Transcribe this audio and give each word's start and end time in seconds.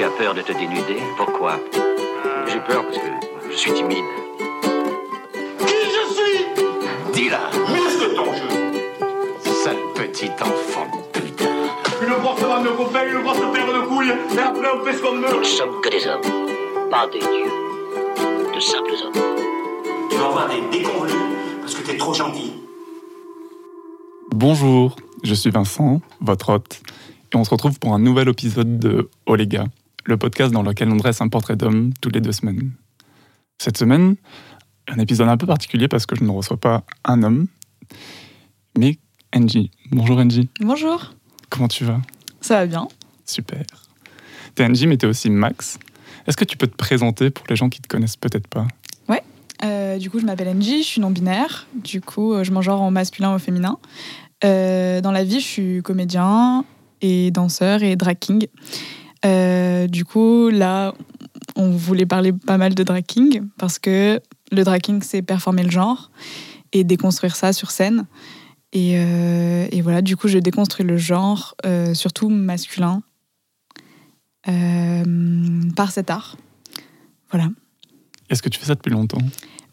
Tu 0.00 0.06
as 0.06 0.10
peur 0.12 0.32
de 0.32 0.40
te 0.40 0.52
dénuder 0.52 0.96
Pourquoi 1.18 1.60
J'ai 2.46 2.60
peur 2.60 2.86
parce 2.86 2.96
que 2.96 3.50
je 3.50 3.54
suis 3.54 3.70
timide. 3.74 4.02
Qui 5.58 5.74
je 5.74 6.14
suis 6.14 6.46
Dis-la, 7.12 7.50
Muscle 7.70 8.14
ton 8.16 8.32
jeu 8.32 9.52
sale 9.62 9.76
petit 9.94 10.30
enfant 10.40 10.86
de 11.14 11.20
putain. 11.20 11.50
Une 12.00 12.14
brosse 12.22 12.40
va 12.40 12.60
me 12.60 12.70
couper, 12.70 13.10
une 13.12 13.22
brosse 13.22 13.40
paire 13.52 13.66
de 13.66 13.86
couilles, 13.88 14.08
et 14.08 14.38
après 14.38 14.68
on 14.74 14.82
fait 14.86 14.94
ce 14.94 15.02
qu'on 15.02 15.12
Nous 15.16 15.20
meurt 15.20 15.38
ne 15.38 15.44
sommes 15.44 15.82
que 15.82 15.90
des 15.90 16.06
hommes, 16.06 16.88
pas 16.90 17.06
des 17.08 17.18
dieux. 17.18 18.54
De 18.54 18.58
simples 18.58 18.94
hommes. 19.04 19.22
Tu 20.08 20.16
vas 20.16 20.24
avoir 20.24 20.48
des 20.48 20.78
déconvenus 20.78 21.14
parce 21.60 21.74
que 21.74 21.82
t'es 21.82 21.98
trop 21.98 22.14
gentil. 22.14 22.54
Bonjour, 24.34 24.96
je 25.22 25.34
suis 25.34 25.50
Vincent, 25.50 26.00
votre 26.22 26.54
hôte, 26.54 26.80
et 27.34 27.36
on 27.36 27.44
se 27.44 27.50
retrouve 27.50 27.78
pour 27.78 27.92
un 27.92 27.98
nouvel 27.98 28.30
épisode 28.30 28.78
de 28.78 29.10
Oh 29.26 29.34
les 29.34 29.46
gars, 29.46 29.66
le 30.04 30.16
podcast 30.16 30.52
dans 30.52 30.62
lequel 30.62 30.88
on 30.90 30.96
dresse 30.96 31.20
un 31.20 31.28
portrait 31.28 31.56
d'homme 31.56 31.92
toutes 32.00 32.14
les 32.14 32.20
deux 32.20 32.32
semaines. 32.32 32.72
Cette 33.58 33.76
semaine, 33.76 34.16
un 34.88 34.98
épisode 34.98 35.28
un 35.28 35.36
peu 35.36 35.46
particulier 35.46 35.88
parce 35.88 36.06
que 36.06 36.16
je 36.16 36.24
ne 36.24 36.30
reçois 36.30 36.56
pas 36.56 36.84
un 37.04 37.22
homme, 37.22 37.46
mais 38.78 38.98
Angie. 39.34 39.70
Bonjour 39.90 40.18
Angie, 40.18 40.48
Bonjour, 40.60 41.14
comment 41.50 41.68
tu 41.68 41.84
vas? 41.84 42.00
Ça 42.40 42.56
va 42.60 42.66
bien 42.66 42.88
Super. 43.26 43.62
T'es 44.54 44.64
Angie, 44.64 44.86
mais 44.86 44.96
t'es 44.96 45.06
aussi 45.06 45.30
Max. 45.30 45.78
Est-ce 46.26 46.36
que 46.36 46.44
tu 46.44 46.56
peux 46.56 46.66
te 46.66 46.76
présenter 46.76 47.30
pour 47.30 47.46
les 47.48 47.56
gens 47.56 47.68
qui 47.68 47.80
te 47.80 47.88
connaissent 47.88 48.16
peut-être 48.16 48.48
pas? 48.48 48.66
Euh, 49.62 49.98
Du 49.98 50.08
coup, 50.10 50.18
je 50.18 50.24
m'appelle 50.24 50.48
Angie, 50.48 50.82
je 50.82 50.86
suis 50.88 51.00
non-binaire. 51.02 51.66
Du 51.74 52.00
coup, 52.00 52.32
euh, 52.32 52.44
je 52.44 52.50
m'en 52.52 52.62
genre 52.62 52.80
en 52.80 52.90
masculin 52.90 53.34
ou 53.34 53.38
féminin. 53.38 53.78
Euh, 54.42 55.00
dans 55.02 55.12
la 55.12 55.22
vie, 55.22 55.40
je 55.40 55.44
suis 55.46 55.82
comédien 55.82 56.64
et 57.02 57.30
danseur 57.30 57.82
et 57.82 57.94
drag 57.96 58.18
king. 58.18 58.46
Euh, 59.24 59.86
du 59.86 60.04
coup, 60.04 60.48
là, 60.48 60.94
on 61.56 61.70
voulait 61.70 62.06
parler 62.06 62.32
pas 62.32 62.56
mal 62.58 62.74
de 62.74 62.82
drag 62.82 63.04
king 63.04 63.42
parce 63.58 63.78
que 63.78 64.20
le 64.52 64.64
drag 64.64 64.80
king, 64.80 65.02
c'est 65.02 65.22
performer 65.22 65.62
le 65.62 65.70
genre 65.70 66.10
et 66.72 66.84
déconstruire 66.84 67.36
ça 67.36 67.52
sur 67.52 67.70
scène. 67.70 68.06
Et, 68.72 68.94
euh, 68.98 69.66
et 69.72 69.80
voilà, 69.82 70.00
du 70.00 70.16
coup, 70.16 70.28
je 70.28 70.38
déconstruis 70.38 70.84
le 70.84 70.96
genre, 70.96 71.54
euh, 71.66 71.92
surtout 71.94 72.28
masculin, 72.28 73.02
par 75.76 75.90
cet 75.92 76.10
art. 76.10 76.36
Voilà. 77.30 77.48
Est-ce 78.28 78.42
que 78.42 78.48
tu 78.48 78.58
fais 78.58 78.66
ça 78.66 78.74
depuis 78.74 78.90
longtemps? 78.90 79.20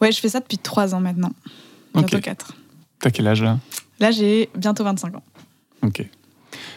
Ouais, 0.02 0.12
je 0.12 0.20
fais 0.20 0.30
ça 0.30 0.40
depuis 0.40 0.58
trois 0.58 0.94
ans 0.94 1.00
maintenant. 1.00 1.32
Bientôt 1.94 2.18
Ok. 2.18 2.24
quatre. 2.24 2.56
T'as 3.00 3.10
quel 3.12 3.28
âge 3.28 3.42
là? 3.44 3.60
Là, 4.00 4.12
j'ai 4.12 4.50
bientôt 4.56 4.84
25 4.84 5.16
ans. 5.16 5.24
Ok. 5.84 6.06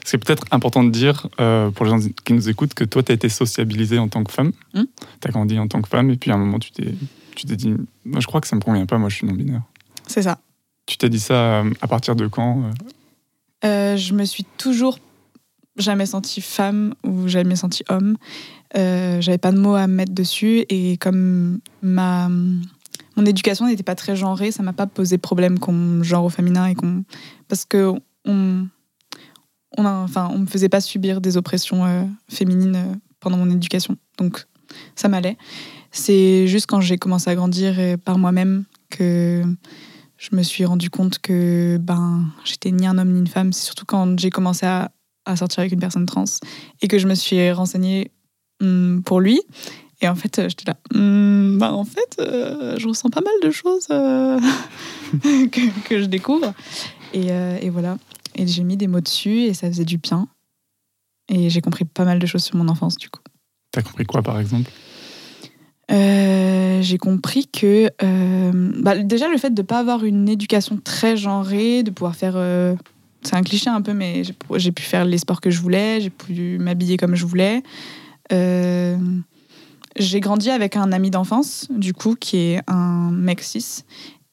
C'est 0.05 0.19
peut-être 0.19 0.45
important 0.51 0.85
de 0.85 0.91
dire 0.91 1.29
euh, 1.41 1.71
pour 1.71 1.85
les 1.85 1.91
gens 1.91 1.99
qui 2.25 2.33
nous 2.33 2.49
écoutent 2.49 2.75
que 2.75 2.85
toi, 2.85 3.03
tu 3.03 3.13
as 3.13 3.15
été 3.15 3.29
sociabilisée 3.29 3.99
en 3.99 4.09
tant 4.09 4.25
que 4.25 4.33
femme. 4.33 4.53
Hmm. 4.75 4.85
Tu 5.21 5.29
as 5.29 5.31
grandi 5.31 5.59
en 5.59 5.69
tant 5.69 5.83
que 5.83 5.89
femme 5.89 6.11
et 6.11 6.17
puis 6.17 6.31
à 6.31 6.35
un 6.35 6.39
moment, 6.39 6.59
tu 6.59 6.73
t'es, 6.73 6.95
tu 7.37 7.47
t'es 7.47 7.57
dit 7.57 7.75
Moi, 8.05 8.21
Je 8.21 8.27
crois 8.27 8.41
que 8.41 8.47
ça 8.47 8.57
me 8.57 8.61
convient 8.61 8.87
pas, 8.87 8.99
moi 8.99 9.09
je 9.09 9.17
suis 9.17 9.27
non-binaire. 9.27 9.63
C'est 10.07 10.23
ça. 10.23 10.39
Tu 10.87 10.97
t'es 10.97 11.09
dit 11.09 11.21
ça 11.21 11.35
euh, 11.35 11.71
à 11.81 11.87
partir 11.87 12.17
de 12.17 12.27
quand 12.27 12.63
euh? 12.65 12.71
Euh, 13.65 13.97
je 13.97 14.15
me 14.15 14.25
suis 14.25 14.45
toujours 14.57 14.99
jamais 15.77 16.07
sentie 16.07 16.41
femme 16.41 16.95
ou 17.05 17.29
jamais 17.29 17.57
sentie 17.57 17.85
homme. 17.89 18.17
Euh, 18.77 19.21
J'avais 19.21 19.39
pas 19.39 19.53
de 19.53 19.59
mots 19.59 19.75
à 19.75 19.87
mettre 19.87 20.13
dessus 20.13 20.65
et 20.69 20.97
comme 20.97 21.61
ma 21.83 22.29
mon 23.17 23.27
éducation 23.27 23.67
n'était 23.67 23.83
pas 23.83 23.95
très 23.95 24.17
genrée, 24.17 24.51
ça 24.51 24.63
m'a 24.63 24.73
pas 24.73 24.87
posé 24.87 25.19
problème 25.19 25.59
qu'on 25.59 25.73
me 25.73 26.03
genre 26.03 26.25
au 26.25 26.29
féminin 26.29 26.67
et 26.67 26.75
qu'on 26.75 27.05
parce 27.49 27.65
que 27.65 27.93
on 28.25 28.67
on 29.77 29.85
a, 29.85 29.91
enfin 29.91 30.29
on 30.33 30.39
me 30.39 30.47
faisait 30.47 30.69
pas 30.69 30.81
subir 30.81 31.21
des 31.21 31.37
oppressions 31.37 31.85
euh, 31.85 32.05
féminines 32.29 32.77
euh, 32.77 32.95
pendant 33.21 33.37
mon 33.37 33.51
éducation, 33.51 33.97
donc 34.19 34.47
ça 34.95 35.09
m'allait. 35.09 35.37
C'est 35.91 36.47
juste 36.47 36.67
quand 36.67 36.81
j'ai 36.81 36.99
commencé 36.99 37.29
à 37.31 37.35
grandir 37.35 37.75
par 38.05 38.19
moi-même 38.19 38.65
que 38.91 39.43
je 40.17 40.37
me 40.37 40.43
suis 40.43 40.65
rendu 40.65 40.89
compte 40.91 41.19
que 41.19 41.79
ben 41.79 42.27
j'étais 42.45 42.71
ni 42.71 42.87
un 42.87 42.97
homme 42.99 43.13
ni 43.13 43.19
une 43.19 43.27
femme. 43.27 43.53
C'est 43.53 43.65
surtout 43.65 43.87
quand 43.87 44.19
j'ai 44.19 44.31
commencé 44.31 44.67
à, 44.67 44.93
sortir 45.37 45.61
avec 45.61 45.73
une 45.73 45.81
personne 45.81 46.07
trans 46.07 46.25
et 46.81 46.89
que 46.89 46.99
je 46.99 47.09
me 47.09 47.15
suis 47.15 47.51
renseignée 47.51 48.13
hum, 48.61 49.03
pour 49.05 49.21
lui. 49.21 49.41
Et 50.01 50.09
en 50.09 50.15
fait, 50.15 50.39
euh, 50.39 50.49
j'étais 50.49 50.71
là, 50.71 50.77
hum, 50.95 51.59
ben, 51.59 51.73
en 51.73 51.85
fait, 51.85 52.17
je 52.19 52.87
ressens 52.87 53.11
pas 53.11 53.21
mal 53.21 53.35
de 53.43 53.51
choses 53.51 53.87
que, 55.51 56.01
je 56.01 56.05
découvre. 56.05 56.55
Et 57.13 57.69
voilà. 57.71 57.97
Et 58.41 58.47
j'ai 58.47 58.65
mis 58.65 58.79
des 58.79 58.87
mots 58.87 59.03
dessus 59.03 59.43
et 59.43 59.53
ça 59.53 59.69
faisait 59.69 59.85
du 59.85 59.99
bien. 59.99 60.27
Et 61.29 61.51
j'ai 61.51 61.61
compris 61.61 61.85
pas 61.85 62.07
mal 62.07 62.19
de 62.19 62.25
choses 62.25 62.43
sur 62.43 62.57
mon 62.57 62.69
enfance, 62.69 62.97
du 62.97 63.11
coup. 63.11 63.21
T'as 63.71 63.83
compris 63.83 64.07
quoi 64.07 64.23
par 64.23 64.41
exemple? 64.41 64.71
Euh, 65.93 66.81
j'ai 66.81 66.97
compris 66.97 67.49
que 67.49 67.91
euh, 68.03 68.73
bah, 68.81 68.97
déjà 68.97 69.29
le 69.29 69.37
fait 69.37 69.51
de 69.51 69.61
ne 69.61 69.67
pas 69.67 69.79
avoir 69.79 70.05
une 70.05 70.27
éducation 70.27 70.81
très 70.83 71.19
genrée, 71.19 71.83
de 71.83 71.91
pouvoir 71.91 72.17
faire, 72.17 72.35
euh, 72.37 72.75
c'est 73.23 73.35
un 73.35 73.43
cliché 73.43 73.69
un 73.69 73.83
peu, 73.83 73.93
mais 73.93 74.23
j'ai, 74.57 74.73
pu 74.73 74.83
faire 74.83 75.05
les 75.05 75.19
sports 75.19 75.43
que 75.43 75.51
je 75.51 75.61
voulais, 75.61 76.01
j'ai 76.01 76.11
pu 76.11 76.57
m'habiller 76.59 76.97
comme 76.97 77.15
je 77.15 77.27
voulais. 77.27 77.63
J'ai 79.99 80.21
grandi 80.21 80.49
avec 80.51 80.77
un 80.77 80.93
ami 80.93 81.11
d'enfance, 81.11 81.67
du 81.71 81.93
coup, 81.93 82.15
qui 82.15 82.39
est 82.39 82.63
un 82.69 83.11
mec 83.11 83.43
cis. 83.43 83.85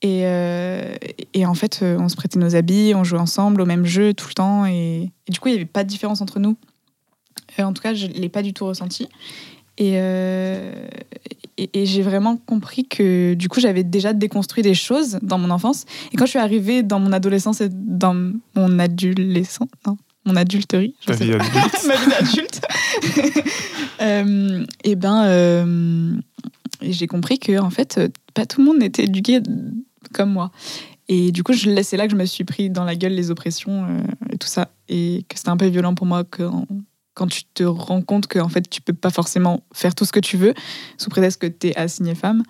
Et, 0.04 0.22
euh, 0.26 0.96
et 1.34 1.46
en 1.46 1.56
fait, 1.56 1.80
euh, 1.82 1.98
on 2.00 2.08
se 2.08 2.16
prêtait 2.16 2.38
nos 2.38 2.56
habits, 2.56 2.94
on 2.96 3.04
jouait 3.04 3.20
ensemble 3.20 3.62
au 3.62 3.66
même 3.66 3.86
jeu 3.86 4.14
tout 4.14 4.28
le 4.28 4.34
temps. 4.34 4.66
Et, 4.66 5.10
et 5.28 5.32
du 5.32 5.40
coup, 5.40 5.48
il 5.48 5.54
n'y 5.54 5.58
avait 5.58 5.66
pas 5.66 5.84
de 5.84 5.90
différence 5.90 6.22
entre 6.22 6.40
nous. 6.40 6.56
Euh, 7.60 7.64
en 7.64 7.74
tout 7.74 7.82
cas, 7.82 7.94
je 7.94 8.08
ne 8.08 8.14
l'ai 8.14 8.30
pas 8.30 8.44
du 8.44 8.54
tout 8.54 8.66
ressenti. 8.66 9.08
Et, 9.80 9.94
euh, 9.96 10.72
j'ai 11.74 12.02
vraiment 12.04 12.38
compris 12.38 12.88
que 12.88 13.34
du 13.34 13.50
coup, 13.50 13.60
j'avais 13.60 13.84
déjà 13.84 14.14
déconstruit 14.14 14.64
des 14.64 14.76
choses 14.76 15.18
dans 15.24 15.40
mon 15.40 15.50
enfance. 15.50 15.86
Et 16.12 16.18
quand 16.18 16.26
je 16.26 16.32
suis 16.32 16.40
arrivée 16.40 16.84
dans 16.84 17.00
mon 17.00 17.12
adolescence 17.12 17.62
et 17.62 17.70
dans 17.72 18.34
mon 18.56 18.80
adolescence, 18.80 19.68
non, 19.86 19.98
mon 20.26 20.36
adulterie, 20.36 20.96
je 21.08 21.14
sais 21.14 21.26
vie 21.26 21.32
pas. 21.32 21.44
adulte 21.44 21.84
ma 21.88 21.96
vie 21.96 22.10
d'adulte, 24.00 24.72
et 24.84 24.96
ben, 24.96 26.22
j'ai 26.82 27.08
compris 27.08 27.40
que 27.40 27.60
en 27.60 27.70
fait, 27.72 28.00
pas 28.34 28.46
tout 28.46 28.62
le 28.62 28.68
monde 28.68 28.84
était 28.84 29.06
éduqué 29.06 29.42
comme 30.14 30.32
moi. 30.32 30.52
Et 31.10 31.32
du 31.32 31.44
coup, 31.44 31.54
c'est 31.54 31.98
là 31.98 32.06
que 32.06 32.12
je 32.12 32.18
me 32.18 32.26
suis 32.26 32.44
pris 32.44 32.70
dans 32.70 32.84
la 32.84 32.96
gueule 32.96 33.14
les 33.14 33.32
oppressions 33.32 33.86
euh, 33.86 34.04
et 34.32 34.38
tout 34.38 34.48
ça, 34.48 34.70
et 34.90 35.26
que 35.30 35.38
c'était 35.38 35.50
un 35.50 35.58
peu 35.58 35.68
violent 35.68 35.96
pour 35.96 36.06
moi 36.06 36.24
quand, 36.26 36.68
quand 37.14 37.28
tu 37.28 37.44
te 37.54 37.64
rends 37.64 38.02
compte 38.02 38.28
que 38.28 38.40
en 38.40 38.50
fait, 38.50 38.70
tu 38.70 38.82
peux 38.82 38.94
pas 38.94 39.10
forcément 39.10 39.64
faire 39.74 39.96
tout 39.96 40.06
ce 40.06 40.12
que 40.12 40.20
tu 40.20 40.36
veux 40.36 40.54
sous 40.98 41.10
prétexte 41.10 41.42
que 41.42 41.48
tu 41.48 41.68
es 41.68 41.76
assignée 41.78 42.16
femme. 42.16 42.44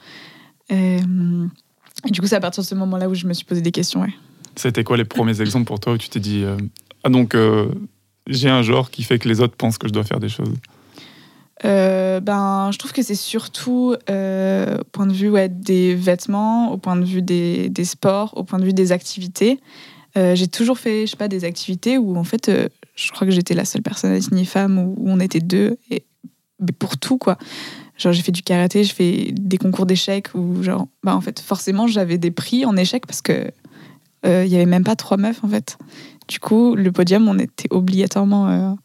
Euh, 0.72 1.47
et 2.06 2.12
du 2.12 2.19
coup, 2.19 2.28
c'est 2.28 2.35
à 2.35 2.40
partir 2.40 2.63
de 2.63 2.67
ce 2.67 2.75
moment-là 2.75 3.09
où 3.09 3.13
je 3.13 3.28
me 3.28 3.34
suis 3.34 3.46
posé 3.46 3.62
des 3.62 3.72
questions. 3.72 4.01
ouais. 4.01 4.13
C'était 4.56 4.84
quoi 4.84 4.97
les 4.97 5.06
premiers 5.06 5.40
exemples 5.40 5.67
pour 5.67 5.79
toi 5.79 5.94
où 5.94 5.97
tu 5.97 6.09
t'es 6.09 6.19
dit 6.19 6.44
euh, 6.44 6.57
Ah, 7.03 7.09
donc 7.09 7.35
j'ai 8.25 8.50
un 8.50 8.63
genre 8.63 8.90
qui 8.90 9.03
fait 9.03 9.19
que 9.19 9.29
les 9.29 9.40
autres 9.40 9.56
pensent 9.56 9.78
que 9.78 9.88
je 9.88 9.94
dois 9.94 10.03
faire 10.03 10.19
des 10.19 10.29
choses 10.29 10.51
Euh, 11.66 12.19
ben, 12.19 12.69
je 12.72 12.78
trouve 12.78 12.94
que 12.94 13.01
c'est 13.01 13.16
surtout 13.16 13.95
euh, 14.09 14.78
au 14.79 14.84
point 14.84 15.07
de 15.07 15.13
vue 15.13 15.31
des 15.50 15.95
vêtements, 15.95 16.72
au 16.72 16.78
point 16.78 16.95
de 16.95 17.06
vue 17.06 17.22
des, 17.22 17.72
sports, 17.84 18.34
au 18.38 18.44
point 18.44 18.59
de 18.59 18.66
vue 18.66 18.73
des 18.73 18.91
activités. 18.91 19.59
Euh, 20.17 20.35
j'ai 20.35 20.47
toujours 20.47 20.78
fait, 20.78 21.06
je 21.06 21.12
sais 21.12 21.17
pas, 21.17 21.28
des 21.28 21.46
activités 21.46 21.97
où 21.97 22.17
en 22.17 22.23
fait, 22.23 22.51
je 22.96 23.12
crois 23.12 23.25
que 23.25 23.34
j'étais 23.34 23.53
la 23.53 23.66
seule 23.66 23.81
personne 23.81 24.12
assignée 24.12 24.46
femme 24.46 24.78
où, 24.78 24.96
on 25.06 25.19
était 25.19 25.40
deux 25.40 25.78
et 25.90 26.06
mais 26.59 26.72
pour 26.72 26.97
tout 26.97 27.19
quoi. 27.19 27.38
Genre 28.00 28.13
j'ai 28.13 28.23
fait 28.23 28.31
du 28.31 28.41
karaté, 28.41 28.84
j'ai 28.84 28.94
fait 28.94 29.31
des 29.31 29.59
concours 29.59 29.85
d'échecs 29.85 30.29
où 30.34 30.63
genre, 30.63 30.88
bah 31.03 31.16
en 31.16 31.22
fait 31.22 31.40
forcément 31.40 31.85
j'avais 31.85 32.17
des 32.17 32.31
prix 32.31 32.66
en 32.66 32.75
échecs 32.75 33.06
parce 33.06 33.22
que 33.22 33.51
il 34.23 34.47
y 34.47 34.56
avait 34.56 34.66
même 34.66 34.84
pas 34.84 34.96
trois 34.96 35.17
meufs 35.17 35.44
en 35.44 35.47
fait. 35.47 35.78
Du 36.28 36.40
coup 36.40 36.75
le 36.75 36.91
podium 36.91 37.28
on 37.28 37.37
était 37.37 37.67
obligatoirement 37.70 38.76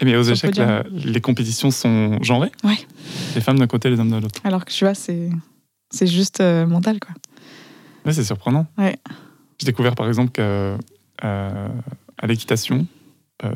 Eh, 0.00 0.04
Mais 0.04 0.16
aux 0.16 0.22
échecs, 0.22 0.56
la- 0.56 0.84
les 0.90 1.20
compétitions 1.20 1.70
sont 1.70 2.22
genrées 2.22 2.52
Ouais. 2.64 2.78
Les 3.34 3.40
femmes 3.40 3.58
d'un 3.58 3.66
côté, 3.66 3.90
les 3.90 3.98
hommes 3.98 4.10
de 4.10 4.16
l'autre. 4.18 4.40
Alors 4.44 4.64
que 4.64 4.72
tu 4.72 4.84
vois, 4.84 4.94
c'est 4.94 5.30
c'est 5.90 6.06
juste 6.06 6.40
euh, 6.40 6.66
mental, 6.66 7.00
quoi. 7.00 7.14
Ouais, 8.04 8.12
c'est 8.12 8.24
surprenant. 8.24 8.66
Ouais. 8.76 8.96
J'ai 9.58 9.66
découvert 9.66 9.94
par 9.94 10.06
exemple 10.06 10.30
qu'à 10.30 10.42
euh, 10.42 10.76
à 12.18 12.26
l'équitation, 12.26 12.86
euh, 13.44 13.50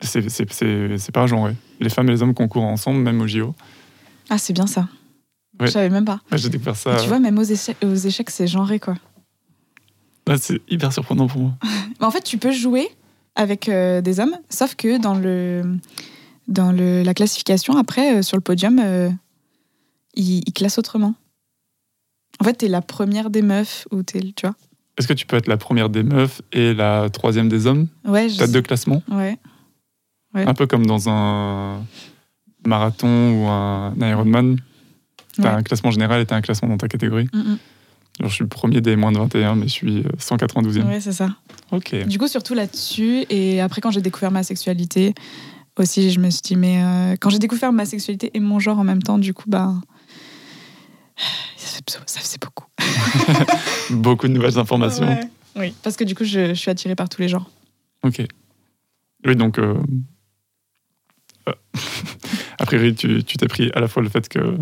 c'est- 0.00 0.28
c'est 0.28 0.50
c'est- 0.52 0.98
c'est 0.98 1.12
pas 1.12 1.26
genré. 1.26 1.54
Les 1.80 1.88
femmes 1.90 2.08
et 2.08 2.12
les 2.12 2.22
hommes 2.22 2.34
concourent 2.34 2.64
ensemble, 2.64 3.00
même 3.00 3.20
au 3.20 3.26
JO. 3.26 3.54
Ah, 4.28 4.38
c'est 4.38 4.52
bien 4.52 4.66
ça. 4.66 4.88
Ouais. 5.58 5.66
Je 5.66 5.72
savais 5.72 5.90
même 5.90 6.04
pas. 6.04 6.20
Ouais, 6.30 6.38
J'ai 6.38 6.48
découvert 6.48 6.76
ça. 6.76 6.96
Tu 6.96 7.08
vois, 7.08 7.18
même 7.18 7.38
aux 7.38 7.42
échecs, 7.42 7.76
aux 7.84 7.94
échecs 7.94 8.30
c'est 8.30 8.46
genré, 8.46 8.78
quoi. 8.78 8.94
Ouais, 10.28 10.38
c'est 10.38 10.60
hyper 10.70 10.92
surprenant 10.92 11.26
pour 11.26 11.40
moi. 11.40 11.52
Mais 12.00 12.06
en 12.06 12.10
fait, 12.10 12.22
tu 12.22 12.38
peux 12.38 12.52
jouer 12.52 12.88
avec 13.36 13.68
euh, 13.68 14.00
des 14.00 14.20
hommes, 14.20 14.36
sauf 14.48 14.74
que 14.74 15.00
dans 15.00 15.14
le 15.14 15.62
dans 16.48 16.72
le, 16.72 17.02
la 17.04 17.14
classification, 17.14 17.76
après, 17.76 18.16
euh, 18.18 18.22
sur 18.22 18.36
le 18.36 18.40
podium, 18.40 18.80
euh, 18.80 19.08
ils, 20.14 20.42
ils 20.46 20.52
classent 20.52 20.78
autrement. 20.78 21.14
En 22.40 22.44
fait, 22.44 22.54
t'es 22.54 22.68
la 22.68 22.82
première 22.82 23.30
des 23.30 23.42
meufs, 23.42 23.86
ou 23.92 24.02
t'es, 24.02 24.20
tu 24.34 24.46
vois. 24.46 24.56
Est-ce 24.98 25.06
que 25.06 25.12
tu 25.12 25.26
peux 25.26 25.36
être 25.36 25.46
la 25.46 25.56
première 25.56 25.88
des 25.90 26.02
meufs 26.02 26.42
et 26.52 26.74
la 26.74 27.08
troisième 27.10 27.48
des 27.48 27.66
hommes? 27.66 27.86
Ouais, 28.04 28.28
je 28.28 28.36
T'as 28.38 28.46
sais. 28.46 28.52
deux 28.52 28.62
classements 28.62 29.02
Ouais. 29.08 29.38
Ouais. 30.34 30.46
Un 30.46 30.54
peu 30.54 30.66
comme 30.66 30.86
dans 30.86 31.08
un 31.08 31.84
marathon 32.66 33.08
ou 33.42 33.48
un 33.48 33.94
Ironman, 34.00 34.56
t'as 35.36 35.42
Ouais. 35.42 35.48
un 35.48 35.62
classement 35.62 35.90
général 35.92 36.20
et 36.20 36.26
t'as 36.26 36.36
un 36.36 36.40
classement 36.40 36.68
dans 36.68 36.76
ta 36.78 36.88
catégorie. 36.88 37.28
Mm, 37.32 37.54
Genre, 38.20 38.28
je 38.28 38.34
suis 38.34 38.44
le 38.44 38.48
premier 38.48 38.80
des 38.80 38.96
moins 38.96 39.12
de 39.12 39.18
21, 39.18 39.54
mais 39.56 39.66
je 39.66 39.72
suis 39.72 39.98
euh, 40.00 40.10
192e. 40.18 40.82
mm. 40.82 40.88
Ouais, 40.88 41.00
c'est 41.00 41.12
ça. 41.12 41.30
Ok. 41.72 41.94
Du 42.06 42.18
coup, 42.18 42.28
surtout 42.28 42.54
là-dessus. 42.54 43.24
Et 43.30 43.60
après, 43.60 43.80
quand 43.80 43.90
j'ai 43.90 44.02
découvert 44.02 44.30
ma 44.30 44.42
sexualité, 44.42 45.14
aussi, 45.78 46.10
je 46.10 46.20
me 46.20 46.28
suis 46.30 46.42
dit, 46.42 46.56
mais 46.56 46.82
euh, 46.82 47.16
quand 47.18 47.30
j'ai 47.30 47.38
découvert 47.38 47.72
ma 47.72 47.86
sexualité 47.86 48.30
et 48.34 48.40
mon 48.40 48.58
genre 48.58 48.78
en 48.78 48.84
même 48.84 49.02
temps, 49.02 49.18
du 49.18 49.32
coup, 49.34 49.44
bah. 49.48 49.74
Ça 51.86 52.20
faisait 52.20 52.38
beaucoup. 52.40 52.66
Beaucoup 53.90 54.28
de 54.28 54.32
nouvelles 54.32 54.58
informations. 54.58 55.06
Ouais. 55.08 55.20
Oui, 55.56 55.74
parce 55.82 55.96
que 55.96 56.04
du 56.04 56.14
coup, 56.14 56.24
je, 56.24 56.48
je 56.48 56.54
suis 56.54 56.70
attirée 56.70 56.94
par 56.94 57.08
tous 57.08 57.20
les 57.20 57.28
genres. 57.28 57.50
Ok. 58.02 58.22
Oui, 59.26 59.36
donc. 59.36 59.58
euh, 59.58 59.74
euh, 61.48 61.52
a 62.58 62.64
priori, 62.66 62.94
tu 62.94 63.22
t'es 63.24 63.48
pris 63.48 63.70
à 63.74 63.80
la 63.80 63.88
fois 63.88 64.02
le 64.02 64.08
fait 64.08 64.28
que. 64.28 64.56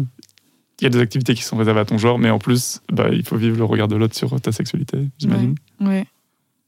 Il 0.81 0.85
y 0.85 0.87
a 0.87 0.91
des 0.91 1.01
activités 1.01 1.35
qui 1.35 1.43
sont 1.43 1.57
réservées 1.57 1.81
à 1.81 1.85
ton 1.85 1.99
genre, 1.99 2.19
mais 2.19 2.31
en 2.31 2.39
plus, 2.39 2.81
bah, 2.93 3.09
il 3.11 3.25
faut 3.25 3.37
vivre 3.37 3.57
le 3.57 3.65
regard 3.65 3.89
de 3.89 3.97
l'autre 3.97 4.15
sur 4.15 4.41
ta 4.41 4.53
sexualité, 4.53 5.09
j'imagine. 5.19 5.57
Ouais. 5.81 6.07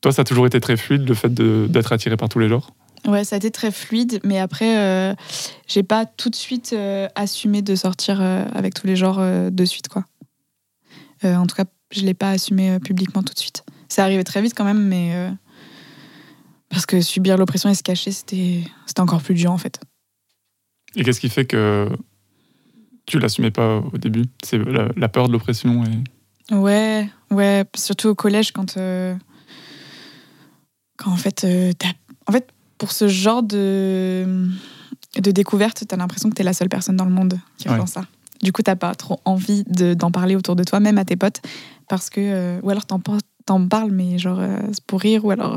Toi, 0.01 0.13
ça 0.13 0.23
a 0.23 0.25
toujours 0.25 0.47
été 0.47 0.61
très 0.61 0.77
fluide, 0.77 1.09
le 1.09 1.15
fait 1.15 1.33
d'être 1.33 1.93
attiré 1.93 2.17
par 2.17 2.29
tous 2.29 2.39
les 2.39 2.49
genres? 2.49 2.75
Ouais, 3.07 3.25
ça 3.25 3.37
a 3.37 3.39
été 3.39 3.51
très 3.51 3.71
fluide, 3.71 4.21
mais 4.25 4.39
après, 4.39 4.79
euh, 4.79 5.15
j'ai 5.69 5.83
pas 5.83 6.05
tout 6.05 6.29
de 6.29 6.35
suite 6.35 6.73
euh, 6.73 7.09
assumé 7.15 7.63
de 7.63 7.75
sortir 7.75 8.21
euh, 8.21 8.45
avec 8.53 8.75
tous 8.75 8.87
les 8.87 8.97
genres 8.97 9.19
euh, 9.21 9.49
de 9.51 9.65
suite, 9.65 9.89
quoi. 9.89 10.05
En 11.23 11.47
tout 11.47 11.55
cas, 11.55 11.67
je 11.91 12.01
l'ai 12.01 12.15
pas 12.15 12.31
assumé 12.31 12.79
publiquement 12.81 13.23
tout 13.23 13.35
de 13.35 13.39
suite. 13.39 13.63
C'est 13.89 14.01
arrivé 14.01 14.25
très 14.25 14.41
vite 14.41 14.55
quand 14.57 14.65
même, 14.65 14.83
mais 14.83 15.31
parce 16.71 16.87
que 16.87 17.03
subir 17.03 17.37
l'oppression 17.37 17.69
et 17.69 17.75
se 17.75 17.83
cacher, 17.83 18.11
c'était 18.11 18.63
encore 18.99 19.21
plus 19.21 19.35
dur 19.35 19.53
en 19.53 19.59
fait. 19.59 19.81
Et 20.97 21.05
qu'est-ce 21.05 21.21
qui 21.21 21.29
fait 21.29 21.45
que 21.45 21.91
tu 23.11 23.19
l'assumais 23.19 23.51
pas 23.51 23.79
au 23.93 23.99
début? 23.99 24.25
C'est 24.43 24.59
la, 24.59 24.89
la 24.97 25.09
peur 25.09 25.27
de 25.29 25.33
l'oppression 25.33 25.85
et... 25.85 26.55
Ouais, 26.55 27.09
ouais, 27.31 27.65
surtout 27.77 28.09
au 28.09 28.15
collège 28.15 28.51
quand 28.53 28.77
euh, 28.77 29.15
quand 30.97 31.11
en 31.13 31.17
fait 31.17 31.45
euh, 31.45 31.73
en 32.27 32.33
fait 32.33 32.49
pour 32.79 32.93
ce 32.93 33.09
genre 33.09 33.43
de 33.43 34.49
de 35.17 35.31
découverte, 35.31 35.85
t'as 35.89 35.97
l'impression 35.97 36.31
que 36.31 36.35
t'es 36.35 36.43
la 36.43 36.53
seule 36.53 36.69
personne 36.69 36.97
dans 36.97 37.05
le 37.05 37.11
monde 37.11 37.39
qui 37.59 37.69
Ouais. 37.69 37.75
ressent 37.75 37.87
ça. 38.01 38.07
Du 38.43 38.53
coup, 38.53 38.63
t'as 38.63 38.77
pas 38.77 38.95
trop 38.95 39.21
envie 39.25 39.65
de- 39.67 39.93
d'en 39.93 40.11
parler 40.11 40.35
autour 40.35 40.57
de 40.57 40.65
toi, 40.65 40.81
même 40.81 40.97
à 40.99 41.05
tes 41.05 41.17
potes, 41.17 41.43
parce 41.89 42.09
que 42.11 42.21
euh, 42.21 42.61
ou 42.63 42.71
alors 42.71 42.87
t'en 42.87 43.01
t'en 43.45 43.67
parles, 43.69 43.91
mais 43.91 44.19
genre 44.19 44.39
euh, 44.41 44.59
c'est 44.73 44.85
pour 44.85 45.01
rire, 45.01 45.25
ou 45.25 45.31
alors 45.31 45.57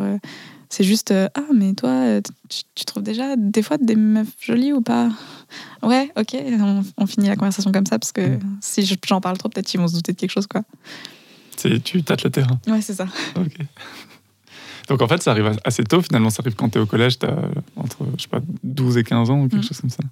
c'est 0.74 0.84
juste 0.84 1.12
euh, 1.12 1.28
ah 1.36 1.44
mais 1.54 1.74
toi 1.74 1.90
euh, 1.90 2.22
tu, 2.50 2.64
tu 2.76 2.86
trouves 2.86 3.04
déjà 3.04 3.36
des 3.38 3.62
fois 3.62 3.78
des 3.78 3.96
meufs 3.96 4.28
jolies 4.42 4.74
ou 4.74 4.82
pas? 4.82 5.10
Ouais, 5.84 6.12
ok, 6.18 6.36
on, 6.60 6.82
on 6.98 7.06
finit 7.06 7.28
la 7.28 7.36
conversation 7.36 7.72
comme 7.72 7.86
ça 7.86 8.00
parce 8.00 8.12
que 8.12 8.40
si 8.62 8.86
je- 8.86 8.96
j'en 9.06 9.22
parle 9.22 9.38
trop, 9.38 9.50
peut-être 9.50 9.68
qu'ils 9.68 9.80
vont 9.80 9.88
se 9.88 9.94
douter 9.94 10.14
de 10.14 10.18
quelque 10.18 10.32
chose 10.32 10.48
quoi. 10.48 10.64
c'est- 11.58 11.84
tu 11.84 12.02
tâtes 12.04 12.24
le 12.24 12.32
terrain. 12.32 12.60
Ouais, 12.68 12.82
c'est 12.82 12.96
ça. 12.96 13.06
Ok. 13.36 13.58
Donc 14.90 15.02
en 15.02 15.08
fait, 15.08 15.22
ça 15.24 15.32
arrive 15.32 15.52
assez 15.64 15.84
tôt 15.84 16.02
finalement. 16.02 16.30
Ça 16.30 16.42
arrive 16.42 16.56
quand 16.56 16.70
t'es 16.70 16.80
au 16.80 16.86
collège, 16.86 17.20
t'as 17.20 17.36
entre 17.78 18.06
je 18.18 18.24
sais 18.24 18.28
pas 18.28 18.42
12 18.64 18.98
et 18.98 19.04
15 19.04 19.30
ans 19.30 19.42
ou 19.44 19.48
quelque 19.48 19.62
Mm. 19.64 19.68
chose 19.68 19.80
comme 19.82 19.90
ça. 19.90 20.04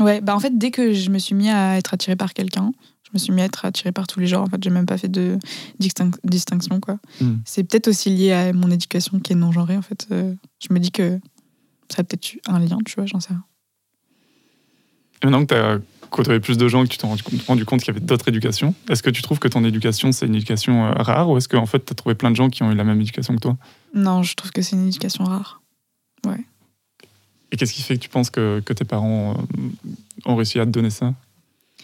Ouais, 0.00 0.20
bah 0.20 0.34
en 0.34 0.40
fait, 0.40 0.56
dès 0.56 0.70
que 0.70 0.92
je 0.94 1.10
me 1.10 1.18
suis 1.18 1.34
mis 1.34 1.50
à 1.50 1.76
être 1.76 1.92
attirée 1.94 2.16
par 2.16 2.32
quelqu'un, 2.32 2.72
je 3.10 3.14
me 3.14 3.18
suis 3.18 3.32
mis 3.32 3.42
à 3.42 3.44
être 3.44 3.64
attirée 3.64 3.92
par 3.92 4.06
tous 4.06 4.20
les 4.20 4.26
genres. 4.26 4.44
En 4.44 4.46
fait, 4.46 4.62
j'ai 4.62 4.70
même 4.70 4.86
pas 4.86 4.98
fait 4.98 5.08
de 5.08 5.38
distinc- 5.80 6.18
distinction, 6.24 6.80
quoi. 6.80 6.98
Mm. 7.20 7.34
C'est 7.44 7.64
peut-être 7.64 7.88
aussi 7.88 8.10
lié 8.10 8.32
à 8.32 8.52
mon 8.52 8.70
éducation 8.70 9.18
qui 9.20 9.32
est 9.32 9.36
non 9.36 9.52
genrée, 9.52 9.76
en 9.76 9.82
fait. 9.82 10.06
Euh, 10.12 10.34
je 10.60 10.72
me 10.72 10.78
dis 10.78 10.90
que 10.90 11.18
ça 11.88 12.00
a 12.00 12.04
peut-être 12.04 12.34
eu 12.34 12.40
un 12.46 12.60
lien, 12.60 12.78
tu 12.84 12.94
vois, 12.94 13.06
j'en 13.06 13.20
sais 13.20 13.30
rien. 13.30 13.44
Et 15.22 15.26
maintenant 15.26 15.44
que 15.44 15.54
t'as 15.54 15.78
côtoyé 16.10 16.40
plus 16.40 16.56
de 16.56 16.66
gens 16.68 16.84
et 16.84 16.88
que 16.88 16.92
tu 16.92 16.98
t'es 16.98 17.06
rendu 17.46 17.64
compte, 17.64 17.80
qu'il 17.80 17.88
y 17.88 17.96
avait 17.96 18.04
d'autres 18.04 18.28
éducations, 18.28 18.74
est-ce 18.88 19.02
que 19.02 19.10
tu 19.10 19.22
trouves 19.22 19.38
que 19.38 19.48
ton 19.48 19.64
éducation 19.64 20.10
c'est 20.10 20.26
une 20.26 20.34
éducation 20.34 20.86
euh, 20.86 20.92
rare 20.92 21.30
ou 21.30 21.36
est-ce 21.36 21.48
qu'en 21.48 21.66
fait 21.66 21.78
t'as 21.80 21.94
trouvé 21.94 22.16
plein 22.16 22.30
de 22.30 22.36
gens 22.36 22.48
qui 22.48 22.64
ont 22.64 22.72
eu 22.72 22.74
la 22.74 22.82
même 22.82 23.00
éducation 23.00 23.36
que 23.36 23.40
toi? 23.40 23.56
Non, 23.94 24.22
je 24.22 24.34
trouve 24.34 24.50
que 24.50 24.62
c'est 24.62 24.74
une 24.74 24.88
éducation 24.88 25.24
rare. 25.24 25.60
Et 27.52 27.56
qu'est-ce 27.56 27.72
qui 27.72 27.82
fait 27.82 27.96
que 27.96 28.02
tu 28.02 28.08
penses 28.08 28.30
que, 28.30 28.60
que 28.64 28.72
tes 28.72 28.84
parents 28.84 29.32
euh, 29.32 29.68
ont 30.24 30.36
réussi 30.36 30.60
à 30.60 30.66
te 30.66 30.70
donner 30.70 30.90
ça? 30.90 31.14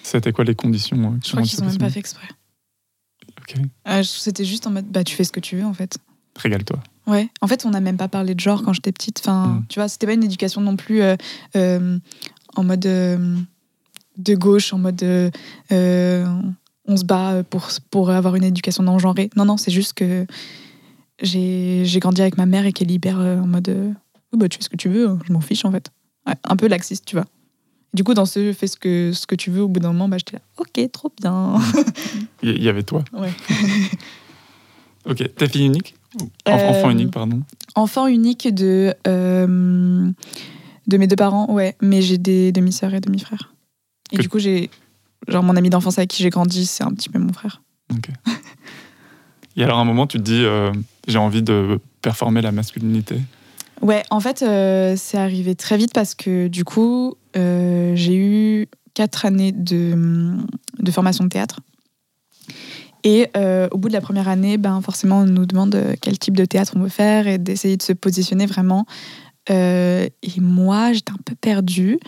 C'était 0.07 0.31
quoi 0.33 0.45
les 0.45 0.55
conditions 0.55 0.97
euh, 1.15 1.17
Je 1.25 1.31
crois 1.33 1.43
qu'ils 1.43 1.59
ça 1.59 1.65
ont 1.65 1.67
même 1.67 1.79
pas 1.79 1.91
fait 1.91 1.99
exprès. 1.99 2.29
Ok. 3.41 3.57
Euh, 3.89 4.03
je- 4.03 4.09
C'était 4.09 4.45
juste 4.45 4.67
en 4.67 4.71
mode, 4.71 4.87
bah, 4.87 5.03
tu 5.03 5.17
fais 5.17 5.25
ce 5.25 5.33
que 5.33 5.41
tu 5.41 5.57
veux, 5.57 5.65
en 5.65 5.75
fait. 5.75 5.99
Régale-toi. 6.37 6.79
Ouais, 7.09 7.29
en 7.41 7.49
fait, 7.49 7.65
on 7.67 7.71
n'a 7.71 7.81
même 7.81 7.97
pas 7.97 8.07
parlé 8.09 8.35
de 8.37 8.41
genre 8.41 8.63
quand 8.63 8.73
j'étais 8.73 8.93
petite. 8.93 9.19
Enfin, 9.21 9.47
Mm. 9.61 9.65
tu 9.69 9.79
vois, 9.81 9.89
c'était 9.89 10.07
pas 10.07 10.13
une 10.13 10.23
éducation 10.25 10.61
non 10.61 10.77
plus 10.77 11.03
euh, 11.03 11.17
euh, 11.57 11.99
en 12.55 12.63
mode 12.65 12.81
de 12.81 14.35
gauche, 14.35 14.73
en 14.73 14.79
mode 14.79 15.03
on 16.89 16.97
se 16.97 17.05
bat 17.05 17.43
pour, 17.43 17.69
pour 17.91 18.11
avoir 18.11 18.37
une 18.37 18.45
éducation 18.45 18.85
non 18.85 18.99
genrée. 19.01 19.29
Non, 19.35 19.45
non, 19.45 19.57
c'est 19.57 19.73
juste 19.73 19.95
que 19.95 20.25
j'ai 21.21 21.99
grandi 22.01 22.21
avec 22.23 22.37
ma 22.37 22.47
mère 22.47 22.65
et 22.67 22.73
qu'elle 22.73 22.91
euh, 22.93 23.41
en 23.41 23.47
mode 23.47 23.69
Oui, 24.33 24.39
bah, 24.39 24.49
tu 24.49 24.59
fais 24.59 24.65
ce 24.65 24.69
que 24.69 24.77
tu 24.77 24.89
veux, 24.89 25.09
hein, 25.09 25.19
je 25.27 25.33
m'en 25.33 25.41
fiche 25.41 25.65
en 25.65 25.73
fait. 25.73 25.91
Ouais, 26.27 26.35
un 26.45 26.57
peu 26.57 26.69
laxiste, 26.69 27.05
tu 27.07 27.17
vois. 27.17 27.27
Du 27.97 28.05
coup, 28.05 28.13
dans 28.13 28.27
ce 28.27 28.53
fais 28.53 28.67
ce 28.67 28.77
que, 28.77 29.13
ce 29.15 29.27
que 29.27 29.35
tu 29.35 29.51
veux, 29.51 29.63
au 29.63 29.69
bout 29.69 29.81
d'un 29.81 29.89
moment, 29.91 30.07
bah, 30.07 30.19
j'étais 30.19 30.37
là, 30.37 30.43
ok, 30.59 30.93
trop 30.93 31.11
bien. 31.19 31.55
Il 32.43 32.63
y- 32.63 32.69
avait 32.69 32.83
toi. 32.83 33.03
Ouais. 33.15 33.31
Ok. 35.09 35.23
T'es 35.35 35.49
fille 35.49 35.65
unique 35.65 35.95
Enf- 36.19 36.29
Euh, 36.49 36.69
Enfant 36.69 36.91
unique, 36.91 37.11
pardon. 37.11 37.41
Enfant 37.75 38.07
unique 38.07 38.53
de, 38.53 38.93
euh, 39.07 40.11
de 40.87 40.97
mes 40.99 41.07
deux 41.07 41.17
parents, 41.17 41.51
ouais, 41.51 41.75
mais 41.81 42.03
j'ai 42.03 42.19
des 42.19 42.53
demi-sœurs 42.53 42.93
et 42.93 43.01
demi-frères. 43.01 43.55
Et 44.13 44.17
Que- 44.19 44.23
du 44.23 44.29
coup, 44.29 44.39
j'ai. 44.41 44.69
Genre, 45.27 45.43
mon 45.43 45.57
ami 45.57 45.71
d'enfance 45.71 45.97
avec 45.99 46.11
qui 46.11 46.23
j'ai 46.23 46.29
grandi, 46.31 46.67
c'est 46.67 46.85
un 46.85 46.91
petit 46.93 47.09
peu 47.09 47.19
mon 47.19 47.33
frère. 47.33 47.63
Ok. 47.93 48.11
Et 49.57 49.65
alors, 49.65 49.79
à 49.79 49.81
un 49.81 49.85
moment, 49.87 50.07
tu 50.07 50.19
te 50.19 50.23
dis 50.23 50.43
euh, 50.45 50.71
j'ai 51.09 51.19
envie 51.19 51.43
de 51.43 51.81
performer 52.03 52.43
la 52.43 52.53
masculinité? 52.53 53.17
Ouais, 53.81 54.03
en 54.11 54.21
fait, 54.21 54.39
c'est 54.97 55.19
arrivé 55.19 55.55
très 55.55 55.77
vite 55.79 55.93
parce 55.95 56.15
que 56.15 56.49
du 56.49 56.65
coup, 56.65 57.15
euh, 57.37 57.93
j'ai 57.95 58.17
eu 58.17 58.67
quatre 58.95 59.27
années 59.27 59.53
de, 59.53 59.95
formation 60.91 61.25
de 61.25 61.29
théâtre. 61.29 61.61
Et 63.05 63.29
euh, 63.37 63.69
au 63.71 63.79
bout 63.79 63.89
de 63.89 63.93
la 63.93 64.01
première 64.01 64.29
année, 64.29 64.59
ben, 64.59 64.81
forcément, 64.81 65.21
on 65.21 65.27
nous 65.27 65.47
demande 65.47 65.75
euh, 65.75 65.95
quel 66.01 66.19
type 66.19 66.37
de 66.37 66.45
théâtre 66.45 66.73
on 66.77 66.81
veut 66.81 66.89
faire 66.89 67.29
et 67.29 67.39
d'essayer 67.39 67.77
de 67.77 67.83
se 67.83 67.93
positionner 67.93 68.47
vraiment. 68.47 68.87
Et 69.49 70.11
moi, 70.41 70.93
j'étais 70.93 71.13
un 71.13 71.21
peu 71.25 71.37
perdue. 71.37 72.01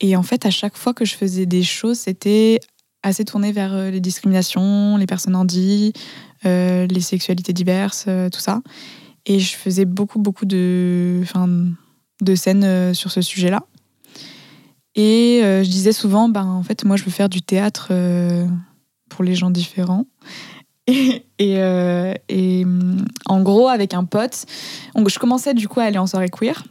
Et 0.00 0.16
en 0.16 0.24
fait, 0.24 0.44
à 0.44 0.50
chaque 0.50 0.76
fois 0.76 0.92
que 0.92 1.04
je 1.04 1.14
faisais 1.14 1.46
des 1.46 1.62
choses, 1.62 2.00
c'était 2.00 2.58
assez 3.04 3.24
tourné 3.24 3.52
vers 3.52 3.92
les 3.92 4.00
discriminations, 4.00 4.96
les 4.96 5.06
personnes 5.06 5.36
handies, 5.36 5.92
euh, 6.46 6.88
les 6.88 7.00
sexualités 7.00 7.52
diverses, 7.52 8.06
tout 8.32 8.40
ça. 8.40 8.60
Et 9.24 9.38
je 9.38 9.54
faisais 9.54 9.84
beaucoup, 9.84 10.18
beaucoup 10.18 10.46
de, 10.46 11.20
enfin, 11.22 11.48
de 12.22 12.34
scènes 12.34 12.92
sur 12.92 13.12
ce 13.12 13.20
sujet-là. 13.20 13.64
Et 14.94 15.40
euh, 15.42 15.64
je 15.64 15.68
disais 15.68 15.92
souvent, 15.92 16.28
ben, 16.28 16.44
en 16.44 16.62
fait, 16.62 16.84
moi, 16.84 16.96
je 16.96 17.04
veux 17.04 17.10
faire 17.10 17.28
du 17.28 17.42
théâtre 17.42 17.88
euh, 17.90 18.46
pour 19.08 19.24
les 19.24 19.34
gens 19.34 19.50
différents. 19.50 20.06
Et, 20.86 21.58
euh, 21.58 22.14
hum, 22.30 23.04
en 23.26 23.42
gros, 23.42 23.68
avec 23.68 23.94
un 23.94 24.04
pote, 24.04 24.46
je 24.94 25.18
commençais 25.18 25.54
du 25.54 25.66
coup 25.66 25.80
à 25.80 25.84
aller 25.84 25.98
en 25.98 26.06
soirée 26.06 26.28
queer. 26.28 26.64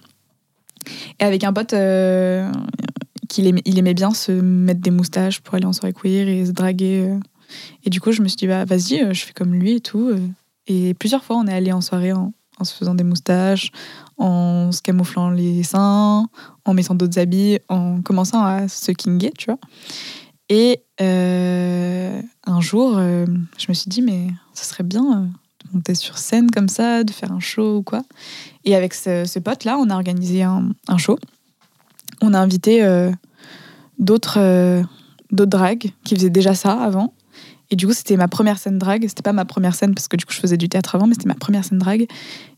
Et 1.19 1.23
avec 1.23 1.43
un 1.43 1.51
pote, 1.51 1.73
aimait, 1.73 3.61
il 3.65 3.77
aimait 3.77 3.93
bien 3.93 4.13
se 4.13 4.31
mettre 4.31 4.81
des 4.81 4.91
moustaches 4.91 5.41
pour 5.41 5.55
aller 5.55 5.65
en 5.65 5.73
soirée 5.73 5.93
queer 5.93 6.27
et 6.27 6.45
se 6.45 6.51
draguer. 6.51 7.17
Et 7.83 7.89
du 7.89 7.99
coup, 7.99 8.11
je 8.11 8.21
me 8.21 8.27
suis 8.27 8.37
dit, 8.37 8.47
bah, 8.47 8.65
vas-y, 8.65 9.13
je 9.13 9.25
fais 9.25 9.33
comme 9.33 9.53
lui 9.53 9.73
et 9.73 9.81
tout. 9.81 10.11
Et 10.67 10.93
plusieurs 10.93 11.23
fois, 11.23 11.37
on 11.37 11.47
est 11.47 11.53
allé 11.53 11.71
en 11.71 11.81
soirée 11.81 12.13
en, 12.13 12.31
en 12.63 12.65
se 12.65 12.74
faisant 12.74 12.96
des 12.96 13.03
moustaches, 13.03 13.72
en 14.17 14.72
se 14.72 14.82
camouflant 14.82 15.29
les 15.29 15.63
seins, 15.63 16.27
en 16.63 16.74
mettant 16.74 16.96
d'autres 16.96 17.20
habits, 17.20 17.60
en 17.67 18.01
commençant 18.01 18.41
à 18.41 18.70
se 18.70 18.93
kinguer, 18.93 19.34
tu 19.38 19.48
vois. 19.48 19.60
Et 20.48 20.82
euh, 21.01 22.22
un 22.46 22.62
jour, 22.62 22.96
euh, 22.98 23.25
je 23.58 23.65
me 23.67 23.74
suis 23.74 23.89
dit, 23.89 24.01
mais 24.01 24.27
ce 24.53 24.63
serait 24.63 24.86
bien 24.86 25.03
euh, 25.03 25.25
de 25.25 25.74
monter 25.74 25.93
sur 25.93 26.17
scène 26.17 26.50
comme 26.51 26.70
ça, 26.70 27.03
de 27.03 27.12
faire 27.12 27.34
un 27.34 27.41
show 27.41 27.77
ou 27.77 27.84
quoi. 27.84 28.03
Et 28.63 28.75
avec 28.75 28.93
ce, 28.93 29.25
ce 29.25 29.39
pote-là, 29.39 29.77
on 29.77 29.89
a 29.89 29.96
organisé 29.96 30.43
un, 30.43 30.72
show. 30.98 31.20
On 32.22 32.34
a 32.34 32.39
invité 32.39 32.88
d'autres 34.00 34.84
d'autres 35.32 35.50
dragues 35.50 35.91
qui 36.05 36.15
faisaient 36.15 36.29
déjà 36.29 36.53
ça 36.53 36.82
avant. 36.82 37.13
Et 37.70 37.75
du 37.75 37.88
coup, 37.88 37.93
c'était 37.93 38.17
ma 38.17 38.27
première 38.27 38.58
scène 38.60 38.77
drague. 38.77 39.05
C'était 39.08 39.24
pas 39.24 39.34
ma 39.34 39.46
première 39.46 39.74
scène 39.75 39.96
parce 39.96 40.08
que 40.08 40.15
du 40.17 40.25
coup, 40.25 40.34
je 40.34 40.39
faisais 40.39 40.58
du 40.58 40.70
théâtre 40.70 40.96
avant, 40.96 41.08
mais 41.08 41.13
c'était 41.15 41.27
ma 41.27 41.34
première 41.36 41.65
scène 41.65 41.79
drague. 41.79 42.05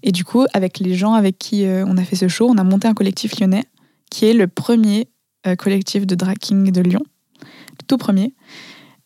Et 0.04 0.12
du 0.12 0.26
coup, 0.26 0.46
avec 0.54 0.80
les 0.80 0.96
gens 0.96 1.14
avec 1.14 1.38
qui 1.38 1.66
euh, 1.66 1.86
on 1.88 1.98
a 1.98 2.04
fait 2.04 2.16
ce 2.16 2.28
show, 2.28 2.50
on 2.50 2.58
a 2.58 2.64
monté 2.64 2.88
un 2.88 2.94
collectif 2.94 3.40
lyonnais 3.40 3.64
qui 4.12 4.26
est 4.26 4.34
le 4.34 4.48
premier 4.48 5.08
euh, 5.48 5.56
collectif 5.56 6.06
de 6.06 6.16
drag 6.16 6.38
king 6.38 6.72
de 6.72 6.82
Lyon. 6.82 7.02
Le 7.42 7.86
tout 7.88 7.98
premier. 7.98 8.34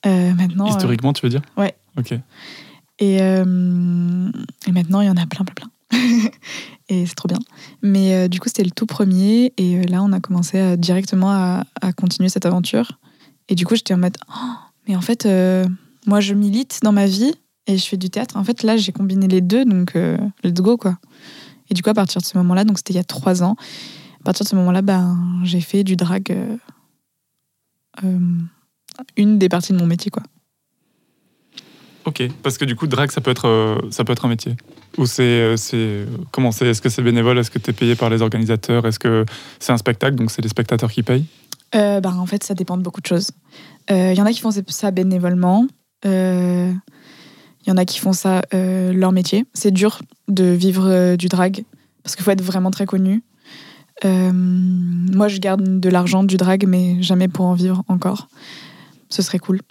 Euh, 0.06 0.34
maintenant, 0.34 0.66
Historiquement, 0.68 1.14
tu 1.14 1.22
veux 1.26 1.30
dire? 1.30 1.42
Ouais. 1.58 1.76
Ok. 1.98 2.14
et, 3.00 3.18
et 3.18 4.72
maintenant, 4.72 5.02
il 5.02 5.08
y 5.08 5.10
en 5.10 5.18
a 5.18 5.26
plein, 5.26 5.46
plein, 5.46 5.56
plein. 5.56 5.70
et 6.90 7.06
c'est 7.06 7.16
trop 7.16 7.28
bien. 7.28 7.40
Mais 7.82 8.14
euh, 8.14 8.28
du 8.28 8.40
coup, 8.40 8.48
c'était 8.48 8.64
le 8.64 8.72
tout 8.72 8.86
premier. 8.86 9.54
Et 9.58 9.78
euh, 9.78 9.84
là, 9.84 10.02
on 10.04 10.12
a 10.14 10.20
commencé 10.20 10.60
à- 10.60 10.78
directement 10.78 11.32
à, 11.32 11.66
à 11.82 11.94
continuer 11.94 12.30
cette 12.30 12.46
aventure. 12.46 13.00
Et 13.50 13.56
du 13.56 13.66
coup, 13.66 13.76
j'étais 13.76 13.94
en 13.94 13.98
mode, 13.98 14.18
Oh, 14.30 14.54
mais 14.88 14.96
en 14.96 15.02
fait, 15.02 15.26
euh, 15.26 15.66
moi, 16.10 16.20
je 16.20 16.34
milite 16.34 16.80
dans 16.82 16.92
ma 16.92 17.06
vie 17.06 17.34
et 17.68 17.78
je 17.78 17.86
fais 17.86 17.96
du 17.96 18.10
théâtre. 18.10 18.36
En 18.36 18.44
fait, 18.44 18.64
là, 18.64 18.76
j'ai 18.78 18.92
combiné 18.92 19.28
les 19.28 19.42
deux, 19.42 19.64
donc 19.64 19.96
euh, 19.96 20.18
let's 20.44 20.60
go, 20.60 20.76
quoi. 20.76 20.98
Et 21.70 21.76
du 21.76 21.84
coup, 21.84 21.90
à 21.92 21.94
partir 21.94 22.20
de 22.20 22.26
ce 22.26 22.36
moment-là, 22.40 22.64
donc 22.64 22.80
c'était 22.80 22.94
il 22.94 22.98
y 22.98 23.00
a 23.00 23.04
trois 23.04 23.44
ans, 23.44 23.56
à 24.20 24.24
partir 24.24 24.44
de 24.44 24.50
ce 24.50 24.56
moment-là, 24.56 24.82
ben, 24.82 25.18
j'ai 25.44 25.62
fait 25.62 25.84
du 25.84 25.96
drag. 25.96 26.32
euh, 26.32 26.58
euh, 28.04 28.20
une 29.16 29.38
des 29.38 29.50
parties 29.50 29.72
de 29.72 29.78
mon 29.78 29.86
métier, 29.86 30.10
quoi. 30.10 30.24
Ok, 32.06 32.24
parce 32.42 32.58
que 32.58 32.66
du 32.66 32.76
coup, 32.76 32.88
drag, 32.88 33.12
ça 33.12 33.22
peut 33.22 33.30
être, 33.30 33.48
euh, 33.48 33.78
ça 33.92 34.04
peut 34.04 34.14
être 34.14 34.26
un 34.26 34.30
métier. 34.30 34.56
Ou 34.98 35.06
c'est, 35.06 35.56
c'est 35.58 36.08
comment 36.32 36.52
c'est 36.52 36.66
Est-ce 36.68 36.82
que 36.82 36.90
c'est 36.90 37.04
bénévole? 37.04 37.38
Est-ce 37.38 37.52
que 37.52 37.60
tu 37.60 37.70
es 37.70 37.74
payé 37.74 37.96
par 37.96 38.10
les 38.10 38.24
organisateurs? 38.24 38.88
Est-ce 38.88 38.98
que 38.98 39.26
c'est 39.60 39.72
un 39.72 39.78
spectacle, 39.78 40.16
donc 40.16 40.32
c'est 40.32 40.42
les 40.42 40.50
spectateurs 40.50 40.92
qui 40.92 41.04
payent? 41.04 41.26
Euh, 41.76 42.02
bah, 42.02 42.16
en 42.18 42.26
fait, 42.26 42.44
ça 42.44 42.56
dépend 42.56 42.78
de 42.78 42.82
beaucoup 42.82 43.02
de 43.02 43.06
choses. 43.06 43.30
Il 43.92 44.14
y 44.14 44.22
en 44.22 44.26
a 44.26 44.32
qui 44.32 44.40
font 44.40 44.52
ça 44.52 44.92
bénévolement. 44.92 45.68
Il 46.06 47.70
y 47.70 47.72
en 47.72 47.78
a 47.78 47.86
qui 47.86 48.00
font 48.00 48.14
ça 48.14 48.42
euh, 48.54 48.94
leur 48.94 49.12
métier. 49.12 49.46
C'est 49.54 49.72
dur 49.72 50.00
de 50.28 50.46
vivre 50.46 50.88
euh, 50.88 51.16
du 51.16 51.28
drag 51.28 51.66
parce 52.04 52.16
qu'il 52.16 52.24
faut 52.24 52.32
être 52.32 52.42
vraiment 52.42 52.72
très 52.72 52.86
connu. 52.86 53.24
Euh, 54.06 54.32
moi, 54.34 55.28
je 55.28 55.40
garde 55.40 55.80
de 55.80 55.90
l'argent 55.90 56.24
du 56.24 56.38
drag, 56.38 56.66
mais 56.68 57.02
jamais 57.04 57.28
pour 57.28 57.46
en 57.46 57.54
vivre 57.54 57.84
encore. 57.88 58.28
Ce 59.10 59.22
serait 59.22 59.40
cool. 59.40 59.62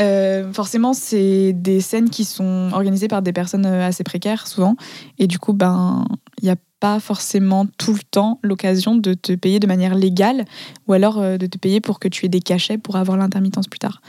Euh, 0.00 0.52
forcément, 0.52 0.92
c'est 0.92 1.52
des 1.52 1.80
scènes 1.80 2.10
qui 2.10 2.24
sont 2.24 2.70
organisées 2.72 3.08
par 3.08 3.22
des 3.22 3.32
personnes 3.32 3.66
euh, 3.66 3.86
assez 3.86 4.02
précaires, 4.02 4.46
souvent. 4.46 4.76
Et 5.18 5.26
du 5.26 5.38
coup, 5.38 5.52
ben, 5.52 6.04
il 6.42 6.46
n'y 6.46 6.50
a 6.50 6.56
pas 6.80 6.98
forcément 7.00 7.66
tout 7.78 7.92
le 7.92 8.00
temps 8.10 8.40
l'occasion 8.42 8.96
de 8.96 9.14
te 9.14 9.32
payer 9.34 9.60
de 9.60 9.66
manière 9.66 9.94
légale 9.94 10.44
ou 10.88 10.92
alors 10.92 11.18
euh, 11.18 11.36
de 11.36 11.46
te 11.46 11.58
payer 11.58 11.80
pour 11.80 12.00
que 12.00 12.08
tu 12.08 12.26
aies 12.26 12.28
des 12.28 12.40
cachets 12.40 12.78
pour 12.78 12.96
avoir 12.96 13.16
l'intermittence 13.16 13.68
plus 13.68 13.78
tard. 13.78 14.00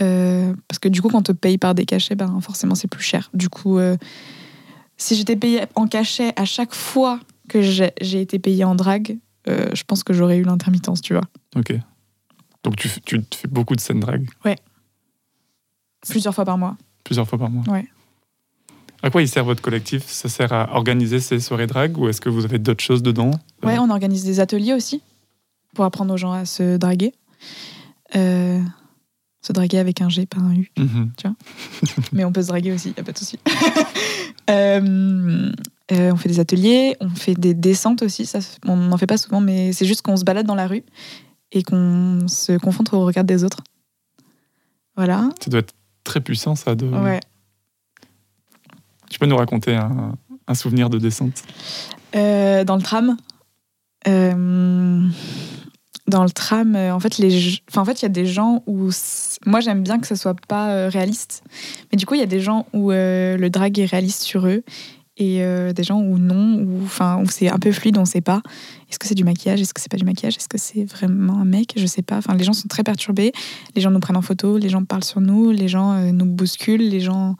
Euh, 0.00 0.54
parce 0.68 0.78
que 0.78 0.88
du 0.88 1.00
coup, 1.00 1.08
quand 1.08 1.18
on 1.18 1.22
te 1.22 1.32
paye 1.32 1.58
par 1.58 1.74
des 1.74 1.86
cachets, 1.86 2.14
ben, 2.14 2.40
forcément, 2.40 2.74
c'est 2.74 2.88
plus 2.88 3.02
cher. 3.02 3.30
Du 3.34 3.48
coup, 3.48 3.78
euh, 3.78 3.96
si 4.96 5.14
j'étais 5.14 5.36
payée 5.36 5.62
en 5.74 5.86
cachet 5.86 6.32
à 6.36 6.44
chaque 6.44 6.74
fois 6.74 7.20
que 7.48 7.62
j'ai 7.62 8.20
été 8.20 8.38
payée 8.38 8.64
en 8.64 8.74
drague, 8.74 9.18
euh, 9.48 9.70
je 9.74 9.84
pense 9.84 10.02
que 10.02 10.12
j'aurais 10.12 10.38
eu 10.38 10.42
l'intermittence, 10.42 11.00
tu 11.00 11.14
vois. 11.14 11.24
Ok. 11.54 11.74
Donc 12.64 12.76
tu, 12.76 12.88
fais 12.88 13.48
beaucoup 13.48 13.76
de 13.76 13.80
scènes 13.80 14.00
drag, 14.00 14.28
Plusieurs 16.08 16.34
fois 16.34 16.44
par 16.44 16.58
mois. 16.58 16.76
plusieurs 17.04 17.26
fois 17.26 17.38
par 17.38 17.50
mois. 17.50 17.64
Ouais. 17.72 17.86
À 19.02 19.10
quoi 19.10 19.22
il 19.22 19.28
sert 19.28 19.44
votre 19.44 19.62
collectif? 19.62 20.04
Ça 20.06 20.28
sert 20.28 20.52
à 20.52 20.74
organiser 20.74 21.20
ces 21.20 21.38
soirées 21.40 21.66
drag 21.66 21.96
ou 21.98 22.08
est-ce 22.08 22.20
que 22.20 22.28
vous 22.28 22.44
avez 22.44 22.58
d'autres 22.58 22.82
choses 22.82 23.02
dedans? 23.02 23.30
Ouais, 23.62 23.78
on 23.78 23.90
organise 23.90 24.24
des 24.24 24.40
ateliers 24.40 24.72
aussi 24.72 25.00
pour 25.74 25.84
apprendre 25.84 26.14
aux 26.14 26.16
gens 26.16 26.32
à 26.32 26.44
se 26.44 26.76
draguer. 26.76 27.12
Euh, 28.14 28.60
se 29.46 29.52
draguer 29.52 29.78
avec 29.78 30.00
un 30.00 30.08
G, 30.08 30.26
pas 30.26 30.40
un 30.40 30.54
U. 30.54 30.70
Mhm. 30.76 31.12
mais 32.12 32.24
on 32.24 32.32
peut 32.32 32.42
se 32.42 32.48
draguer 32.48 32.72
aussi, 32.72 32.92
y 32.96 33.00
a 33.00 33.04
pas 33.04 33.12
de 33.12 33.18
souci. 33.18 33.38
Euh, 34.48 35.50
euh, 35.90 36.12
on 36.12 36.16
fait 36.16 36.28
des 36.28 36.38
ateliers, 36.38 36.96
on 37.00 37.10
fait 37.10 37.34
des 37.34 37.52
descentes 37.52 38.02
aussi. 38.02 38.26
Ça, 38.26 38.38
on 38.64 38.76
n'en 38.76 38.96
fait 38.96 39.08
pas 39.08 39.16
souvent, 39.16 39.40
mais 39.40 39.72
c'est 39.72 39.86
juste 39.86 40.02
qu'on 40.02 40.16
se 40.16 40.22
balade 40.22 40.46
dans 40.46 40.54
la 40.54 40.68
rue 40.68 40.84
et 41.50 41.64
qu'on 41.64 42.28
se 42.28 42.56
confronte 42.56 42.92
au 42.92 43.04
regard 43.04 43.24
des 43.24 43.42
autres. 43.42 43.64
Voilà. 44.94 45.30
Ça 45.42 45.50
doit 45.50 45.58
être 45.58 45.74
très 46.04 46.20
puissant 46.20 46.54
ça. 46.54 46.76
De... 46.76 46.86
Ouais. 46.86 47.18
Tu 49.10 49.18
peux 49.18 49.26
nous 49.26 49.36
raconter 49.36 49.74
un, 49.74 50.14
un 50.46 50.54
souvenir 50.54 50.90
de 50.90 50.98
descente? 50.98 51.42
Euh, 52.14 52.62
dans 52.62 52.76
le 52.76 52.82
tram. 52.82 53.16
Dans 56.08 56.22
le 56.22 56.30
tram, 56.30 56.76
euh, 56.76 56.94
en 56.94 57.00
fait, 57.00 57.18
les, 57.18 57.60
en 57.74 57.84
fait, 57.84 58.00
il 58.00 58.04
y 58.04 58.06
a 58.06 58.10
des 58.10 58.26
gens 58.26 58.62
où 58.66 58.90
moi 59.44 59.60
j'aime 59.60 59.82
bien 59.82 59.98
que 59.98 60.06
ce 60.06 60.14
soit 60.14 60.36
pas 60.48 60.70
euh, 60.70 60.88
réaliste, 60.88 61.42
mais 61.90 61.96
du 61.96 62.06
coup 62.06 62.14
il 62.14 62.20
y 62.20 62.24
a 62.24 62.26
des 62.26 62.40
gens 62.40 62.66
où 62.72 62.92
euh, 62.92 63.36
le 63.36 63.50
drag 63.50 63.78
est 63.78 63.86
réaliste 63.86 64.22
sur 64.22 64.46
eux 64.46 64.62
et 65.18 65.40
des 65.74 65.82
gens 65.82 65.98
où 65.98 66.18
non, 66.18 66.60
où 66.60 66.82
enfin 66.84 67.22
où 67.22 67.26
c'est 67.30 67.48
un 67.48 67.58
peu 67.58 67.72
fluide, 67.72 67.96
on 67.96 68.04
sait 68.04 68.20
pas. 68.20 68.42
Est-ce 68.90 68.98
que 68.98 69.06
c'est 69.06 69.14
du 69.14 69.24
maquillage? 69.24 69.62
Est-ce 69.62 69.72
que 69.72 69.80
c'est 69.80 69.90
pas 69.90 69.96
du 69.96 70.04
maquillage? 70.04 70.36
Est-ce 70.36 70.46
que 70.46 70.58
c'est 70.58 70.84
vraiment 70.84 71.40
un 71.40 71.46
mec? 71.46 71.72
Je 71.74 71.86
sais 71.86 72.02
pas. 72.02 72.18
Enfin, 72.18 72.34
les 72.34 72.44
gens 72.44 72.52
sont 72.52 72.68
très 72.68 72.82
perturbés. 72.82 73.32
Les 73.74 73.80
gens 73.80 73.90
nous 73.90 73.98
prennent 73.98 74.18
en 74.18 74.22
photo, 74.22 74.58
les 74.58 74.68
gens 74.68 74.84
parlent 74.84 75.04
sur 75.04 75.22
nous, 75.22 75.52
les 75.52 75.68
gens 75.68 75.98
nous 76.12 76.26
bousculent, 76.26 76.86
les 76.86 77.00
gens 77.00 77.36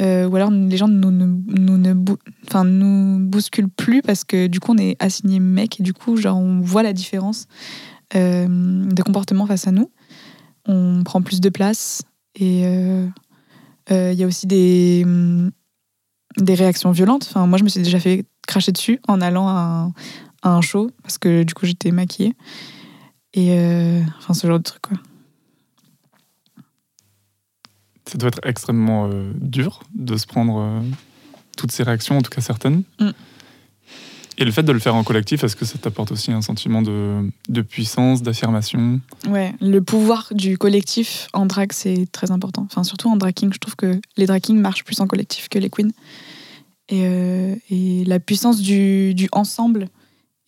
euh, 0.00 0.28
ou 0.28 0.36
alors 0.36 0.50
les 0.50 0.76
gens 0.76 0.88
nous 0.88 1.10
ne 1.10 1.26
nous 1.26 1.76
ne 1.76 1.92
nous 1.92 3.18
bousculent 3.28 3.68
plus 3.68 4.02
parce 4.02 4.24
que 4.24 4.46
du 4.46 4.60
coup 4.60 4.72
on 4.72 4.78
est 4.78 4.96
assigné 4.98 5.40
mec 5.40 5.80
et 5.80 5.82
du 5.82 5.92
coup 5.92 6.16
genre 6.16 6.38
on 6.38 6.60
voit 6.60 6.82
la 6.82 6.92
différence 6.92 7.46
euh, 8.14 8.46
de 8.48 9.02
comportement 9.02 9.46
face 9.46 9.66
à 9.66 9.72
nous. 9.72 9.90
On 10.66 11.02
prend 11.04 11.22
plus 11.22 11.40
de 11.40 11.48
place 11.48 12.02
et 12.34 12.62
euh, 12.66 13.06
euh, 13.90 14.12
il 14.12 14.18
y 14.18 14.24
a 14.24 14.26
aussi 14.26 14.46
des 14.46 15.02
hum, 15.04 15.50
des 16.38 16.54
réactions 16.54 16.92
violentes. 16.92 17.26
Enfin 17.28 17.46
moi 17.46 17.58
je 17.58 17.64
me 17.64 17.68
suis 17.68 17.82
déjà 17.82 18.00
fait 18.00 18.24
cracher 18.46 18.72
dessus 18.72 19.00
en 19.06 19.20
allant 19.20 19.48
à 19.48 19.92
un, 20.42 20.50
un 20.50 20.60
show 20.60 20.90
parce 21.02 21.18
que 21.18 21.42
du 21.42 21.54
coup 21.54 21.66
j'étais 21.66 21.90
maquillée 21.90 22.34
et 23.34 23.58
euh, 23.58 24.00
enfin 24.18 24.34
ce 24.34 24.46
genre 24.46 24.58
de 24.58 24.64
truc 24.64 24.82
quoi. 24.82 24.96
Ça 28.10 28.18
doit 28.18 28.26
être 28.26 28.40
extrêmement 28.42 29.08
euh, 29.08 29.30
dur 29.36 29.84
de 29.94 30.16
se 30.16 30.26
prendre 30.26 30.58
euh, 30.58 30.80
toutes 31.56 31.70
ces 31.70 31.84
réactions, 31.84 32.18
en 32.18 32.22
tout 32.22 32.30
cas 32.30 32.40
certaines. 32.40 32.82
Mm. 32.98 33.10
Et 34.38 34.44
le 34.44 34.50
fait 34.50 34.64
de 34.64 34.72
le 34.72 34.80
faire 34.80 34.96
en 34.96 35.04
collectif, 35.04 35.44
est-ce 35.44 35.54
que 35.54 35.64
ça 35.64 35.78
t'apporte 35.78 36.10
aussi 36.10 36.32
un 36.32 36.42
sentiment 36.42 36.82
de, 36.82 37.30
de 37.48 37.62
puissance, 37.62 38.22
d'affirmation? 38.22 39.00
Ouais, 39.28 39.54
le 39.60 39.80
pouvoir 39.80 40.32
du 40.32 40.58
collectif 40.58 41.28
en 41.34 41.46
drag, 41.46 41.70
c'est 41.72 42.10
très 42.10 42.32
important. 42.32 42.66
Enfin, 42.68 42.82
surtout 42.82 43.08
en 43.08 43.14
drag 43.14 43.32
king, 43.32 43.52
je 43.52 43.60
trouve 43.60 43.76
que 43.76 44.00
les 44.16 44.26
drag 44.26 44.42
kings 44.42 44.58
marchent 44.58 44.82
plus 44.82 44.98
en 44.98 45.06
collectif 45.06 45.48
que 45.48 45.60
les 45.60 45.70
queens. 45.70 45.92
Et, 46.88 47.02
euh, 47.04 47.54
et 47.70 48.04
la 48.06 48.18
puissance 48.18 48.60
du, 48.60 49.14
du 49.14 49.28
ensemble 49.30 49.86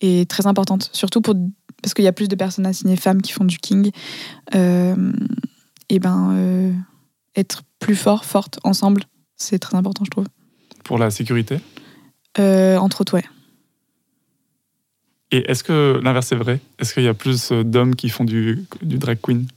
est 0.01 0.29
très 0.29 0.47
importante, 0.47 0.89
surtout 0.91 1.21
pour, 1.21 1.35
parce 1.81 1.93
qu'il 1.93 2.03
y 2.03 2.09
a 2.09 2.13
plus 2.13 2.27
de 2.27 2.35
personnes 2.35 2.65
assignées 2.65 2.97
femmes 2.97 3.21
qui 3.21 3.31
font 3.31 3.45
du 3.45 3.57
king. 3.57 3.89
Et 4.53 5.99
ben, 5.99 6.73
être 7.35 7.63
plus 7.79 7.95
fort, 7.95 8.25
forte, 8.25 8.59
ensemble, 8.63 9.03
c'est 9.37 9.59
très 9.59 9.75
important, 9.77 10.05
je 10.05 10.11
trouve. 10.11 10.25
pour 10.83 10.97
la 10.97 11.09
sécurité 11.11 11.59
Euh, 12.39 12.77
entre 12.77 13.01
autres, 13.01 13.13
ouais. 13.15 13.23
Et 15.31 15.49
est-ce 15.49 15.63
que 15.63 15.99
l'inverse 16.03 16.31
est 16.31 16.35
vrai? 16.35 16.59
Est-ce 16.79 16.93
qu'il 16.93 17.03
y 17.03 17.07
a 17.07 17.13
plus 17.13 17.51
euh, 17.51 17.63
d'hommes 17.63 17.95
qui 17.95 18.09
font 18.09 18.23
du, 18.23 18.65
du 18.81 18.97
drag 18.99 19.17
queen? 19.21 19.47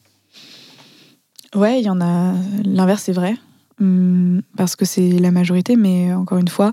Ouais, 1.55 1.81
il 1.81 1.85
y 1.85 1.91
en 1.91 2.01
a. 2.01 2.35
L'inverse 2.65 3.03
c'est 3.05 3.13
vrai, 3.13 3.37
Hum, 3.79 4.41
parce 4.57 4.75
que 4.75 4.87
c'est 4.87 5.11
la 5.19 5.31
majorité, 5.31 5.77
mais 5.77 6.15
encore 6.15 6.39
une 6.39 6.49
fois, 6.49 6.73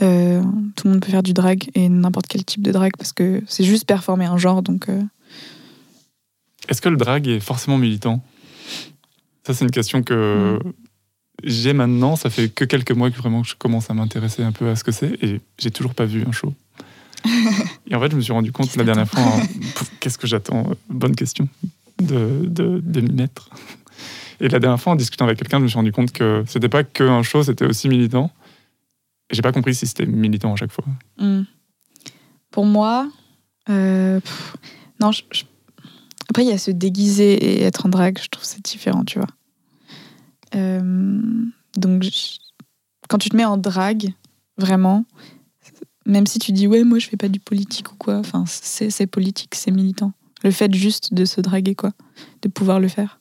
euh, 0.00 0.42
tout 0.76 0.86
le 0.86 0.92
monde 0.94 1.02
peut 1.04 1.10
faire 1.10 1.22
du 1.22 1.34
drag 1.34 1.68
et 1.74 1.90
n'importe 1.90 2.26
quel 2.26 2.42
type 2.42 2.62
de 2.62 2.72
drag 2.72 2.92
parce 2.96 3.12
que 3.12 3.42
c'est 3.46 3.64
juste 3.64 3.84
performer 3.86 4.24
un 4.24 4.38
genre, 4.38 4.62
donc. 4.62 4.88
euh, 4.88 5.02
Est-ce 6.70 6.80
que 6.80 6.88
le 6.88 6.96
drag 6.96 7.28
est 7.28 7.40
forcément 7.40 7.76
militant? 7.76 8.22
Ça, 9.48 9.54
c'est 9.54 9.64
une 9.64 9.70
question 9.70 10.02
que 10.02 10.58
j'ai 11.42 11.72
maintenant. 11.72 12.16
Ça 12.16 12.28
fait 12.28 12.50
que 12.50 12.66
quelques 12.66 12.90
mois 12.90 13.10
que 13.10 13.16
vraiment 13.16 13.42
je 13.44 13.54
commence 13.56 13.88
à 13.88 13.94
m'intéresser 13.94 14.42
un 14.42 14.52
peu 14.52 14.68
à 14.68 14.76
ce 14.76 14.84
que 14.84 14.92
c'est 14.92 15.12
et 15.24 15.40
j'ai 15.58 15.70
toujours 15.70 15.94
pas 15.94 16.04
vu 16.04 16.22
un 16.28 16.32
show. 16.32 16.52
et 17.90 17.94
en 17.94 18.00
fait, 18.00 18.10
je 18.10 18.16
me 18.16 18.20
suis 18.20 18.32
rendu 18.34 18.52
compte 18.52 18.76
la 18.76 18.84
dernière 18.84 19.08
fois, 19.08 19.22
hein, 19.22 19.42
qu'est-ce 20.00 20.18
que 20.18 20.26
j'attends 20.26 20.70
Bonne 20.90 21.16
question 21.16 21.48
de, 21.98 22.42
de, 22.44 22.80
de 22.84 23.00
m'y 23.00 23.10
mettre. 23.10 23.48
Et 24.40 24.48
la 24.50 24.58
dernière 24.58 24.78
fois, 24.78 24.92
en 24.92 24.96
discutant 24.96 25.24
avec 25.24 25.38
quelqu'un, 25.38 25.56
je 25.60 25.62
me 25.62 25.68
suis 25.68 25.76
rendu 25.78 25.92
compte 25.92 26.12
que 26.12 26.44
c'était 26.46 26.68
pas 26.68 26.84
que 26.84 27.04
un 27.04 27.22
show, 27.22 27.42
c'était 27.42 27.64
aussi 27.64 27.88
militant. 27.88 28.30
Et 29.30 29.34
j'ai 29.34 29.40
pas 29.42 29.52
compris 29.52 29.74
si 29.74 29.86
c'était 29.86 30.04
militant 30.04 30.52
à 30.52 30.56
chaque 30.56 30.72
fois. 30.72 30.84
hum. 31.16 31.46
Pour 32.50 32.66
moi, 32.66 33.08
euh, 33.70 34.20
pff, 34.20 34.56
non, 35.00 35.10
je- 35.10 35.22
je- 35.32 35.44
après 36.28 36.44
il 36.44 36.48
y 36.48 36.52
a 36.52 36.58
se 36.58 36.70
déguiser 36.70 37.32
et 37.32 37.62
être 37.62 37.86
en 37.86 37.88
drag, 37.88 38.18
je 38.22 38.28
trouve 38.28 38.44
que 38.44 38.48
c'est 38.50 38.62
différent, 38.64 39.04
tu 39.04 39.18
vois. 39.18 39.28
Euh, 40.54 41.20
donc, 41.76 42.02
je- 42.02 42.38
quand 43.08 43.18
tu 43.18 43.28
te 43.30 43.36
mets 43.36 43.44
en 43.44 43.56
drag, 43.56 44.12
vraiment, 44.56 45.04
même 46.06 46.26
si 46.26 46.38
tu 46.38 46.52
dis 46.52 46.66
ouais, 46.66 46.84
moi 46.84 46.98
je 46.98 47.06
fais 47.08 47.16
pas 47.16 47.28
du 47.28 47.40
politique 47.40 47.92
ou 47.92 47.96
quoi, 47.96 48.18
enfin 48.18 48.44
c'est 48.46 49.06
politique, 49.06 49.54
c'est 49.54 49.70
militant. 49.70 50.12
Le 50.42 50.50
fait 50.50 50.72
juste 50.74 51.12
de 51.14 51.24
se 51.24 51.40
draguer, 51.40 51.74
quoi, 51.74 51.92
de 52.42 52.48
pouvoir 52.48 52.80
le 52.80 52.88
faire. 52.88 53.20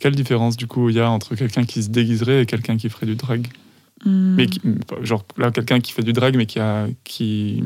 Quelle 0.00 0.14
différence 0.16 0.56
du 0.56 0.66
coup 0.66 0.88
il 0.88 0.96
y 0.96 1.00
a 1.00 1.08
entre 1.10 1.34
quelqu'un 1.36 1.64
qui 1.64 1.82
se 1.82 1.88
déguiserait 1.88 2.42
et 2.42 2.46
quelqu'un 2.46 2.76
qui 2.76 2.88
ferait 2.88 3.06
du 3.06 3.14
drag 3.16 3.46
Hum. 4.04 4.34
Mais 4.36 4.46
qui- 4.48 4.60
genre 5.02 5.24
là, 5.38 5.52
quelqu'un 5.52 5.78
qui 5.78 5.92
fait 5.92 6.02
du 6.02 6.12
drag, 6.12 6.36
mais 6.36 6.46
qui, 6.46 6.58
a, 6.58 6.88
qui, 7.04 7.62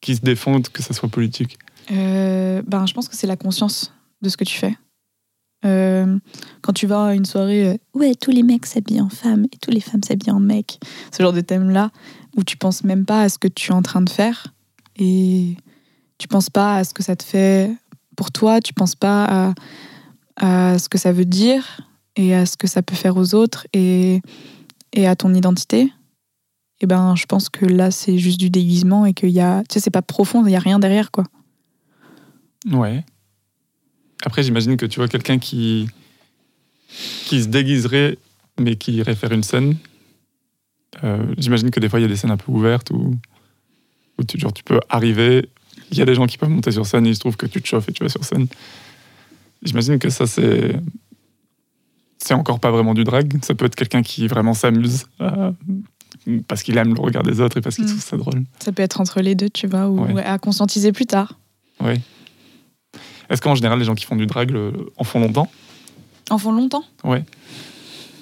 qui 0.00 0.16
se 0.16 0.22
défend 0.22 0.62
que 0.62 0.82
ça 0.82 0.94
soit 0.94 1.10
politique? 1.10 1.58
Euh, 1.90 2.62
ben, 2.66 2.86
je 2.86 2.94
pense 2.94 3.06
que 3.06 3.14
c'est 3.16 3.26
la 3.26 3.36
conscience 3.36 3.92
de 4.22 4.30
ce 4.30 4.38
que 4.38 4.44
tu 4.44 4.56
fais. 4.56 4.74
Euh, 5.66 6.18
quand 6.62 6.72
tu 6.72 6.86
vas 6.86 7.06
à 7.06 7.14
une 7.14 7.24
soirée, 7.24 7.68
euh, 7.68 7.76
ouais, 7.94 8.14
tous 8.14 8.30
les 8.30 8.42
mecs 8.42 8.66
s'habillent 8.66 9.00
en 9.00 9.08
femmes 9.08 9.46
et 9.52 9.56
tous 9.60 9.70
les 9.70 9.80
femmes 9.80 10.02
s'habillent 10.02 10.32
en 10.32 10.40
mecs, 10.40 10.78
ce 11.12 11.22
genre 11.22 11.32
de 11.32 11.40
thème-là, 11.40 11.90
où 12.36 12.44
tu 12.44 12.56
penses 12.56 12.84
même 12.84 13.04
pas 13.04 13.22
à 13.22 13.28
ce 13.28 13.38
que 13.38 13.48
tu 13.48 13.72
es 13.72 13.74
en 13.74 13.82
train 13.82 14.02
de 14.02 14.10
faire 14.10 14.54
et 14.96 15.56
tu 16.18 16.28
penses 16.28 16.50
pas 16.50 16.76
à 16.76 16.84
ce 16.84 16.94
que 16.94 17.02
ça 17.02 17.16
te 17.16 17.24
fait 17.24 17.70
pour 18.16 18.30
toi, 18.30 18.60
tu 18.60 18.72
penses 18.72 18.94
pas 18.94 19.54
à, 20.36 20.78
ce 20.78 20.88
que 20.88 20.98
ça 20.98 21.12
veut 21.12 21.24
dire 21.24 21.80
et 22.14 22.34
à 22.34 22.46
ce 22.46 22.56
que 22.56 22.66
ça 22.66 22.82
peut 22.82 22.94
faire 22.94 23.16
aux 23.16 23.34
autres 23.34 23.66
et, 23.72 24.20
et 24.92 25.06
à 25.06 25.16
ton 25.16 25.34
identité. 25.34 25.92
Et 26.80 26.86
ben, 26.86 27.14
je 27.16 27.26
pense 27.26 27.48
que 27.48 27.64
là, 27.64 27.90
c'est 27.90 28.18
juste 28.18 28.38
du 28.38 28.50
déguisement 28.50 29.06
et 29.06 29.14
qu'il 29.14 29.30
y 29.30 29.40
a, 29.40 29.62
tu 29.62 29.74
sais, 29.74 29.80
c'est 29.80 29.90
pas 29.90 30.02
profond, 30.02 30.44
il 30.44 30.52
y 30.52 30.56
a 30.56 30.60
rien 30.60 30.78
derrière, 30.78 31.10
quoi. 31.10 31.24
Ouais. 32.70 33.04
Après, 34.24 34.42
j'imagine 34.42 34.76
que 34.76 34.86
tu 34.86 34.98
vois 34.98 35.08
quelqu'un 35.08 35.38
qui, 35.38 35.88
qui 37.26 37.42
se 37.42 37.48
déguiserait, 37.48 38.18
mais 38.60 38.76
qui 38.76 38.92
irait 38.94 39.14
faire 39.14 39.32
une 39.32 39.42
scène. 39.42 39.76
Euh, 41.04 41.24
j'imagine 41.36 41.70
que 41.70 41.80
des 41.80 41.88
fois, 41.88 41.98
il 41.98 42.02
y 42.02 42.06
a 42.06 42.08
des 42.08 42.16
scènes 42.16 42.30
un 42.30 42.36
peu 42.36 42.50
ouvertes 42.50 42.90
où, 42.90 43.14
où 44.18 44.24
tu, 44.24 44.38
genre, 44.38 44.52
tu 44.52 44.64
peux 44.64 44.80
arriver. 44.88 45.48
Il 45.90 45.98
y 45.98 46.02
a 46.02 46.04
des 46.06 46.14
gens 46.14 46.26
qui 46.26 46.38
peuvent 46.38 46.48
monter 46.50 46.70
sur 46.72 46.86
scène 46.86 47.06
et 47.06 47.10
il 47.10 47.14
se 47.14 47.20
trouve 47.20 47.36
que 47.36 47.46
tu 47.46 47.60
te 47.60 47.66
chauffes 47.68 47.88
et 47.88 47.92
tu 47.92 48.02
vas 48.02 48.08
sur 48.08 48.24
scène. 48.24 48.46
J'imagine 49.62 49.98
que 49.98 50.10
ça, 50.10 50.26
c'est. 50.26 50.74
C'est 52.18 52.34
encore 52.34 52.58
pas 52.60 52.70
vraiment 52.70 52.94
du 52.94 53.04
drag. 53.04 53.32
Ça 53.44 53.54
peut 53.54 53.66
être 53.66 53.76
quelqu'un 53.76 54.02
qui 54.02 54.26
vraiment 54.26 54.54
s'amuse 54.54 55.04
euh, 55.20 55.52
parce 56.48 56.62
qu'il 56.62 56.76
aime 56.78 56.94
le 56.94 57.00
regard 57.00 57.22
des 57.22 57.40
autres 57.40 57.58
et 57.58 57.60
parce 57.60 57.76
qu'il 57.76 57.84
Mm. 57.84 57.88
trouve 57.88 58.02
ça 58.02 58.16
drôle. 58.16 58.42
Ça 58.58 58.72
peut 58.72 58.82
être 58.82 59.00
entre 59.00 59.20
les 59.20 59.34
deux, 59.34 59.50
tu 59.50 59.66
vois, 59.68 59.88
ou 59.88 60.00
Ouais. 60.02 60.24
à 60.24 60.38
conscientiser 60.38 60.90
plus 60.92 61.06
tard. 61.06 61.38
Oui. 61.80 62.00
Est-ce 63.30 63.40
qu'en 63.42 63.54
général, 63.54 63.78
les 63.78 63.84
gens 63.84 63.94
qui 63.94 64.04
font 64.04 64.16
du 64.16 64.26
drag 64.26 64.50
le- 64.50 64.72
en 64.96 65.04
font 65.04 65.20
longtemps 65.20 65.50
En 66.30 66.38
font 66.38 66.52
longtemps 66.52 66.84
Ouais. 67.04 67.24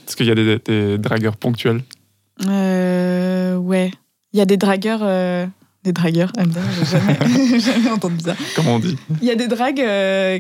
Est-ce 0.06 0.16
qu'il 0.16 0.26
y 0.26 0.30
a 0.30 0.34
des, 0.34 0.58
des 0.58 0.99
dragueurs 0.99 1.37
ponctuels 1.37 1.82
Euh, 2.46 3.56
ouais. 3.56 3.90
Il 4.32 4.38
y 4.38 4.42
a 4.42 4.44
des 4.46 4.56
dragueurs. 4.56 5.00
euh, 5.02 5.46
Des 5.84 5.92
dragueurs, 5.92 6.32
ah, 6.38 6.42
j'ai 6.78 6.84
jamais, 6.87 7.58
jamais 7.61 7.90
entendu 7.90 8.18
ça. 8.25 8.34
Comment 8.56 8.76
on 8.76 8.78
dit 8.80 8.96
Il 9.20 9.26
y 9.28 9.30
a 9.30 9.34
des 9.37 9.46
dragues. 9.49 9.80
euh, 9.80 10.38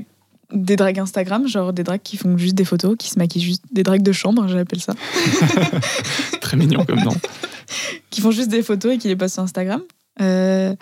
Des 0.52 0.76
dragues 0.76 0.98
Instagram, 0.98 1.46
genre 1.48 1.72
des 1.72 1.82
dragues 1.84 2.02
qui 2.02 2.16
font 2.16 2.36
juste 2.38 2.54
des 2.54 2.64
photos, 2.64 2.96
qui 2.98 3.08
se 3.10 3.18
maquillent 3.18 3.42
juste. 3.42 3.62
Des 3.72 3.82
dragues 3.82 4.02
de 4.02 4.12
chambre, 4.12 4.46
j'appelle 4.48 4.80
ça. 4.80 4.94
Très 6.40 6.56
mignon 6.56 6.84
comme 6.84 7.00
nom. 7.00 7.14
Qui 8.10 8.20
font 8.20 8.30
juste 8.30 8.48
des 8.50 8.62
photos 8.62 8.94
et 8.94 8.98
qui 8.98 9.08
les 9.08 9.16
postent 9.16 9.34
sur 9.34 9.42
Instagram. 9.42 9.80
Euh, 10.20 10.74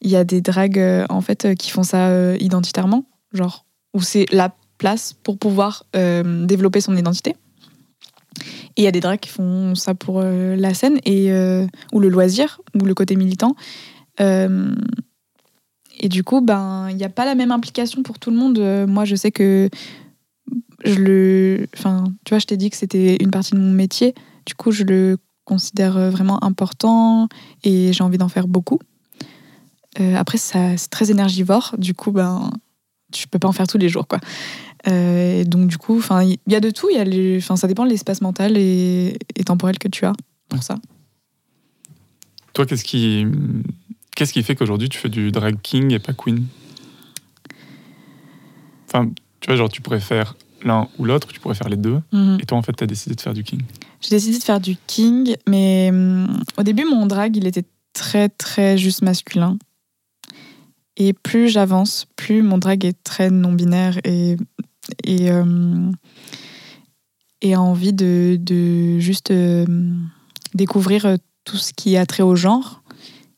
Il 0.00 0.10
y 0.10 0.16
a 0.16 0.24
des 0.24 0.40
dragues, 0.40 0.78
euh, 0.78 1.04
en 1.10 1.20
fait, 1.20 1.54
qui 1.58 1.70
font 1.70 1.82
ça 1.82 2.34
identitairement, 2.36 3.04
genre, 3.32 3.64
où 3.94 4.00
c'est 4.00 4.26
la 4.32 4.54
place 4.82 5.12
pour 5.12 5.38
pouvoir 5.38 5.84
euh, 5.94 6.44
développer 6.44 6.80
son 6.80 6.96
identité. 6.96 7.36
Et 8.76 8.82
il 8.82 8.84
y 8.84 8.88
a 8.88 8.90
des 8.90 9.00
dragues 9.00 9.20
qui 9.20 9.28
font 9.28 9.76
ça 9.76 9.94
pour 9.94 10.18
euh, 10.18 10.56
la 10.56 10.74
scène 10.74 10.98
et, 11.04 11.30
euh, 11.30 11.66
ou 11.92 12.00
le 12.00 12.08
loisir 12.08 12.60
ou 12.74 12.84
le 12.84 12.92
côté 12.94 13.14
militant. 13.14 13.54
Et 14.18 16.08
du 16.08 16.24
coup, 16.24 16.40
ben, 16.40 16.88
il 16.90 16.96
n'y 16.96 17.04
a 17.04 17.08
pas 17.08 17.24
la 17.24 17.34
même 17.34 17.52
implication 17.52 18.02
pour 18.02 18.18
tout 18.18 18.30
le 18.30 18.36
monde. 18.36 18.58
Moi, 18.88 19.04
je 19.04 19.14
sais 19.14 19.30
que 19.30 19.68
je 20.84 20.94
le, 20.94 21.66
enfin, 21.76 22.04
tu 22.24 22.30
vois, 22.30 22.38
je 22.38 22.46
t'ai 22.46 22.56
dit 22.56 22.70
que 22.70 22.76
c'était 22.76 23.16
une 23.20 23.30
partie 23.30 23.52
de 23.52 23.58
mon 23.58 23.70
métier. 23.70 24.14
Du 24.46 24.54
coup, 24.54 24.70
je 24.72 24.84
le 24.84 25.18
considère 25.44 26.10
vraiment 26.10 26.42
important 26.44 27.28
et 27.64 27.92
j'ai 27.92 28.04
envie 28.04 28.18
d'en 28.18 28.28
faire 28.28 28.48
beaucoup. 28.48 28.78
Après, 29.98 30.38
ça, 30.38 30.76
c'est 30.76 30.90
très 30.90 31.10
énergivore. 31.10 31.74
Du 31.78 31.94
coup, 31.94 32.12
ben, 32.12 32.50
tu 33.12 33.28
peux 33.28 33.38
pas 33.38 33.48
en 33.48 33.52
faire 33.52 33.66
tous 33.66 33.78
les 33.78 33.88
jours, 33.88 34.06
quoi. 34.06 34.18
Euh, 34.88 35.44
donc, 35.44 35.68
du 35.68 35.78
coup, 35.78 35.96
enfin, 35.96 36.24
il 36.24 36.38
y 36.48 36.54
a 36.54 36.60
de 36.60 36.70
tout. 36.70 36.88
Il 36.90 36.96
y 36.96 37.00
a 37.00 37.04
les, 37.04 37.38
enfin, 37.38 37.56
ça 37.56 37.68
dépend 37.68 37.84
de 37.84 37.90
l'espace 37.90 38.20
mental 38.20 38.56
et, 38.56 39.16
et 39.36 39.44
temporel 39.44 39.78
que 39.78 39.88
tu 39.88 40.04
as 40.04 40.12
pour 40.48 40.62
ça. 40.62 40.76
Toi, 42.52 42.66
qu'est-ce 42.66 42.84
qui, 42.84 43.26
qu'est-ce 44.14 44.32
qui 44.32 44.42
fait 44.42 44.54
qu'aujourd'hui 44.54 44.88
tu 44.88 44.98
fais 44.98 45.08
du 45.08 45.30
drag 45.30 45.56
king 45.62 45.92
et 45.92 45.98
pas 45.98 46.12
queen? 46.12 46.46
Enfin, 48.88 49.10
tu 49.40 49.46
vois, 49.46 49.56
genre, 49.56 49.70
tu 49.70 49.80
pourrais 49.80 50.00
faire 50.00 50.34
l'un 50.64 50.88
ou 50.98 51.04
l'autre, 51.04 51.28
tu 51.28 51.40
pourrais 51.40 51.54
faire 51.54 51.68
les 51.68 51.76
deux. 51.76 52.00
Mhm. 52.12 52.38
Et 52.40 52.46
toi, 52.46 52.58
en 52.58 52.62
fait, 52.62 52.72
tu 52.72 52.84
as 52.84 52.86
décidé 52.86 53.14
de 53.14 53.20
faire 53.20 53.34
du 53.34 53.42
king. 53.42 53.62
J'ai 54.00 54.10
décidé 54.10 54.38
de 54.38 54.42
faire 54.42 54.60
du 54.60 54.76
king, 54.86 55.34
mais 55.48 55.88
hum, 55.90 56.42
au 56.58 56.62
début, 56.62 56.84
mon 56.84 57.06
drag, 57.06 57.36
il 57.36 57.46
était 57.46 57.64
très, 57.92 58.28
très 58.28 58.76
juste 58.76 59.02
masculin. 59.02 59.58
Et 60.96 61.12
plus 61.12 61.48
j'avance, 61.48 62.06
plus 62.16 62.42
mon 62.42 62.58
drag 62.58 62.84
est 62.84 63.02
très 63.02 63.30
non-binaire 63.30 63.98
et, 64.04 64.36
euh, 65.08 65.90
a 67.42 67.60
envie 67.60 67.92
de, 67.92 68.98
juste 68.98 69.30
euh, 69.30 69.64
découvrir 70.54 71.06
euh, 71.06 71.16
tout 71.44 71.56
ce 71.56 71.72
qui 71.72 71.96
a 71.96 72.04
trait 72.06 72.22
au 72.22 72.36
genre 72.36 72.82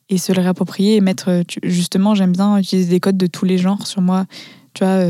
et 0.09 0.17
se 0.17 0.33
le 0.33 0.41
réapproprier 0.41 0.95
et 0.95 1.01
mettre. 1.01 1.43
Justement, 1.63 2.13
j'aime 2.13 2.33
bien 2.33 2.57
utiliser 2.57 2.89
des 2.89 2.99
codes 2.99 3.17
de 3.17 3.27
tous 3.27 3.45
les 3.45 3.57
genres 3.57 3.87
sur 3.87 4.01
moi. 4.01 4.25
Tu 4.73 4.83
vois, 4.83 5.03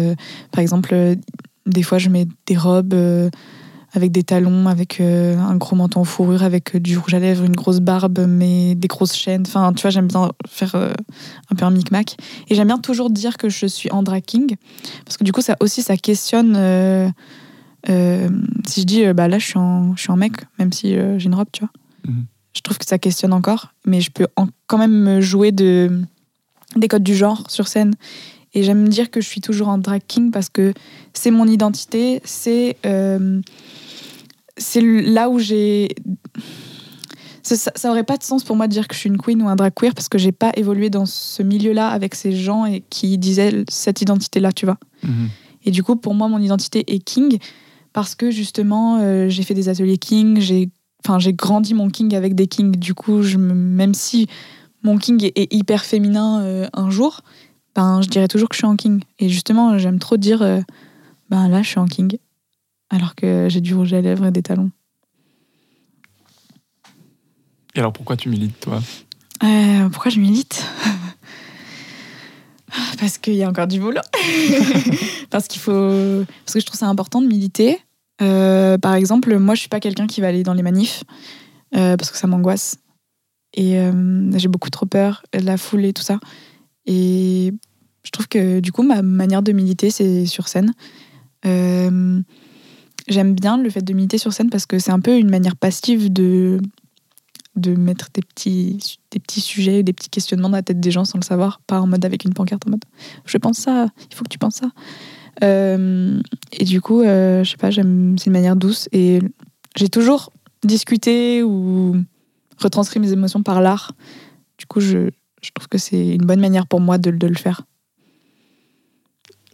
par 0.51 0.62
exemple, 0.62 1.17
des 1.65 1.84
fois, 1.84 1.97
je 1.97 2.08
mets 2.08 2.27
des 2.45 2.55
robes. 2.55 2.95
Avec 3.95 4.12
des 4.12 4.23
talons, 4.23 4.67
avec 4.67 4.99
euh, 4.99 5.38
un 5.38 5.55
gros 5.55 5.75
menton 5.75 6.01
en 6.01 6.03
fourrure, 6.03 6.43
avec 6.43 6.75
euh, 6.75 6.79
du 6.79 6.97
rouge 6.97 7.13
à 7.13 7.19
lèvres, 7.19 7.43
une 7.43 7.55
grosse 7.55 7.79
barbe, 7.79 8.25
mais 8.27 8.75
des 8.75 8.88
grosses 8.88 9.15
chaînes. 9.15 9.43
Enfin, 9.47 9.73
tu 9.73 9.84
vois, 9.84 9.91
j'aime 9.91 10.08
bien 10.08 10.31
faire 10.47 10.75
euh, 10.75 10.91
un 11.51 11.55
peu 11.55 11.65
un 11.65 11.71
micmac. 11.71 12.17
Et 12.49 12.55
j'aime 12.55 12.67
bien 12.67 12.77
toujours 12.77 13.10
dire 13.10 13.38
que 13.38 13.49
je 13.49 13.65
suis 13.65 13.89
en 13.91 14.03
drag 14.03 14.23
king, 14.23 14.55
parce 15.05 15.17
que 15.17 15.23
du 15.23 15.31
coup, 15.31 15.41
ça 15.41 15.55
aussi, 15.60 15.81
ça 15.81 15.97
questionne. 15.97 16.55
si 17.86 18.81
je 18.81 18.86
dis, 18.86 19.13
bah 19.13 19.27
là, 19.27 19.39
je 19.39 19.45
suis 19.45 19.60
en, 19.60 19.95
je 19.95 20.01
suis 20.01 20.12
en 20.12 20.17
mec, 20.17 20.34
même 20.60 20.73
si 20.73 20.89
j'ai 20.89 21.25
une 21.25 21.36
robe, 21.36 21.47
tu 21.51 21.62
vois. 21.62 21.71
Mhm. 22.08 22.25
Je 22.53 22.62
trouve 22.62 22.77
que 22.77 22.86
ça 22.86 22.97
questionne 22.97 23.34
encore, 23.34 23.73
mais 23.86 24.01
je 24.01 24.12
peux 24.12 24.27
en- 24.38 24.47
quand 24.67 24.77
même 24.77 24.93
me 24.93 25.21
jouer 25.21 25.51
de, 25.51 26.01
des 26.75 26.88
codes 26.88 27.03
du 27.03 27.15
genre 27.15 27.49
sur 27.49 27.67
scène. 27.67 27.93
Et 28.53 28.63
j'aime 28.63 28.88
dire 28.88 29.12
que 29.12 29.19
je 29.19 29.27
suis 29.27 29.41
toujours 29.41 29.67
en 29.67 29.77
drag 29.77 30.01
king 30.08 30.31
parce 30.31 30.47
que 30.47 30.73
c'est 31.13 31.31
mon 31.31 31.45
identité, 31.45 32.21
c'est 32.23 32.77
c'est 34.58 34.82
là 34.82 35.30
où 35.30 35.39
j'ai. 35.39 35.89
Ça, 37.44 37.56
ça, 37.76 37.91
aurait 37.91 38.04
pas 38.04 38.18
de 38.18 38.24
sens 38.24 38.44
pour 38.44 38.56
moi 38.56 38.68
de 38.68 38.72
dire 38.72 38.88
que 38.88 38.96
je 38.96 39.02
suis 39.02 39.10
une 39.10 39.20
queen 39.20 39.39
ou 39.44 39.48
un 39.48 39.56
drag 39.56 39.72
queer 39.76 39.94
parce 39.94 40.10
que 40.10 40.18
j'ai 40.18 40.32
pas 40.32 40.52
évolué 40.56 40.89
dans 40.89 41.06
ce 41.06 41.44
milieu-là 41.44 41.89
avec 41.89 42.15
ces 42.15 42.32
gens 42.32 42.65
et 42.65 42.84
qui 42.89 43.20
disaient 43.20 43.63
cette 43.70 44.02
identité-là, 44.02 44.52
tu 44.52 44.65
vois. 44.65 44.78
Mhm. 45.04 45.30
Et 45.65 45.72
du 45.72 45.84
coup, 45.84 45.96
pour 45.96 46.15
moi, 46.15 46.28
mon 46.28 46.39
identité 46.39 46.84
est 46.88 46.98
king 47.00 47.38
parce 47.94 48.15
que 48.15 48.32
justement, 48.32 48.98
euh, 49.00 49.30
j'ai 49.30 49.44
fait 49.44 49.54
des 49.54 49.70
ateliers 49.70 50.00
king, 50.00 50.39
j'ai 50.39 50.70
enfin, 51.06 51.20
j'ai 51.20 51.34
grandi 51.34 51.76
mon 51.76 51.89
king 51.89 52.15
avec 52.15 52.34
des 52.34 52.48
kings. 52.48 52.76
Du 52.78 52.96
coup, 52.96 53.22
je 53.22 53.38
me- 53.38 53.54
même 53.54 53.94
si 53.94 54.28
mon 54.82 54.98
king 54.98 55.24
est, 55.24 55.38
est 55.38 55.54
hyper 55.54 55.86
féminin 55.86 56.41
euh, 56.41 56.68
un 56.74 56.89
jour, 56.89 57.22
ben, 57.76 58.02
je 58.02 58.08
dirais 58.08 58.28
toujours 58.28 58.50
que 58.50 58.56
je 58.56 58.60
suis 58.60 58.68
en 58.68 58.76
king. 58.76 59.02
Et 59.20 59.30
justement, 59.30 59.78
j'aime 59.78 60.00
trop 60.00 60.18
dire, 60.18 60.41
euh, 60.41 60.62
ben 61.30 61.48
là, 61.48 61.62
je 61.62 61.70
suis 61.70 61.80
en 61.80 61.86
king. 61.86 62.18
Alors 62.95 63.13
que 63.13 63.47
j'ai 63.49 63.60
du 63.60 63.75
rouge 63.75 63.91
à 63.91 63.99
lèvres 63.99 64.25
et 64.25 64.31
des 64.31 64.41
talons. 64.41 64.71
Et 67.75 67.79
alors, 67.79 67.91
pourquoi 67.91 68.15
tu 68.15 68.29
milites, 68.29 68.58
toi? 68.62 68.81
Euh, 69.43 69.89
pourquoi 69.89 70.10
je 70.10 70.21
milite? 70.21 70.65
Parce 72.97 73.17
qu'il 73.17 73.34
y 73.36 73.43
a 73.43 73.49
encore 73.49 73.67
du 73.67 73.81
boulot. 73.81 74.01
parce 75.29 75.47
qu'il 75.47 75.62
faut. 75.62 75.71
Parce 76.45 76.53
que 76.53 76.60
je 76.60 76.65
trouve 76.65 76.79
ça 76.79 76.88
important 76.88 77.21
de 77.21 77.27
militer. 77.27 77.79
Euh, 78.21 78.77
par 78.77 78.95
exemple, 78.95 79.38
moi, 79.38 79.55
je 79.55 79.60
suis 79.62 79.69
pas 79.69 79.79
quelqu'un 79.79 80.08
qui 80.08 80.19
va 80.19 80.27
aller 80.27 80.43
dans 80.43 80.53
les 80.53 80.63
manifs 80.63 81.03
euh, 81.75 81.95
parce 81.95 82.12
que 82.12 82.17
ça 82.17 82.27
m'angoisse. 82.27 82.77
Et 83.53 83.77
j'ai 84.36 84.47
beaucoup 84.49 84.69
trop 84.69 84.86
peur 84.86 85.23
de 85.31 85.45
la 85.45 85.58
foule 85.58 85.86
et 85.86 85.93
tout 85.93 86.01
ça. 86.01 86.19
Et 86.86 87.53
je 88.03 88.12
trouve 88.12 88.27
que 88.27 88.60
du 88.60 88.73
coup, 88.73 88.84
ma 88.84 89.01
manière 89.01 89.41
de 89.41 89.53
militer, 89.53 89.89
c'est 89.89 90.25
sur 90.25 90.49
scène. 90.49 90.73
J'aime 93.08 93.36
bien 93.36 93.58
le 93.58 93.70
fait 93.70 93.82
de 93.82 93.94
militer 93.94 94.18
sur 94.18 94.34
scène 94.34 94.50
parce 94.50 94.65
que 94.65 94.80
c'est 94.80 94.91
un 94.91 95.00
peu 95.00 95.18
une 95.18 95.30
manière 95.30 95.56
passive 95.56 96.12
de, 96.12 96.60
de 97.56 97.76
mettre 97.76 98.10
des 98.13 98.22
petits, 98.22 98.98
des 99.12 99.20
petits 99.20 99.41
sujets, 99.41 99.84
des 99.84 99.94
petits 99.94 100.10
questionnements 100.10 100.50
dans 100.50 100.58
la 100.58 100.63
tête 100.63 100.80
des 100.80 100.91
gens 100.91 101.06
sans 101.06 101.18
le 101.18 101.24
savoir, 101.24 101.62
pas 101.68 101.80
en 101.80 101.88
mode 101.88 102.04
avec 102.04 102.26
une 102.26 102.34
pancarte 102.34 102.68
en 102.68 102.72
mode 102.72 102.86
je 103.26 103.38
pense 103.38 103.58
ça, 103.58 103.88
il 104.10 104.15
faut 104.15 104.24
que 104.24 104.30
tu 104.30 104.38
penses 104.38 104.56
ça. 104.56 104.72
Euh, 105.44 106.20
et 106.52 106.63
du 106.63 106.82
coup, 106.82 107.02
euh, 107.02 107.44
je 107.44 107.52
sais 107.52 107.58
pas, 107.58 107.72
c'est 107.72 107.82
une 107.82 108.18
manière 108.28 108.56
douce 108.56 108.88
et 108.91 109.20
j'ai 109.76 109.89
toujours 109.89 110.32
discuté 110.63 111.44
ou 111.44 111.96
retranscrit 112.58 113.00
mes 113.00 113.12
émotions 113.12 113.44
par 113.44 113.62
l'art. 113.62 113.94
Du 114.58 114.65
coup, 114.65 114.80
je, 114.80 115.10
trouve 115.54 115.68
que 115.68 115.78
c'est 115.78 116.15
une 116.15 116.26
bonne 116.26 116.39
manière 116.39 116.68
pour 116.68 116.80
moi 116.80 116.98
de, 116.98 117.12
de 117.12 117.28
le 117.28 117.36
faire. 117.36 117.63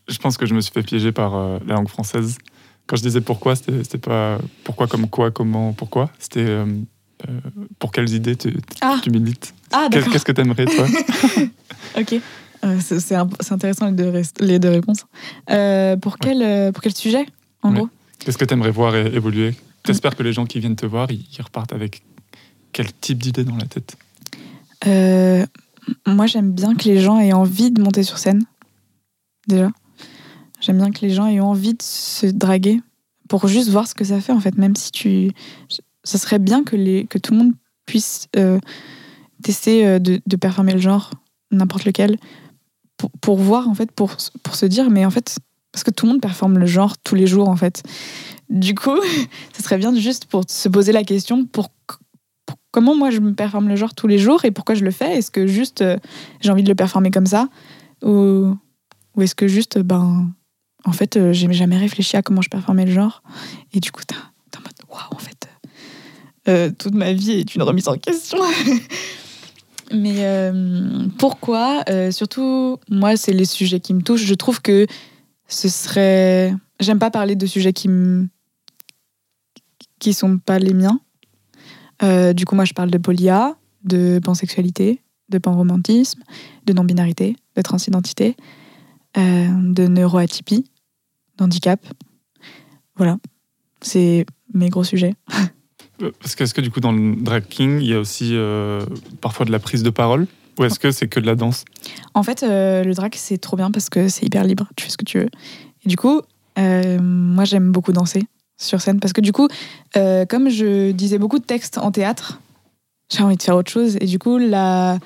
Je 0.07 0.17
pense 0.17 0.37
que 0.37 0.45
je 0.45 0.53
me 0.53 0.61
suis 0.61 0.71
fait 0.71 0.83
piéger 0.83 1.11
par 1.11 1.35
euh, 1.35 1.59
la 1.65 1.75
langue 1.75 1.87
française. 1.87 2.37
Quand 2.87 2.95
je 2.97 3.01
disais 3.03 3.21
pourquoi, 3.21 3.55
c'était 3.55 3.97
pas 3.97 4.37
pourquoi 4.63 4.87
comme 4.87 5.07
quoi, 5.07 5.31
comment, 5.31 5.71
pourquoi. 5.73 6.09
C'était 6.19 6.45
euh, 6.45 6.65
euh, 7.29 7.39
pour 7.79 7.91
quelles 7.91 8.11
idées 8.13 8.35
tu, 8.35 8.53
Ah. 8.81 8.99
tu 9.01 9.09
milites. 9.11 9.53
Ah. 9.71 9.87
Qu'est-ce 9.91 10.25
que 10.25 10.31
t'aimerais, 10.31 10.65
toi? 10.65 10.87
Ok. 11.97 12.15
Euh, 12.63 12.77
c'est, 12.79 13.15
intéressant 13.51 13.87
les 13.87 13.91
deux, 13.93 14.21
les 14.39 14.59
deux 14.59 14.69
réponses. 14.69 15.05
Euh, 15.49 15.97
pour, 15.97 16.17
quel, 16.17 16.71
pour 16.73 16.81
quel 16.83 16.93
sujet, 16.95 17.25
en 17.63 17.69
Ouais. 17.71 17.77
gros? 17.79 17.89
Qu'est-ce 18.19 18.37
que 18.37 18.45
t'aimerais 18.45 18.71
voir 18.71 18.95
é- 18.95 19.13
évoluer? 19.15 19.55
T'espères 19.83 20.15
que 20.15 20.21
les 20.23 20.31
gens 20.33 20.45
qui 20.45 20.59
viennent 20.59 20.75
te 20.75 20.85
voir, 20.85 21.09
ils, 21.11 21.25
ils 21.37 21.41
repartent 21.41 21.73
avec 21.73 22.03
quel 22.71 22.93
type 22.93 23.17
d'idées 23.17 23.43
dans 23.45 23.55
la 23.57 23.65
tête? 23.65 23.95
Moi, 26.05 26.27
j'aime 26.27 26.51
bien 26.51 26.75
que 26.75 26.83
les 26.87 26.99
gens 26.99 27.19
aient 27.19 27.33
envie 27.33 27.71
de 27.71 27.81
monter 27.81 28.03
sur 28.03 28.17
scène. 28.19 28.43
Déjà. 29.47 29.69
J'aime 30.61 30.77
bien 30.77 30.91
que 30.91 31.01
les 31.01 31.09
gens 31.09 31.27
aient 31.27 31.39
envie 31.39 31.73
de 31.73 31.81
se 31.81 32.27
draguer 32.27 32.79
pour 33.27 33.47
juste 33.47 33.69
voir 33.69 33.87
ce 33.87 33.95
que 33.95 34.05
ça 34.05 34.21
fait, 34.21 34.31
en 34.31 34.39
fait. 34.39 34.57
Même 34.57 34.75
si 34.75 34.91
tu. 34.91 35.31
Ça 36.03 36.17
serait 36.17 36.39
bien 36.39 36.63
que, 36.63 36.75
les, 36.75 37.05
que 37.05 37.17
tout 37.17 37.33
le 37.33 37.39
monde 37.39 37.53
puisse 37.85 38.27
euh, 38.35 38.59
tester 39.43 39.85
euh, 39.85 39.99
de, 39.99 40.35
performer 40.35 40.73
le 40.73 40.79
genre, 40.79 41.11
n'importe 41.51 41.85
lequel, 41.85 42.17
pour, 42.97 43.11
pour 43.21 43.37
voir, 43.37 43.67
en 43.67 43.73
fait, 43.73 43.91
pour, 43.91 44.15
pour 44.43 44.55
se 44.55 44.65
dire, 44.65 44.89
mais 44.89 45.05
en 45.05 45.11
fait, 45.11 45.37
parce 45.71 45.83
que 45.83 45.91
tout 45.91 46.05
le 46.05 46.13
monde 46.13 46.21
performe 46.21 46.57
le 46.57 46.65
genre 46.65 46.97
tous 46.97 47.15
les 47.15 47.27
jours, 47.27 47.49
en 47.49 47.55
fait. 47.55 47.83
Du 48.49 48.75
coup, 48.75 48.97
ça 49.53 49.63
serait 49.63 49.77
bien 49.77 49.93
juste 49.95 50.25
pour 50.25 50.43
se 50.47 50.69
poser 50.69 50.91
la 50.91 51.03
question 51.03 51.45
pour 51.45 51.69
comment 52.71 52.95
moi 52.95 53.11
je 53.11 53.19
me 53.19 53.33
performe 53.33 53.67
le 53.67 53.75
genre 53.75 53.93
tous 53.93 54.07
les 54.07 54.17
jours 54.17 54.45
et 54.45 54.51
pourquoi 54.51 54.75
je 54.75 54.83
le 54.83 54.91
fais? 54.91 55.17
Est-ce 55.17 55.31
que 55.31 55.45
juste 55.45 55.81
euh, 55.81 55.97
j'ai 56.39 56.51
envie 56.51 56.63
de 56.63 56.69
le 56.69 56.75
performer 56.75 57.11
comme 57.11 57.25
ça? 57.25 57.49
Ou, 58.03 58.55
ou 59.15 59.21
est-ce 59.21 59.35
que 59.35 59.47
juste, 59.47 59.79
ben, 59.79 60.31
en 60.85 60.91
fait, 60.91 61.17
euh, 61.17 61.33
j'ai 61.33 61.51
jamais 61.53 61.77
réfléchi 61.77 62.17
à 62.17 62.21
comment 62.21 62.41
je 62.41 62.49
performais 62.49 62.85
le 62.85 62.91
genre 62.91 63.21
et 63.73 63.79
du 63.79 63.91
coup, 63.91 64.01
t'es 64.05 64.15
en 64.15 64.61
mode 64.61 64.73
waouh, 64.89 65.15
en 65.15 65.19
fait, 65.19 65.47
euh, 66.47 66.71
toute 66.77 66.95
ma 66.95 67.13
vie 67.13 67.31
est 67.31 67.55
une 67.55 67.63
remise 67.63 67.87
en 67.87 67.97
question. 67.97 68.39
Mais 69.93 70.25
euh, 70.25 71.07
pourquoi 71.17 71.83
Euh, 71.89 72.11
Surtout, 72.11 72.79
moi, 72.89 73.17
c'est 73.17 73.33
les 73.33 73.45
sujets 73.45 73.79
qui 73.79 73.93
me 73.93 74.01
touchent. 74.01 74.25
Je 74.25 74.33
trouve 74.33 74.61
que 74.61 74.87
ce 75.47 75.69
serait. 75.69 76.53
J'aime 76.79 76.99
pas 76.99 77.11
parler 77.11 77.35
de 77.35 77.45
sujets 77.45 77.73
qui 77.73 77.89
me 77.89 78.27
qui 79.99 80.13
sont 80.13 80.39
pas 80.39 80.59
les 80.59 80.73
miens. 80.73 80.99
Euh, 82.01 82.33
du 82.33 82.45
coup, 82.45 82.55
moi, 82.55 82.65
je 82.65 82.73
parle 82.73 82.89
de 82.89 82.97
polia, 82.97 83.55
de 83.83 84.19
pansexualité, 84.23 85.01
de 85.29 85.37
panromantisme, 85.37 86.23
de 86.65 86.73
non-binarité, 86.73 87.35
de 87.55 87.61
transidentité, 87.61 88.35
euh, 89.17 89.47
de 89.51 89.87
neuroatypie, 89.87 90.65
d'handicap. 91.41 91.79
Voilà, 92.95 93.17
c'est 93.81 94.25
mes 94.53 94.69
gros 94.69 94.83
sujets. 94.83 95.13
Euh, 96.01 96.09
Parce 96.19 96.33
que 96.33 96.43
est-ce 96.43 96.55
que 96.55 96.61
du 96.61 96.71
coup 96.71 96.79
dans 96.79 96.91
le 96.91 97.15
drag 97.15 97.43
king, 97.47 97.79
il 97.79 97.85
y 97.85 97.93
a 97.93 97.99
aussi 97.99 98.31
euh, 98.33 98.83
parfois 99.19 99.45
de 99.45 99.51
la 99.51 99.59
prise 99.59 99.83
de 99.83 99.91
parole? 99.91 100.25
Ou 100.57 100.63
est-ce 100.63 100.79
que 100.79 100.89
c'est 100.89 101.07
que 101.07 101.19
de 101.19 101.27
la 101.27 101.35
danse? 101.35 101.63
En 102.15 102.23
fait, 102.23 102.41
euh, 102.41 102.83
le 102.83 102.95
drag, 102.95 103.13
c'est 103.15 103.37
trop 103.37 103.55
bien 103.55 103.69
parce 103.69 103.87
que 103.87 104.07
c'est 104.07 104.25
hyper 104.25 104.43
libre. 104.43 104.67
Tu 104.75 104.85
fais 104.85 104.89
ce 104.89 104.97
que 104.97 105.05
tu 105.05 105.19
veux. 105.19 105.29
Et 105.85 105.89
du 105.89 105.97
coup, 105.97 106.21
euh, 106.57 106.99
moi, 106.99 107.45
j'aime 107.45 107.71
beaucoup 107.71 107.91
danser 107.91 108.23
sur 108.57 108.81
scène 108.81 108.99
parce 108.99 109.13
que 109.13 109.21
du 109.21 109.31
coup, 109.31 109.47
comme 109.93 110.49
je 110.49 110.89
disais 110.89 111.19
beaucoup 111.19 111.37
de 111.37 111.45
textes 111.45 111.77
en 111.77 111.91
théâtre, 111.91 112.39
j'ai 113.13 113.21
envie 113.21 113.37
de 113.37 113.43
faire 113.43 113.55
autre 113.55 113.69
chose. 113.69 113.97
Et 114.01 114.07
du 114.07 114.17
coup, 114.17 114.39
la... 114.39 114.97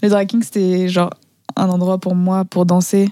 le 0.00 0.08
drag 0.08 0.28
king, 0.28 0.44
c'était 0.44 0.86
genre 0.86 1.10
un 1.56 1.68
endroit 1.70 1.98
pour 1.98 2.14
moi 2.14 2.44
pour 2.44 2.66
danser 2.66 3.08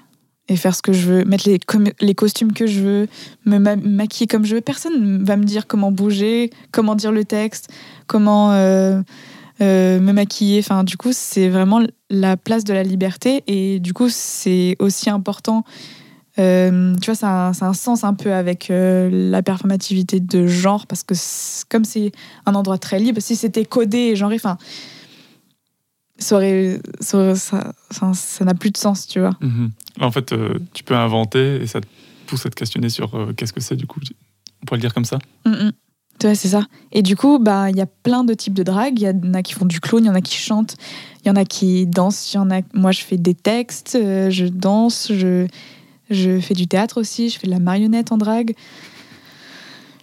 et 0.49 0.57
faire 0.57 0.75
ce 0.75 0.81
que 0.83 0.93
je 0.93 1.07
veux, 1.07 1.25
mettre 1.25 1.49
les, 1.49 1.61
les 2.01 2.15
costumes 2.15 2.53
que 2.53 2.67
je 2.67 2.81
veux, 2.81 3.09
me 3.45 3.59
ma- 3.59 3.77
maquiller 3.77 4.27
comme 4.27 4.45
je 4.47 4.55
veux. 4.55 4.61
Personne 4.63 5.23
va 5.25 5.37
me 5.37 5.45
dire 5.45 5.67
comment 5.67 5.93
bouger, 5.93 6.51
comment 6.73 6.95
dire 6.95 7.13
le 7.13 7.25
texte, 7.25 7.69
comment 8.07 8.53
euh, 8.53 9.01
euh, 9.61 10.01
me 10.01 10.13
maquiller. 10.13 10.61
Enfin, 10.61 10.85
du 10.85 10.97
coup, 10.97 11.11
c'est 11.13 11.49
vraiment 11.49 11.81
la 12.11 12.37
place 12.37 12.65
de 12.65 12.73
la 12.73 12.83
liberté 12.83 13.43
et 13.47 13.79
du 13.81 13.93
coup, 13.93 14.09
c'est 14.09 14.77
aussi 14.79 15.11
important. 15.11 15.65
euh, 16.39 16.95
tu 17.03 17.07
vois, 17.11 17.15
ça 17.17 17.49
a, 17.49 17.67
un- 17.67 17.73
sens 17.75 18.05
un 18.05 18.15
peu 18.15 18.33
avec 18.33 18.69
la 18.71 19.43
performativité 19.43 20.21
de 20.21 20.47
genre 20.47 20.87
parce 20.87 21.03
que 21.03 21.15
comme 21.69 21.85
c'est 21.85 22.13
un 22.47 22.55
endroit 22.55 22.79
très 22.79 22.99
libre, 23.01 23.21
si 23.21 23.37
c'était 23.37 23.65
codé 23.65 23.99
et 23.99 24.17
genré, 24.17 24.37
enfin, 24.37 24.57
ça 28.15 28.45
n'a 28.45 28.55
plus 28.55 28.71
de 28.71 28.77
sens, 28.77 29.07
tu 29.07 29.21
vois. 29.21 29.37
Mhm. 29.41 29.71
En 30.01 30.11
fait, 30.11 30.33
euh, 30.33 30.59
tu 30.75 30.85
peux 30.85 30.95
inventer 30.97 31.57
et 31.63 31.67
ça 31.67 31.81
te 31.81 31.87
pousse 32.27 32.47
à 32.47 32.51
te 32.51 32.55
questionner 32.55 32.89
sur 32.89 33.15
euh, 33.15 33.33
qu'est-ce 33.37 33.53
que 33.53 33.61
c'est 33.61 33.77
du 33.77 33.87
coup. 33.87 34.01
On 34.63 34.67
pourrait 34.67 34.79
le 34.79 34.83
dire 34.83 34.95
comme 34.95 35.05
ça 35.05 35.19
Mm, 35.45 35.51
mm. 35.51 35.73
Ouais, 36.25 36.35
c'est 36.35 36.49
ça. 36.49 36.67
Et 36.91 37.03
du 37.03 37.15
coup, 37.15 37.39
bah, 37.39 37.71
il 37.71 37.77
y 37.77 37.81
a 37.81 37.87
plein 37.87 38.25
de 38.25 38.35
types 38.35 38.55
de 38.55 38.65
drague. 38.65 38.99
Il 39.01 39.05
y 39.05 39.09
en 39.09 39.35
a 39.35 39.43
qui 39.43 39.53
font 39.53 39.67
du 39.67 39.79
clown, 39.81 40.03
il 40.03 40.09
y 40.09 40.11
en 40.11 40.15
a 40.17 40.21
qui 40.21 40.37
chantent, 40.37 40.77
il 41.25 41.29
y 41.29 41.31
en 41.31 41.37
a 41.37 41.45
qui 41.45 41.87
dansent. 41.87 42.33
Il 42.33 42.37
y 42.37 42.41
en 42.41 42.51
a. 42.51 42.61
Moi, 42.75 42.91
je 42.91 43.03
fais 43.03 43.17
des 43.17 43.35
textes, 43.35 43.97
euh, 44.01 44.29
je 44.29 44.47
danse, 44.47 45.13
je, 45.13 45.47
je 46.11 46.41
fais 46.41 46.55
du 46.55 46.67
théâtre 46.67 47.01
aussi, 47.01 47.29
je 47.29 47.39
fais 47.39 47.47
de 47.47 47.53
la 47.53 47.61
marionnette 47.61 48.11
en 48.11 48.17
drague. 48.19 48.55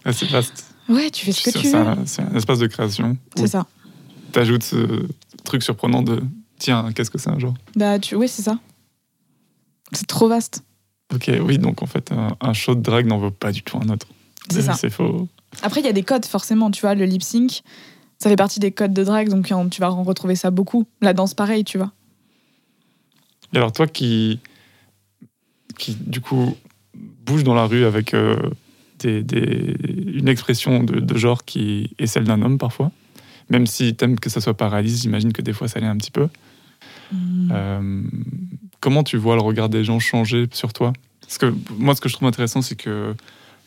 Ah, 0.06 0.12
C'est 0.12 0.28
vaste. 0.30 0.64
Ouais, 0.88 1.10
tu 1.10 1.26
fais 1.26 1.32
ce 1.32 1.42
que 1.50 1.58
tu 1.58 1.68
veux. 1.68 1.84
c'est 2.06 2.22
un 2.22 2.34
espace 2.34 2.60
de 2.60 2.66
création 2.68 3.16
C'est 3.36 3.48
ça. 3.48 3.66
tu 4.32 4.38
ajoutes 4.38 4.62
ce 4.62 5.06
truc 5.44 5.62
surprenant 5.64 6.00
de 6.02 6.22
tiens, 6.58 6.92
qu'est-ce 6.94 7.10
que 7.10 7.18
c'est 7.18 7.30
un 7.30 7.38
genre? 7.40 7.54
Bah, 7.74 7.98
tu... 7.98 8.14
Oui, 8.14 8.28
c'est 8.28 8.42
ça. 8.42 8.58
C'est 9.92 10.06
trop 10.06 10.28
vaste. 10.28 10.62
Ok, 11.14 11.30
oui, 11.42 11.58
donc 11.58 11.82
en 11.82 11.86
fait, 11.86 12.10
un, 12.12 12.36
un 12.40 12.52
show 12.52 12.74
de 12.74 12.80
drag 12.80 13.06
n'en 13.06 13.18
vaut 13.18 13.30
pas 13.30 13.52
du 13.52 13.62
tout 13.62 13.78
un 13.78 13.88
autre. 13.88 14.06
C'est 14.50 14.62
ça. 14.62 14.74
C'est 14.74 14.90
faux. 14.90 15.28
Après, 15.62 15.80
il 15.80 15.86
y 15.86 15.88
a 15.88 15.92
des 15.92 16.02
codes, 16.02 16.24
forcément. 16.26 16.70
Tu 16.70 16.80
vois, 16.80 16.94
le 16.94 17.04
lip 17.04 17.22
sync, 17.22 17.62
ça 18.18 18.28
fait 18.28 18.36
partie 18.36 18.60
des 18.60 18.72
codes 18.72 18.92
de 18.92 19.04
drague, 19.04 19.28
donc 19.28 19.50
en- 19.52 19.68
tu 19.68 19.80
vas 19.80 19.92
en 19.92 20.02
retrouver 20.02 20.34
ça 20.36 20.50
beaucoup. 20.50 20.86
La 21.00 21.12
danse, 21.12 21.34
pareil, 21.34 21.64
tu 21.64 21.78
vois. 21.78 21.92
Et 23.52 23.58
alors, 23.58 23.72
toi 23.72 23.86
qui, 23.86 24.40
qui 25.78 25.94
du 25.94 26.20
coup, 26.20 26.56
bouge 27.24 27.44
dans 27.44 27.54
la 27.54 27.66
rue 27.66 27.84
avec 27.84 28.12
euh, 28.14 28.36
des, 28.98 29.22
des- 29.22 29.76
une 30.14 30.28
expression 30.28 30.82
de, 30.82 30.98
de 31.00 31.16
genre 31.18 31.44
qui 31.44 31.90
est 31.98 32.06
celle 32.06 32.24
d'un 32.24 32.42
homme 32.42 32.58
parfois, 32.58 32.90
même 33.48 33.66
si 33.66 33.94
t'aimes 33.94 34.18
que 34.18 34.28
ça 34.30 34.40
soit 34.40 34.54
pas 34.56 34.68
réaliste, 34.68 35.02
j'imagine 35.02 35.32
que 35.32 35.42
des 35.42 35.52
fois 35.52 35.68
ça 35.68 35.78
l'est 35.80 35.86
un 35.86 35.96
petit 35.96 36.10
peu. 36.10 36.28
Mm. 37.12 37.50
Euh, 37.52 38.02
comment 38.80 39.02
tu 39.02 39.16
vois 39.16 39.36
le 39.36 39.42
regard 39.42 39.68
des 39.68 39.84
gens 39.84 39.98
changer 39.98 40.48
sur 40.52 40.72
toi? 40.72 40.92
Parce 41.20 41.38
que 41.38 41.54
moi, 41.76 41.94
ce 41.94 42.00
que 42.00 42.08
je 42.08 42.14
trouve 42.14 42.28
intéressant, 42.28 42.62
c'est 42.62 42.76
que 42.76 43.14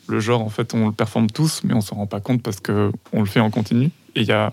le 0.08 0.20
genre, 0.20 0.40
en 0.40 0.48
fait, 0.48 0.74
on 0.74 0.86
le 0.86 0.92
performe 0.92 1.28
tous, 1.28 1.62
mais 1.64 1.74
on 1.74 1.80
s'en 1.80 1.96
rend 1.96 2.06
pas 2.06 2.20
compte 2.20 2.42
parce 2.42 2.60
que 2.60 2.90
on 3.12 3.20
le 3.20 3.26
fait 3.26 3.40
en 3.40 3.50
continu. 3.50 3.90
Et 4.16 4.22
il 4.22 4.26
y 4.26 4.32
a 4.32 4.52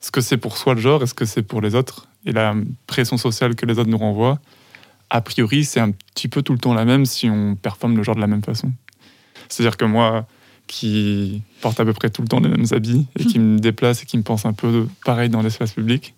ce 0.00 0.10
que 0.10 0.20
c'est 0.20 0.36
pour 0.36 0.56
soi 0.56 0.74
le 0.74 0.80
genre 0.80 1.02
et 1.02 1.06
ce 1.06 1.14
que 1.14 1.24
c'est 1.24 1.42
pour 1.42 1.60
les 1.60 1.74
autres. 1.74 2.08
Et 2.24 2.32
la 2.32 2.54
pression 2.86 3.16
sociale 3.16 3.54
que 3.54 3.66
les 3.66 3.78
autres 3.78 3.90
nous 3.90 3.98
renvoient, 3.98 4.40
a 5.10 5.20
priori, 5.20 5.64
c'est 5.64 5.80
un 5.80 5.90
petit 5.90 6.28
peu 6.28 6.42
tout 6.42 6.52
le 6.52 6.58
temps 6.58 6.74
la 6.74 6.84
même 6.84 7.06
si 7.06 7.30
on 7.30 7.54
performe 7.54 7.96
le 7.96 8.02
genre 8.02 8.16
de 8.16 8.20
la 8.20 8.26
même 8.26 8.42
façon. 8.42 8.72
C'est-à-dire 9.48 9.76
que 9.76 9.84
moi, 9.84 10.26
qui 10.66 11.42
porte 11.60 11.80
à 11.80 11.84
peu 11.84 11.92
près 11.92 12.10
tout 12.10 12.22
le 12.22 12.28
temps 12.28 12.40
les 12.40 12.48
mêmes 12.48 12.66
habits 12.72 13.06
et 13.18 13.24
qui 13.24 13.38
me 13.38 13.58
déplace 13.58 14.02
et 14.02 14.06
qui 14.06 14.18
me 14.18 14.22
pense 14.22 14.44
un 14.44 14.52
peu 14.52 14.86
pareil 15.04 15.30
dans 15.30 15.42
l'espace 15.42 15.72
public, 15.72 16.14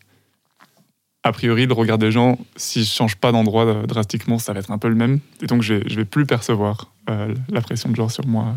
a 1.22 1.32
priori, 1.32 1.66
le 1.66 1.74
regard 1.74 1.98
des 1.98 2.10
gens, 2.10 2.38
si 2.56 2.82
je 2.82 2.90
change 2.90 3.16
pas 3.16 3.30
d'endroit 3.32 3.66
euh, 3.66 3.86
drastiquement, 3.86 4.38
ça 4.38 4.52
va 4.52 4.60
être 4.60 4.70
un 4.70 4.78
peu 4.78 4.88
le 4.88 4.94
même. 4.94 5.20
Et 5.42 5.46
donc, 5.46 5.62
je 5.62 5.86
je 5.86 5.96
vais 5.96 6.04
plus 6.06 6.24
percevoir 6.24 6.92
euh, 7.10 7.34
la 7.50 7.60
pression 7.60 7.90
de 7.90 7.96
genre 7.96 8.10
sur 8.10 8.26
moi. 8.26 8.54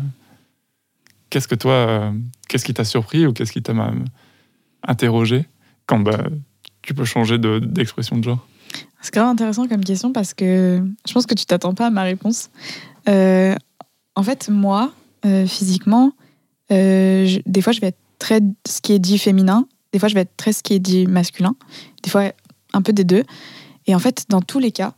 Qu'est-ce 1.28 1.48
que 1.48 1.54
toi, 1.54 1.72
euh, 1.72 2.12
qu'est-ce 2.48 2.64
qui 2.64 2.72
t'a 2.72 2.84
surpris 2.84 3.26
ou 3.26 3.32
qu'est-ce 3.32 3.52
qui 3.52 3.62
t'a 3.62 3.74
interrogé 4.82 5.44
quand 5.86 5.98
bah, 5.98 6.24
tu 6.80 6.94
peux 6.94 7.04
changer 7.04 7.38
de- 7.38 7.58
d'expression 7.58 8.16
de, 8.16 8.24
genre? 8.24 8.46
C'est 9.02 9.12
grave 9.12 9.28
intéressant 9.28 9.68
comme 9.68 9.84
question 9.84 10.12
parce 10.12 10.32
que 10.32 10.82
je 11.06 11.12
pense 11.12 11.26
que 11.26 11.34
tu 11.34 11.44
t'attends 11.44 11.74
pas 11.74 11.88
à 11.88 11.90
ma 11.90 12.02
réponse. 12.02 12.50
En 13.06 14.22
fait, 14.22 14.48
moi, 14.48 14.92
physiquement, 15.46 16.12
des 16.70 17.60
fois, 17.62 17.72
je 17.72 17.80
vais 17.80 17.88
être 17.88 17.98
très 18.18 18.40
ce 18.66 18.80
qui 18.80 18.92
est 18.92 18.98
dit 18.98 19.18
féminin, 19.18 19.66
des 19.92 19.98
fois, 19.98 20.08
je 20.08 20.14
vais 20.14 20.22
être 20.22 20.36
très 20.36 20.52
ce 20.52 20.62
qui 20.62 20.74
est 20.74 20.78
dit 20.78 21.06
masculin, 21.06 21.54
des 22.02 22.10
fois, 22.10 22.32
un 22.74 22.82
peu 22.82 22.92
des 22.92 23.04
deux. 23.04 23.24
Et 23.86 23.94
en 23.94 23.98
fait, 23.98 24.24
dans 24.28 24.42
tous 24.42 24.58
les 24.58 24.72
cas, 24.72 24.94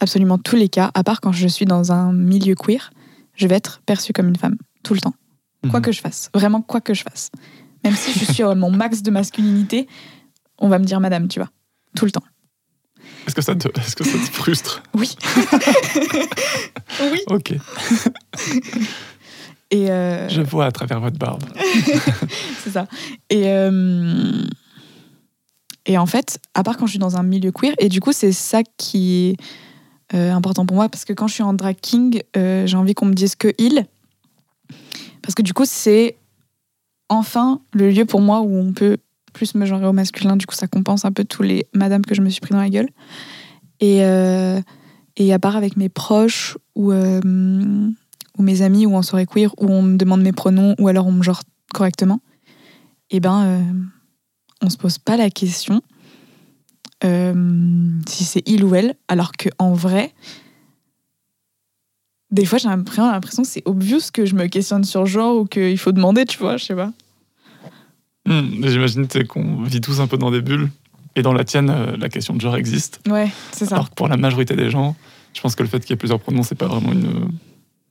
absolument 0.00 0.38
tous 0.38 0.56
les 0.56 0.68
cas, 0.68 0.90
à 0.94 1.02
part 1.04 1.20
quand 1.20 1.32
je 1.32 1.46
suis 1.48 1.64
dans 1.66 1.92
un 1.92 2.12
milieu 2.12 2.54
queer, 2.54 2.90
je 3.34 3.46
vais 3.46 3.54
être 3.56 3.80
perçue 3.86 4.12
comme 4.12 4.28
une 4.28 4.36
femme, 4.36 4.56
tout 4.82 4.94
le 4.94 5.00
temps. 5.00 5.14
Quoi 5.70 5.80
Mhm. 5.80 5.84
que 5.86 5.92
je 5.92 6.00
fasse, 6.00 6.30
vraiment 6.34 6.62
quoi 6.62 6.80
que 6.80 6.94
je 6.94 7.02
fasse. 7.02 7.30
Même 7.84 7.94
si 7.94 8.18
je 8.18 8.24
suis 8.32 8.42
à 8.42 8.54
mon 8.54 8.70
max 8.70 9.02
de 9.02 9.10
masculinité, 9.10 9.86
on 10.58 10.68
va 10.68 10.78
me 10.78 10.84
dire 10.84 11.00
madame, 11.00 11.28
tu 11.28 11.38
vois, 11.38 11.50
tout 11.96 12.04
le 12.06 12.10
temps. 12.10 12.22
Est-ce 13.26 13.34
que, 13.34 13.42
ça 13.42 13.54
te- 13.54 13.68
est-ce 13.78 13.96
que 13.96 14.04
ça 14.04 14.12
te 14.18 14.30
frustre? 14.32 14.82
Oui. 14.94 15.14
oui. 17.00 17.20
Ok, 17.28 17.54
Et 19.70 19.90
euh, 19.90 20.28
je 20.28 20.40
vois 20.42 20.64
à 20.66 20.72
travers 20.72 21.00
votre 21.00 21.18
barbe. 21.18 21.44
c'est 22.64 22.70
ça. 22.70 22.86
Et, 23.28 23.44
euh, 23.48 24.42
et 25.86 25.98
en 25.98 26.06
fait, 26.06 26.38
à 26.54 26.62
part 26.62 26.76
quand 26.76 26.86
je 26.86 26.92
suis 26.92 26.98
dans 26.98 27.16
un 27.16 27.22
milieu 27.22 27.52
queer, 27.52 27.74
et 27.78 27.88
du 27.88 28.00
coup, 28.00 28.12
c'est 28.12 28.32
ça 28.32 28.62
qui 28.76 29.30
est 29.30 29.36
euh, 30.14 30.32
important 30.32 30.66
pour 30.66 30.76
moi, 30.76 30.88
parce 30.88 31.04
que 31.04 31.12
quand 31.12 31.26
je 31.26 31.34
suis 31.34 31.42
en 31.42 31.52
drag 31.52 31.76
king, 31.80 32.22
euh, 32.36 32.66
j'ai 32.66 32.76
envie 32.76 32.94
qu'on 32.94 33.06
me 33.06 33.14
dise 33.14 33.34
que 33.34 33.52
il. 33.58 33.86
Parce 35.22 35.34
que 35.34 35.42
du 35.42 35.52
coup, 35.52 35.64
c'est 35.64 36.16
enfin 37.08 37.60
le 37.72 37.90
lieu 37.90 38.04
pour 38.04 38.20
moi 38.20 38.40
où 38.40 38.54
on 38.56 38.72
peut 38.72 38.98
plus 39.32 39.54
me 39.54 39.66
genrer 39.66 39.86
au 39.86 39.92
masculin. 39.92 40.36
Du 40.36 40.46
coup, 40.46 40.54
ça 40.54 40.66
compense 40.66 41.04
un 41.04 41.12
peu 41.12 41.24
tous 41.24 41.42
les 41.42 41.66
madames 41.74 42.04
que 42.04 42.14
je 42.14 42.22
me 42.22 42.30
suis 42.30 42.40
pris 42.40 42.52
dans 42.52 42.60
la 42.60 42.70
gueule. 42.70 42.88
Et, 43.80 44.04
euh, 44.04 44.60
et 45.16 45.32
à 45.32 45.38
part 45.38 45.56
avec 45.56 45.76
mes 45.76 45.88
proches 45.88 46.58
ou, 46.74 46.92
ou 46.92 48.42
mes 48.42 48.62
amis 48.62 48.86
ou 48.86 48.94
en 48.96 49.02
soirée 49.02 49.26
queer 49.26 49.52
où 49.58 49.66
on 49.66 49.82
me 49.82 49.96
demande 49.96 50.22
mes 50.22 50.32
pronoms 50.32 50.74
ou 50.78 50.88
alors 50.88 51.06
on 51.06 51.12
me 51.12 51.22
genre 51.22 51.42
correctement, 51.72 52.20
et 53.10 53.20
ben 53.20 53.44
euh, 53.44 53.72
on 54.62 54.70
se 54.70 54.76
pose 54.76 54.98
pas 54.98 55.16
la 55.16 55.30
question 55.30 55.82
euh, 57.04 57.90
si 58.06 58.24
c'est 58.24 58.42
il 58.48 58.62
ou 58.64 58.74
elle, 58.74 58.94
alors 59.08 59.32
que 59.32 59.48
en 59.58 59.72
vrai, 59.72 60.12
des 62.30 62.44
fois 62.44 62.58
j'ai 62.58 62.68
l'impression 62.68 63.10
l'impression 63.10 63.42
que 63.42 63.48
c'est 63.48 63.62
obvious 63.66 64.00
que 64.12 64.26
je 64.26 64.34
me 64.34 64.46
questionne 64.46 64.84
sur 64.84 65.06
genre 65.06 65.36
ou 65.36 65.44
qu'il 65.46 65.78
faut 65.78 65.92
demander, 65.92 66.24
tu 66.26 66.38
vois, 66.38 66.56
je 66.56 66.64
sais 66.66 66.74
pas. 66.74 66.92
Hmm, 68.26 68.62
J'imagine 68.66 69.08
qu'on 69.26 69.62
vit 69.62 69.80
tous 69.80 70.00
un 70.00 70.06
peu 70.06 70.18
dans 70.18 70.30
des 70.30 70.42
bulles. 70.42 70.68
Et 71.16 71.22
dans 71.22 71.32
la 71.32 71.42
tienne, 71.42 71.70
euh, 71.70 71.96
la 71.96 72.08
question 72.08 72.34
de 72.36 72.40
genre 72.40 72.54
existe. 72.56 73.00
Ouais, 73.08 73.28
c'est 73.50 73.64
ça. 73.64 73.74
Alors 73.74 73.90
que 73.90 73.94
pour 73.96 74.06
la 74.06 74.16
majorité 74.16 74.54
des 74.54 74.70
gens, 74.70 74.94
je 75.34 75.40
pense 75.40 75.56
que 75.56 75.62
le 75.64 75.68
fait 75.68 75.80
qu'il 75.80 75.90
y 75.90 75.94
ait 75.94 75.96
plusieurs 75.96 76.20
pronoms, 76.20 76.44
c'est 76.44 76.54
pas 76.54 76.68
vraiment 76.68 76.92
une. 76.92 77.30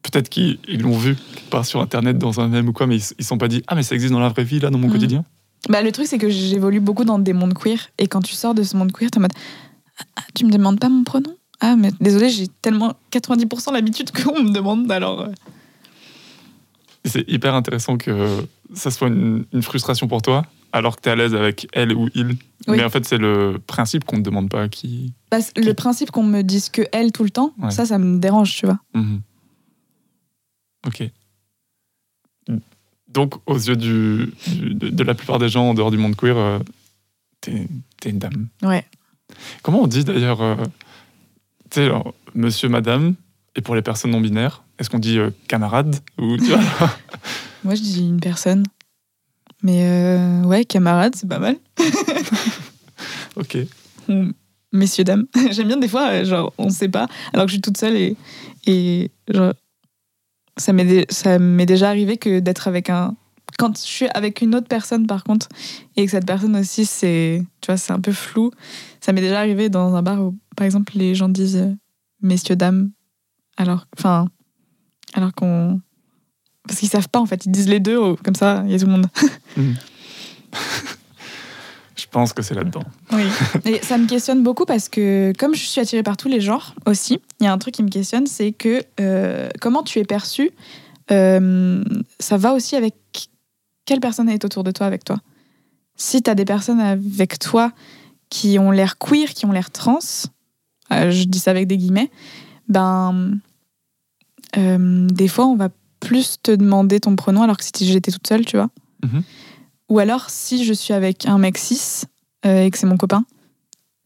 Peut-être 0.04 0.30
qu'ils 0.30 0.58
ils 0.70 0.82
l'ont 0.82 0.98
vu 0.98 1.18
part 1.50 1.66
sur 1.66 1.82
internet 1.82 2.18
dans 2.18 2.40
un 2.40 2.48
mème 2.48 2.70
ou 2.70 2.74
quoi, 2.74 2.88
mais 2.88 2.96
ils 2.96 3.02
se 3.02 3.14
sont 3.20 3.38
pas 3.38 3.50
dit 3.50 3.62
Ah, 3.68 3.76
mais 3.76 3.84
ça 3.84 3.94
existe 3.96 4.14
dans 4.14 4.20
la 4.22 4.30
vraie 4.30 4.46
vie, 4.46 4.60
là, 4.62 4.70
dans 4.70 4.78
mon 4.80 4.88
Mhm. 4.88 4.94
quotidien? 4.94 5.26
Bah, 5.68 5.82
le 5.82 5.92
truc, 5.92 6.08
c'est 6.08 6.18
que 6.18 6.30
j'évolue 6.30 6.80
beaucoup 6.80 7.04
dans 7.04 7.20
des 7.20 7.34
mondes 7.34 7.54
queer. 7.54 7.80
Et 7.98 8.08
quand 8.08 8.22
tu 8.22 8.34
sors 8.34 8.54
de 8.54 8.64
ce 8.64 8.78
monde 8.78 8.92
queer, 8.92 9.12
t'es 9.12 9.18
en 9.18 9.22
mode 9.22 9.34
Ah, 10.16 10.22
Tu 10.34 10.46
me 10.46 10.52
demandes 10.52 10.80
pas 10.80 10.88
mon 10.90 11.04
pronom? 11.04 11.36
Ah, 11.60 11.76
mais 11.76 11.92
désolé, 12.00 12.30
j'ai 12.30 12.48
tellement 12.48 12.94
90% 13.12 13.74
l'habitude 13.74 14.12
qu'on 14.12 14.42
me 14.42 14.52
demande, 14.52 14.90
alors. 14.92 15.22
euh, 15.22 15.28
c'est 17.06 17.30
hyper 17.30 17.54
intéressant 17.56 17.98
que 17.98 18.46
ça 18.74 18.92
soit 18.92 19.08
une, 19.10 19.46
une 19.54 19.62
frustration 19.64 20.08
pour 20.08 20.22
toi, 20.22 20.44
alors 20.72 20.96
que 20.96 21.02
tu 21.02 21.10
es 21.10 21.12
à 21.12 21.16
l'aise 21.16 21.36
avec 21.36 21.68
elle 21.74 21.94
ou 21.94 22.10
il. 22.16 22.28
Oui. 22.68 22.78
Mais 22.78 22.84
en 22.84 22.90
fait, 22.90 23.06
c'est 23.06 23.18
le 23.18 23.60
principe 23.66 24.04
qu'on 24.06 24.18
ne 24.18 24.22
te 24.22 24.26
demande 24.26 24.50
pas 24.50 24.70
qui. 24.70 25.14
bah, 25.32 25.40
le 25.58 25.74
principe 25.74 26.12
qu'on 26.12 26.24
me 26.24 26.42
dise 26.44 26.70
que 26.70 26.84
elle 26.94 27.12
tout 27.12 27.24
le 27.24 27.30
temps, 27.30 27.54
Ouais. 27.62 27.72
ça, 27.72 27.86
ça 27.86 27.98
me 27.98 28.20
dérange, 28.20 28.54
tu 28.56 28.66
vois. 28.66 28.80
Mhm. 28.94 29.22
Ok. 30.88 31.04
Donc, 33.14 33.36
aux 33.48 33.58
yeux 33.58 33.76
du, 33.76 34.32
du- 34.48 34.74
de, 34.76 34.90
de 34.90 35.04
la 35.04 35.14
plupart 35.16 35.40
des 35.40 35.50
gens 35.50 35.70
en 35.70 35.74
dehors 35.74 35.92
du 35.92 35.98
monde 35.98 36.16
queer, 36.16 36.38
euh, 36.38 36.60
t'es 37.42 37.68
t'es 38.00 38.10
une 38.12 38.20
dame. 38.20 38.48
Ouais. 38.62 38.86
Comment 39.64 39.82
on 39.84 39.88
dit 39.88 40.04
d'ailleurs, 40.04 40.42
euh, 40.42 40.56
tu 41.70 41.82
sais, 41.82 41.90
monsieur, 42.36 42.70
madame, 42.70 43.16
et 43.56 43.62
pour 43.62 43.76
les 43.76 43.82
personnes 43.82 44.12
non 44.12 44.22
binaires, 44.22 44.64
est-ce 44.78 44.90
qu'on 44.90 45.00
dit 45.00 45.18
euh, 45.18 45.32
camarade 45.48 45.96
ou 46.18 46.38
tu 46.38 46.46
vois? 46.46 46.60
Moi, 47.64 47.76
je 47.76 47.82
dis 47.82 48.08
une 48.08 48.20
personne. 48.20 48.64
Mais 49.64 49.84
euh, 49.84 50.44
ouais, 50.44 50.64
camarade, 50.66 51.16
c'est 51.16 51.28
pas 51.28 51.40
mal. 51.40 51.58
Ok. 53.36 53.58
Messieurs, 54.72 55.04
dames. 55.04 55.26
J'aime 55.52 55.68
bien 55.68 55.78
des 55.78 55.88
fois, 55.88 56.10
euh, 56.10 56.26
genre, 56.26 56.54
on 56.58 56.70
sait 56.70 56.90
pas, 56.90 57.08
alors 57.34 57.46
que 57.46 57.52
je 57.52 57.56
suis 57.56 57.62
toute 57.62 57.78
seule 57.78 57.96
et, 57.96 58.18
et 58.66 59.12
genre, 59.30 59.54
ça 60.60 60.74
m'est 60.74 60.86
dé- 60.86 61.06
ça 61.10 61.40
m'est 61.40 61.66
déjà 61.66 61.90
arrivé 61.90 62.18
que 62.18 62.40
d'être 62.40 62.68
avec 62.68 62.90
un. 62.90 63.16
Quand 63.58 63.76
je 63.76 63.82
suis 63.82 64.08
avec 64.10 64.42
une 64.42 64.54
autre 64.56 64.68
personne, 64.68 65.08
par 65.08 65.24
contre, 65.24 65.48
et 65.96 66.06
que 66.06 66.12
cette 66.12 66.26
personne 66.26 66.56
aussi, 66.56 66.86
c'est. 66.86 67.42
Tu 67.62 67.68
vois, 67.68 67.78
c'est 67.78 67.94
un 67.94 68.00
peu 68.00 68.12
flou. 68.12 68.52
Ça 69.02 69.12
m'est 69.12 69.22
déjà 69.22 69.40
arrivé 69.40 69.70
dans 69.70 69.96
un 69.96 70.02
bar 70.04 70.22
où, 70.22 70.38
par 70.56 70.66
exemple, 70.66 70.94
les 70.96 71.16
gens 71.16 71.30
disent 71.30 71.58
euh, 71.58 71.74
messieurs, 72.22 72.56
dames. 72.56 72.92
Alors. 73.58 73.88
Enfin. 73.98 74.28
Alors 75.14 75.34
qu'on. 75.34 75.82
Parce 76.68 76.80
qu'ils 76.80 76.90
savent 76.90 77.10
pas, 77.10 77.20
en 77.20 77.26
fait. 77.26 77.46
Ils 77.46 77.52
disent 77.52 77.68
les 77.70 77.80
deux, 77.80 77.98
oh, 77.98 78.18
comme 78.24 78.36
ça, 78.36 78.62
il 78.66 78.72
y 78.72 78.76
a 78.76 78.80
tout 78.80 78.86
le 78.86 78.92
monde. 78.92 79.08
Je 79.58 79.64
pense 82.10 82.34
que 82.34 82.42
c'est 82.42 82.56
là-dedans. 82.56 82.84
Oui. 83.12 83.24
Et 83.66 83.80
ça 83.84 83.98
me 83.98 84.08
questionne 84.08 84.44
beaucoup 84.44 84.66
parce 84.66 84.90
que, 84.90 85.34
comme 85.38 85.56
je 85.56 85.64
suis 85.64 85.80
attirée 85.80 86.04
par 86.04 86.18
tous 86.18 86.28
les 86.28 86.42
genres 86.42 86.74
aussi, 86.86 87.20
il 87.40 87.46
y 87.46 87.48
a 87.48 87.54
un 87.54 87.58
truc 87.58 87.76
qui 87.76 87.84
me 87.84 87.90
questionne, 87.90 88.28
c'est 88.28 88.52
que 88.52 88.84
euh, 89.00 89.50
comment 89.62 89.84
tu 89.84 90.00
es 90.00 90.04
perçu, 90.04 90.52
euh, 91.12 91.84
ça 92.20 92.38
va 92.38 92.54
aussi 92.54 92.76
avec 92.76 92.96
quelle 93.86 94.00
personne 94.00 94.30
est 94.30 94.46
autour 94.46 94.64
de 94.64 94.72
toi 94.72 94.88
avec 94.88 95.04
toi? 95.04 95.20
Si 95.96 96.22
tu 96.22 96.30
as 96.30 96.36
des 96.36 96.46
personnes 96.46 96.80
avec 96.80 97.40
toi 97.40 97.72
qui 98.30 98.60
ont 98.60 98.72
l'air 98.72 98.98
queer, 98.98 99.30
qui 99.30 99.46
ont 99.46 99.52
l'air 99.52 99.72
trans, 99.72 100.00
euh, 100.92 101.12
je 101.12 101.24
dis 101.24 101.40
ça 101.40 101.52
avec 101.52 101.68
des 101.68 101.78
guillemets, 101.78 102.12
ben, 102.68 103.40
des 104.56 105.28
fois, 105.28 105.46
on 105.46 105.56
va 105.56 105.70
plus 106.00 106.38
te 106.42 106.52
demander 106.52 107.00
ton 107.00 107.16
pronom 107.16 107.44
alors 107.44 107.58
que 107.58 107.64
si 107.64 107.86
j'étais 107.86 108.12
toute 108.12 108.28
seule, 108.28 108.46
tu 108.46 108.58
vois? 108.58 108.70
Mhm. 109.04 109.24
Ou 109.90 110.00
alors, 110.00 110.30
si 110.30 110.64
je 110.64 110.74
suis 110.74 110.94
avec 110.94 111.26
un 111.26 111.38
mec 111.38 111.58
cis 111.58 112.06
euh, 112.46 112.64
et 112.64 112.72
que 112.72 112.78
c'est 112.78 112.86
mon 112.88 112.98
copain, 112.98 113.26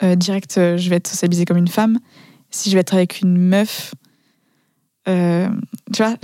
euh, 0.02 0.16
direct, 0.16 0.58
euh, 0.58 0.78
je 0.78 0.90
vais 0.90 0.96
être 0.98 1.08
socialisée 1.08 1.46
comme 1.46 1.58
une 1.58 1.68
femme. 1.68 2.00
Si 2.50 2.70
je 2.70 2.76
vais 2.76 2.82
être 2.82 2.94
avec 2.94 3.22
une 3.22 3.38
meuf, 3.38 3.94
tu 5.06 5.12
vois, 5.98 6.16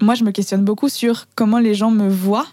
moi, 0.00 0.14
je 0.14 0.24
me 0.24 0.30
questionne 0.30 0.64
beaucoup 0.64 0.88
sur 0.88 1.26
comment 1.34 1.58
les 1.58 1.74
gens 1.74 1.90
me 1.90 2.08
voient 2.08 2.46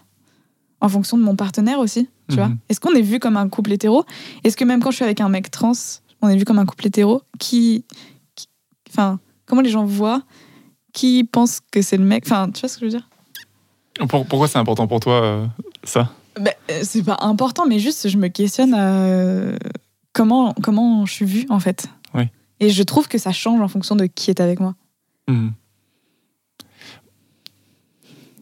en 0.80 0.88
fonction 0.88 1.16
de 1.16 1.22
mon 1.22 1.34
partenaire 1.36 1.78
aussi, 1.78 2.08
tu 2.28 2.36
vois. 2.36 2.48
Mhm. 2.48 2.58
Est-ce 2.68 2.80
qu'on 2.80 2.92
est 2.92 3.02
vu 3.02 3.18
comme 3.18 3.36
un 3.36 3.48
couple 3.48 3.72
hétéro? 3.72 4.04
Est-ce 4.44 4.56
que 4.56 4.64
même 4.64 4.80
quand 4.82 4.90
je 4.90 4.96
suis 4.96 5.04
avec 5.04 5.20
un 5.20 5.28
mec 5.28 5.50
trans, 5.50 5.72
on 6.22 6.28
est 6.28 6.36
vu 6.36 6.44
comme 6.44 6.58
un 6.58 6.66
couple 6.66 6.86
hétéro? 6.86 7.22
Qui, 7.38 7.84
qui- 8.34 8.48
enfin, 8.90 9.18
comment 9.46 9.62
les 9.62 9.70
gens 9.70 9.84
voient? 9.84 10.22
Qui 10.92 11.24
pense 11.24 11.60
que 11.72 11.82
c'est 11.82 11.96
le 11.96 12.04
mec? 12.04 12.24
Enfin, 12.26 12.50
tu 12.50 12.60
vois 12.60 12.68
ce 12.68 12.74
que 12.78 12.80
je 12.80 12.84
veux 12.92 12.98
dire? 12.98 13.08
Pour- 14.08 14.26
pourquoi 14.26 14.46
c'est 14.46 14.58
important 14.58 14.86
pour 14.86 15.00
toi, 15.00 15.48
ça 15.88 16.12
Ben, 16.40 16.52
euh, 16.70 16.80
c'est 16.82 17.02
pas 17.02 17.18
important, 17.20 17.66
mais 17.66 17.78
juste 17.78 18.08
je 18.08 18.16
me 18.16 18.28
questionne 18.28 18.74
à 18.74 19.56
comment, 20.12 20.54
comment 20.62 21.04
je 21.06 21.12
suis 21.12 21.24
vue 21.26 21.46
en 21.50 21.60
fait. 21.60 21.88
Oui. 22.14 22.24
Et 22.60 22.70
je 22.70 22.82
trouve 22.82 23.08
que 23.08 23.18
ça 23.18 23.32
change 23.32 23.60
en 23.60 23.68
fonction 23.68 23.96
de 23.96 24.06
qui 24.06 24.30
est 24.30 24.40
avec 24.40 24.60
moi. 24.60 24.74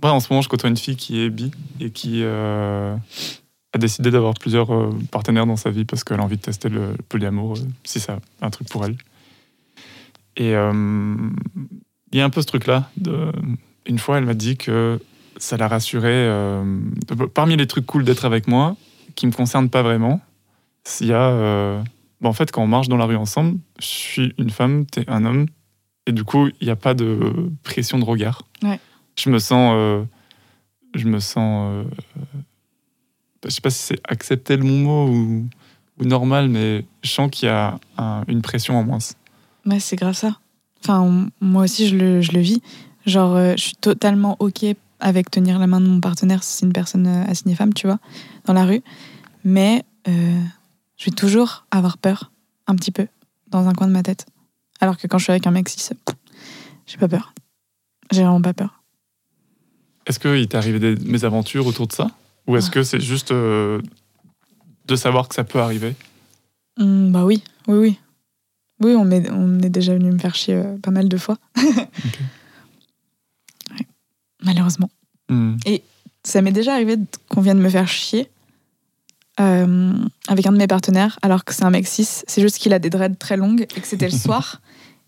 Ouais, 0.02 0.10
en 0.12 0.20
ce 0.20 0.28
moment, 0.30 0.42
je 0.42 0.48
côtoie 0.48 0.68
une 0.70 0.76
fille 0.76 0.96
qui 0.96 1.20
est 1.20 1.30
bi 1.30 1.50
et 1.80 1.90
qui 1.90 2.20
euh, 2.22 2.94
a 3.72 3.78
décidé 3.78 4.10
d'avoir 4.10 4.34
plusieurs 4.34 4.72
euh, 4.72 4.90
partenaires 5.10 5.46
dans 5.46 5.56
sa 5.56 5.70
vie 5.70 5.84
parce 5.84 6.04
qu'elle 6.04 6.20
a 6.20 6.22
envie 6.22 6.36
de 6.36 6.42
tester 6.42 6.68
le 6.68 6.94
polyamour, 7.08 7.54
euh, 7.56 7.60
si 7.82 7.98
c'est 7.98 8.12
un 8.42 8.50
truc 8.50 8.68
pour 8.68 8.84
elle. 8.84 8.96
Et 10.36 10.54
euh, 10.54 11.16
il 12.12 12.18
y 12.18 12.20
a 12.20 12.24
un 12.24 12.30
peu 12.30 12.40
ce 12.42 12.46
truc-là. 12.46 12.88
de- 12.98 13.32
Une 13.86 13.98
fois, 13.98 14.18
elle 14.18 14.26
m'a 14.26 14.34
dit 14.34 14.56
que 14.56 15.00
ça 15.36 15.56
la 15.56 15.68
rassurait. 15.68 16.08
euh, 16.10 16.64
parmi 17.34 17.56
les 17.56 17.66
trucs 17.66 17.86
cool 17.86 18.04
d'être 18.04 18.24
avec 18.24 18.48
moi, 18.48 18.76
qui 19.14 19.26
me 19.26 19.32
concernent 19.32 19.70
pas 19.70 19.82
vraiment, 19.82 20.20
s'il 20.84 21.08
y 21.08 21.12
a. 21.12 21.28
euh, 21.30 21.82
bah, 22.20 22.28
en 22.28 22.32
fait, 22.32 22.50
quand 22.50 22.62
on 22.62 22.66
marche 22.66 22.88
dans 22.88 22.96
la 22.96 23.04
rue 23.06 23.16
ensemble, 23.16 23.58
je 23.78 23.84
suis 23.86 24.34
une 24.38 24.50
femme, 24.50 24.86
t'es 24.86 25.04
un 25.08 25.24
homme, 25.24 25.46
et 26.06 26.12
du 26.12 26.24
coup, 26.24 26.48
il 26.60 26.64
n'y 26.66 26.70
a 26.70 26.76
pas 26.76 26.94
de 26.94 27.50
pression 27.62 27.98
de 27.98 28.04
regard. 28.04 28.42
Ouais. 28.62 28.80
Je 29.18 29.28
me 29.30 29.38
sens. 29.38 29.72
euh, 29.74 30.04
je 30.94 31.06
me 31.08 31.18
sens. 31.20 31.70
euh, 31.72 31.84
je 33.44 33.50
sais 33.50 33.60
pas 33.60 33.70
si 33.70 33.78
c'est 33.82 34.00
accepter 34.08 34.56
le 34.56 34.62
bon 34.62 34.78
mot 34.82 35.08
ou, 35.08 35.46
ou 36.00 36.04
normal, 36.04 36.48
mais 36.48 36.84
je 37.02 37.10
sens 37.10 37.30
qu'il 37.30 37.46
y 37.48 37.50
a 37.50 37.78
un- 37.98 38.24
une 38.28 38.42
pression 38.42 38.76
en 38.78 38.82
moins. 38.84 38.98
Ouais, 39.66 39.78
c'est 39.80 39.96
grave 39.96 40.14
ça. 40.14 40.38
Enfin, 40.82 41.28
moi 41.40 41.64
aussi, 41.64 41.88
je 41.88 41.96
le, 41.96 42.20
je 42.22 42.32
le 42.32 42.40
vis. 42.40 42.62
Genre, 43.04 43.36
je 43.56 43.60
suis 43.62 43.76
totalement 43.76 44.36
OK 44.40 44.64
avec 45.00 45.30
tenir 45.30 45.58
la 45.58 45.66
main 45.66 45.80
de 45.80 45.86
mon 45.86 46.00
partenaire 46.00 46.42
si 46.42 46.58
c'est 46.58 46.66
une 46.66 46.72
personne 46.72 47.06
euh, 47.06 47.24
assignée 47.24 47.54
femme, 47.54 47.74
tu 47.74 47.86
vois, 47.86 47.98
dans 48.44 48.52
la 48.52 48.64
rue. 48.64 48.82
Mais 49.44 49.84
euh, 50.08 50.40
je 50.96 51.04
vais 51.06 51.10
toujours 51.10 51.66
avoir 51.70 51.98
peur, 51.98 52.32
un 52.66 52.74
petit 52.76 52.90
peu, 52.92 53.06
dans 53.48 53.66
un 53.68 53.72
coin 53.72 53.86
de 53.86 53.92
ma 53.92 54.02
tête. 54.02 54.26
Alors 54.80 54.96
que 54.98 55.06
quand 55.06 55.18
je 55.18 55.24
suis 55.24 55.30
avec 55.32 55.46
un 55.46 55.50
mec 55.50 55.68
cis, 55.68 55.88
pff, 55.94 56.16
j'ai 56.86 56.96
pas 56.98 57.08
peur. 57.08 57.32
J'ai 58.12 58.22
vraiment 58.22 58.42
pas 58.42 58.54
peur. 58.54 58.82
Est-ce 60.06 60.18
qu'il 60.20 60.46
t'est 60.48 60.56
arrivé 60.56 60.78
des 60.78 60.96
mésaventures 61.04 61.66
autour 61.66 61.86
de 61.88 61.92
ça? 61.92 62.08
Ou 62.46 62.56
est-ce 62.56 62.68
Ah. 62.70 62.74
que 62.74 62.82
c'est 62.84 63.00
juste 63.00 63.32
euh, 63.32 63.80
de 64.86 64.94
savoir 64.96 65.28
que 65.28 65.34
ça 65.34 65.42
peut 65.44 65.60
arriver? 65.60 65.94
Hum, 66.78 67.10
bah 67.10 67.24
oui, 67.24 67.42
oui, 67.66 67.76
oui. 67.78 67.98
Oui, 68.82 68.94
on 68.96 69.10
est, 69.10 69.30
on 69.30 69.58
est 69.60 69.70
déjà 69.70 69.94
venu 69.94 70.12
me 70.12 70.18
faire 70.18 70.34
chier 70.34 70.54
euh, 70.54 70.76
pas 70.78 70.90
mal 70.90 71.08
de 71.08 71.16
fois. 71.16 71.38
Ouais, 71.56 71.88
malheureusement. 74.46 74.88
Hmm. 75.28 75.56
Ça 76.24 76.40
m'est 76.40 76.52
déjà 76.52 76.72
arrivé 76.72 76.96
qu'on 77.28 77.40
vienne 77.40 77.58
me 77.58 77.68
faire 77.68 77.86
chier 77.88 78.30
euh, 79.38 79.92
avec 80.28 80.46
un 80.46 80.52
de 80.52 80.56
mes 80.56 80.66
partenaires, 80.66 81.18
alors 81.22 81.44
que 81.44 81.52
c'est 81.54 81.64
un 81.64 81.70
mec 81.70 81.86
cis. 81.86 82.08
C'est 82.26 82.40
juste 82.40 82.58
qu'il 82.58 82.72
a 82.72 82.78
des 82.78 82.90
dreads 82.90 83.16
très 83.18 83.36
longues 83.36 83.66
et 83.76 83.80
que 83.80 83.86
c'était 83.86 84.08
le 84.08 84.16
soir. 84.26 84.60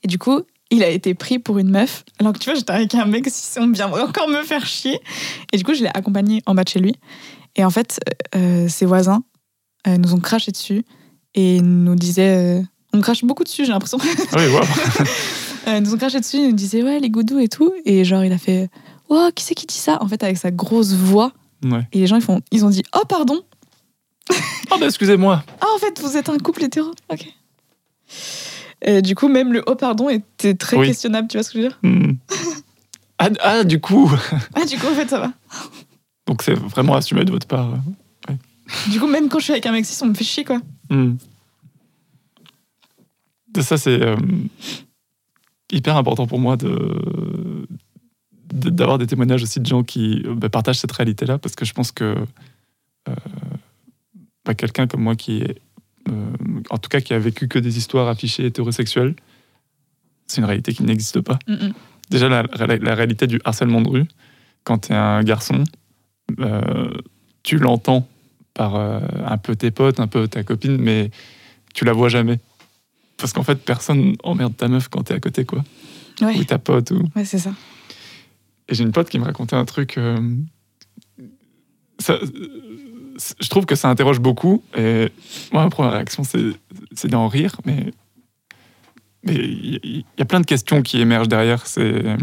Et 0.02 0.06
du 0.06 0.18
coup, 0.18 0.42
il 0.70 0.82
a 0.82 0.88
été 0.88 1.14
pris 1.14 1.38
pour 1.38 1.58
une 1.58 1.70
meuf. 1.70 2.04
Alors 2.20 2.32
que 2.34 2.38
tu 2.38 2.50
vois, 2.50 2.54
j'étais 2.54 2.72
avec 2.72 2.94
un 2.94 3.06
mec 3.06 3.26
cis, 3.30 3.58
on 3.58 3.70
vient 3.72 3.90
encore 3.90 4.28
me 4.28 4.42
faire 4.42 4.66
chier. 4.66 5.00
Et 5.52 5.56
du 5.56 5.64
coup, 5.64 5.74
je 5.74 5.82
l'ai 5.82 5.90
accompagné 5.94 6.42
en 6.46 6.54
bas 6.54 6.64
de 6.64 6.68
chez 6.68 6.78
lui. 6.80 6.94
Et 7.56 7.64
en 7.64 7.70
fait, 7.70 8.00
euh, 8.36 8.68
ses 8.68 8.86
voisins 8.86 9.22
euh, 9.86 9.96
nous 9.96 10.14
ont 10.14 10.20
craché 10.20 10.52
dessus 10.52 10.84
et 11.34 11.60
nous 11.60 11.94
disaient. 11.94 12.60
euh, 12.60 12.62
on 12.92 12.98
me 12.98 13.02
crache 13.02 13.24
beaucoup 13.24 13.44
dessus, 13.44 13.64
j'ai 13.64 13.72
l'impression. 13.72 13.98
Ah 14.32 14.36
oui, 14.36 14.46
wow. 14.48 14.60
Euh, 15.66 15.80
nous 15.80 15.92
ont 15.92 15.98
craché 15.98 16.18
dessus, 16.18 16.38
ils 16.38 16.46
nous 16.48 16.54
disaient 16.54 16.82
ouais 16.82 16.98
les 16.98 17.10
goudous 17.10 17.40
et 17.40 17.48
tout. 17.48 17.70
Et 17.84 18.02
genre 18.02 18.24
il 18.24 18.32
a 18.32 18.38
fait 18.38 18.70
oh 19.08 19.30
qui 19.34 19.44
c'est 19.44 19.54
qui 19.54 19.66
dit 19.66 19.74
ça? 19.74 20.02
En 20.02 20.08
fait 20.08 20.22
avec 20.22 20.36
sa 20.38 20.50
grosse 20.50 20.92
voix. 20.92 21.32
Ouais. 21.64 21.86
Et 21.92 21.98
les 22.00 22.06
gens 22.06 22.16
ils 22.16 22.22
font 22.22 22.40
ils 22.52 22.64
ont 22.64 22.70
dit 22.70 22.82
oh 22.96 23.02
pardon. 23.08 23.42
Oh, 24.70 24.76
bah, 24.78 24.86
excusez-moi. 24.86 25.42
Ah 25.60 25.66
en 25.74 25.78
fait 25.78 26.00
vous 26.00 26.16
êtes 26.16 26.28
un 26.28 26.38
couple 26.38 26.64
hétéro. 26.64 26.90
Ok. 27.10 27.26
Et 28.82 29.02
du 29.02 29.14
coup 29.14 29.28
même 29.28 29.52
le 29.52 29.62
oh 29.66 29.74
pardon 29.74 30.08
était 30.08 30.54
très 30.54 30.76
Oui. 30.76 30.86
questionnable. 30.88 31.28
Tu 31.28 31.36
vois 31.38 31.42
ce 31.44 31.50
que 31.52 31.58
je 31.58 31.62
veux 31.64 31.68
dire? 31.70 31.78
Hmm. 31.82 32.12
Ah, 33.18 33.30
ah, 33.40 33.64
du 33.64 33.80
coup. 33.80 34.10
Ah 34.54 34.64
du 34.64 34.78
coup 34.78 34.86
en 34.86 34.94
fait 34.94 35.08
ça 35.08 35.18
va. 35.18 35.32
Donc 36.26 36.42
c'est 36.42 36.54
vraiment 36.54 36.94
assumé 36.94 37.24
de 37.24 37.30
votre 37.30 37.46
part. 37.46 37.72
euh. 37.74 38.34
Du 38.90 39.00
coup, 39.00 39.06
même 39.06 39.30
quand 39.30 39.38
je 39.38 39.44
suis 39.44 39.52
avec 39.52 39.64
un 39.64 39.72
mec 39.72 39.86
on 40.02 40.06
me 40.06 40.14
fait 40.14 40.24
chier, 40.24 40.44
quoi. 40.44 40.60
Hmm. 40.90 41.14
Ça, 43.60 43.78
c'est 43.78 44.00
euh, 44.02 44.14
hyper 45.72 45.96
important 45.96 46.26
pour 46.26 46.38
moi 46.38 46.56
de- 46.58 47.66
d'avoir 48.52 48.98
des 48.98 49.06
témoignages 49.06 49.42
aussi 49.42 49.60
de 49.60 49.66
gens 49.66 49.82
qui 49.82 50.22
euh, 50.26 50.34
bah, 50.34 50.48
partagent 50.48 50.78
cette 50.78 50.92
réalité-là, 50.92 51.38
parce 51.38 51.54
que 51.54 51.64
je 51.64 51.72
pense 51.72 51.92
que 51.92 52.16
euh, 53.08 53.14
bah, 54.44 54.54
quelqu'un 54.54 54.86
comme 54.86 55.02
moi 55.02 55.16
qui 55.16 55.38
est, 55.38 55.60
euh, 56.08 56.12
en 56.70 56.78
tout 56.78 56.88
cas, 56.88 57.00
qui 57.00 57.12
a 57.14 57.18
vécu 57.18 57.48
que 57.48 57.58
des 57.58 57.78
histoires 57.78 58.08
affichées 58.08 58.46
hétérosexuelles, 58.46 59.14
c'est 60.26 60.38
une 60.40 60.46
réalité 60.46 60.72
qui 60.72 60.82
n'existe 60.82 61.20
pas. 61.20 61.38
Mm, 61.46 61.52
mm. 61.54 61.72
Déjà, 62.10 62.28
la, 62.28 62.42
la- 62.58 62.76
la 62.76 62.94
réalité 62.94 63.26
du 63.26 63.40
harcèlement 63.44 63.82
de 63.82 63.88
rue, 63.88 64.04
quand 64.64 64.78
tu 64.86 64.92
es 64.92 64.96
un 64.96 65.22
garçon, 65.22 65.64
euh, 66.40 66.90
tu 67.42 67.58
l'entends 67.58 68.06
par 68.54 68.74
un 68.76 69.38
peu 69.38 69.54
tes 69.54 69.70
potes, 69.70 70.00
un 70.00 70.08
peu 70.08 70.26
ta 70.26 70.42
copine, 70.42 70.78
mais 70.78 71.10
tu 71.74 71.84
la 71.84 71.92
vois 71.92 72.08
jamais. 72.08 72.40
Parce 73.16 73.32
qu'en 73.32 73.42
fait, 73.44 73.54
personne 73.56 74.16
emmerde 74.24 74.56
ta 74.56 74.66
meuf 74.68 74.88
quand 74.88 75.02
t'es 75.04 75.14
à 75.14 75.20
côté, 75.20 75.44
quoi. 75.44 75.62
Ouais, 76.20 76.36
Ou 76.36 76.44
ta 76.44 76.58
pote. 76.58 76.90
Ou... 76.90 77.04
ouais 77.14 77.24
c'est 77.24 77.38
ça. 77.38 77.52
Et 78.68 78.74
j'ai 78.74 78.84
une 78.84 78.92
pote 78.92 79.08
qui 79.08 79.18
me 79.18 79.24
racontait 79.24 79.56
un 79.56 79.64
truc. 79.64 79.98
euh, 79.98 80.36
je 82.08 83.48
trouve 83.48 83.66
que 83.66 83.74
ça 83.74 83.88
interroge 83.88 84.20
beaucoup. 84.20 84.62
Et 84.76 85.10
moi, 85.52 85.64
ma 85.64 85.70
première 85.70 85.92
réaction, 85.92 86.22
c'est 86.24 87.08
d'en 87.08 87.28
rire. 87.28 87.56
Mais 87.64 87.92
il 89.26 90.04
y, 90.18 90.22
a 90.22 90.24
plein 90.24 90.40
de 90.40 90.46
questions 90.46 90.82
qui 90.82 91.00
émergent 91.00 91.28
derrière. 91.28 91.66
C'est, 91.66 91.80
euh, 92.06 92.16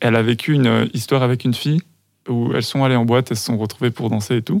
elle 0.00 0.16
a 0.16 0.22
vécu 0.22 0.52
une 0.52 0.88
histoire 0.94 1.22
avec 1.22 1.44
une 1.44 1.54
fille 1.54 1.80
où 2.28 2.52
elles 2.54 2.62
sont 2.62 2.84
allées 2.84 2.96
en 2.96 3.04
boîte, 3.04 3.30
elles 3.30 3.36
se 3.36 3.44
sont 3.44 3.58
retrouvées 3.58 3.90
pour 3.90 4.10
danser 4.10 4.36
et 4.36 4.42
tout. 4.42 4.60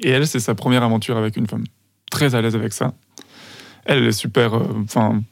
Et 0.00 0.10
elle, 0.10 0.26
c'est 0.26 0.40
sa 0.40 0.54
première 0.54 0.82
aventure 0.82 1.16
avec 1.16 1.36
une 1.36 1.46
femme. 1.46 1.64
Très 2.10 2.34
à 2.34 2.40
l'aise 2.40 2.56
avec 2.56 2.72
ça. 2.72 2.94
Elle, 3.84 3.98
elle 3.98 4.08
est 4.08 4.12
super. 4.12 4.54
euh, 4.54 4.64
Enfin, 4.84 5.22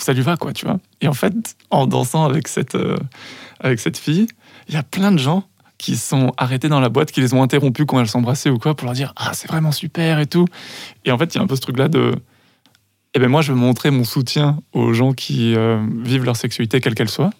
ça 0.00 0.12
lui 0.12 0.22
va, 0.22 0.36
quoi, 0.36 0.52
tu 0.52 0.66
vois. 0.66 0.78
Et 1.00 1.08
en 1.08 1.12
fait, 1.12 1.56
en 1.70 1.86
dansant 1.86 2.24
avec 2.24 2.48
cette, 2.48 2.74
euh, 2.74 2.96
avec 3.60 3.80
cette 3.80 3.96
fille, 3.96 4.26
il 4.68 4.74
y 4.74 4.76
a 4.76 4.82
plein 4.82 5.12
de 5.12 5.18
gens 5.18 5.44
qui 5.78 5.96
sont 5.96 6.32
arrêtés 6.36 6.68
dans 6.68 6.80
la 6.80 6.88
boîte, 6.88 7.12
qui 7.12 7.20
les 7.20 7.34
ont 7.34 7.42
interrompus 7.42 7.86
quand 7.86 8.00
elles 8.00 8.08
s'embrassaient 8.08 8.50
ou 8.50 8.58
quoi, 8.58 8.74
pour 8.74 8.86
leur 8.86 8.94
dire 8.94 9.12
Ah, 9.16 9.32
c'est 9.34 9.48
vraiment 9.48 9.72
super 9.72 10.18
et 10.18 10.26
tout. 10.26 10.46
Et 11.04 11.12
en 11.12 11.18
fait, 11.18 11.34
il 11.34 11.38
y 11.38 11.40
a 11.40 11.44
un 11.44 11.46
peu 11.46 11.56
ce 11.56 11.60
truc-là 11.60 11.88
de 11.88 12.14
Eh 13.14 13.18
ben 13.18 13.28
moi, 13.28 13.42
je 13.42 13.52
veux 13.52 13.58
montrer 13.58 13.90
mon 13.90 14.04
soutien 14.04 14.58
aux 14.72 14.92
gens 14.92 15.12
qui 15.12 15.54
euh, 15.54 15.84
vivent 16.02 16.24
leur 16.24 16.36
sexualité, 16.36 16.80
quelle 16.80 16.94
qu'elle 16.94 17.10
soit. 17.10 17.30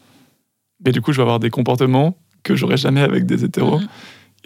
Mais 0.84 0.92
du 0.92 1.00
coup, 1.00 1.12
je 1.12 1.18
vais 1.18 1.22
avoir 1.22 1.40
des 1.40 1.50
comportements 1.50 2.16
que 2.42 2.54
j'aurais 2.54 2.76
jamais 2.76 3.00
avec 3.00 3.26
des 3.26 3.44
hétéros. 3.44 3.78
Mhm. 3.78 3.88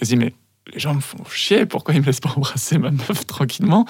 Et 0.01 0.05
je 0.05 0.07
dis 0.07 0.17
Mais 0.17 0.35
les 0.73 0.79
gens 0.79 0.95
me 0.95 1.01
font 1.01 1.25
chier, 1.31 1.67
pourquoi 1.67 1.95
ils 1.95 2.01
me 2.01 2.07
laissent 2.07 2.21
pas 2.21 2.33
embrasser 2.37 2.79
ma 2.79 2.91
meuf 2.91 3.27
tranquillement? 3.27 3.87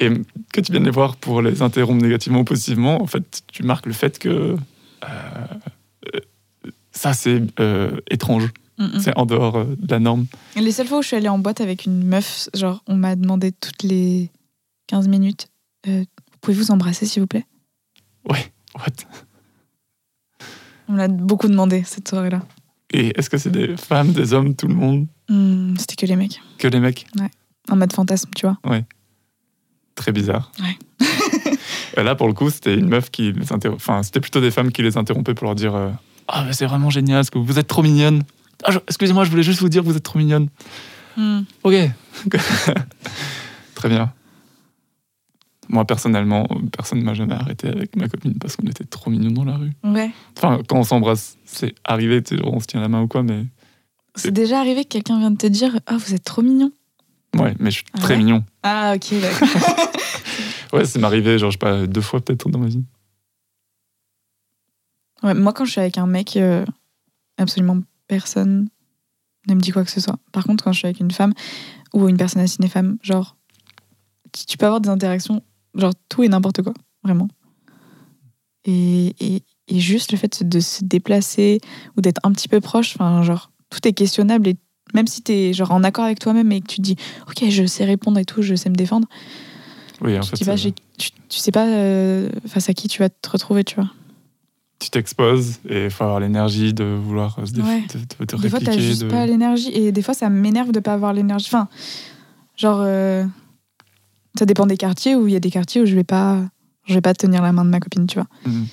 Et 0.00 0.10
que 0.52 0.60
tu 0.60 0.72
viennes 0.72 0.84
les 0.84 0.90
voir 0.90 1.16
pour 1.16 1.42
les 1.42 1.62
interrompre 1.62 2.02
négativement 2.02 2.40
ou 2.40 2.44
positivement, 2.44 3.02
en 3.02 3.06
fait, 3.06 3.42
tu 3.52 3.62
marques 3.62 3.86
le 3.86 3.92
fait 3.92 4.18
que 4.18 4.28
euh, 4.28 4.56
euh, 6.14 6.20
ça, 6.90 7.12
c'est 7.12 7.42
euh, 7.60 8.00
étrange. 8.10 8.48
Mm, 8.78 8.84
mm. 8.84 9.00
C'est 9.00 9.16
en 9.18 9.26
dehors 9.26 9.64
de 9.64 9.90
la 9.90 9.98
norme. 9.98 10.26
Et 10.56 10.60
Les 10.60 10.72
seules 10.72 10.86
fois 10.86 10.98
où 10.98 11.02
je 11.02 11.08
suis 11.08 11.16
allée 11.16 11.28
en 11.28 11.38
boîte 11.38 11.60
avec 11.60 11.84
une 11.84 12.02
meuf, 12.02 12.48
genre, 12.54 12.82
on 12.86 12.96
m'a 12.96 13.14
demandé 13.14 13.52
toutes 13.52 13.82
les 13.82 14.30
15 14.86 15.08
minutes 15.08 15.48
euh, 15.86 16.04
Pouvez-vous 16.40 16.64
vous 16.64 16.70
embrasser, 16.70 17.04
s'il 17.04 17.20
vous 17.20 17.26
plaît? 17.26 17.46
Ouais, 18.28 18.50
what? 18.74 18.86
On 20.88 20.94
l'a 20.94 21.08
beaucoup 21.08 21.48
demandé 21.48 21.82
cette 21.84 22.08
soirée-là. 22.08 22.42
Et 22.92 23.12
est-ce 23.18 23.28
que 23.30 23.36
c'est 23.38 23.50
des 23.50 23.76
femmes, 23.76 24.12
des 24.12 24.32
hommes, 24.32 24.56
tout 24.56 24.66
le 24.66 24.74
monde? 24.74 25.06
Hmm, 25.28 25.76
C'était 25.76 25.94
que 25.94 26.06
les 26.06 26.16
mecs. 26.16 26.40
Que 26.58 26.66
les 26.68 26.80
mecs? 26.80 27.06
En 27.70 27.76
mode 27.76 27.92
fantasme, 27.92 28.30
tu 28.34 28.46
vois. 28.46 28.58
Très 30.00 30.12
bizarre. 30.12 30.50
Ouais. 30.60 31.06
Et 31.96 32.02
là, 32.02 32.14
pour 32.14 32.26
le 32.26 32.32
coup, 32.32 32.48
c'était 32.48 32.74
une 32.74 32.88
meuf 32.88 33.10
qui 33.10 33.32
les 33.32 33.52
interrompait. 33.52 33.82
Enfin, 33.82 34.02
c'était 34.02 34.20
plutôt 34.20 34.40
des 34.40 34.50
femmes 34.50 34.72
qui 34.72 34.82
les 34.82 34.96
interrompaient 34.96 35.34
pour 35.34 35.44
leur 35.46 35.54
dire 35.54 35.74
euh, 35.74 35.90
Ah, 36.26 36.44
mais 36.46 36.54
c'est 36.54 36.64
vraiment 36.64 36.88
génial, 36.88 37.22
ce 37.24 37.30
que 37.30 37.38
vous 37.38 37.58
êtes 37.58 37.66
trop 37.68 37.82
mignonne. 37.82 38.22
Ah, 38.64 38.70
je- 38.70 38.78
Excusez-moi, 38.86 39.24
je 39.24 39.30
voulais 39.30 39.42
juste 39.42 39.60
vous 39.60 39.68
dire 39.68 39.82
que 39.82 39.88
vous 39.88 39.96
êtes 39.96 40.02
trop 40.02 40.18
mignonne. 40.18 40.48
Hmm. 41.18 41.40
Ok. 41.64 41.74
Très 43.74 43.88
bien. 43.88 44.12
Moi, 45.68 45.84
personnellement, 45.84 46.48
personne 46.76 46.98
ne 47.00 47.04
m'a 47.04 47.14
jamais 47.14 47.34
arrêté 47.34 47.68
avec 47.68 47.94
ma 47.94 48.08
copine 48.08 48.34
parce 48.38 48.56
qu'on 48.56 48.66
était 48.66 48.84
trop 48.84 49.10
mignons 49.10 49.30
dans 49.32 49.44
la 49.44 49.56
rue. 49.56 49.70
Ouais. 49.84 50.10
Enfin, 50.36 50.60
quand 50.66 50.78
on 50.78 50.82
s'embrasse, 50.84 51.36
c'est 51.44 51.74
arrivé, 51.84 52.22
on 52.42 52.58
se 52.60 52.66
tient 52.66 52.80
la 52.80 52.88
main 52.88 53.02
ou 53.02 53.06
quoi, 53.08 53.22
mais. 53.22 53.44
C'est 54.16 54.32
déjà 54.32 54.58
arrivé 54.60 54.84
que 54.84 54.88
quelqu'un 54.88 55.18
vient 55.18 55.30
de 55.30 55.36
te 55.36 55.46
dire 55.46 55.78
Ah, 55.86 55.96
vous 55.96 56.14
êtes 56.14 56.24
trop 56.24 56.42
mignon. 56.42 56.72
Ouais, 57.36 57.54
mais 57.58 57.70
je 57.70 57.76
suis 57.76 57.84
Ah 57.94 57.98
très 58.00 58.14
ouais 58.14 58.18
mignon. 58.18 58.44
Ah, 58.62 58.94
ok, 58.96 59.20
d'accord. 59.20 59.48
Ouais, 60.72 60.84
c'est 60.84 61.00
m'arrivé, 61.00 61.36
genre, 61.36 61.50
je 61.50 61.56
sais 61.56 61.58
pas, 61.58 61.84
deux 61.86 62.00
fois 62.00 62.20
peut-être 62.20 62.48
dans 62.48 62.60
ma 62.60 62.68
vie. 62.68 62.84
Ouais, 65.22 65.34
moi, 65.34 65.52
quand 65.52 65.64
je 65.64 65.72
suis 65.72 65.80
avec 65.80 65.98
un 65.98 66.06
mec, 66.06 66.36
euh, 66.36 66.64
absolument 67.38 67.80
personne 68.06 68.68
ne 69.48 69.54
me 69.54 69.60
dit 69.60 69.72
quoi 69.72 69.84
que 69.84 69.90
ce 69.90 70.00
soit. 70.00 70.18
Par 70.32 70.44
contre, 70.44 70.62
quand 70.62 70.72
je 70.72 70.78
suis 70.78 70.86
avec 70.86 71.00
une 71.00 71.10
femme 71.10 71.32
ou 71.92 72.08
une 72.08 72.16
personne 72.16 72.42
assignée 72.42 72.68
femme, 72.68 72.98
genre, 73.02 73.36
tu, 74.32 74.46
tu 74.46 74.56
peux 74.56 74.66
avoir 74.66 74.80
des 74.80 74.88
interactions, 74.88 75.42
genre 75.74 75.92
tout 76.08 76.22
et 76.22 76.28
n'importe 76.28 76.62
quoi, 76.62 76.74
vraiment. 77.02 77.28
Et, 78.64 79.14
et, 79.20 79.42
et 79.68 79.80
juste 79.80 80.12
le 80.12 80.18
fait 80.18 80.42
de 80.48 80.60
se 80.60 80.84
déplacer 80.84 81.60
ou 81.96 82.00
d'être 82.00 82.20
un 82.22 82.32
petit 82.32 82.48
peu 82.48 82.60
proche, 82.60 82.94
enfin, 82.94 83.22
genre, 83.22 83.50
tout 83.70 83.86
est 83.88 83.92
questionnable 83.92 84.48
et 84.48 84.56
même 84.94 85.06
si 85.06 85.22
t'es 85.22 85.52
genre 85.52 85.70
en 85.72 85.82
accord 85.84 86.04
avec 86.04 86.18
toi-même 86.18 86.50
et 86.52 86.60
que 86.60 86.66
tu 86.66 86.76
te 86.76 86.82
dis, 86.82 86.96
ok, 87.28 87.48
je 87.48 87.64
sais 87.66 87.84
répondre 87.84 88.18
et 88.18 88.24
tout, 88.24 88.42
je 88.42 88.54
sais 88.54 88.68
me 88.70 88.74
défendre, 88.74 89.06
Oui, 90.00 90.16
en 90.16 90.20
tu, 90.20 90.30
fait, 90.30 90.36
dis 90.36 90.44
pas, 90.44 90.56
c'est- 90.56 90.62
j'ai- 90.64 90.74
tu, 90.98 91.10
tu 91.28 91.38
sais 91.38 91.52
pas 91.52 91.66
euh, 91.66 92.28
face 92.46 92.68
à 92.68 92.74
qui 92.74 92.88
tu 92.88 92.98
vas 93.00 93.08
te 93.08 93.30
retrouver, 93.30 93.64
tu 93.64 93.74
vois. 93.76 93.90
tu 94.78 94.88
t'exposes 94.88 95.58
et 95.68 95.84
il 95.84 95.90
faut 95.90 96.04
avoir 96.04 96.20
l'énergie 96.20 96.72
de 96.72 96.84
vouloir 96.84 97.36
se 97.46 97.52
déf- 97.52 97.62
Ouais. 97.66 97.82
de, 97.92 97.98
de- 98.24 98.36
de 98.36 98.42
Des 98.42 98.48
fois, 98.48 98.60
t'as 98.60 98.78
juste 98.78 99.06
pas 99.08 99.26
l'énergie. 99.26 99.68
Et 99.74 99.92
des 99.92 100.00
fois, 100.00 100.14
ça 100.14 100.30
m'énerve 100.30 100.72
de 100.72 100.80
pas 100.80 100.94
avoir 100.94 101.12
l'énergie. 101.12 101.46
Enfin, 101.48 101.68
genre, 102.56 102.78
euh, 102.80 103.26
ça 104.38 104.46
dépend 104.46 104.64
des 104.66 104.78
quartiers 104.78 105.14
où 105.16 105.26
il 105.26 105.34
y 105.34 105.36
a 105.36 105.40
des 105.40 105.50
quartiers 105.50 105.82
où 105.82 105.86
je 105.86 105.94
vais 105.94 106.02
pas, 106.04 106.40
je 106.86 106.94
vais 106.94 107.02
pas 107.02 107.12
tenir 107.12 107.42
la 107.42 107.52
main 107.52 107.66
de 107.66 107.70
ma 107.70 107.78
copine, 107.78 108.06
tu 108.06 108.14
vois. 108.18 108.26
Mhm. 108.46 108.66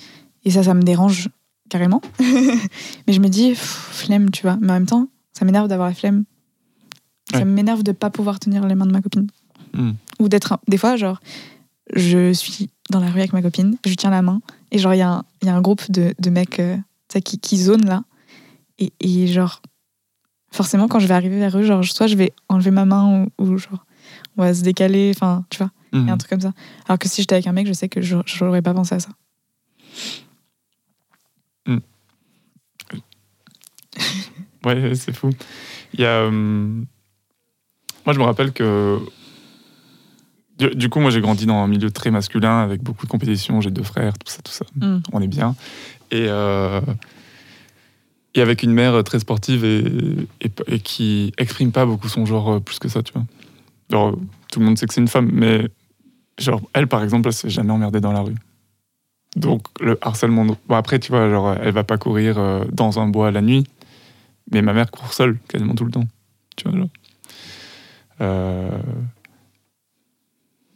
Et 0.46 0.50
ça, 0.50 0.62
ça 0.62 0.72
me 0.72 0.82
dérange 0.82 1.28
carrément. 1.68 2.00
Mais 3.06 3.12
je 3.12 3.20
me 3.20 3.28
dis, 3.28 3.50
pff, 3.50 3.60
flemme, 3.92 4.30
tu 4.30 4.42
vois. 4.42 4.56
Mais 4.62 4.70
en 4.70 4.74
même 4.76 4.86
temps, 4.86 5.08
ça 5.38 5.44
m'énerve 5.44 5.68
d'avoir 5.68 5.88
la 5.88 5.94
flemme. 5.94 6.24
Ouais. 7.32 7.40
Ça 7.40 7.44
m'énerve 7.44 7.82
de 7.82 7.92
pas 7.92 8.10
pouvoir 8.10 8.40
tenir 8.40 8.66
les 8.66 8.74
mains 8.74 8.86
de 8.86 8.92
ma 8.92 9.02
copine. 9.02 9.28
Mhm. 9.74 9.94
Ou 10.18 10.28
d'être. 10.28 10.52
un- 10.54 10.60
Des 10.66 10.78
fois, 10.78 10.96
genre, 10.96 11.20
je 11.94 12.32
suis 12.32 12.70
dans 12.90 13.00
la 13.00 13.10
rue 13.10 13.20
avec 13.20 13.32
ma 13.32 13.42
copine, 13.42 13.76
je 13.86 13.94
tiens 13.94 14.10
la 14.10 14.22
main, 14.22 14.40
et 14.72 14.78
genre, 14.78 14.94
il 14.94 14.98
y, 14.98 15.02
a 15.02 15.10
un- 15.10 15.24
il 15.42 15.46
y 15.46 15.50
a 15.50 15.54
un 15.54 15.60
groupe 15.60 15.90
de, 15.90 16.14
de 16.18 16.30
mecs 16.30 16.58
euh, 16.58 16.76
qui, 17.24 17.38
qui 17.38 17.56
zonent 17.58 17.84
là. 17.86 18.02
Et, 18.78 18.92
et 19.00 19.26
genre, 19.26 19.60
forcément, 20.50 20.88
quand 20.88 20.98
je 21.00 21.06
vais 21.06 21.14
arriver 21.14 21.38
vers 21.38 21.56
eux, 21.58 21.62
genre, 21.62 21.84
soit 21.84 22.06
je 22.06 22.16
vais 22.16 22.32
enlever 22.48 22.70
ma 22.70 22.84
main 22.84 23.26
ou, 23.38 23.44
ou 23.44 23.58
genre, 23.58 23.84
on 24.36 24.42
va 24.42 24.54
se 24.54 24.62
décaler, 24.62 25.12
enfin, 25.14 25.44
tu 25.50 25.58
vois, 25.58 25.70
il 25.92 25.98
y 25.98 26.02
a 26.02 26.04
Mhm. 26.04 26.08
un 26.10 26.18
truc 26.18 26.30
comme 26.30 26.40
ça. 26.40 26.52
Alors 26.86 26.98
que 26.98 27.08
si 27.08 27.22
j'étais 27.22 27.34
avec 27.34 27.46
un 27.46 27.52
mec, 27.52 27.66
je 27.66 27.72
sais 27.72 27.88
que 27.88 28.00
je 28.02 28.16
j'aurais 28.26 28.62
pas 28.62 28.74
pensé 28.74 28.94
à 28.94 29.00
ça. 29.00 29.10
Ouais, 34.64 34.94
c'est 34.94 35.14
fou. 35.14 35.30
Il 35.94 36.00
y 36.00 36.04
a. 36.04 36.22
euh, 36.22 36.30
Moi, 36.30 36.84
je 38.14 38.18
me 38.18 38.24
rappelle 38.24 38.52
que. 38.52 38.98
Du, 40.58 40.70
du 40.70 40.88
coup, 40.88 40.98
moi, 40.98 41.10
j'ai 41.10 41.20
grandi 41.20 41.46
dans 41.46 41.54
un 41.62 41.68
milieu 41.68 41.90
très 41.90 42.10
masculin 42.10 42.60
avec 42.62 42.82
beaucoup 42.82 43.06
de 43.06 43.10
compétition. 43.10 43.60
J'ai 43.60 43.70
deux 43.70 43.84
frères, 43.84 44.18
tout 44.18 44.30
ça, 44.30 44.42
tout 44.42 44.50
ça. 44.52 44.64
Mm. 44.76 44.98
On 45.12 45.22
est 45.22 45.28
bien. 45.28 45.54
Et, 46.10 46.26
euh, 46.28 46.80
et 48.34 48.40
avec 48.40 48.62
une 48.64 48.72
mère 48.72 49.04
très 49.04 49.20
sportive 49.20 49.64
et, 49.64 49.84
et, 50.40 50.50
et 50.66 50.80
qui 50.80 51.32
exprime 51.38 51.70
pas 51.70 51.86
beaucoup 51.86 52.08
son 52.08 52.26
genre 52.26 52.54
euh, 52.54 52.60
plus 52.60 52.78
que 52.80 52.88
ça, 52.88 53.02
tu 53.02 53.12
vois. 53.12 53.24
Genre, 53.90 54.16
tout 54.50 54.58
le 54.58 54.66
monde 54.66 54.76
sait 54.78 54.86
que 54.86 54.94
c'est 54.94 55.00
une 55.00 55.08
femme, 55.08 55.30
mais 55.32 55.68
genre, 56.38 56.60
elle, 56.72 56.88
par 56.88 57.04
exemple, 57.04 57.28
elle 57.28 57.34
s'est 57.34 57.50
jamais 57.50 57.70
emmerdée 57.70 58.00
dans 58.00 58.12
la 58.12 58.20
rue. 58.20 58.34
Donc, 59.36 59.62
le 59.80 59.96
harcèlement. 60.02 60.44
Bon, 60.44 60.74
après, 60.74 60.98
tu 60.98 61.12
vois, 61.12 61.30
genre, 61.30 61.54
elle 61.62 61.72
va 61.72 61.84
pas 61.84 61.98
courir 61.98 62.64
dans 62.72 62.98
un 62.98 63.06
bois 63.08 63.30
la 63.30 63.42
nuit, 63.42 63.64
mais 64.52 64.62
ma 64.62 64.72
mère 64.72 64.90
court 64.90 65.12
seule 65.12 65.38
quasiment 65.48 65.74
tout 65.74 65.84
le 65.84 65.90
temps. 65.90 66.06
Tu 66.56 66.68
vois. 66.68 66.88
Euh, 68.20 68.78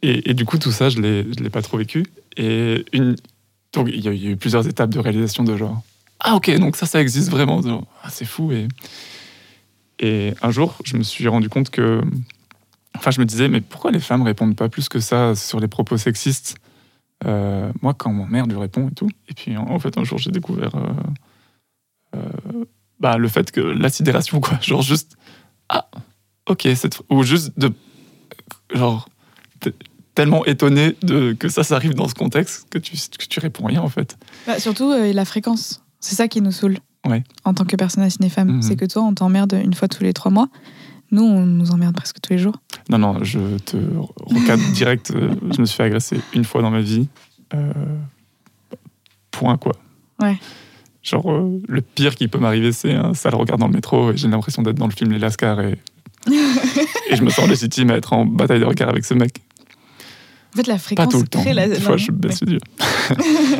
Et, 0.01 0.33
du 0.33 0.45
coup, 0.45 0.57
tout 0.57 0.71
ça, 0.71 0.89
je 0.89 0.97
je 0.97 1.43
l'ai 1.43 1.49
pas 1.49 1.61
trop 1.61 1.77
vécu. 1.77 2.05
Et 2.37 2.85
donc, 3.73 3.89
il 3.91 4.01
y, 4.03 4.07
a 4.07 4.13
eu 4.31 4.37
plusieurs 4.37 4.67
étapes 4.67 4.89
de 4.89 4.99
réalisation 4.99 5.43
de 5.43 5.55
genre. 5.55 5.81
Ah, 6.19 6.35
ok, 6.35 6.57
donc 6.57 6.75
ça, 6.75 6.85
ça 6.85 7.01
existe 7.01 7.29
vraiment. 7.29 7.61
Ah, 8.03 8.09
c'est 8.09 8.25
fou. 8.25 8.51
Et... 8.51 8.67
et 9.99 10.33
un 10.41 10.51
jour, 10.51 10.77
je 10.83 10.97
me 10.97 11.03
suis 11.03 11.27
rendu 11.27 11.49
compte 11.49 11.69
que. 11.69 12.01
Enfin, 12.95 13.11
je 13.11 13.19
me 13.19 13.25
disais, 13.25 13.47
mais 13.47 13.61
pourquoi 13.61 13.91
les 13.91 13.99
femmes 13.99 14.21
répondent 14.21 14.55
pas 14.55 14.69
plus 14.69 14.87
que 14.87 14.99
ça 14.99 15.35
sur 15.35 15.59
les 15.59 15.67
propos 15.67 15.97
sexistes? 15.97 16.57
Euh, 17.25 17.71
Moi, 17.81 17.93
quand 17.93 18.13
mon 18.13 18.27
mère 18.27 18.45
lui 18.45 18.57
répond 18.57 18.89
et 18.89 18.93
tout. 18.93 19.09
Et 19.29 19.33
puis, 19.33 19.57
en, 19.57 19.79
fait, 19.79 19.97
un 19.97 20.03
jour, 20.03 20.19
j'ai 20.19 20.31
découvert. 20.31 20.75
euh, 20.75 20.93
bah, 23.03 23.17
le 23.17 23.27
fait 23.27 23.51
que 23.51 23.59
la 23.59 23.89
sidération, 23.89 24.39
quoi. 24.41 24.57
Genre, 24.61 24.81
juste. 24.81 25.15
Ah 25.69 25.87
Ok, 26.49 26.67
cette... 26.75 27.01
ou 27.09 27.21
juste 27.23 27.51
de. 27.57 27.71
Genre. 28.73 29.07
tellement 30.15 30.45
étonné 30.45 30.95
de, 31.03 31.33
que 31.33 31.49
ça, 31.49 31.63
ça 31.63 31.75
arrive 31.75 31.93
dans 31.95 32.07
ce 32.07 32.13
contexte 32.15 32.67
que 32.69 32.77
tu, 32.79 32.93
que 32.95 33.25
tu 33.25 33.39
réponds 33.39 33.65
rien 33.65 33.81
en 33.81 33.89
fait. 33.89 34.17
Bah, 34.47 34.59
surtout 34.59 34.91
euh, 34.91 35.11
la 35.13 35.25
fréquence. 35.25 35.83
C'est 35.99 36.15
ça 36.15 36.27
qui 36.27 36.41
nous 36.41 36.51
saoule. 36.51 36.77
Ouais. 37.05 37.23
En 37.43 37.53
tant 37.53 37.65
que 37.65 37.75
personne 37.75 38.03
à 38.03 38.09
cinéfemme. 38.09 38.51
Mhm. 38.55 38.61
C'est 38.61 38.75
que 38.75 38.85
toi, 38.85 39.01
on 39.03 39.13
t'emmerde 39.13 39.53
une 39.63 39.73
fois 39.73 39.87
tous 39.87 40.03
les 40.03 40.13
trois 40.13 40.31
mois. 40.31 40.47
Nous, 41.11 41.23
on 41.23 41.45
nous 41.45 41.71
emmerde 41.71 41.95
presque 41.95 42.19
tous 42.21 42.31
les 42.33 42.39
jours. 42.39 42.55
Non, 42.89 42.97
non, 42.97 43.23
je 43.23 43.39
te 43.59 43.77
recadre 44.21 44.63
direct. 44.73 45.11
euh, 45.11 45.33
Je 45.53 45.61
me 45.61 45.65
suis 45.65 45.75
fait 45.77 45.83
agresser 45.83 46.19
une 46.33 46.43
fois 46.45 46.61
dans 46.61 46.71
ma 46.71 46.81
vie. 46.81 47.07
Euh, 47.53 47.71
point, 49.31 49.57
quoi. 49.57 49.73
Ouais. 50.21 50.37
Genre, 51.03 51.29
euh, 51.31 51.61
le 51.67 51.81
pire 51.81 52.15
qui 52.15 52.27
peut 52.29 52.39
m'arriver, 52.39 52.71
c'est 52.71 52.93
un 52.93 53.13
sale 53.13 53.35
regard 53.35 53.57
dans 53.57 53.67
le 53.67 53.73
métro 53.73 54.11
et 54.13 54.17
j'ai 54.17 54.27
l'impression 54.29 54.61
d'être 54.61 54.77
dans 54.77 54.87
le 54.87 54.93
film 54.93 55.11
Les 55.11 55.19
Lascars 55.19 55.59
et, 55.59 55.77
et 56.27 57.15
je 57.15 57.21
me 57.23 57.29
sens 57.29 57.47
légitime 57.49 57.91
à 57.91 57.95
être 57.95 58.13
en 58.13 58.25
bataille 58.25 58.61
de 58.61 58.65
regard 58.65 58.87
avec 58.89 59.03
ce 59.03 59.13
mec. 59.13 59.41
En 60.53 60.57
fait, 60.57 60.67
la 60.67 60.75
Pas 60.75 60.79
fréquence 60.79 61.11
tout 61.13 61.19
le 61.19 61.27
temps. 61.27 61.43
la. 61.51 61.67
Des 61.67 61.79
fois, 61.79 61.97
je 61.97 62.11
baisse 62.11 62.41
les 62.43 62.51
yeux. 62.53 62.59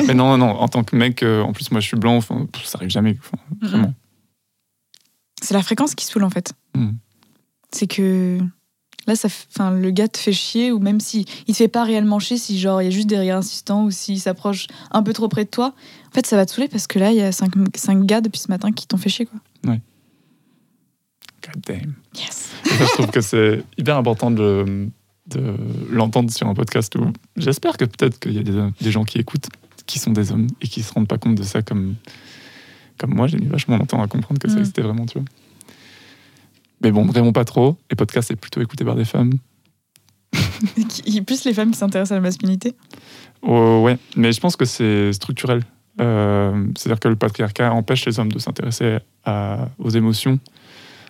Mais 0.06 0.14
non, 0.14 0.38
non, 0.38 0.50
en 0.50 0.68
tant 0.68 0.84
que 0.84 0.94
mec, 0.96 1.22
euh, 1.22 1.42
en 1.42 1.52
plus, 1.52 1.70
moi, 1.72 1.80
je 1.80 1.88
suis 1.88 1.96
blanc, 1.96 2.16
enfin, 2.16 2.46
ça 2.62 2.78
arrive 2.78 2.90
jamais. 2.90 3.18
vraiment. 3.60 3.92
C'est 5.42 5.54
la 5.54 5.62
fréquence 5.62 5.94
qui 5.94 6.06
saoule 6.06 6.24
en 6.24 6.30
fait. 6.30 6.52
Mhm. 6.74 6.96
C'est 7.72 7.86
que 7.88 8.38
là, 9.06 9.16
ça, 9.16 9.28
enfin, 9.50 9.70
le 9.70 9.90
gars 9.90 10.08
te 10.08 10.18
fait 10.18 10.32
chier 10.32 10.72
ou 10.72 10.78
même 10.78 11.00
si 11.00 11.26
il 11.46 11.52
te 11.52 11.58
fait 11.58 11.68
pas 11.68 11.84
réellement 11.84 12.18
chier, 12.18 12.38
si 12.38 12.58
genre 12.58 12.80
il 12.82 12.86
y 12.86 12.88
a 12.88 12.90
juste 12.90 13.08
des 13.08 13.18
rires 13.18 13.36
insistants 13.36 13.84
ou 13.84 13.90
s'il 13.90 14.20
s'approche 14.20 14.66
un 14.90 15.02
peu 15.02 15.12
trop 15.12 15.28
près 15.28 15.44
de 15.44 15.50
toi, 15.50 15.74
en 16.10 16.14
fait, 16.14 16.26
ça 16.26 16.36
va 16.36 16.46
te 16.46 16.52
saouler 16.52 16.68
parce 16.68 16.86
que 16.86 16.98
là, 16.98 17.10
il 17.10 17.16
y 17.18 17.22
a 17.22 17.32
cinq, 17.32 17.52
cinq 17.76 18.04
gars 18.06 18.20
depuis 18.20 18.40
ce 18.40 18.48
matin 18.48 18.72
qui 18.72 18.86
t'ont 18.86 18.96
fait 18.96 19.10
chier 19.10 19.26
quoi. 19.26 19.38
God 21.42 21.62
damn. 21.66 21.94
Yes. 22.16 22.48
Ça, 22.64 22.84
je 22.86 22.92
trouve 22.94 23.10
que 23.10 23.20
c'est 23.20 23.62
hyper 23.76 23.98
important 23.98 24.30
de, 24.30 24.88
de 25.26 25.54
l'entendre 25.90 26.30
sur 26.30 26.48
un 26.48 26.54
podcast 26.54 26.94
où 26.96 27.12
j'espère 27.36 27.76
que 27.76 27.84
peut-être 27.84 28.18
qu'il 28.18 28.32
y 28.32 28.38
a 28.38 28.42
des, 28.42 28.68
des 28.80 28.90
gens 28.90 29.04
qui 29.04 29.18
écoutent, 29.18 29.48
qui 29.84 29.98
sont 29.98 30.12
des 30.12 30.32
hommes 30.32 30.46
et 30.62 30.68
qui 30.68 30.82
se 30.82 30.90
rendent 30.94 31.06
pas 31.08 31.18
compte 31.18 31.34
de 31.34 31.42
ça 31.42 31.60
comme, 31.60 31.96
comme 32.98 33.12
moi. 33.14 33.26
J'ai 33.26 33.36
mis 33.36 33.46
vachement 33.46 33.76
longtemps 33.76 34.02
à 34.02 34.06
comprendre 34.08 34.40
que 34.40 34.48
ça 34.48 34.54
Mm. 34.54 34.58
existait 34.60 34.80
vraiment, 34.80 35.04
tu 35.04 35.18
vois. 35.18 35.26
Mais 36.82 36.90
bon, 36.90 37.04
vraiment 37.04 37.32
pas 37.32 37.44
trop. 37.44 37.76
Les 37.90 37.96
podcasts, 37.96 38.28
c'est 38.28 38.36
plutôt 38.36 38.60
écouté 38.60 38.84
par 38.84 38.94
des 38.94 39.04
femmes. 39.04 39.32
Il 41.06 41.14
y 41.14 41.18
a 41.18 41.22
plus 41.22 41.44
les 41.44 41.54
femmes 41.54 41.70
qui 41.70 41.78
s'intéressent 41.78 42.12
à 42.12 42.16
la 42.16 42.20
masculinité. 42.20 42.74
Oh, 43.42 43.80
ouais, 43.84 43.98
mais 44.16 44.32
je 44.32 44.40
pense 44.40 44.56
que 44.56 44.64
c'est 44.64 45.12
structurel. 45.12 45.62
Euh, 46.00 46.66
C'est-à-dire 46.76 46.98
que 46.98 47.08
le 47.08 47.16
patriarcat 47.16 47.72
empêche 47.72 48.04
les 48.06 48.18
hommes 48.18 48.32
de 48.32 48.38
s'intéresser 48.38 48.98
aux 49.78 49.90
émotions. 49.90 50.38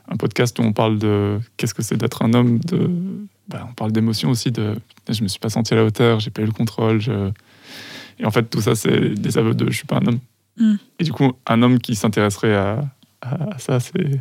Un 0.08 0.16
podcast 0.16 0.58
où 0.58 0.62
on 0.62 0.72
parle 0.72 0.98
de 0.98 1.38
qu'est-ce 1.56 1.72
que 1.72 1.82
c'est 1.82 1.96
d'être 1.96 2.22
un 2.22 2.34
homme, 2.34 2.58
de, 2.58 2.90
bah, 3.48 3.66
on 3.70 3.72
parle 3.72 3.92
d'émotions 3.92 4.28
aussi, 4.30 4.50
de 4.52 4.74
je 5.08 5.22
me 5.22 5.28
suis 5.28 5.38
pas 5.40 5.48
senti 5.48 5.72
à 5.72 5.76
la 5.78 5.84
hauteur, 5.84 6.20
j'ai 6.20 6.30
pas 6.30 6.42
eu 6.42 6.46
le 6.46 6.52
contrôle. 6.52 7.00
je- 7.00 7.30
Et 8.18 8.26
en 8.26 8.30
fait, 8.30 8.42
tout 8.50 8.60
ça, 8.60 8.74
c'est 8.74 9.14
des 9.14 9.38
aveux 9.38 9.54
de 9.54 9.70
je 9.70 9.76
suis 9.76 9.86
pas 9.86 9.96
un 9.96 10.06
homme. 10.06 10.18
Mm. 10.58 10.74
Et 10.98 11.04
du 11.04 11.12
coup, 11.12 11.32
un 11.46 11.62
homme 11.62 11.78
qui 11.78 11.94
s'intéresserait 11.94 12.54
à, 12.54 12.84
à 13.22 13.58
ça, 13.58 13.80
c'est. 13.80 14.20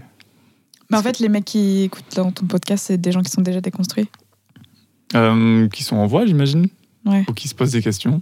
Mais 0.91 0.97
en 0.97 1.01
fait, 1.03 1.19
les 1.19 1.29
mecs 1.29 1.45
qui 1.45 1.83
écoutent 1.83 2.15
dans 2.15 2.31
ton 2.31 2.45
podcast, 2.45 2.85
c'est 2.87 2.97
des 2.99 3.11
gens 3.11 3.21
qui 3.21 3.31
sont 3.31 3.41
déjà 3.41 3.61
déconstruits, 3.61 4.07
euh, 5.15 5.67
qui 5.69 5.83
sont 5.83 5.95
en 5.95 6.05
voie, 6.07 6.25
j'imagine, 6.25 6.67
Ouais. 7.05 7.25
ou 7.29 7.33
qui 7.33 7.47
se 7.47 7.55
posent 7.55 7.71
des 7.71 7.81
questions. 7.81 8.21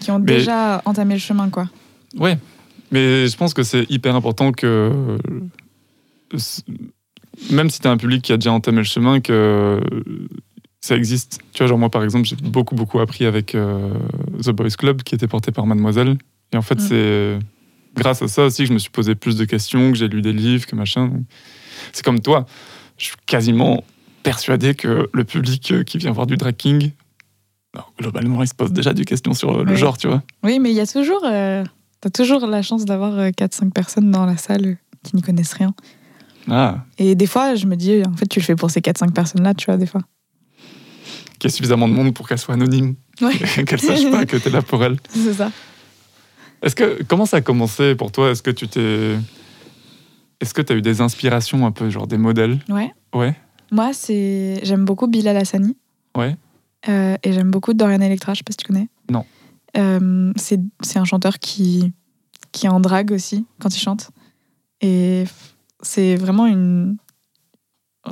qui 0.00 0.10
ont 0.10 0.18
Mais- 0.18 0.38
déjà 0.38 0.82
entamé 0.84 1.14
le 1.14 1.20
chemin 1.20 1.48
quoi. 1.48 1.68
Ouais, 2.18 2.36
mais 2.90 3.28
je 3.28 3.36
pense 3.36 3.54
que 3.54 3.62
c'est 3.62 3.88
hyper 3.88 4.16
important 4.16 4.50
que, 4.50 5.16
même 7.50 7.70
si 7.70 7.80
tu 7.80 7.86
as 7.86 7.90
un 7.90 7.96
public 7.96 8.22
qui 8.22 8.32
a 8.32 8.36
déjà 8.36 8.52
entamé 8.52 8.78
le 8.78 8.84
chemin, 8.84 9.20
que 9.20 9.80
ça 10.80 10.96
existe. 10.96 11.38
Tu 11.52 11.58
vois, 11.62 11.68
genre 11.68 11.78
moi 11.78 11.88
par 11.90 12.02
exemple, 12.04 12.26
j'ai 12.26 12.36
beaucoup 12.36 12.74
beaucoup 12.74 12.98
appris 12.98 13.24
avec 13.26 13.54
euh, 13.54 13.94
The 14.42 14.50
Boys 14.50 14.70
Club 14.70 15.02
qui 15.02 15.14
était 15.14 15.28
porté 15.28 15.52
par 15.52 15.66
Mademoiselle. 15.66 16.18
Et 16.52 16.56
en 16.56 16.62
fait, 16.62 16.74
Mm. 16.80 16.80
c'est 16.80 17.38
grâce 17.94 18.22
à 18.22 18.28
ça 18.28 18.44
aussi 18.44 18.62
que 18.62 18.68
je 18.68 18.72
me 18.72 18.78
suis 18.78 18.90
posé 18.90 19.14
plus 19.14 19.36
de 19.36 19.44
questions, 19.44 19.92
que 19.92 19.98
j'ai 19.98 20.08
lu 20.08 20.22
des 20.22 20.32
livres, 20.32 20.66
que 20.66 20.76
machin. 20.76 21.10
C'est 21.92 22.04
comme 22.04 22.20
toi, 22.20 22.46
je 22.98 23.04
suis 23.06 23.16
quasiment 23.26 23.84
persuadé 24.22 24.74
que 24.74 25.08
le 25.12 25.24
public 25.24 25.72
euh, 25.72 25.82
qui 25.82 25.98
vient 25.98 26.12
voir 26.12 26.26
du 26.26 26.36
drag 26.36 26.56
king, 26.56 26.92
globalement, 27.98 28.42
il 28.42 28.48
se 28.48 28.54
pose 28.54 28.72
déjà 28.72 28.92
des 28.92 29.04
questions 29.04 29.32
sur 29.34 29.58
euh, 29.58 29.64
le 29.64 29.74
genre, 29.76 29.96
tu 29.98 30.06
vois. 30.06 30.22
Oui, 30.42 30.58
mais 30.58 30.70
il 30.70 30.76
y 30.76 30.80
a 30.80 30.86
toujours, 30.86 31.22
euh, 31.24 31.64
t'as 32.00 32.10
toujours 32.10 32.46
la 32.46 32.62
chance 32.62 32.84
d'avoir 32.84 33.14
4-5 33.30 33.70
personnes 33.72 34.10
dans 34.10 34.26
la 34.26 34.36
salle 34.36 34.66
euh, 34.66 34.74
qui 35.02 35.16
n'y 35.16 35.22
connaissent 35.22 35.54
rien. 35.54 35.74
Ah, 36.50 36.84
Et 36.98 37.14
des 37.14 37.26
fois, 37.26 37.54
je 37.54 37.66
me 37.66 37.76
dis, 37.76 38.02
en 38.06 38.14
fait, 38.16 38.26
tu 38.26 38.40
le 38.40 38.44
fais 38.44 38.56
pour 38.56 38.70
ces 38.70 38.80
4-5 38.80 39.12
personnes-là, 39.12 39.54
tu 39.54 39.66
vois, 39.66 39.76
des 39.76 39.86
fois. 39.86 40.02
qu'il 41.38 41.50
y 41.50 41.52
ait 41.52 41.56
suffisamment 41.56 41.88
de 41.88 41.94
monde 41.94 42.12
pour 42.14 42.28
qu'elle 42.28 42.38
soit 42.38 42.54
anonyme, 42.54 42.94
Ouais. 43.20 43.36
qu'elle 43.66 43.80
sache 43.80 44.10
pas 44.10 44.26
que 44.26 44.36
t'es 44.36 44.50
là 44.50 44.60
pour 44.62 44.84
elle. 44.84 44.96
C'est 45.10 45.34
ça. 45.34 45.50
Est-ce 46.62 46.76
que 46.76 47.02
comment 47.02 47.26
ça 47.26 47.38
a 47.38 47.40
commencé 47.40 47.94
pour 47.94 48.12
toi? 48.12 48.30
Est-ce 48.30 48.42
que 48.42 48.50
tu 48.50 48.68
t'es 48.68 49.16
est-ce 50.40 50.54
que 50.54 50.62
tu 50.62 50.72
as 50.72 50.76
eu 50.76 50.82
des 50.82 51.00
inspirations 51.00 51.64
un 51.66 51.70
peu 51.70 51.88
genre 51.88 52.08
des 52.08 52.18
modèles? 52.18 52.58
Ouais. 52.68 52.92
Ouais. 53.14 53.36
Moi, 53.70 53.92
c'est 53.92 54.60
j'aime 54.64 54.84
beaucoup 54.84 55.06
Bilal 55.06 55.36
Hassani. 55.36 55.76
Ouais. 56.16 56.36
Euh, 56.88 57.16
et 57.22 57.32
j'aime 57.32 57.50
beaucoup 57.50 57.74
Dorian 57.74 58.00
Electra, 58.00 58.34
je 58.34 58.38
sais 58.38 58.44
pas 58.44 58.50
si 58.52 58.56
tu 58.56 58.66
connais. 58.66 58.88
Non. 59.08 59.24
Euh, 59.76 60.32
c'est 60.36 60.60
c'est 60.82 60.98
un 60.98 61.04
chanteur 61.04 61.38
qui, 61.38 61.92
qui 62.50 62.66
est 62.66 62.68
en 62.68 62.80
drague 62.80 63.12
aussi 63.12 63.46
quand 63.60 63.74
il 63.74 63.78
chante. 63.78 64.10
Et 64.80 65.24
c'est 65.80 66.16
vraiment 66.16 66.46
une. 66.46 66.96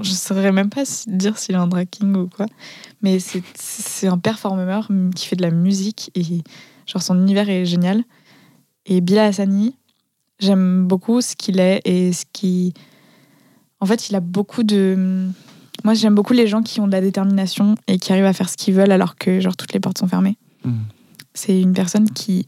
Je 0.01 0.13
saurais 0.13 0.53
même 0.53 0.71
pas 0.71 0.85
dire 1.09 1.37
s'il 1.37 1.57
est 1.57 1.59
en 1.59 1.67
drag 1.67 1.89
king 1.91 2.15
ou 2.15 2.29
quoi. 2.29 2.47
Mais 3.03 3.19
c'est 3.19 3.43
c'est 3.55 4.07
un 4.07 4.19
performeur 4.19 4.89
qui 5.17 5.27
fait 5.27 5.35
de 5.35 5.43
la 5.43 5.51
musique 5.51 6.13
et 6.15 6.23
genre 6.87 7.03
son 7.03 7.21
univers 7.21 7.51
est 7.51 7.65
génial. 7.65 8.05
Et 8.87 9.01
Bilal 9.01 9.29
Hassani, 9.29 9.77
j'aime 10.39 10.87
beaucoup 10.87 11.21
ce 11.21 11.37
qu'il 11.37 11.61
est 11.61 11.81
et 11.85 12.13
ce 12.13 12.25
qui. 12.33 12.75
En 13.81 13.87
fait, 13.87 14.09
il 14.09 14.17
a 14.17 14.21
beaucoup 14.21 14.63
de. 14.63 15.29
Moi, 15.85 15.95
j'aime 15.95 16.15
beaucoup 16.15 16.33
les 16.33 16.47
gens 16.47 16.63
qui 16.63 16.81
ont 16.81 16.87
de 16.87 16.93
la 16.93 17.01
détermination 17.01 17.75
et 17.87 17.99
qui 17.99 18.13
arrivent 18.13 18.27
à 18.27 18.33
faire 18.33 18.49
ce 18.49 18.57
qu'ils 18.57 18.75
veulent 18.75 18.93
alors 18.93 19.17
que 19.17 19.41
genre 19.41 19.57
toutes 19.57 19.73
les 19.73 19.81
portes 19.81 19.99
sont 19.99 20.09
fermées. 20.09 20.37
Mhm. 20.65 20.85
C'est 21.33 21.61
une 21.61 21.73
personne 21.73 22.11
qui, 22.11 22.45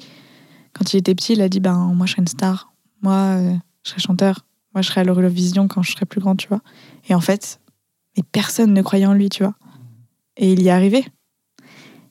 quand 0.73 0.93
il 0.93 0.99
était 0.99 1.15
petit, 1.15 1.35
il 1.35 1.41
a 1.41 1.49
dit 1.49 1.61
ben 1.61 1.93
moi 1.95 2.07
je 2.07 2.13
serai 2.13 2.23
une 2.23 2.29
star, 2.29 2.73
moi 3.01 3.37
euh, 3.39 3.55
je 3.85 3.91
serai 3.91 4.01
chanteur, 4.01 4.45
moi 4.75 4.83
je 4.83 4.89
serai 4.89 5.03
à 5.03 5.05
l'Eurovision 5.05 5.69
quand 5.69 5.83
je 5.83 5.93
serai 5.93 6.05
plus 6.05 6.21
grand, 6.21 6.37
tu 6.37 6.49
vois. 6.49 6.61
Et 7.09 7.15
en 7.15 7.21
fait, 7.21 7.61
mais 8.17 8.23
personne 8.33 8.73
ne 8.73 8.83
croyait 8.83 9.07
en 9.07 9.15
lui, 9.15 9.29
tu 9.29 9.43
vois. 9.43 9.55
Et 10.37 10.53
il 10.53 10.63
y 10.63 10.69
est 10.69 10.71
arrivé. 10.71 11.05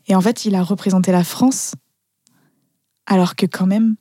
Et 0.07 0.15
en 0.15 0.21
fait, 0.21 0.45
il 0.45 0.55
a 0.55 0.63
représenté 0.63 1.11
la 1.11 1.23
France, 1.23 1.73
alors 3.05 3.35
que 3.35 3.45
quand 3.45 3.67
même 3.67 3.95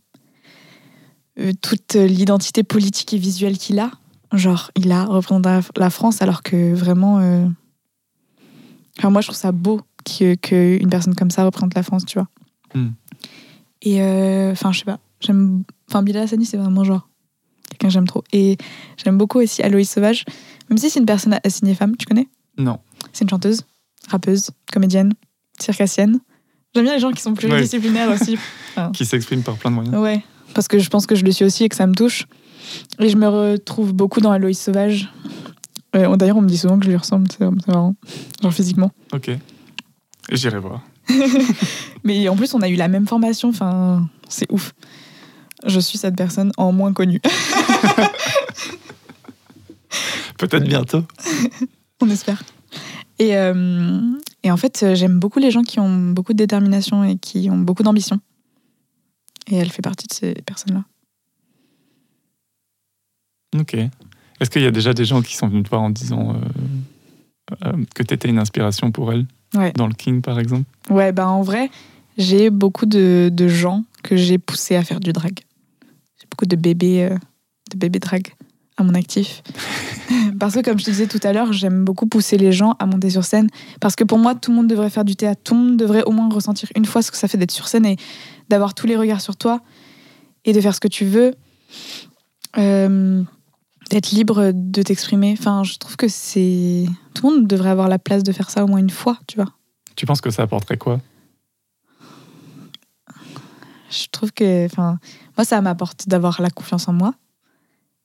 toute 1.61 1.95
l'identité 1.95 2.63
politique 2.63 3.13
et 3.15 3.19
visuelle 3.19 3.59
qu'il 3.59 3.79
a, 3.79 3.91
genre 4.33 4.71
il 4.77 4.91
a 4.93 5.05
représenté 5.05 5.61
la- 5.77 5.91
France 5.91 6.23
alors 6.23 6.43
que 6.43 6.75
vraiment, 6.75 7.19
euh, 7.19 7.47
enfin, 8.99 9.11
moi 9.11 9.21
je 9.21 9.29
trouve 9.29 9.39
ça 9.39 9.53
beau 9.53 9.81
que 10.05 10.35
qu'une 10.35 10.89
personne 10.91 11.15
comme 11.15 11.31
ça 11.31 11.45
représente 11.45 11.75
la 11.75 11.83
France, 11.83 12.05
tu 12.07 12.19
vois. 12.19 12.29
Hmm. 12.75 12.91
Et 13.83 14.03
euh, 14.03 14.53
enfin, 14.53 14.73
je 14.73 14.81
sais 14.81 14.85
pas, 14.85 14.99
j'aime. 15.21 15.63
Enfin, 15.89 16.03
Bilal 16.03 16.25
Hassani, 16.25 16.45
c'est 16.45 16.57
vraiment 16.57 16.85
genre 16.85 17.09
quelqu'un 17.71 17.89
que 17.89 17.93
j'aime 17.95 18.07
trop. 18.07 18.25
Et 18.33 18.57
j'aime 19.03 19.19
beaucoup 19.19 19.39
aussi 19.39 19.63
Aloïs 19.63 19.91
Sauvage, 19.91 20.25
même 20.69 20.79
si 20.79 20.91
c'est 20.91 21.01
une 21.01 21.07
personne 21.07 21.39
assignée 21.45 21.75
femme, 21.75 21.97
tu 21.97 22.07
connais? 22.07 22.29
Non. 22.59 22.79
C'est 23.13 23.25
une 23.25 23.31
chanteuse, 23.31 23.63
rappeuse, 24.09 24.51
comédienne, 24.73 25.13
circassienne. 25.59 26.21
J'aime 26.75 26.85
bien 26.85 26.95
les 26.95 27.01
gens 27.01 27.11
qui 27.11 27.23
sont 27.23 27.35
pluridisciplinaires 27.35 28.11
aussi. 28.11 28.39
Qui 28.95 29.05
s'exprime 29.05 29.43
par 29.43 29.57
plein 29.57 29.71
de 29.71 29.75
moyens. 29.75 29.97
Ouais, 29.97 30.23
parce 30.55 30.69
que 30.69 30.79
je 30.79 30.89
pense 30.91 31.07
que 31.07 31.15
je 31.15 31.25
le 31.25 31.33
suis 31.33 31.45
aussi 31.45 31.65
et 31.65 31.69
que 31.69 31.77
ça 31.77 31.87
me 31.87 31.95
touche. 31.95 32.27
Et 32.99 33.09
je 33.09 33.17
me 33.17 33.29
retrouve 33.29 33.93
beaucoup 33.93 34.21
dans 34.21 34.31
Aloïs 34.31 34.61
Sauvage. 34.61 35.09
Euh, 35.97 36.17
D'ailleurs, 36.17 36.37
on 36.37 36.43
me 36.43 36.49
dit 36.49 36.59
souvent 36.59 36.79
que 36.79 36.85
je 36.85 36.91
lui 36.91 36.97
ressemble, 36.97 37.27
c'est 37.31 37.45
marrant, 37.67 37.97
genre 38.43 38.53
physiquement. 38.53 38.93
Ok. 39.13 39.31
J'irai 40.31 40.59
voir. 40.59 40.83
Mais 42.05 42.29
en 42.29 42.37
plus, 42.37 42.55
on 42.55 42.63
a 42.63 42.69
eu 42.69 42.77
la 42.77 42.89
même 42.89 43.09
formation, 43.09 43.49
enfin, 43.49 44.09
c'est 44.29 44.51
ouf. 44.53 44.73
Je 45.67 45.81
suis 45.81 45.99
cette 45.99 46.17
personne 46.17 46.53
en 46.57 46.73
moins 46.73 46.93
connue. 46.93 47.21
Peut-être 50.39 50.65
bientôt. 50.65 51.03
On 52.01 52.09
espère. 52.09 52.43
Et, 53.19 53.37
euh, 53.37 54.01
et 54.43 54.51
en 54.51 54.57
fait, 54.57 54.95
j'aime 54.95 55.19
beaucoup 55.19 55.39
les 55.39 55.51
gens 55.51 55.63
qui 55.63 55.81
ont 55.81 56.13
beaucoup 56.13 56.33
de 56.33 56.39
détermination 56.39 57.05
et 57.05 57.17
qui 57.17 57.51
ont 57.51 57.59
beaucoup 57.59 57.83
d'ambition. 57.83 58.21
Et 59.51 59.57
elle 59.57 59.71
fait 59.71 59.83
partie 59.83 60.07
de 60.07 60.13
ces 60.13 60.35
personnes-là. 60.35 60.85
Ok. 63.59 63.75
Est-ce 63.75 64.49
qu'il 64.49 64.63
y 64.63 64.67
a 64.67 64.71
déjà 64.71 64.95
des 64.95 65.05
gens 65.05 65.23
qui 65.23 65.37
sont 65.37 65.49
venus 65.49 65.65
te 65.65 65.71
voir 65.71 65.83
en 65.83 65.91
disant 65.91 66.35
euh, 66.35 67.67
euh, 67.67 67.85
que 67.95 68.03
tu 68.03 68.15
étais 68.15 68.29
une 68.29 68.39
inspiration 68.39 68.91
pour 68.91 69.13
elle 69.13 69.27
Ouais. 69.55 69.73
Dans 69.75 69.89
le 69.89 69.95
King, 69.95 70.23
par 70.23 70.39
exemple? 70.39 70.65
Ouais, 70.91 71.11
bah 71.11 71.29
en 71.29 71.43
vrai, 71.43 71.71
j'ai 72.17 72.51
beaucoup 72.51 72.87
de, 72.87 73.31
de 73.33 73.49
gens 73.49 73.85
que 74.05 74.17
j'ai 74.17 74.39
poussés 74.39 74.77
à 74.77 74.85
faire 74.85 75.01
du 75.01 75.13
drag. 75.13 75.41
J'ai 76.21 76.27
beaucoup 76.31 76.47
de 76.47 76.55
bébés, 76.55 77.03
euh, 77.11 77.17
de 77.73 77.77
bébés 77.77 77.99
drag 77.99 78.29
à 78.77 78.85
mon 78.85 78.95
actif. 78.95 79.43
parce 80.39 80.55
que, 80.55 80.61
comme 80.61 80.79
je 80.79 80.85
te 80.85 80.91
disais 80.91 81.09
tout 81.09 81.21
à 81.25 81.33
l'heure, 81.33 81.53
j'aime 81.53 81.85
beaucoup 81.85 82.07
pousser 82.07 82.39
les 82.39 82.53
gens 82.53 82.77
à 82.79 82.87
monter 82.87 83.11
sur 83.11 83.25
scène. 83.25 83.49
Parce 83.81 83.97
que 83.97 84.05
pour 84.05 84.19
moi, 84.19 84.37
tout 84.37 84.53
le 84.53 84.57
monde 84.57 84.69
devrait 84.69 84.91
faire 84.91 85.05
du 85.05 85.17
théâtre. 85.17 85.41
Tout 85.43 85.55
le 85.55 85.61
monde 85.61 85.77
devrait 85.77 86.05
au 86.05 86.13
moins 86.13 86.29
ressentir 86.29 86.69
une 86.77 86.85
fois 86.85 87.03
ce 87.03 87.11
que 87.11 87.17
ça 87.17 87.27
fait 87.27 87.39
d'être 87.39 87.51
sur 87.51 87.67
scène 87.67 87.87
et 87.87 87.97
d'avoir 88.51 88.75
tous 88.75 88.87
les 88.87 88.97
regards 88.97 89.21
sur 89.23 89.37
toi 89.37 89.63
et 90.45 90.53
de 90.53 90.61
faire 90.61 90.75
ce 90.75 90.81
que 90.81 90.89
tu 90.89 91.07
veux. 91.07 91.35
Euh, 92.59 93.23
d'être 93.91 94.11
libre 94.11 94.53
de 94.53 94.83
t'exprimer. 94.83 95.35
Enfin, 95.39 95.63
je 95.65 95.79
trouve 95.79 95.97
que 95.97 96.09
c'est. 96.09 96.85
Tout 97.15 97.31
le 97.31 97.37
monde 97.37 97.47
devrait 97.47 97.71
avoir 97.71 97.89
la 97.89 97.99
place 97.99 98.23
de 98.23 98.33
faire 98.33 98.51
ça 98.51 98.65
au 98.65 98.67
moins 98.67 98.79
une 98.79 98.91
fois, 98.91 99.19
tu 99.27 99.37
vois. 99.37 99.53
Tu 99.97 100.05
penses 100.07 100.21
que 100.21 100.31
ça 100.31 100.43
apporterait 100.43 100.77
quoi? 100.77 101.01
Je 103.91 104.07
trouve 104.13 104.33
que. 104.33 104.67
Enfin, 104.67 104.99
moi, 105.37 105.45
ça 105.45 105.61
m'apporte 105.61 106.09
d'avoir 106.09 106.43
la 106.43 106.51
confiance 106.51 106.89
en 106.89 106.93
moi. 106.93 107.15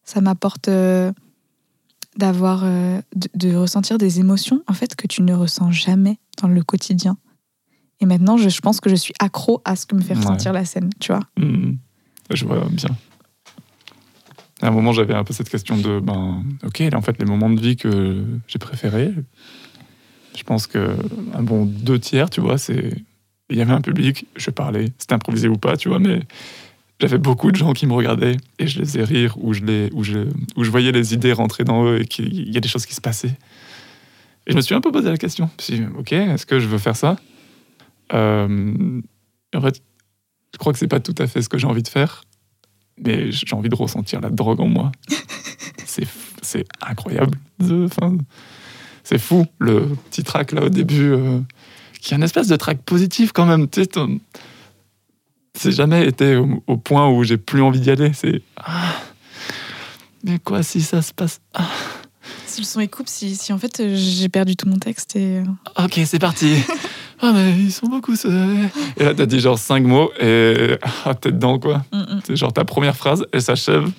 Ça 0.03 0.21
m'apporte 0.21 0.67
euh, 0.67 1.11
d'avoir. 2.17 2.63
euh, 2.63 3.01
de, 3.15 3.29
de 3.33 3.55
ressentir 3.55 3.97
des 3.97 4.19
émotions, 4.19 4.61
en 4.67 4.73
fait, 4.73 4.95
que 4.95 5.07
tu 5.07 5.21
ne 5.21 5.33
ressens 5.33 5.71
jamais 5.71 6.19
dans 6.41 6.47
le 6.47 6.63
quotidien. 6.63 7.17
Et 8.01 8.05
maintenant, 8.05 8.37
je, 8.37 8.49
je 8.49 8.59
pense 8.59 8.79
que 8.81 8.89
je 8.89 8.95
suis 8.95 9.13
accro 9.19 9.61
à 9.65 9.75
ce 9.75 9.85
que 9.85 9.95
me 9.95 10.01
fait 10.01 10.13
Ouais. 10.13 10.19
ressentir 10.19 10.53
la 10.53 10.65
scène, 10.65 10.89
tu 10.99 11.11
vois. 11.11 11.21
Hmm, 11.37 11.73
Je 12.31 12.45
vois 12.45 12.65
bien. 12.71 12.89
À 14.61 14.67
un 14.67 14.71
moment, 14.71 14.93
j'avais 14.93 15.13
un 15.13 15.23
peu 15.23 15.33
cette 15.33 15.49
question 15.49 15.77
de, 15.77 15.99
ben, 15.99 16.43
ok, 16.65 16.79
là, 16.79 16.97
en 16.97 17.01
fait, 17.01 17.17
les 17.19 17.25
moments 17.25 17.49
de 17.49 17.59
vie 17.59 17.75
que 17.75 18.23
j'ai 18.47 18.59
préférés, 18.59 19.13
je 20.35 20.43
pense 20.43 20.67
que, 20.67 20.95
un 21.33 21.43
bon 21.43 21.65
deux 21.65 21.99
tiers, 21.99 22.29
tu 22.29 22.41
vois, 22.41 22.57
c'est. 22.57 22.93
Il 23.51 23.57
y 23.57 23.61
avait 23.61 23.73
un 23.73 23.81
public, 23.81 24.25
je 24.35 24.49
parlais, 24.49 24.91
c'était 24.97 25.13
improvisé 25.13 25.47
ou 25.47 25.55
pas, 25.57 25.77
tu 25.77 25.87
vois, 25.87 25.99
mais 25.99 26.21
j'avais 26.99 27.19
beaucoup 27.19 27.51
de 27.51 27.55
gens 27.55 27.73
qui 27.73 27.85
me 27.85 27.93
regardaient 27.93 28.37
et 28.57 28.65
je 28.65 28.79
les 28.79 28.85
faisais 28.85 29.03
rire 29.03 29.35
ou 29.37 29.53
je, 29.53 29.61
les, 29.63 29.89
ou 29.93 30.03
je, 30.03 30.17
ou 30.55 30.63
je 30.63 30.71
voyais 30.71 30.91
les 30.91 31.13
idées 31.13 31.31
rentrer 31.31 31.63
dans 31.63 31.85
eux 31.85 32.01
et 32.01 32.05
qu'il 32.05 32.51
y 32.51 32.57
a 32.57 32.59
des 32.59 32.67
choses 32.67 32.87
qui 32.87 32.95
se 32.95 33.01
passaient. 33.01 33.37
Et 34.47 34.51
je 34.51 34.55
me 34.55 34.61
suis 34.61 34.73
un 34.73 34.81
peu 34.81 34.91
posé 34.91 35.09
la 35.11 35.17
question. 35.17 35.47
Dit, 35.59 35.83
ok, 35.95 36.11
est-ce 36.13 36.47
que 36.47 36.59
je 36.59 36.65
veux 36.67 36.79
faire 36.79 36.95
ça? 36.95 37.17
Euh, 38.13 39.01
En 39.55 39.61
fait, 39.61 39.81
je 40.53 40.57
crois 40.57 40.73
que 40.73 40.79
c'est 40.79 40.87
pas 40.87 40.99
tout 40.99 41.15
à 41.17 41.27
fait 41.27 41.41
ce 41.41 41.49
que 41.49 41.57
j'ai 41.57 41.67
envie 41.67 41.83
de 41.83 41.87
faire, 41.87 42.23
mais 42.97 43.31
j'ai 43.31 43.55
envie 43.55 43.69
de 43.69 43.75
ressentir 43.75 44.21
la 44.21 44.29
drogue 44.29 44.59
en 44.59 44.67
moi. 44.67 44.91
c'est, 45.85 46.65
incroyable. 46.81 47.37
enfin, 47.61 48.17
c'est 49.03 49.17
fou, 49.17 49.45
le 49.59 49.87
petit 50.09 50.23
track 50.23 50.51
là 50.51 50.63
au 50.63 50.69
début, 50.69 51.11
euh, 51.11 51.39
qui 52.01 52.13
est 52.13 52.17
une 52.17 52.23
espèce 52.23 52.47
de 52.47 52.55
track 52.55 52.81
positif 52.83 53.31
quand 53.31 53.45
même. 53.45 53.67
Tu 53.67 53.83
sais, 53.83 53.89
c'est 55.53 55.71
jamais 55.71 56.07
été 56.07 56.35
au, 56.35 56.63
au 56.67 56.77
point 56.77 57.09
où 57.09 57.23
j'ai 57.23 57.37
plus 57.37 57.61
envie 57.61 57.79
d'y 57.79 57.91
aller. 57.91 58.11
C'est 58.13 58.41
ah, 58.57 58.95
mais 60.25 60.39
quoi 60.39 60.63
si 60.63 60.81
ça 60.81 61.01
se 61.01 61.13
passe 61.13 61.39
Ah, 61.53 61.69
Si 62.55 62.61
le 62.61 62.65
son 62.65 62.79
est 62.79 62.87
coupe, 62.87 63.09
si, 63.09 63.35
si 63.35 63.51
en 63.51 63.57
fait 63.57 63.81
euh, 63.81 63.93
j'ai 63.97 64.29
perdu 64.29 64.55
tout 64.55 64.69
mon 64.69 64.77
texte 64.77 65.17
et. 65.17 65.39
euh, 65.39 65.83
Ok, 65.83 65.99
c'est 66.05 66.19
parti. 66.19 66.55
Ah 67.21 67.31
mais 67.33 67.51
ils 67.57 67.71
sont 67.71 67.87
beaucoup. 67.87 68.15
ce- 68.17 68.27
Et 68.97 69.03
là 69.03 69.13
t'as 69.13 69.25
dit 69.25 69.39
genre 69.39 69.57
cinq 69.57 69.83
mots 69.83 70.11
et 70.21 70.77
ah, 71.05 71.13
t'es 71.15 71.31
dedans 71.31 71.59
quoi. 71.59 71.83
mm, 71.93 71.97
mm. 71.97 72.21
C'est 72.27 72.35
genre 72.35 72.51
ta 72.53 72.65
première 72.65 72.95
phrase, 72.95 73.25
elle 73.31 73.41
s'achève, 73.41 73.89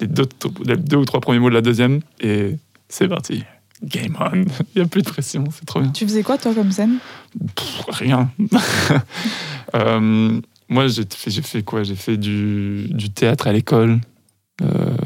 les 0.00 0.06
deux, 0.06 0.26
les 0.64 0.76
deux 0.76 0.96
ou 0.96 1.04
trois 1.04 1.20
premiers 1.20 1.40
mots 1.40 1.50
de 1.50 1.54
la 1.54 1.60
deuxième, 1.62 2.00
et 2.20 2.56
c'est 2.88 3.08
parti. 3.08 3.42
Game 3.82 4.16
on. 4.20 4.42
Il 4.74 4.76
n'y 4.76 4.82
a 4.82 4.86
plus 4.86 5.02
de 5.02 5.08
pression, 5.08 5.44
c'est 5.50 5.64
trop 5.66 5.80
bien. 5.80 5.90
Tu 5.90 6.04
faisais 6.06 6.22
quoi, 6.22 6.38
toi, 6.38 6.54
comme 6.54 6.70
scène? 6.72 6.98
Pff, 7.56 7.84
rien. 7.90 8.30
Euh, 9.74 10.40
moi, 10.68 10.86
j'ai 10.86 11.02
fait, 11.12 11.30
fait 11.42 11.62
quoi? 11.64 11.82
J'ai 11.82 11.96
fait 11.96 12.16
du, 12.16 12.86
du 12.90 13.10
théâtre 13.10 13.48
à 13.48 13.52
l'école. 13.52 14.00
Euh, 14.62 14.96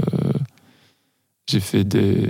j'ai 1.49 1.61
fait 1.61 1.84
des. 1.84 2.28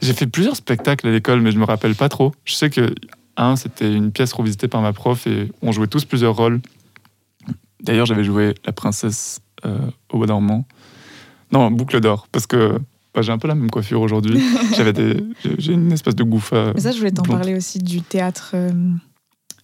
J'ai 0.00 0.12
fait 0.12 0.26
plusieurs 0.26 0.56
spectacles 0.56 1.06
à 1.08 1.10
l'école, 1.10 1.40
mais 1.40 1.52
je 1.52 1.58
me 1.58 1.64
rappelle 1.64 1.94
pas 1.94 2.08
trop. 2.08 2.32
Je 2.44 2.54
sais 2.54 2.70
que 2.70 2.94
un, 3.36 3.56
c'était 3.56 3.92
une 3.92 4.12
pièce 4.12 4.32
revisitée 4.32 4.68
par 4.68 4.82
ma 4.82 4.92
prof 4.92 5.26
et 5.26 5.50
on 5.62 5.72
jouait 5.72 5.86
tous 5.86 6.04
plusieurs 6.04 6.36
rôles. 6.36 6.60
D'ailleurs, 7.82 8.06
j'avais 8.06 8.24
joué 8.24 8.54
la 8.64 8.72
princesse 8.72 9.40
euh, 9.64 9.78
au 10.12 10.18
bois 10.18 10.26
dormant. 10.26 10.66
Non, 11.52 11.70
boucle 11.70 12.00
d'or, 12.00 12.28
parce 12.30 12.46
que 12.46 12.78
bah, 13.14 13.22
j'ai 13.22 13.32
un 13.32 13.38
peu 13.38 13.48
la 13.48 13.54
même 13.54 13.70
coiffure 13.70 14.00
aujourd'hui. 14.02 14.40
J'avais 14.76 14.92
des, 14.92 15.24
j'ai 15.58 15.72
une 15.72 15.90
espèce 15.90 16.14
de 16.14 16.22
gouffe. 16.22 16.52
Mais 16.52 16.80
ça, 16.80 16.92
je 16.92 16.98
voulais 16.98 17.10
t'en 17.10 17.22
parler 17.24 17.56
aussi 17.56 17.78
du 17.80 18.02
théâtre, 18.02 18.52
euh, 18.54 18.70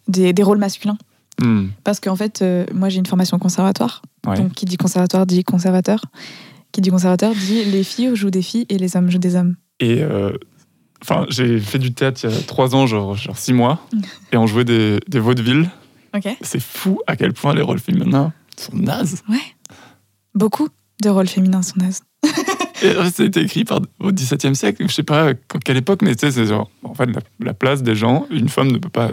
des, 0.08 0.32
des 0.32 0.42
rôles 0.42 0.58
masculins. 0.58 0.98
Hmm, 1.40 1.66
Parce 1.84 2.00
qu'en 2.00 2.16
fait, 2.16 2.42
euh, 2.42 2.64
moi, 2.74 2.88
j'ai 2.88 2.98
une 2.98 3.06
formation 3.06 3.38
conservatoire. 3.38 4.02
ouais. 4.26 4.36
Donc, 4.36 4.52
qui 4.52 4.64
dit 4.64 4.76
conservatoire 4.78 5.26
dit 5.26 5.44
conservateur. 5.44 6.00
Qui 6.72 6.80
dit 6.80 6.90
conservateur 6.90 7.32
dit 7.34 7.64
les 7.64 7.84
filles 7.84 8.16
jouent 8.16 8.30
des 8.30 8.42
filles 8.42 8.66
et 8.68 8.78
les 8.78 8.96
hommes 8.96 9.10
jouent 9.10 9.18
des 9.18 9.36
hommes. 9.36 9.54
Et 9.80 10.02
euh, 10.02 10.32
enfin, 11.02 11.26
j'ai 11.28 11.58
fait 11.60 11.78
du 11.78 11.92
théâtre 11.92 12.20
il 12.24 12.30
y 12.30 12.34
a 12.34 12.40
trois 12.42 12.74
ans, 12.74 12.86
genre, 12.86 13.14
genre 13.16 13.36
six 13.38 13.52
mois, 13.52 13.80
et 14.32 14.36
on 14.36 14.46
jouait 14.46 14.64
des, 14.64 15.00
des 15.08 15.20
vaudevilles. 15.20 15.68
Ok. 16.14 16.28
C'est 16.40 16.60
fou 16.60 17.00
à 17.06 17.16
quel 17.16 17.32
point 17.32 17.54
les 17.54 17.62
rôles 17.62 17.78
féminins 17.80 18.32
sont 18.56 18.74
nazes. 18.76 19.22
Beaucoup 20.34 20.68
de 21.02 21.08
rôles 21.10 21.28
féminins 21.28 21.62
sont 21.62 21.78
nazes. 21.78 22.00
Euh, 22.84 23.08
été 23.08 23.40
écrit 23.40 23.64
par, 23.64 23.80
au 24.00 24.12
XVIIe 24.12 24.54
siècle, 24.54 24.84
je 24.86 24.92
sais 24.92 25.02
pas 25.02 25.30
à 25.30 25.34
quelle 25.64 25.78
époque, 25.78 26.02
mais 26.02 26.14
tu 26.14 26.20
sais, 26.26 26.30
c'est 26.30 26.44
genre, 26.44 26.70
en 26.82 26.92
fait, 26.92 27.06
la, 27.06 27.20
la 27.40 27.54
place 27.54 27.82
des 27.82 27.94
gens, 27.94 28.26
une 28.30 28.50
femme 28.50 28.70
ne 28.70 28.76
peut 28.76 28.90
pas 28.90 29.10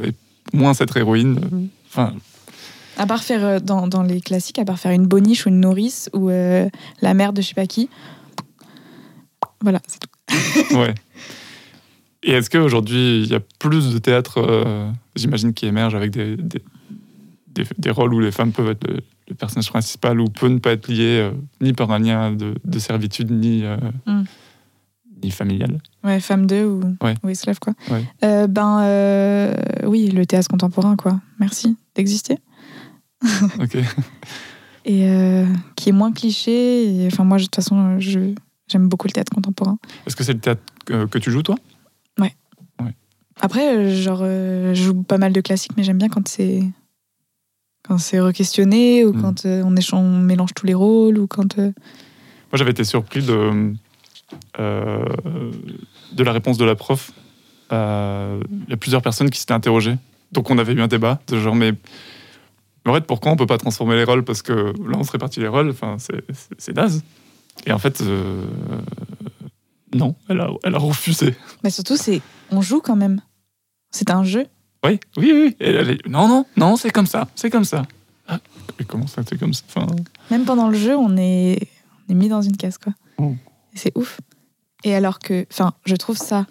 moins 0.51 0.73
être 0.73 0.97
héroïne. 0.97 1.39
euh, 1.41 1.65
Enfin, 1.87 2.13
À 2.97 3.05
part 3.05 3.23
faire, 3.23 3.43
euh, 3.45 3.59
dans, 3.61 3.87
dans 3.87 4.03
les 4.03 4.19
classiques, 4.19 4.59
à 4.59 4.65
part 4.65 4.79
faire 4.79 4.91
une 4.91 5.07
boniche 5.07 5.45
ou 5.45 5.49
une 5.49 5.61
nourrice 5.61 6.09
ou 6.13 6.29
euh, 6.29 6.67
la 7.01 7.13
mère 7.13 7.31
de 7.31 7.41
je 7.41 7.47
sais 7.47 7.53
pas 7.53 7.65
qui. 7.65 7.89
Voilà, 9.61 9.79
c'est 9.87 9.99
tout. 9.99 10.09
ouais. 10.71 10.93
Et 12.23 12.31
est-ce 12.31 12.49
qu'aujourd'hui, 12.49 13.21
il 13.23 13.27
y 13.29 13.35
a 13.35 13.41
plus 13.59 13.93
de 13.93 13.97
théâtre, 13.99 14.37
euh, 14.37 14.89
j'imagine, 15.15 15.53
qui 15.53 15.65
émerge 15.65 15.93
avec 15.93 16.11
des, 16.11 16.37
des, 16.37 16.61
des, 17.53 17.63
des 17.77 17.89
rôles 17.91 18.13
où 18.13 18.19
les 18.19 18.31
femmes 18.31 18.51
peuvent 18.53 18.69
être 18.69 18.87
le, 18.87 18.99
le 19.27 19.35
personnage 19.35 19.69
principal 19.69 20.19
ou 20.21 20.25
peut 20.29 20.47
ne 20.47 20.59
pas 20.59 20.71
être 20.71 20.87
lié 20.87 21.19
euh, 21.19 21.31
ni 21.61 21.73
par 21.73 21.91
un 21.91 21.99
lien 21.99 22.31
de, 22.31 22.55
de 22.63 22.79
servitude 22.79 23.29
ni, 23.31 23.63
euh, 23.65 23.75
Mm. 24.05 24.23
ni 25.23 25.31
familial? 25.31 25.79
Ouais, 26.05 26.19
femme 26.21 26.47
2 26.47 26.63
ou, 26.65 26.81
Ouais. 27.01 27.15
ou 27.23 27.29
esclave, 27.29 27.59
quoi. 27.59 27.73
Ouais. 27.91 28.47
Ben, 28.47 29.53
oui, 29.85 30.09
le 30.09 30.25
théâtre 30.25 30.47
contemporain, 30.49 30.95
quoi. 30.95 31.19
Merci 31.39 31.75
d'exister. 31.95 32.37
Ok. 33.59 33.77
Et 34.85 35.43
qui 35.75 35.89
est 35.89 35.93
moins 35.93 36.11
cliché. 36.11 37.03
Et, 37.03 37.07
enfin, 37.07 37.23
moi, 37.23 37.37
de 37.37 37.43
toute 37.43 37.55
façon, 37.55 37.99
je, 37.99 38.33
j'aime 38.73 38.89
beaucoup 38.89 39.07
le 39.07 39.13
théâtre 39.13 39.31
contemporain. 39.33 39.77
Est-ce 40.05 40.15
que 40.17 40.23
c'est 40.23 40.33
le 40.33 40.39
théâtre 40.39 40.61
que, 40.85 41.05
que 41.05 41.17
tu 41.19 41.31
joues, 41.31 41.43
toi? 41.43 41.55
Après, 43.41 43.75
euh, 43.75 43.89
genre, 43.95 44.19
euh, 44.21 44.75
je 44.75 44.83
joue 44.83 45.01
pas 45.01 45.17
mal 45.17 45.33
de 45.33 45.41
classiques, 45.41 45.71
mais 45.75 45.83
j'aime 45.83 45.97
bien 45.97 46.07
quand 46.07 46.27
c'est 46.27 46.61
quand 47.85 47.97
c'est 47.97 48.19
re-questionné 48.19 49.03
ou 49.05 49.11
Mm. 49.11 49.21
quand 49.21 49.45
euh, 49.47 49.63
on, 49.65 49.75
échange, 49.75 49.99
on 50.05 50.19
mélange 50.19 50.53
tous 50.53 50.67
les 50.67 50.75
rôles 50.75 51.17
ou 51.17 51.25
quand. 51.25 51.57
euh, 51.57 51.71
Moi, 51.71 52.55
j'avais 52.59 52.69
été 52.71 52.83
surpris 52.83 53.23
de, 53.23 53.73
de 54.59 56.23
la 56.23 56.31
réponse 56.31 56.57
de 56.59 56.63
la 56.65 56.75
prof. 56.75 57.11
Il 57.71 58.69
y 58.69 58.73
a 58.73 58.77
plusieurs 58.79 59.01
personnes 59.01 59.31
qui 59.31 59.39
s'étaient 59.39 59.53
interrogées. 59.53 59.95
Donc, 60.31 60.51
on 60.51 60.57
avait 60.59 60.73
eu 60.73 60.81
un 60.81 60.87
débat 60.87 61.19
de 61.27 61.39
genre, 61.39 61.55
mais 61.55 61.71
mais 62.85 62.91
en 62.91 62.93
fait, 62.93 63.05
pourquoi 63.05 63.31
on 63.31 63.35
peut 63.35 63.47
pas 63.47 63.57
transformer 63.57 63.95
les 63.95 64.03
rôles? 64.03 64.23
Parce 64.23 64.43
que 64.43 64.53
là, 64.53 64.97
on 64.97 65.03
se 65.03 65.11
répartit 65.11 65.39
les 65.39 65.47
rôles, 65.47 65.69
enfin, 65.71 65.97
c'est 66.59 66.75
naze. 66.75 67.03
Et 67.65 67.71
en 67.71 67.79
fait, 67.79 68.01
euh, 68.01 68.45
non, 69.93 70.15
elle 70.29 70.39
a, 70.41 70.49
elle 70.63 70.75
a 70.75 70.79
refusé. 70.79 71.35
Mais 71.63 71.69
surtout, 71.69 71.97
c'est 71.97 72.21
on 72.51 72.61
joue 72.61 72.81
quand 72.81 72.95
même. 72.95 73.21
C'est 73.91 74.09
un 74.09 74.23
jeu. 74.23 74.47
Oui, 74.85 74.99
oui, 75.17 75.31
oui. 75.33 75.55
Et 75.59 75.69
elle 75.71 75.89
est- 75.91 76.07
non, 76.07 76.27
non, 76.27 76.45
non, 76.57 76.75
c'est 76.75 76.89
comme 76.91 77.05
ça, 77.05 77.27
c'est 77.35 77.49
comme 77.49 77.63
ça. 77.63 77.83
Ah, 78.27 78.39
comment 78.87 79.07
ça, 79.07 79.21
c'est 79.27 79.37
comme 79.37 79.53
ça 79.53 79.63
enfin, 79.67 79.85
Même 80.31 80.45
pendant 80.45 80.67
le 80.67 80.77
jeu, 80.77 80.95
on 80.97 81.15
est, 81.17 81.67
on 82.07 82.11
est 82.13 82.15
mis 82.15 82.27
dans 82.27 82.41
une 82.41 82.57
case, 82.57 82.77
quoi. 82.77 82.93
Oh. 83.17 83.35
C'est 83.75 83.95
ouf. 83.97 84.19
Et 84.83 84.93
alors 84.95 85.19
que, 85.19 85.45
enfin, 85.51 85.73
je 85.85 85.95
trouve 85.95 86.17
ça. 86.17 86.45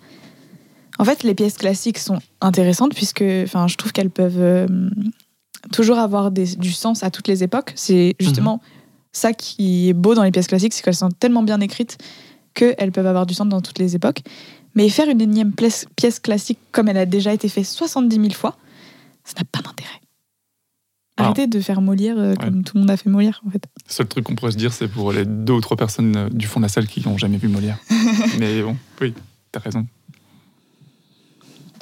En 0.99 1.05
fait, 1.05 1.23
les 1.25 1.35
pièces 1.35 1.59
classiques 1.59 1.99
sont 1.99 2.21
intéressantes 2.41 2.95
puisque, 2.95 3.25
enfin, 3.45 3.67
je 3.69 3.77
trouve 3.77 3.93
qu'elles 3.93 4.11
peuvent 4.11 4.39
euh, 4.41 4.67
toujours 5.73 5.99
avoir 5.99 6.31
des- 6.31 6.57
du 6.57 6.73
sens 6.73 7.03
à 7.03 7.11
toutes 7.11 7.29
les 7.29 7.43
époques. 7.43 7.73
C'est 7.75 8.15
justement 8.21 8.61
ça 9.13 9.33
qui 9.33 9.89
est 9.89 9.93
beau 9.93 10.15
dans 10.15 10.23
les 10.23 10.31
pièces 10.31 10.47
classiques, 10.47 10.73
c'est 10.75 10.83
qu'elles 10.83 10.95
sont 10.95 11.11
tellement 11.11 11.43
bien 11.43 11.61
écrites 11.61 11.99
qu'elles 12.55 12.93
peuvent 12.93 13.07
avoir 13.07 13.27
du 13.27 13.35
sens 13.35 13.49
dans 13.49 13.61
toutes 13.61 13.79
les 13.79 13.95
époques. 13.95 14.21
Mais 14.75 14.89
faire 14.89 15.09
une 15.09 15.21
énième 15.21 15.53
pièce, 15.53 15.87
classique 16.23 16.59
comme 16.71 16.89
elle 16.89 16.97
a 16.97 17.07
déjà 17.07 17.33
été 17.33 17.49
faite 17.49 17.67
70 17.67 18.15
000 18.17 18.31
fois, 18.31 18.57
ça 19.25 19.35
n'a 19.39 19.45
pas 19.45 19.61
d'intérêt. 19.61 20.01
Ah. 21.19 21.25
Arrêtez 21.25 21.47
de 21.47 21.61
faire 21.61 21.83
Molière 21.83 22.17
euh, 22.19 22.35
comme 22.35 22.65
tout 22.65 22.77
le 22.77 22.81
monde 22.81 22.91
a 22.91 22.97
fait 22.97 23.11
Molière, 23.11 23.43
en 23.47 23.51
fait. 23.51 23.63
Le 23.87 23.93
seul 23.93 24.09
truc 24.09 24.25
qu'on 24.25 24.35
pourrait 24.35 24.53
se 24.53 24.57
dire, 24.57 24.73
c'est 24.73 24.89
pour 24.89 25.13
les 25.13 25.27
deux 25.27 25.53
ou 25.53 25.61
trois 25.61 25.77
personnes 25.77 26.17
euh, 26.17 26.29
du 26.31 26.47
fond 26.47 26.59
de 26.61 26.65
la 26.65 26.69
salle 26.71 26.87
qui 26.87 27.07
n'ont 27.07 27.19
jamais 27.19 27.37
vu 27.37 27.49
Molière. 27.49 27.79
Mais 28.39 28.63
bon, 28.63 28.77
oui, 29.01 29.13
t'as 29.53 29.61
raison. 29.61 29.87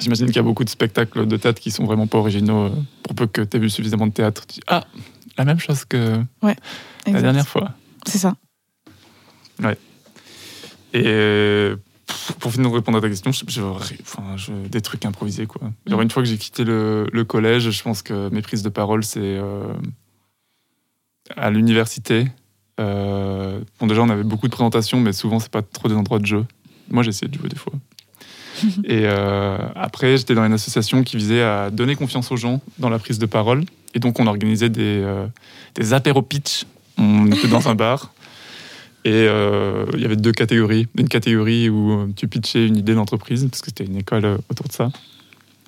J'imagine 0.01 0.25
qu'il 0.27 0.35
y 0.35 0.39
a 0.39 0.43
beaucoup 0.43 0.63
de 0.63 0.69
spectacles 0.69 1.27
de 1.27 1.37
théâtre 1.37 1.61
qui 1.61 1.71
sont 1.71 1.85
vraiment 1.85 2.07
pas 2.07 2.17
originaux. 2.17 2.65
euh, 2.65 2.71
Pour 3.03 3.15
peu 3.15 3.27
que 3.27 3.41
tu 3.41 3.55
aies 3.55 3.59
vu 3.59 3.69
suffisamment 3.69 4.07
de 4.07 4.11
théâtre, 4.11 4.45
tu 4.47 4.55
dis 4.55 4.61
Ah, 4.67 4.85
la 5.41 5.45
même 5.45 5.59
chose 5.59 5.85
que 5.85 6.21
la 7.13 7.21
dernière 7.21 7.47
fois. 7.47 7.71
C'est 8.07 8.17
ça. 8.19 8.35
Et 10.93 11.03
pff, 12.07 12.33
pour 12.39 12.51
finir 12.51 12.69
de 12.69 12.75
répondre 12.75 12.97
à 12.97 13.01
ta 13.01 13.07
question, 13.09 13.31
je, 13.31 13.43
je- 13.47 13.61
enfin, 14.01 14.35
je- 14.35 14.51
des 14.67 14.81
trucs 14.81 15.05
improvisés. 15.05 15.45
Quoi. 15.47 15.71
Genre, 15.87 15.99
Mm. 15.99 16.03
une 16.03 16.11
fois 16.11 16.21
que 16.23 16.27
j'ai 16.29 16.37
quitté 16.37 16.63
le, 16.65 17.07
le 17.11 17.23
collège, 17.23 17.69
je 17.69 17.83
pense 17.83 18.01
que 18.01 18.29
mes 18.29 18.41
prises 18.41 18.63
de 18.63 18.69
parole, 18.69 19.03
c'est 19.03 19.19
euh, 19.21 19.73
à 21.37 21.49
l'université. 21.49 22.27
Euh, 22.79 23.61
bon, 23.79 23.87
déjà, 23.87 24.01
on 24.01 24.09
avait 24.09 24.23
beaucoup 24.23 24.47
de 24.47 24.51
présentations, 24.51 24.99
mais 24.99 25.13
souvent, 25.13 25.39
c'est 25.39 25.51
pas 25.51 25.61
trop 25.61 25.87
des 25.87 25.95
endroits 25.95 26.19
de 26.19 26.25
jeu. 26.25 26.45
Moi, 26.89 27.03
j'essayais 27.03 27.29
de 27.31 27.37
jouer 27.37 27.47
des 27.47 27.55
fois. 27.55 27.73
et 28.83 29.03
euh, 29.05 29.57
après, 29.75 30.17
j'étais 30.17 30.35
dans 30.35 30.45
une 30.45 30.53
association 30.53 31.03
qui 31.03 31.17
visait 31.17 31.41
à 31.41 31.69
donner 31.69 31.95
confiance 31.95 32.31
aux 32.31 32.37
gens 32.37 32.61
dans 32.79 32.89
la 32.89 32.99
prise 32.99 33.19
de 33.19 33.25
parole. 33.25 33.63
Et 33.93 33.99
donc, 33.99 34.19
on 34.19 34.27
organisait 34.27 34.69
des, 34.69 35.01
euh, 35.03 35.27
des 35.75 35.93
apéro 35.93 36.21
pitch. 36.21 36.65
On 36.97 37.27
était 37.31 37.47
dans 37.47 37.67
un 37.67 37.75
bar. 37.75 38.13
Et 39.03 39.11
euh, 39.11 39.85
il 39.93 40.01
y 40.01 40.05
avait 40.05 40.15
deux 40.15 40.31
catégories. 40.31 40.87
Une 40.97 41.09
catégorie 41.09 41.69
où 41.69 42.11
tu 42.15 42.27
pitchais 42.27 42.67
une 42.67 42.77
idée 42.77 42.93
d'entreprise, 42.93 43.47
parce 43.49 43.61
que 43.61 43.67
c'était 43.67 43.85
une 43.85 43.97
école 43.97 44.25
euh, 44.25 44.37
autour 44.49 44.67
de 44.67 44.73
ça. 44.73 44.89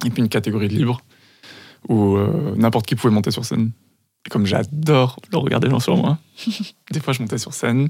Et 0.06 0.10
puis 0.10 0.22
une 0.22 0.30
catégorie 0.30 0.68
libre, 0.68 1.02
où 1.88 2.18
n'importe 2.56 2.86
qui 2.86 2.96
pouvait 2.96 3.14
monter 3.14 3.32
sur 3.32 3.46
scène. 3.46 3.72
Et 4.26 4.30
comme 4.30 4.46
j'adore 4.46 5.20
le 5.32 5.38
regarder 5.38 5.68
les 5.68 5.72
gens 5.72 5.80
sur 5.80 5.96
moi, 5.96 6.18
des 6.92 7.00
fois 7.00 7.14
je 7.14 7.22
montais 7.22 7.38
sur 7.38 7.54
scène 7.54 7.88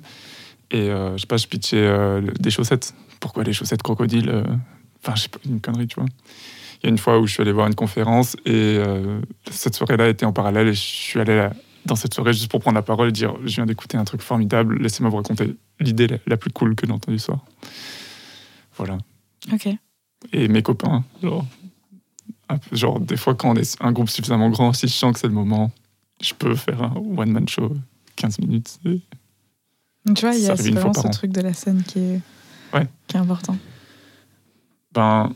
et 0.74 0.90
euh, 0.90 1.16
je 1.16 1.22
sais 1.22 1.28
pas, 1.28 1.38
je 1.38 1.48
pitchais 1.48 1.78
euh, 1.78 2.22
des 2.40 2.50
chaussettes. 2.50 2.94
Pourquoi 3.20 3.44
les 3.44 3.54
chaussettes 3.54 3.84
crocodiles 3.84 4.30
euh, 4.30 4.44
Enfin, 5.04 5.16
je 5.16 5.22
sais 5.24 5.30
pas, 5.30 5.40
une 5.46 5.60
connerie, 5.60 5.88
tu 5.88 5.96
vois. 6.00 6.06
Il 6.82 6.86
y 6.86 6.88
a 6.88 6.90
une 6.90 6.98
fois 6.98 7.20
où 7.20 7.28
je 7.28 7.34
suis 7.34 7.42
allé 7.42 7.52
voir 7.52 7.68
une 7.68 7.76
conférence 7.76 8.36
et 8.46 8.52
euh, 8.78 9.22
cette 9.52 9.76
soirée-là 9.76 10.10
était 10.10 10.26
en 10.26 10.34
parallèle 10.34 10.68
et 10.70 10.74
je 10.74 10.80
suis 10.80 11.20
allé 11.20 11.36
là- 11.36 11.54
dans 11.86 11.96
cette 11.96 12.14
soirée 12.14 12.32
juste 12.34 12.50
pour 12.50 12.60
prendre 12.62 12.76
la 12.76 12.82
parole 12.82 13.10
et 13.10 13.12
dire 13.12 13.36
je 13.46 13.56
viens 13.56 13.66
d'écouter 13.66 13.98
un 13.98 14.06
truc 14.06 14.22
formidable, 14.22 14.78
laissez-moi 14.82 15.10
vous 15.10 15.18
raconter 15.18 15.56
l'idée 15.80 16.08
la, 16.08 16.18
la 16.28 16.38
plus 16.38 16.50
cool 16.52 16.76
que 16.76 16.86
j'ai 16.88 16.94
entendue 16.94 17.20
ce 17.20 17.26
soir. 17.26 17.40
Voilà. 18.78 18.98
Ok. 19.52 19.68
Et 20.32 20.48
mes 20.48 20.62
copains, 20.62 21.04
genre, 22.72 23.00
des 23.00 23.18
fois 23.18 23.36
quand 23.36 23.52
on 23.52 23.56
est 23.56 23.78
un 23.82 23.92
groupe 23.92 24.10
suffisamment 24.10 24.50
grand, 24.50 24.74
si 24.74 24.88
je 24.88 24.94
sens 24.94 25.14
que 25.14 25.20
c'est 25.20 25.28
le 25.28 25.34
moment, 25.34 25.72
je 26.22 26.34
peux 26.34 26.56
faire 26.56 26.82
un 26.84 26.94
one-man 26.96 27.48
show 27.48 27.74
15 28.16 28.40
minutes. 28.40 28.80
et- 28.86 29.02
Tu 30.16 30.22
vois, 30.26 30.36
il 30.36 30.42
y 30.44 30.50
a 30.50 30.56
vraiment 30.56 30.94
ce 30.94 31.08
truc 31.10 31.32
de 31.32 31.42
la 31.42 31.54
scène 31.54 31.84
qui 31.84 32.00
est, 32.00 32.22
Ouais. 32.74 32.88
qui 33.08 33.18
est 33.18 33.20
important. 33.20 33.58
Ben, 34.94 35.32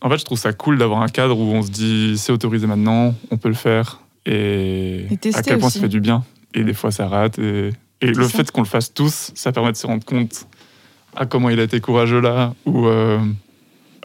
en 0.00 0.10
fait, 0.10 0.18
je 0.18 0.24
trouve 0.24 0.38
ça 0.38 0.52
cool 0.52 0.78
d'avoir 0.78 1.02
un 1.02 1.08
cadre 1.08 1.38
où 1.38 1.52
on 1.52 1.62
se 1.62 1.70
dit 1.70 2.18
c'est 2.18 2.32
autorisé 2.32 2.66
maintenant, 2.66 3.14
on 3.30 3.36
peut 3.36 3.48
le 3.48 3.54
faire 3.54 4.00
et, 4.26 5.06
à 5.34 5.42
quel 5.42 5.58
point 5.58 5.68
aussi. 5.68 5.78
ça 5.78 5.82
fait 5.82 5.88
du 5.88 6.00
bien. 6.00 6.24
Et 6.54 6.64
des 6.64 6.74
fois, 6.74 6.90
ça 6.90 7.08
rate. 7.08 7.38
Et, 7.38 7.70
et 8.00 8.06
le 8.06 8.24
ça. 8.24 8.38
fait 8.38 8.50
qu'on 8.50 8.62
le 8.62 8.66
fasse 8.66 8.92
tous, 8.92 9.32
ça 9.34 9.52
permet 9.52 9.72
de 9.72 9.76
se 9.76 9.86
rendre 9.86 10.04
compte 10.04 10.46
à 11.14 11.26
comment 11.26 11.50
il 11.50 11.60
a 11.60 11.62
été 11.62 11.80
courageux 11.80 12.20
là, 12.20 12.54
ou 12.64 12.86
euh, 12.86 13.18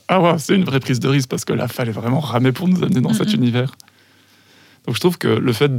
ah 0.07 0.21
ouais, 0.21 0.38
c'est 0.38 0.55
une 0.55 0.63
vraie 0.63 0.79
prise 0.79 0.99
de 0.99 1.07
risque 1.07 1.29
parce 1.29 1.45
que 1.45 1.53
là, 1.53 1.67
fallait 1.67 1.91
vraiment 1.91 2.19
ramer 2.19 2.51
pour 2.51 2.67
nous 2.67 2.83
amener 2.83 3.01
dans 3.01 3.13
cet 3.13 3.33
univers. 3.33 3.75
Donc, 4.85 4.95
je 4.95 4.99
trouve 4.99 5.17
que 5.17 5.27
le 5.27 5.53
fait 5.53 5.71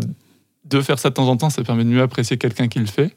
de 0.65 0.81
faire 0.81 0.99
ça 0.99 1.09
de 1.11 1.15
temps 1.15 1.29
en 1.29 1.37
temps, 1.37 1.51
ça 1.51 1.63
permet 1.63 1.85
de 1.85 1.89
mieux 1.89 2.03
apprécier 2.03 2.37
quelqu'un 2.37 2.69
qui 2.69 2.79
le 2.79 2.87
fait. 2.87 3.15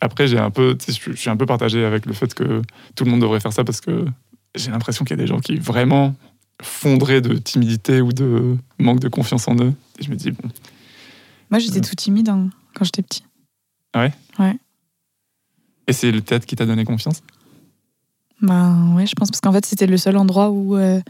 Après, 0.00 0.26
j'ai 0.28 0.38
un 0.38 0.50
peu, 0.50 0.76
je 0.86 1.12
suis 1.12 1.30
un 1.30 1.36
peu 1.36 1.46
partagé 1.46 1.84
avec 1.84 2.06
le 2.06 2.12
fait 2.12 2.32
que 2.34 2.62
tout 2.94 3.04
le 3.04 3.10
monde 3.10 3.20
devrait 3.20 3.40
faire 3.40 3.52
ça 3.52 3.64
parce 3.64 3.80
que 3.80 4.06
j'ai 4.54 4.70
l'impression 4.70 5.04
qu'il 5.04 5.16
y 5.16 5.20
a 5.20 5.22
des 5.22 5.26
gens 5.26 5.40
qui 5.40 5.56
vraiment 5.56 6.14
fonderaient 6.62 7.20
de 7.20 7.34
timidité 7.34 8.00
ou 8.00 8.12
de 8.12 8.56
manque 8.78 9.00
de 9.00 9.08
confiance 9.08 9.46
en 9.48 9.56
eux. 9.56 9.72
Et 9.98 10.02
je 10.04 10.10
me 10.10 10.16
dis, 10.16 10.30
bon, 10.30 10.48
Moi, 11.50 11.58
j'étais 11.60 11.78
Euh. 11.78 11.82
tout 11.82 11.94
timide 11.94 12.28
hein, 12.28 12.50
quand 12.74 12.84
j'étais 12.84 13.02
petit. 13.02 13.24
et 15.86 15.92
c'est 15.92 16.12
le 16.12 16.20
théâtre 16.20 16.46
qui 16.46 16.54
t'a 16.56 16.66
donné 16.66 16.84
confiance? 16.84 17.22
Ben 18.40 18.94
ouais, 18.94 19.06
je 19.06 19.14
pense 19.14 19.30
parce 19.30 19.40
qu'en 19.40 19.52
fait, 19.52 19.64
c'était 19.66 19.86
le 19.86 19.96
seul 19.96 20.16
endroit 20.16 20.50
où 20.50 20.76
euh, 20.76 21.00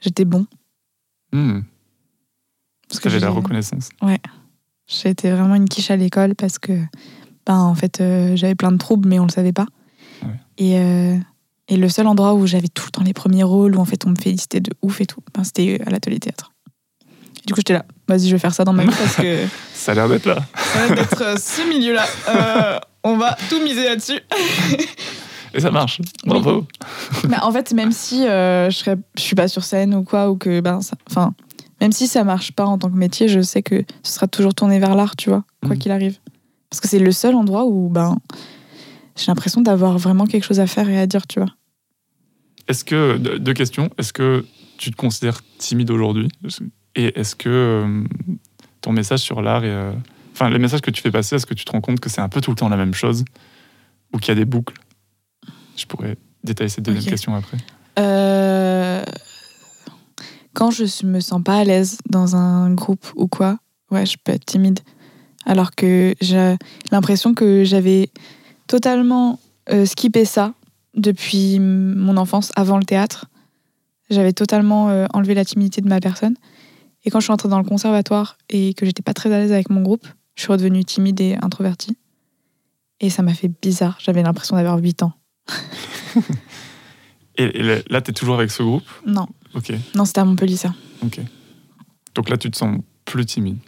j'étais 0.00 0.24
bon. 0.24 0.46
Hmm, 1.32 1.60
Parce 2.88 3.00
que 3.00 3.08
T'avais 3.08 3.20
la 3.20 3.30
reconnaissance. 3.30 3.88
J'ai 4.86 5.10
été 5.10 5.30
vraiment 5.30 5.54
une 5.54 5.68
quiche 5.68 5.90
à 5.90 5.96
l'école 5.96 6.34
parce 6.34 6.58
que, 6.58 6.72
ben, 7.50 7.58
en 7.58 7.74
fait, 7.74 8.00
euh, 8.00 8.36
j'avais 8.36 8.54
plein 8.54 8.70
de 8.70 8.76
troubles, 8.78 9.08
mais 9.08 9.18
on 9.18 9.24
le 9.24 9.30
savait 9.32 9.52
pas. 9.52 9.66
Ouais. 10.22 10.28
Et, 10.58 10.78
euh, 10.78 11.16
et 11.66 11.76
le 11.76 11.88
seul 11.88 12.06
endroit 12.06 12.34
où 12.34 12.46
j'avais 12.46 12.68
tout 12.68 12.84
le 12.86 12.90
temps 12.92 13.02
les 13.02 13.12
premiers 13.12 13.42
rôles, 13.42 13.74
où 13.76 13.80
en 13.80 13.84
fait 13.84 14.06
on 14.06 14.10
me 14.10 14.14
félicitait 14.16 14.60
de 14.60 14.70
ouf 14.82 15.00
et 15.00 15.06
tout, 15.06 15.20
ben, 15.34 15.42
c'était 15.42 15.80
à 15.84 15.90
l'atelier 15.90 16.20
théâtre. 16.20 16.52
Et 17.42 17.46
du 17.46 17.52
coup, 17.54 17.58
j'étais 17.58 17.72
là, 17.72 17.84
vas-y, 18.06 18.28
je 18.28 18.32
vais 18.32 18.38
faire 18.38 18.54
ça 18.54 18.62
dans 18.64 18.72
ma 18.72 18.84
vie 18.84 18.94
parce 18.96 19.16
que 19.16 19.46
Ça 19.74 19.90
a 19.92 19.94
l'air 19.96 20.08
d'être 20.08 20.26
là. 20.26 20.36
ça 20.54 20.86
va 20.86 20.94
être 21.02 21.22
euh, 21.22 21.36
ce 21.36 21.68
milieu-là. 21.68 22.04
Euh, 22.28 22.78
on 23.02 23.16
va 23.16 23.36
tout 23.48 23.60
miser 23.64 23.84
là-dessus. 23.84 24.20
Et 25.54 25.58
ça 25.60 25.72
marche. 25.72 26.00
Bravo. 26.24 26.64
En 27.42 27.50
fait, 27.50 27.72
même 27.72 27.90
si 27.90 28.22
je 28.22 28.68
serais, 28.70 28.96
je 29.16 29.22
suis 29.22 29.34
pas 29.34 29.48
sur 29.48 29.64
scène 29.64 29.92
ou 29.96 30.04
quoi, 30.04 30.30
ou 30.30 30.36
que 30.36 30.60
ben, 30.60 30.78
enfin, 31.10 31.34
même 31.80 31.90
si 31.90 32.06
ça 32.06 32.22
marche 32.22 32.52
pas 32.52 32.66
en 32.66 32.78
tant 32.78 32.88
que 32.88 32.96
métier, 32.96 33.26
je 33.26 33.40
sais 33.40 33.62
que 33.62 33.82
ce 34.04 34.12
sera 34.12 34.28
toujours 34.28 34.54
tourné 34.54 34.78
vers 34.78 34.94
l'art, 34.94 35.16
tu 35.16 35.30
vois, 35.30 35.42
quoi 35.64 35.72
Mhm. 35.74 35.78
qu'il 35.78 35.90
arrive. 35.92 36.18
Parce 36.70 36.80
que 36.80 36.88
c'est 36.88 36.98
le 36.98 37.12
seul 37.12 37.34
endroit 37.34 37.64
où 37.64 37.88
ben, 37.88 38.18
j'ai 39.16 39.26
l'impression 39.26 39.60
d'avoir 39.60 39.98
vraiment 39.98 40.26
quelque 40.26 40.44
chose 40.44 40.60
à 40.60 40.66
faire 40.66 40.88
et 40.88 40.98
à 40.98 41.06
dire, 41.06 41.26
tu 41.26 41.40
vois. 41.40 41.50
Est-ce 42.68 42.84
que, 42.84 43.16
deux 43.18 43.54
questions, 43.54 43.90
est-ce 43.98 44.12
que 44.12 44.44
tu 44.78 44.90
te 44.90 44.96
considères 44.96 45.40
timide 45.58 45.90
aujourd'hui? 45.90 46.28
Et 46.94 47.18
est-ce 47.18 47.34
que 47.34 47.48
euh, 47.48 48.04
ton 48.80 48.92
message 48.92 49.20
sur 49.20 49.42
l'art 49.42 49.64
et. 49.64 49.70
euh, 49.70 49.92
Enfin, 50.32 50.48
les 50.48 50.58
messages 50.58 50.80
que 50.80 50.90
tu 50.90 51.02
fais 51.02 51.10
passer, 51.10 51.36
est-ce 51.36 51.44
que 51.44 51.52
tu 51.52 51.66
te 51.66 51.72
rends 51.72 51.82
compte 51.82 52.00
que 52.00 52.08
c'est 52.08 52.22
un 52.22 52.30
peu 52.30 52.40
tout 52.40 52.50
le 52.50 52.56
temps 52.56 52.70
la 52.70 52.78
même 52.78 52.94
chose? 52.94 53.26
Ou 54.14 54.18
qu'il 54.18 54.28
y 54.28 54.30
a 54.30 54.36
des 54.36 54.46
boucles? 54.46 54.74
Je 55.76 55.84
pourrais 55.84 56.16
détailler 56.44 56.70
cette 56.70 56.84
deuxième 56.86 57.04
question 57.04 57.34
après. 57.34 57.58
Euh, 57.98 59.04
Quand 60.54 60.70
je 60.70 61.04
me 61.04 61.20
sens 61.20 61.42
pas 61.42 61.58
à 61.58 61.64
l'aise 61.64 61.98
dans 62.08 62.36
un 62.36 62.72
groupe 62.72 63.04
ou 63.16 63.26
quoi, 63.26 63.58
ouais, 63.90 64.06
je 64.06 64.16
peux 64.22 64.32
être 64.32 64.46
timide. 64.46 64.80
Alors 65.46 65.70
que 65.74 66.14
j'ai 66.20 66.56
l'impression 66.92 67.34
que 67.34 67.64
j'avais 67.64 68.10
totalement 68.66 69.40
euh, 69.70 69.86
skippé 69.86 70.24
ça 70.24 70.54
depuis 70.94 71.58
mon 71.58 72.16
enfance, 72.16 72.52
avant 72.56 72.78
le 72.78 72.84
théâtre. 72.84 73.26
J'avais 74.10 74.32
totalement 74.32 74.90
euh, 74.90 75.06
enlevé 75.12 75.34
la 75.34 75.44
timidité 75.44 75.80
de 75.80 75.88
ma 75.88 76.00
personne. 76.00 76.34
Et 77.04 77.10
quand 77.10 77.20
je 77.20 77.24
suis 77.24 77.32
rentrée 77.32 77.48
dans 77.48 77.58
le 77.58 77.64
conservatoire 77.64 78.36
et 78.50 78.74
que 78.74 78.84
j'étais 78.84 79.02
pas 79.02 79.14
très 79.14 79.32
à 79.32 79.38
l'aise 79.38 79.52
avec 79.52 79.70
mon 79.70 79.82
groupe, 79.82 80.06
je 80.34 80.42
suis 80.42 80.52
redevenue 80.52 80.84
timide 80.84 81.20
et 81.20 81.36
introvertie. 81.40 81.96
Et 83.00 83.08
ça 83.08 83.22
m'a 83.22 83.32
fait 83.34 83.50
bizarre. 83.62 83.96
J'avais 84.00 84.22
l'impression 84.22 84.56
d'avoir 84.56 84.78
8 84.78 85.02
ans. 85.04 85.12
Et, 87.36 87.60
et 87.60 87.62
là, 87.88 88.02
tu 88.02 88.10
es 88.10 88.12
toujours 88.12 88.34
avec 88.34 88.50
ce 88.50 88.62
groupe? 88.62 88.82
Non, 89.06 89.26
Ok, 89.54 89.72
non, 89.94 90.04
c'était 90.04 90.20
à 90.20 90.24
Montpellier 90.24 90.56
ça. 90.56 90.74
ok. 91.02 91.20
Donc 92.14 92.28
là, 92.28 92.36
tu 92.36 92.50
te 92.50 92.56
sens 92.56 92.78
plus 93.06 93.24
timide. 93.24 93.58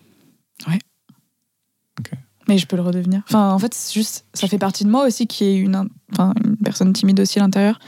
Mais 2.48 2.58
je 2.58 2.66
peux 2.66 2.76
le 2.76 2.82
redevenir. 2.82 3.22
Enfin, 3.28 3.52
en 3.52 3.58
fait, 3.58 3.72
c'est 3.74 3.92
juste, 3.94 4.24
ça 4.34 4.48
fait 4.48 4.58
partie 4.58 4.84
de 4.84 4.90
moi 4.90 5.06
aussi 5.06 5.26
qui 5.26 5.44
est 5.44 5.56
une, 5.56 5.88
enfin, 6.12 6.34
une 6.44 6.56
personne 6.56 6.92
timide 6.92 7.20
aussi 7.20 7.38
à 7.38 7.42
l'intérieur. 7.42 7.78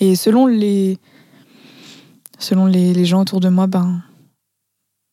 Et 0.00 0.16
selon 0.16 0.46
les, 0.46 0.98
selon 2.38 2.66
les, 2.66 2.92
les 2.94 3.04
gens 3.04 3.20
autour 3.22 3.40
de 3.40 3.48
moi, 3.48 3.66
ben, 3.66 4.02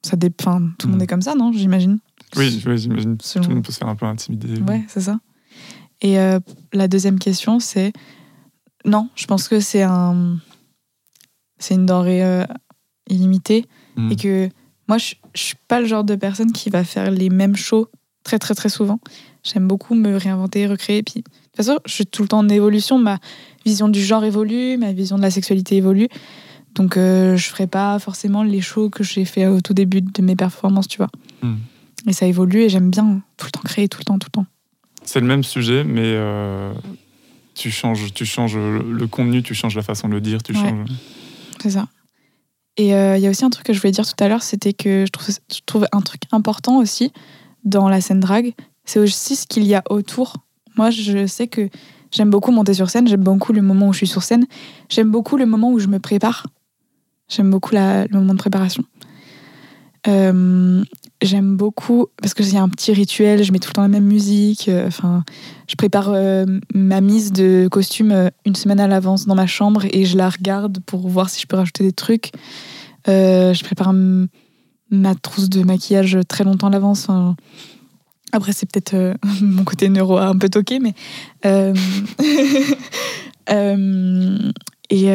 ça 0.03 0.15
dé... 0.15 0.31
enfin, 0.39 0.71
tout 0.79 0.87
le 0.87 0.91
monde 0.93 1.01
Mm. 1.01 1.03
est 1.03 1.07
comme 1.07 1.21
ça, 1.21 1.35
non 1.35 1.51
J'imagine? 1.51 1.99
Oui, 2.35 2.61
oui, 2.65 2.77
j'imagine 2.77 3.17
Selon- 3.21 3.43
tout 3.43 3.49
le 3.49 3.55
monde 3.55 3.65
peut 3.65 3.71
se 3.71 3.77
faire 3.77 3.87
un 3.87 3.95
peu 3.95 4.05
intimider. 4.05 4.59
Ouais, 4.61 4.83
c'est 4.87 5.01
ça. 5.01 5.19
Et 6.01 6.19
euh, 6.19 6.39
la 6.73 6.87
deuxième 6.87 7.19
question, 7.19 7.59
c'est 7.59 7.91
non, 8.85 9.09
je 9.15 9.25
pense 9.25 9.47
que 9.47 9.59
c'est 9.59 9.83
un, 9.83 10.37
c'est 11.59 11.75
une 11.75 11.85
denrée 11.85 12.23
euh, 12.23 12.45
illimitée 13.09 13.65
Hmm. 13.95 14.11
et 14.11 14.15
que 14.15 14.49
moi, 14.87 14.97
je, 14.97 15.15
je 15.35 15.41
suis 15.41 15.55
pas 15.67 15.81
le 15.81 15.85
genre 15.87 16.03
de 16.03 16.15
personne 16.15 16.51
qui 16.51 16.69
va 16.69 16.83
faire 16.83 17.11
les 17.11 17.29
mêmes 17.29 17.55
shows 17.55 17.87
très 18.23 18.39
très 18.39 18.55
très 18.55 18.69
souvent. 18.69 18.99
J'aime 19.43 19.67
beaucoup 19.67 19.95
me 19.95 20.15
réinventer, 20.17 20.67
recréer. 20.67 21.03
Puis 21.03 21.21
de 21.21 21.23
toute 21.23 21.55
façon, 21.55 21.79
je 21.85 21.93
suis 21.93 22.05
tout 22.05 22.21
le 22.21 22.27
temps 22.27 22.39
en 22.39 22.49
évolution. 22.49 22.97
Ma 22.97 23.19
vision 23.65 23.87
du 23.87 24.03
genre 24.03 24.23
évolue, 24.23 24.77
ma 24.77 24.91
vision 24.91 25.17
de 25.17 25.21
la 25.21 25.31
sexualité 25.31 25.77
évolue. 25.77 26.07
Donc, 26.75 26.97
euh, 26.97 27.35
je 27.35 27.49
ferai 27.49 27.67
pas 27.67 27.97
forcément 27.99 28.43
les 28.43 28.61
shows 28.61 28.89
que 28.89 29.03
j'ai 29.03 29.25
fait 29.25 29.47
au 29.47 29.59
tout 29.61 29.73
début 29.73 30.01
de 30.01 30.21
mes 30.21 30.35
performances, 30.35 30.87
tu 30.87 30.97
vois. 30.97 31.09
Hmm. 31.41 31.55
Et 32.07 32.13
ça 32.13 32.25
évolue 32.25 32.61
et 32.61 32.69
j'aime 32.69 32.89
bien 32.89 33.21
tout 33.37 33.47
le 33.47 33.51
temps 33.51 33.61
créer, 33.65 33.89
tout 33.89 33.99
le 33.99 34.05
temps, 34.05 34.19
tout 34.19 34.27
le 34.27 34.41
temps. 34.41 34.45
C'est 35.03 35.19
le 35.19 35.25
même 35.25 35.43
sujet, 35.43 35.83
mais 35.83 36.03
euh, 36.05 36.71
tu 37.55 37.71
changes, 37.71 38.13
tu 38.13 38.25
changes 38.25 38.55
le, 38.57 39.07
contenu, 39.07 39.41
tu 39.41 39.55
changes 39.55 39.75
la 39.75 39.81
façon 39.81 40.07
de 40.07 40.13
le 40.13 40.21
dire, 40.21 40.43
tu 40.43 40.53
Ouais. 40.53 40.59
changes. 40.59 40.89
C'est 41.61 41.71
ça. 41.71 41.87
Et 42.77 42.93
euh, 42.93 43.17
il 43.17 43.23
y 43.23 43.27
a 43.27 43.29
aussi 43.29 43.43
un 43.43 43.49
truc 43.49 43.65
que 43.65 43.73
je 43.73 43.81
voulais 43.81 43.91
dire 43.91 44.05
tout 44.05 44.23
à 44.23 44.27
l'heure, 44.27 44.43
c'était 44.43 44.71
que 44.73 45.05
je 45.05 45.11
trouve, 45.11 45.35
je 45.51 45.59
trouve 45.65 45.87
un 45.91 46.01
truc 46.01 46.21
important 46.31 46.77
aussi 46.77 47.11
dans 47.63 47.89
la 47.89 48.01
scène 48.01 48.19
drague, 48.19 48.53
c'est 48.85 48.99
aussi 48.99 49.35
ce 49.35 49.45
qu'il 49.47 49.63
y 49.65 49.75
a 49.75 49.83
autour. 49.89 50.37
Moi, 50.77 50.89
je 50.89 51.27
sais 51.27 51.47
que 51.47 51.69
j'aime 52.11 52.29
beaucoup 52.29 52.51
monter 52.51 52.73
sur 52.73 52.89
scène, 52.89 53.07
j'aime 53.07 53.23
beaucoup 53.23 53.53
le 53.53 53.61
moment 53.61 53.87
où 53.89 53.93
je 53.93 53.97
suis 53.97 54.07
sur 54.07 54.23
scène, 54.23 54.45
j'aime 54.89 55.11
beaucoup 55.11 55.37
le 55.37 55.45
moment 55.45 55.71
où 55.71 55.79
je 55.79 55.87
me 55.87 55.99
prépare, 55.99 56.47
j'aime 57.27 57.49
beaucoup 57.51 57.75
le 57.75 58.07
moment 58.11 58.33
de 58.33 58.39
préparation. 58.39 58.83
Euh, 60.07 60.81
j'aime 61.21 61.57
beaucoup 61.57 62.07
parce 62.21 62.33
que 62.33 62.41
j'ai 62.41 62.57
un 62.57 62.69
petit 62.69 62.93
rituel, 62.93 63.43
je 63.43 63.51
mets 63.51 63.59
tout 63.59 63.69
le 63.69 63.73
temps 63.73 63.81
la 63.81 63.89
même 63.89 64.05
musique. 64.05 64.69
euh, 64.69 64.87
Enfin, 64.87 65.25
je 65.67 65.75
prépare 65.75 66.09
euh, 66.13 66.45
ma 66.73 67.01
mise 67.01 67.33
de 67.33 67.67
costume 67.69 68.31
une 68.45 68.55
semaine 68.55 68.79
à 68.79 68.87
l'avance 68.87 69.25
dans 69.25 69.35
ma 69.35 69.45
chambre 69.47 69.83
et 69.91 70.05
je 70.05 70.17
la 70.17 70.29
regarde 70.29 70.79
pour 70.85 71.07
voir 71.09 71.29
si 71.29 71.41
je 71.41 71.47
peux 71.47 71.57
rajouter 71.57 71.83
des 71.83 71.91
trucs. 71.91 72.31
Je 73.07 73.63
prépare 73.63 73.89
m- 73.89 74.27
ma 74.91 75.15
trousse 75.15 75.49
de 75.49 75.63
maquillage 75.63 76.17
très 76.27 76.43
longtemps 76.43 76.67
à 76.67 76.71
l'avance. 76.71 77.03
Enfin, 77.09 77.35
après, 78.31 78.53
c'est 78.53 78.69
peut-être 78.71 78.93
euh, 78.93 79.13
mon 79.41 79.63
côté 79.63 79.89
neuro 79.89 80.17
un 80.17 80.37
peu 80.37 80.49
toqué, 80.49 80.79
mais. 80.79 80.93
euh, 81.45 81.73
euh, 83.51 84.51
et 84.89 85.05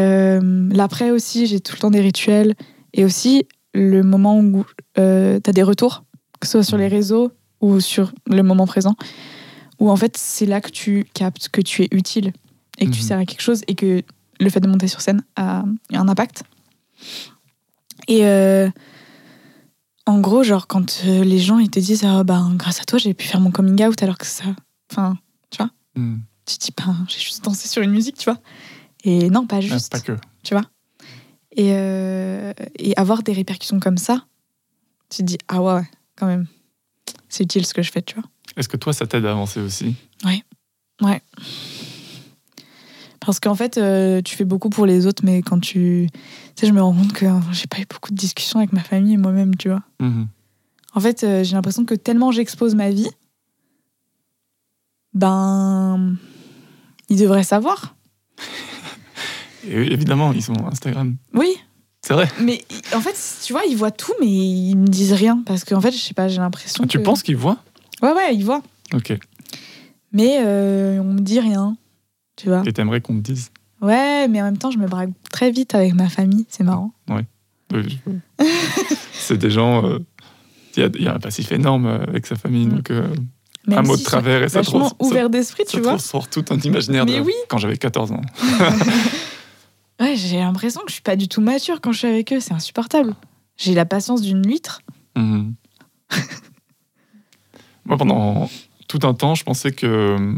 l'après 0.72 1.10
aussi, 1.10 1.46
j'ai 1.46 1.60
tout 1.60 1.74
le 1.74 1.80
temps 1.80 1.90
des 1.90 2.00
rituels. 2.00 2.54
Et 2.92 3.04
aussi, 3.04 3.44
le 3.72 4.02
moment 4.02 4.38
où 4.38 4.64
tu 4.94 5.00
as 5.02 5.40
des 5.52 5.62
retours, 5.64 6.04
que 6.40 6.46
ce 6.46 6.52
soit 6.52 6.62
sur 6.62 6.76
les 6.78 6.86
réseaux 6.88 7.32
ou 7.60 7.80
sur 7.80 8.12
le 8.28 8.42
moment 8.42 8.66
présent, 8.66 8.94
où 9.80 9.90
en 9.90 9.96
fait, 9.96 10.16
c'est 10.16 10.46
là 10.46 10.60
que 10.60 10.70
tu 10.70 11.06
captes 11.12 11.48
que 11.48 11.60
tu 11.60 11.82
es 11.82 11.88
utile 11.90 12.32
et 12.78 12.86
que 12.86 12.90
tu 12.92 13.00
Mhm. 13.00 13.06
sers 13.06 13.18
à 13.18 13.24
quelque 13.24 13.40
chose 13.40 13.62
et 13.66 13.74
que 13.74 14.02
le 14.38 14.50
fait 14.50 14.60
de 14.60 14.68
monter 14.68 14.86
sur 14.86 15.00
scène 15.00 15.22
a 15.34 15.64
un 15.92 16.08
impact. 16.08 16.44
Et 18.06 18.22
en 20.06 20.20
gros, 20.20 20.42
genre, 20.42 20.66
quand 20.66 21.02
euh, 21.06 21.24
les 21.24 21.38
gens 21.38 21.58
ils 21.58 21.70
te 21.70 21.80
disent 21.80 22.04
ah, 22.04 22.24
ben, 22.24 22.54
grâce 22.56 22.80
à 22.80 22.84
toi, 22.84 22.98
j'ai 22.98 23.14
pu 23.14 23.26
faire 23.26 23.40
mon 23.40 23.50
coming 23.50 23.82
out 23.84 24.02
alors 24.02 24.18
que 24.18 24.26
ça. 24.26 24.44
Enfin, 24.90 25.16
Hmm. 25.96 26.16
tu 26.44 26.58
te 26.58 26.64
dis, 26.64 26.72
ben, 26.76 27.06
j'ai 27.08 27.20
juste 27.20 27.44
dansé 27.44 27.68
sur 27.68 27.80
une 27.80 27.92
musique, 27.92 28.16
tu 28.18 28.24
vois. 28.28 28.40
Et 29.04 29.30
non, 29.30 29.46
pas 29.46 29.56
Ah, 29.58 29.60
juste 29.60 29.92
pas 29.92 30.00
que. 30.00 30.16
tu 30.42 30.52
vois. 30.54 30.64
Et, 31.56 31.68
euh, 31.72 32.52
et 32.76 32.96
avoir 32.96 33.22
des 33.22 33.32
répercussions 33.32 33.78
comme 33.78 33.96
ça, 33.96 34.24
tu 35.08 35.18
te 35.18 35.22
dis, 35.22 35.38
ah 35.46 35.62
ouais, 35.62 35.74
ouais, 35.74 35.88
quand 36.16 36.26
même, 36.26 36.48
c'est 37.28 37.44
utile 37.44 37.64
ce 37.64 37.72
que 37.74 37.82
je 37.82 37.92
fais, 37.92 38.02
tu 38.02 38.16
vois. 38.16 38.24
Est-ce 38.56 38.68
que 38.68 38.76
toi, 38.76 38.92
ça 38.92 39.06
t'aide 39.06 39.24
à 39.24 39.30
avancer 39.30 39.60
aussi? 39.60 39.94
Parce 43.26 43.40
qu'en 43.40 43.54
fait, 43.54 43.78
euh, 43.78 44.20
tu 44.22 44.36
fais 44.36 44.44
beaucoup 44.44 44.68
pour 44.70 44.86
les 44.86 45.06
autres, 45.06 45.22
mais 45.24 45.40
quand 45.42 45.58
tu. 45.60 46.08
Tu 46.12 46.60
sais, 46.60 46.66
je 46.66 46.72
me 46.72 46.82
rends 46.82 46.92
compte 46.92 47.12
que 47.12 47.24
euh, 47.26 47.38
j'ai 47.52 47.66
pas 47.66 47.78
eu 47.78 47.86
beaucoup 47.88 48.10
de 48.10 48.16
discussions 48.16 48.58
avec 48.58 48.72
ma 48.72 48.82
famille 48.82 49.14
et 49.14 49.16
moi-même, 49.18 49.56
tu 49.56 49.68
vois. 49.68 49.82
Mhm. 50.00 50.26
En 50.94 51.00
fait, 51.00 51.24
euh, 51.24 51.42
j'ai 51.42 51.54
l'impression 51.56 51.84
que 51.84 51.94
tellement 51.94 52.30
j'expose 52.32 52.74
ma 52.74 52.90
vie, 52.90 53.08
ben. 55.12 56.16
Ils 57.10 57.18
devraient 57.18 57.44
savoir. 57.44 57.94
Évidemment, 59.68 60.32
ils 60.32 60.42
sont 60.42 60.54
Instagram. 60.66 61.16
Oui, 61.34 61.54
C'est 62.02 62.14
vrai. 62.14 62.28
mais 62.40 62.64
en 62.94 63.00
fait, 63.00 63.14
tu 63.44 63.52
vois, 63.52 63.62
ils 63.68 63.76
voient 63.76 63.90
tout, 63.90 64.12
mais 64.20 64.26
ils 64.26 64.74
me 64.76 64.86
disent 64.86 65.12
rien. 65.12 65.42
Parce 65.46 65.64
qu'en 65.64 65.80
fait, 65.80 65.92
je 65.92 65.98
sais 65.98 66.14
pas, 66.14 66.28
j'ai 66.28 66.38
l'impression. 66.40 66.86
Tu 66.86 66.98
que- 66.98 67.02
penses 67.02 67.22
qu'ils 67.22 67.36
voient? 67.36 67.58
Ouais, 68.02 68.12
ouais, 68.12 68.34
ils 68.34 68.44
voient. 68.44 68.62
Ok. 68.94 69.16
Mais 70.12 70.38
euh, 70.40 70.98
on 71.00 71.12
me 71.14 71.20
dit 71.20 71.40
rien, 71.40 71.76
tu 72.36 72.48
vois. 72.48 72.62
Et 72.66 72.72
t'aimerais 72.72 73.00
qu'on 73.00 73.14
te 73.16 73.20
dise 73.32 73.50
Ouais, 73.80 74.28
mais 74.28 74.40
en 74.40 74.44
même 74.44 74.58
temps, 74.58 74.70
je 74.70 74.78
me 74.78 74.86
braque 74.86 75.10
très 75.30 75.50
vite 75.50 75.74
avec 75.74 75.94
ma 75.94 76.08
famille, 76.08 76.46
c'est 76.48 76.64
marrant. 76.64 76.92
Oui, 77.08 77.22
je- 77.72 78.44
C'est 79.12 79.36
des 79.38 79.50
gens. 79.50 79.84
euh, 79.84 79.98
Il 80.76 80.80
y, 80.82 80.86
a, 80.86 80.90
il 80.94 81.02
y 81.02 81.08
a 81.08 81.14
un 81.14 81.18
passif 81.18 81.50
énorme 81.52 81.86
euh, 81.86 82.02
avec 82.02 82.26
sa 82.26 82.36
famille, 82.36 82.66
Mm. 82.66 82.70
donc 82.70 82.90
euh, 82.90 83.06
un 83.68 83.82
mot 83.82 83.94
si 83.96 84.00
de 84.02 84.04
travers 84.04 84.42
et 84.42 84.48
ça, 84.48 84.62
trans- 84.62 84.78
vachement 84.80 84.88
ça, 84.90 84.96
ouvert 85.06 85.30
d'esprit, 85.30 85.62
ça 85.66 85.70
tu 85.72 85.80
vois. 85.80 85.92
transport 85.92 86.28
tout 86.28 86.44
un 86.50 86.58
imaginaire 86.58 87.06
Mais 87.06 87.18
de 87.18 87.20
oui. 87.24 87.32
quand 87.48 87.58
j'avais 87.58 87.76
14 87.76 88.12
ans. 88.12 88.20
Ouais, 90.00 90.16
j'ai 90.16 90.38
l'impression 90.38 90.80
que 90.80 90.88
je 90.88 90.94
suis 90.94 91.02
pas 91.02 91.14
du 91.14 91.28
tout 91.28 91.40
mature 91.40 91.80
quand 91.80 91.92
je 91.92 91.98
suis 91.98 92.08
avec 92.08 92.32
eux, 92.32 92.40
c'est 92.40 92.52
insupportable. 92.52 93.14
J'ai 93.56 93.74
la 93.74 93.84
patience 93.86 94.22
d'une 94.22 94.44
huître. 94.44 94.82
Mhm. 95.16 95.54
Moi, 97.84 97.96
pendant 97.96 98.50
tout 98.88 98.98
un 99.04 99.14
temps, 99.14 99.34
je 99.34 99.44
pensais 99.44 99.70
que 99.72 99.86
euh, 99.86 100.34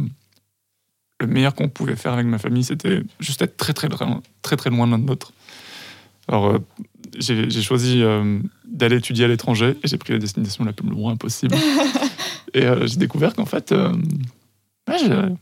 le 1.21 1.27
meilleur 1.27 1.55
qu'on 1.55 1.69
pouvait 1.69 1.97
faire 1.97 2.13
avec 2.13 2.27
ma 2.27 2.39
famille, 2.39 2.65
c'était 2.65 3.03
juste 3.21 3.41
être 3.43 3.57
très 3.57 3.73
très 3.73 3.89
loin, 3.89 4.23
très, 4.43 4.57
très 4.57 4.71
loin 4.71 4.87
l'un 4.87 4.99
de 4.99 5.07
l'autre. 5.07 5.33
Alors, 6.29 6.47
euh, 6.47 6.59
j'ai 7.19 7.49
j'ai 7.49 7.63
choisi 7.63 8.03
euh, 8.03 8.39
d'aller 8.67 8.97
étudier 8.97 9.25
à 9.25 9.29
l'étranger 9.29 9.77
et 9.83 9.89
j'ai 9.89 9.97
pris 9.97 10.13
la 10.13 10.19
destination 10.19 10.65
la 10.65 10.73
plus 10.73 10.89
loin 10.89 11.17
possible. 11.17 11.55
et 12.55 12.65
euh, 12.67 12.87
j'ai 12.87 12.97
découvert 12.97 13.35
qu'en 13.35 13.47
fait, 13.47 13.73
ouais, 13.73 14.99
je- 14.99 15.33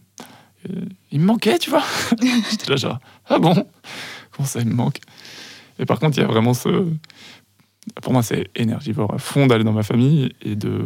il 1.11 1.20
me 1.20 1.27
manquait, 1.27 1.59
tu 1.59 1.70
vois. 1.70 1.83
J'étais 2.51 2.70
là 2.70 2.77
genre, 2.77 2.99
ah 3.29 3.39
bon? 3.39 3.66
Comment 4.31 4.47
ça, 4.47 4.61
il 4.61 4.66
me 4.66 4.75
manque? 4.75 4.99
Et 5.79 5.85
par 5.87 5.99
contre, 5.99 6.16
il 6.18 6.20
y 6.20 6.25
a 6.25 6.27
vraiment 6.27 6.55
ce, 6.55 6.87
pour 8.03 8.12
moi, 8.12 8.22
c'est 8.22 8.49
énergivore 8.55 9.12
à 9.12 9.18
fond 9.18 9.47
d'aller 9.47 9.64
dans 9.64 9.72
ma 9.72 9.83
famille 9.83 10.33
et 10.43 10.55
de. 10.57 10.85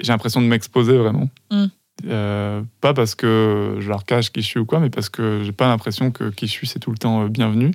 J'ai 0.00 0.12
l'impression 0.12 0.40
de 0.40 0.46
m'exposer 0.46 0.96
vraiment. 0.96 1.28
Mm. 1.50 1.64
Euh, 2.06 2.62
pas 2.80 2.94
parce 2.94 3.14
que 3.14 3.76
je 3.80 3.88
leur 3.88 4.04
cache 4.04 4.30
qui 4.30 4.40
je 4.42 4.46
suis 4.46 4.60
ou 4.60 4.64
quoi, 4.64 4.80
mais 4.80 4.90
parce 4.90 5.08
que 5.08 5.42
j'ai 5.44 5.52
pas 5.52 5.68
l'impression 5.68 6.10
que 6.10 6.30
qui 6.30 6.46
je 6.46 6.52
suis 6.52 6.66
c'est 6.66 6.78
tout 6.78 6.90
le 6.90 6.98
temps 6.98 7.24
euh, 7.24 7.28
bienvenu. 7.28 7.72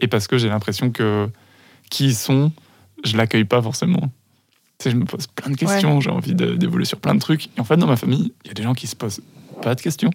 Et 0.00 0.08
parce 0.08 0.26
que 0.26 0.38
j'ai 0.38 0.48
l'impression 0.48 0.90
que 0.90 1.28
qui 1.90 2.06
ils 2.06 2.14
sont, 2.14 2.52
je 3.04 3.16
l'accueille 3.16 3.44
pas 3.44 3.60
forcément. 3.60 4.00
Tu 4.78 4.84
sais, 4.84 4.90
je 4.92 4.96
me 4.96 5.04
pose 5.04 5.26
plein 5.26 5.50
de 5.50 5.56
questions, 5.56 6.00
j'ai 6.00 6.10
envie 6.10 6.34
d'évoluer 6.34 6.86
sur 6.86 7.00
plein 7.00 7.14
de 7.14 7.20
trucs. 7.20 7.46
Et 7.56 7.60
en 7.60 7.64
fait, 7.64 7.76
dans 7.76 7.86
ma 7.86 7.96
famille, 7.96 8.32
il 8.44 8.48
y 8.48 8.50
a 8.50 8.54
des 8.54 8.62
gens 8.62 8.72
qui 8.72 8.86
se 8.86 8.96
posent 8.96 9.20
pas 9.60 9.74
de 9.74 9.80
questions 9.82 10.10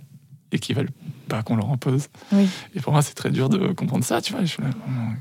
et 0.51 0.57
qui 0.57 0.73
veulent 0.73 0.89
pas 1.27 1.43
qu'on 1.43 1.55
leur 1.55 1.69
en 1.69 1.77
pose. 1.77 2.07
Oui. 2.31 2.47
Et 2.73 2.79
pour 2.79 2.93
moi, 2.93 3.01
c'est 3.03 3.13
très 3.13 3.29
dur 3.29 3.49
de 3.49 3.73
comprendre 3.73 4.03
ça, 4.03 4.21
tu 4.21 4.31
vois. 4.33 4.41
Et 4.41 4.45
je 4.47 4.51
suis 4.53 4.63
là, 4.63 4.69
non. 4.69 5.13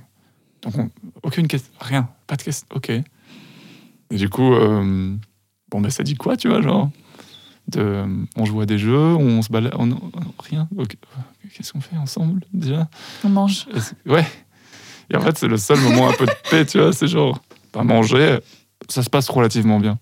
Donc, 0.63 0.79
on- 0.79 0.91
aucune 1.23 1.47
question, 1.47 1.71
rien, 1.81 2.09
pas 2.27 2.37
de 2.37 2.43
question, 2.43 2.67
ok. 2.75 2.89
Et 2.91 4.17
du 4.17 4.31
coup, 4.31 4.55
euh, 4.55 5.15
bon, 5.71 5.81
ben 5.83 5.91
ça 5.91 6.03
dit 6.03 6.15
quoi, 6.15 6.37
tu 6.39 6.49
vois, 6.49 6.63
genre? 6.63 6.91
De, 7.69 8.05
On 8.37 8.45
joue 8.45 8.61
à 8.61 8.67
des 8.67 8.79
jeux, 8.79 8.97
on 8.97 9.43
se 9.43 9.51
balade, 9.51 9.75
on, 9.79 9.89
rien. 10.39 10.69
Qu'est-ce 11.55 11.73
qu'on 11.73 11.81
fait 11.81 11.97
ensemble 11.97 12.43
déjà? 12.53 12.89
On 13.25 13.29
mange. 13.29 13.67
Et 14.07 14.11
Ouais. 14.11 14.27
Et 15.11 15.17
en 15.17 15.21
fait, 15.21 15.37
c'est 15.37 15.49
le 15.49 15.59
seul 15.59 15.79
moment 15.81 16.09
un 16.09 16.13
peu 16.13 16.27
de 16.27 16.33
paix, 16.51 16.65
tu 16.65 16.79
vois, 16.79 16.93
c'est 16.93 17.09
genre, 17.09 17.39
pas 17.73 17.83
manger, 17.83 18.39
ça 18.89 19.03
se 19.03 19.11
passe 19.11 19.29
relativement 19.29 19.79
bien. 19.79 19.99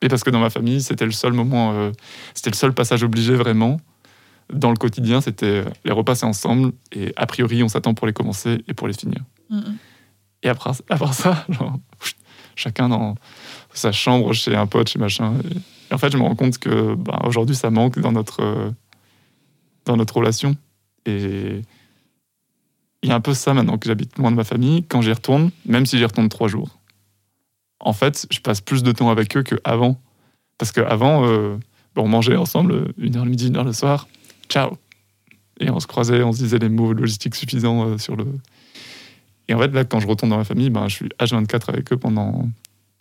Et 0.00 0.08
parce 0.08 0.22
que 0.22 0.30
dans 0.30 0.40
ma 0.40 0.50
famille, 0.50 0.80
c'était 0.80 1.04
le 1.04 1.10
seul 1.10 1.32
moment, 1.32 1.72
euh, 1.72 1.90
c'était 2.34 2.50
le 2.50 2.56
seul 2.56 2.72
passage 2.72 3.02
obligé 3.02 3.34
vraiment. 3.34 3.80
Dans 4.52 4.70
le 4.70 4.76
quotidien, 4.76 5.20
c'était 5.20 5.46
euh, 5.46 5.64
les 5.84 5.92
repas, 5.92 6.14
c'est 6.14 6.24
ensemble, 6.24 6.72
et 6.92 7.12
a 7.16 7.26
priori, 7.26 7.62
on 7.62 7.68
s'attend 7.68 7.94
pour 7.94 8.06
les 8.06 8.12
commencer 8.12 8.64
et 8.68 8.74
pour 8.74 8.88
les 8.88 8.94
finir. 8.94 9.22
Mm, 9.50 9.60
Et 10.44 10.48
après, 10.48 10.70
après 10.88 11.12
ça, 11.12 11.44
genre, 11.48 11.78
chacun 12.56 12.88
dans 12.88 13.16
sa 13.74 13.92
chambre, 13.92 14.32
chez 14.32 14.54
un 14.54 14.66
pote, 14.66 14.88
chez 14.88 14.98
machin. 14.98 15.34
Et, 15.50 15.56
et 15.90 15.94
en 15.94 15.98
fait, 15.98 16.10
je 16.10 16.18
me 16.18 16.22
rends 16.22 16.34
compte 16.34 16.58
que 16.58 16.94
bah, 16.94 17.20
aujourd'hui, 17.24 17.56
ça 17.56 17.70
manque 17.70 17.98
dans 17.98 18.12
notre, 18.12 18.42
euh, 18.42 18.70
dans 19.84 19.96
notre 19.96 20.16
relation. 20.16 20.56
Et 21.06 21.62
il 23.02 23.08
y 23.08 23.12
a 23.12 23.14
un 23.14 23.20
peu 23.20 23.34
ça 23.34 23.54
maintenant 23.54 23.78
que 23.78 23.88
j'habite 23.88 24.18
loin 24.18 24.30
de 24.30 24.36
ma 24.36 24.44
famille. 24.44 24.84
Quand 24.84 25.00
j'y 25.00 25.12
retourne, 25.12 25.50
même 25.64 25.86
si 25.86 25.98
j'y 25.98 26.04
retourne 26.04 26.28
trois 26.28 26.48
jours, 26.48 26.78
en 27.80 27.92
fait, 27.92 28.26
je 28.30 28.40
passe 28.40 28.60
plus 28.60 28.82
de 28.82 28.92
temps 28.92 29.10
avec 29.10 29.36
eux 29.36 29.42
qu'avant. 29.42 30.00
Parce 30.58 30.72
qu'avant, 30.72 31.24
euh, 31.24 31.56
bon, 31.94 32.04
on 32.04 32.08
mangeait 32.08 32.36
ensemble, 32.36 32.92
une 32.98 33.16
heure 33.16 33.24
le 33.24 33.30
midi, 33.30 33.48
une 33.48 33.56
heure 33.56 33.64
le 33.64 33.72
soir. 33.72 34.08
Ciao. 34.48 34.76
Et 35.60 35.70
on 35.70 35.80
se 35.80 35.86
croisait, 35.86 36.22
on 36.22 36.32
se 36.32 36.38
disait 36.38 36.58
les 36.58 36.68
mots 36.68 36.92
logistiques 36.92 37.34
suffisants 37.34 37.86
euh, 37.86 37.98
sur 37.98 38.16
le. 38.16 38.26
Et 39.48 39.54
en 39.54 39.58
fait, 39.58 39.68
là, 39.68 39.84
quand 39.84 40.00
je 40.00 40.06
retourne 40.06 40.30
dans 40.30 40.36
ma 40.36 40.44
famille, 40.44 40.70
ben, 40.70 40.88
je 40.88 40.96
suis 40.96 41.08
H24 41.20 41.70
avec 41.70 41.92
eux 41.92 41.96
pendant 41.96 42.48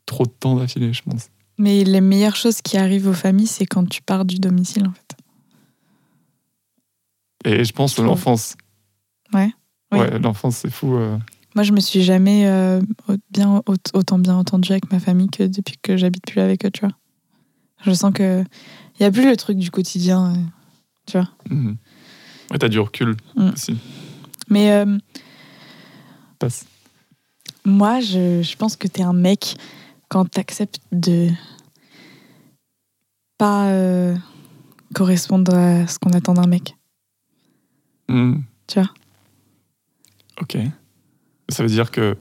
trop 0.06 0.26
de 0.26 0.32
temps 0.32 0.56
d'affilée, 0.56 0.94
je 0.94 1.02
pense. 1.04 1.30
Mais 1.58 1.84
les 1.84 2.02
meilleures 2.02 2.36
choses 2.36 2.62
qui 2.62 2.78
arrivent 2.78 3.08
aux 3.08 3.14
familles, 3.14 3.48
c'est 3.48 3.66
quand 3.66 3.88
tu 3.88 4.02
pars 4.02 4.26
du 4.26 4.36
domicile, 4.38 4.88
en 4.88 4.92
fait. 4.94 5.16
Et 7.46 7.64
je 7.64 7.72
pense 7.74 7.96
que 7.96 8.02
l'enfance. 8.02 8.56
Ouais. 9.34 9.52
Oui. 9.92 10.00
Ouais, 10.00 10.20
l'enfance, 10.20 10.58
c'est 10.58 10.70
fou. 10.72 10.96
euh. 10.96 11.18
Moi, 11.56 11.64
je 11.64 11.72
me 11.72 11.80
suis 11.80 12.04
jamais 12.04 12.46
euh, 12.48 12.82
bien, 13.32 13.62
au- 13.66 13.76
autant 13.94 14.20
bien 14.20 14.36
entendue 14.36 14.72
avec 14.72 14.92
ma 14.92 15.00
famille 15.00 15.28
que 15.30 15.44
depuis 15.44 15.78
que 15.82 15.98
j'habite 15.98 16.26
plus 16.26 16.42
avec 16.42 16.66
eux, 16.66 16.72
tu 16.72 16.82
vois. 16.82 16.94
Je 17.86 17.94
sens 17.94 18.12
que 18.14 18.44
il 19.00 19.04
y 19.04 19.06
a 19.06 19.12
plus 19.12 19.26
le 19.30 19.38
truc 19.38 19.58
du 19.58 19.72
quotidien, 19.72 20.34
euh, 20.34 20.38
tu 21.06 21.18
vois. 21.18 21.30
Mhm. 21.50 21.78
Ouais, 22.52 22.58
t'as 22.60 22.70
du 22.70 22.80
recul 22.80 23.16
Mm. 23.36 23.50
aussi. 23.54 23.78
Mais 24.50 24.84
Passe. 26.40 26.66
moi, 27.66 28.00
je, 28.02 28.42
je 28.42 28.56
pense 28.58 28.76
que 28.76 28.88
t'es 28.88 29.04
un 29.04 29.14
mec 29.14 29.56
quand 30.10 30.26
t'acceptes 30.26 30.80
de 30.92 31.30
pas 33.38 33.68
euh, 33.68 34.16
correspondre 34.94 35.54
à 35.54 35.88
ce 35.88 36.00
qu'on 36.00 36.12
attend 36.12 36.34
d'un 36.34 36.48
mec. 36.48 36.76
Mhm. 38.10 38.44
Tu 38.68 38.80
vois? 38.80 38.90
Ok. 40.42 40.58
Ça 41.50 41.64
veut 41.64 41.70
dire 41.70 41.92
que. 41.92 42.18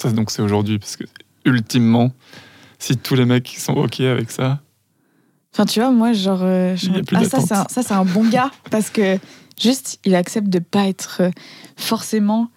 Ça, 0.00 0.10
donc, 0.10 0.30
c'est 0.30 0.42
aujourd'hui, 0.42 0.78
parce 0.78 0.96
que 0.96 1.04
ultimement, 1.44 2.10
si 2.78 2.96
tous 2.96 3.14
les 3.14 3.24
mecs 3.24 3.48
sont 3.48 3.74
ok 3.74 4.00
avec 4.00 4.30
ça, 4.30 4.60
Enfin, 5.54 5.66
tu 5.66 5.78
vois, 5.78 5.92
moi, 5.92 6.12
genre, 6.12 6.40
euh, 6.42 6.74
ah, 7.12 7.24
ça, 7.24 7.40
c'est 7.40 7.54
un, 7.54 7.64
ça, 7.68 7.82
c'est 7.84 7.94
un 7.94 8.04
bon 8.04 8.28
gars 8.28 8.50
parce 8.72 8.90
que 8.90 9.18
juste, 9.56 10.00
il 10.04 10.16
accepte 10.16 10.48
de 10.48 10.58
pas 10.58 10.88
être 10.88 11.18
euh, 11.20 11.30
forcément 11.76 12.50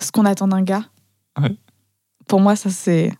ce 0.00 0.10
qu'on 0.10 0.24
attend 0.24 0.48
d'un 0.48 0.62
gars. 0.62 0.84
Ouais. 1.40 1.56
Pour 2.26 2.40
moi, 2.40 2.56
ça, 2.56 2.70
c'est. 2.70 3.12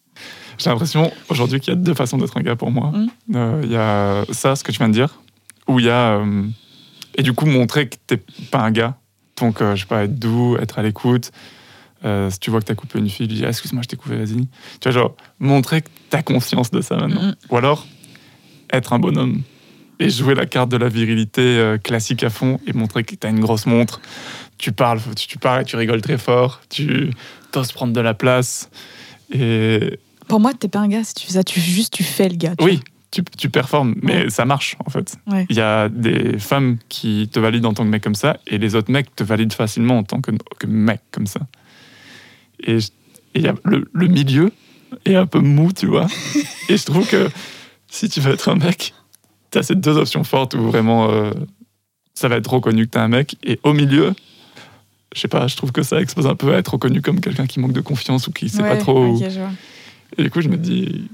J'ai 0.62 0.68
l'impression 0.68 1.10
aujourd'hui 1.30 1.58
qu'il 1.58 1.72
y 1.72 1.76
a 1.76 1.80
deux 1.80 1.94
façons 1.94 2.18
d'être 2.18 2.36
un 2.36 2.42
gars 2.42 2.56
pour 2.56 2.70
moi. 2.70 2.92
Mm. 2.92 3.08
Euh, 3.34 3.60
Il 3.64 3.72
y 3.72 3.76
a 3.76 4.24
ça, 4.30 4.56
ce 4.56 4.62
que 4.62 4.72
tu 4.72 4.78
viens 4.78 4.88
de 4.88 4.92
dire, 4.92 5.20
où 5.66 5.80
il 5.80 5.86
y 5.86 5.90
a. 5.90 6.18
euh, 6.18 6.42
et 7.14 7.22
du 7.22 7.32
coup, 7.32 7.46
montrer 7.46 7.88
que 7.88 7.96
t'es 8.06 8.18
pas 8.50 8.60
un 8.60 8.70
gars. 8.70 8.96
Donc, 9.38 9.62
euh, 9.62 9.74
je 9.74 9.80
sais 9.80 9.86
pas, 9.86 10.04
être 10.04 10.18
doux, 10.18 10.56
être 10.58 10.78
à 10.78 10.82
l'écoute. 10.82 11.32
Euh, 12.04 12.30
si 12.30 12.38
tu 12.38 12.50
vois 12.50 12.60
que 12.60 12.66
t'as 12.66 12.74
coupé 12.74 12.98
une 12.98 13.08
fille, 13.08 13.26
lui 13.26 13.36
dire 13.36 13.48
Excuse-moi, 13.48 13.82
je 13.82 13.88
t'ai 13.88 13.96
coupé, 13.96 14.16
vas-y. 14.16 14.36
Tu 14.36 14.48
vois, 14.84 14.92
genre, 14.92 15.16
montrer 15.38 15.80
que 15.80 15.88
t'as 16.10 16.22
conscience 16.22 16.70
de 16.70 16.82
ça 16.82 16.96
maintenant. 16.96 17.22
Mm. 17.22 17.34
Ou 17.48 17.56
alors, 17.56 17.86
être 18.72 18.92
un 18.92 18.98
bonhomme 18.98 19.42
et 19.98 20.10
jouer 20.10 20.34
la 20.34 20.46
carte 20.46 20.70
de 20.70 20.76
la 20.76 20.88
virilité 20.88 21.74
classique 21.82 22.22
à 22.22 22.30
fond 22.30 22.58
et 22.66 22.72
montrer 22.72 23.04
que 23.04 23.14
t'as 23.14 23.28
une 23.28 23.40
grosse 23.40 23.66
montre. 23.66 24.00
Tu 24.56 24.72
parles, 24.72 25.00
tu, 25.14 25.26
tu 25.26 25.38
parles 25.38 25.62
et 25.62 25.64
tu 25.64 25.76
rigoles 25.76 26.00
très 26.00 26.16
fort. 26.16 26.60
Tu 26.70 27.10
oses 27.54 27.72
prendre 27.72 27.92
de 27.92 28.00
la 28.00 28.14
place. 28.14 28.70
Et 29.30 29.98
Pour 30.30 30.40
moi, 30.40 30.54
t'es 30.54 30.68
pas 30.68 30.78
un 30.80 30.88
gars 30.88 31.04
si 31.04 31.14
tu 31.14 31.26
fais 31.26 31.32
ça. 31.34 31.44
Tu, 31.44 31.60
juste, 31.60 31.92
tu 31.92 32.02
fais 32.04 32.28
le 32.28 32.36
gars. 32.36 32.54
tu 32.56 32.64
oui, 32.64 32.80
tu, 33.10 33.22
tu 33.36 33.50
performes, 33.50 33.94
mais 34.02 34.30
ça 34.30 34.44
marche 34.44 34.76
en 34.84 34.90
fait. 34.90 35.16
Ouais. 35.26 35.46
Il 35.50 35.56
y 35.56 35.60
a 35.60 35.88
des 35.88 36.38
femmes 36.38 36.78
qui 36.88 37.28
te 37.30 37.38
valident 37.40 37.66
en 37.66 37.74
tant 37.74 37.84
que 37.84 37.88
mec 37.90 38.02
comme 38.02 38.14
ça, 38.14 38.38
et 38.46 38.56
les 38.58 38.74
autres 38.76 38.90
mecs 38.90 39.14
te 39.16 39.24
valident 39.24 39.52
facilement 39.52 39.98
en 39.98 40.04
tant 40.04 40.20
que, 40.20 40.30
que 40.58 40.66
mec 40.66 41.00
comme 41.10 41.26
ça. 41.26 41.40
Et 42.66 42.76
et 43.32 43.38
il 43.38 43.42
y 43.42 43.48
a 43.48 43.54
le, 43.64 43.88
le 43.92 44.06
milieu 44.08 44.50
est 45.04 45.14
un 45.14 45.26
peu 45.26 45.38
mou, 45.40 45.72
tu 45.72 45.86
vois. 45.86 46.06
et 46.68 46.76
je 46.76 46.84
trouve 46.84 47.06
que 47.08 47.28
si 47.88 48.08
tu 48.08 48.20
veux 48.20 48.32
être 48.32 48.48
un 48.48 48.56
mec, 48.56 48.92
tu 49.50 49.58
as 49.58 49.62
ces 49.62 49.74
deux 49.76 49.96
options 49.96 50.24
fortes 50.24 50.54
où 50.54 50.62
vraiment 50.62 51.10
euh, 51.10 51.30
ça 52.14 52.28
va 52.28 52.36
être 52.36 52.52
reconnu 52.52 52.86
que 52.86 52.92
tu 52.92 52.98
es 52.98 53.00
un 53.00 53.08
mec, 53.08 53.36
et 53.44 53.58
au 53.62 53.72
milieu, 53.72 54.14
je 55.14 55.20
sais 55.20 55.28
pas, 55.28 55.46
je 55.48 55.56
trouve 55.56 55.72
que 55.72 55.82
ça 55.82 56.00
expose 56.00 56.26
un 56.26 56.34
peu 56.36 56.54
à 56.54 56.58
être 56.58 56.72
reconnu 56.74 57.02
comme 57.02 57.20
quelqu'un 57.20 57.46
qui 57.46 57.58
manque 57.60 57.72
de 57.72 57.80
confiance 57.80 58.26
ou 58.28 58.32
qui 58.32 58.48
sait 58.48 58.62
Ouais, 58.62 58.68
pas 58.70 58.76
trop. 58.76 59.06
ok, 59.16 59.24
je 59.28 59.38
vois. 59.40 59.50
Et 60.18 60.22
du 60.24 60.30
coup, 60.30 60.40
je 60.40 60.48
me 60.48 60.56
dis 60.56 61.08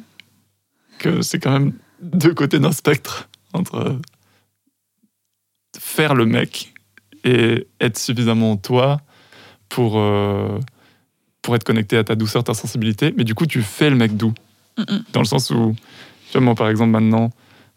que 0.98 1.22
c'est 1.22 1.38
quand 1.38 1.52
même 1.52 1.72
deux 2.02 2.34
côtés 2.34 2.58
d'un 2.58 2.72
spectre 2.72 3.28
entre 3.52 3.98
faire 5.78 6.14
le 6.14 6.26
mec 6.26 6.72
et 7.24 7.66
être 7.80 7.98
suffisamment 7.98 8.56
toi 8.56 9.00
pour, 9.68 9.98
euh, 9.98 10.58
pour 11.42 11.54
être 11.56 11.64
connecté 11.64 11.96
à 11.96 12.04
ta 12.04 12.14
douceur, 12.14 12.44
ta 12.44 12.54
sensibilité. 12.54 13.12
Mais 13.16 13.24
du 13.24 13.34
coup, 13.34 13.46
tu 13.46 13.62
fais 13.62 13.90
le 13.90 13.96
mec 13.96 14.16
doux. 14.16 14.32
Mm, 14.78 14.82
mm. 14.82 15.04
Dans 15.12 15.20
le 15.20 15.26
sens 15.26 15.50
où, 15.50 15.74
tu 16.26 16.32
vois, 16.32 16.40
moi, 16.40 16.54
par 16.54 16.68
exemple, 16.68 16.90
maintenant, 16.90 17.30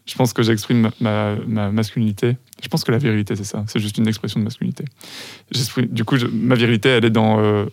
je 0.06 0.16
pense 0.16 0.34
que 0.34 0.42
j'exprime 0.44 0.82
ma, 0.82 0.92
ma- 1.00 1.36
ma 1.46 1.72
masculinité. 1.72 2.38
Je 2.64 2.68
pense 2.68 2.84
que 2.84 2.92
la 2.92 2.98
virilité, 2.98 3.36
c'est 3.36 3.44
ça. 3.44 3.64
C'est 3.68 3.80
juste 3.80 3.98
une 3.98 4.08
expression 4.08 4.40
de 4.40 4.46
masculinité. 4.46 4.86
Du 5.92 6.04
coup, 6.06 6.18
je- 6.18 6.28
ma 6.28 6.56
virilité, 6.56 6.90
elle 6.90 7.06
est 7.06 7.10
dans 7.12 7.40
euh, 7.40 7.66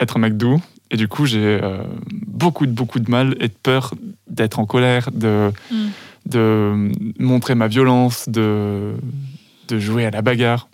être 0.00 0.16
un 0.16 0.20
mec 0.20 0.36
doux. 0.36 0.60
Et 0.94 0.96
du 0.96 1.08
coup, 1.08 1.26
j'ai 1.26 1.58
euh, 1.60 1.82
beaucoup, 2.24 2.66
de, 2.66 2.70
beaucoup 2.70 3.00
de 3.00 3.10
mal 3.10 3.34
et 3.40 3.48
de 3.48 3.54
peur 3.60 3.94
d'être 4.28 4.60
en 4.60 4.64
colère, 4.64 5.10
de, 5.10 5.50
Mm. 5.68 5.74
de 6.26 6.92
montrer 7.18 7.56
ma 7.56 7.66
violence, 7.66 8.28
de, 8.28 8.94
de 9.66 9.78
jouer 9.80 10.06
à 10.06 10.12
la 10.12 10.22
bagarre. 10.22 10.68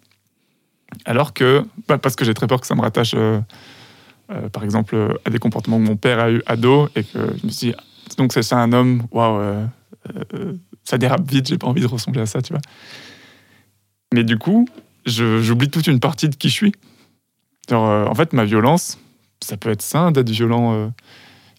Alors 1.07 1.33
que, 1.33 1.65
bah, 1.89 1.97
parce 1.97 2.17
que 2.17 2.27
j'ai 2.27 2.35
très 2.35 2.47
peur 2.47 2.61
que 2.61 2.67
ça 2.67 2.75
me 2.75 2.83
rattache, 2.83 3.15
euh, 3.15 3.41
euh, 4.31 4.51
par 4.51 4.63
exemple, 4.63 5.17
à 5.25 5.31
des 5.31 5.39
comportements 5.39 5.79
que 5.79 5.85
mon 5.85 5.97
père 5.97 6.19
a 6.19 6.31
eu 6.31 6.43
ado 6.45 6.91
et 6.95 7.03
que 7.03 7.35
je 7.41 7.47
me 7.47 7.51
suis 7.51 7.69
dit, 7.69 7.75
donc 8.19 8.35
c'est 8.35 8.43
ça 8.43 8.59
un 8.59 8.75
homme, 8.75 9.05
waouh, 9.13 9.41
ça 10.85 10.99
dérape 10.99 11.27
vite, 11.31 11.49
j'ai 11.49 11.57
pas 11.57 11.67
envie 11.67 11.81
de 11.81 11.87
ressembler 11.87 12.21
à 12.21 12.27
ça, 12.27 12.43
tu 12.43 12.53
vois. 12.53 12.61
Mais 14.13 14.25
du 14.25 14.37
coup, 14.37 14.69
j'oublie 15.07 15.71
toute 15.71 15.87
une 15.87 15.99
partie 15.99 16.29
de 16.29 16.35
qui 16.35 16.51
je 16.51 16.55
suis. 16.55 16.73
Genre, 17.71 18.11
en 18.11 18.15
fait, 18.15 18.35
ma 18.35 18.45
violence, 18.45 18.99
ça 19.43 19.57
peut 19.57 19.71
être 19.71 19.83
sain 19.83 20.11
d'être 20.13 20.31
violent. 20.31 20.75
euh. 20.75 20.89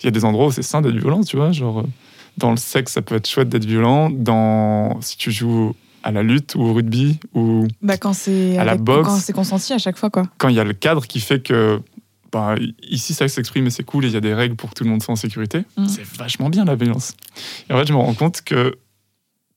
Il 0.02 0.06
y 0.06 0.08
a 0.08 0.12
des 0.12 0.26
endroits 0.26 0.48
où 0.48 0.52
c'est 0.52 0.64
sain 0.64 0.82
d'être 0.82 0.96
violent, 0.96 1.22
tu 1.24 1.36
vois. 1.38 1.52
Genre, 1.52 1.80
euh, 1.82 1.88
dans 2.38 2.52
le 2.52 2.58
sexe, 2.58 2.94
ça 2.94 3.02
peut 3.02 3.16
être 3.16 3.28
chouette 3.30 3.50
d'être 3.50 3.66
violent. 3.66 4.10
Dans, 4.10 5.00
si 5.02 5.16
tu 5.18 5.32
joues 5.32 5.76
à 6.04 6.12
la 6.12 6.24
lutte 6.24 6.56
ou 6.56 6.62
au 6.64 6.74
rugby, 6.74 7.20
ou 7.36 7.68
Bah, 7.84 7.98
quand 7.98 8.14
c'est 8.14 8.58
À 8.58 8.64
la 8.64 8.76
boxe. 8.76 9.08
quand 9.08 9.18
c'est 9.18 9.34
consenti 9.34 9.74
à 9.74 9.78
chaque 9.78 9.98
fois, 9.98 10.10
quoi. 10.10 10.24
quand 10.40 10.48
il 10.50 10.56
y 10.56 10.60
a 10.60 10.64
le 10.64 10.74
cadre 10.74 11.06
qui 11.06 11.20
fait 11.20 11.42
que 11.44 11.80
bah, 12.32 12.56
ici 12.90 13.14
ça 13.14 13.28
s'exprime 13.28 13.68
et 13.68 13.70
c'est 13.70 13.84
cool 13.84 14.06
et 14.06 14.08
il 14.08 14.14
y 14.14 14.18
a 14.18 14.22
des 14.22 14.34
règles 14.34 14.56
pour 14.56 14.70
que 14.72 14.76
tout 14.76 14.84
le 14.86 14.90
monde 14.90 15.04
soit 15.04 15.12
en 15.12 15.18
sécurité, 15.18 15.64
Mm. 15.78 15.88
c'est 15.88 16.04
vachement 16.18 16.50
bien 16.50 16.66
la 16.66 16.74
violence. 16.76 17.14
Et 17.70 17.74
en 17.74 17.78
fait, 17.78 17.86
je 17.86 17.94
me 17.94 17.98
rends 18.00 18.14
compte 18.16 18.42
que, 18.42 18.76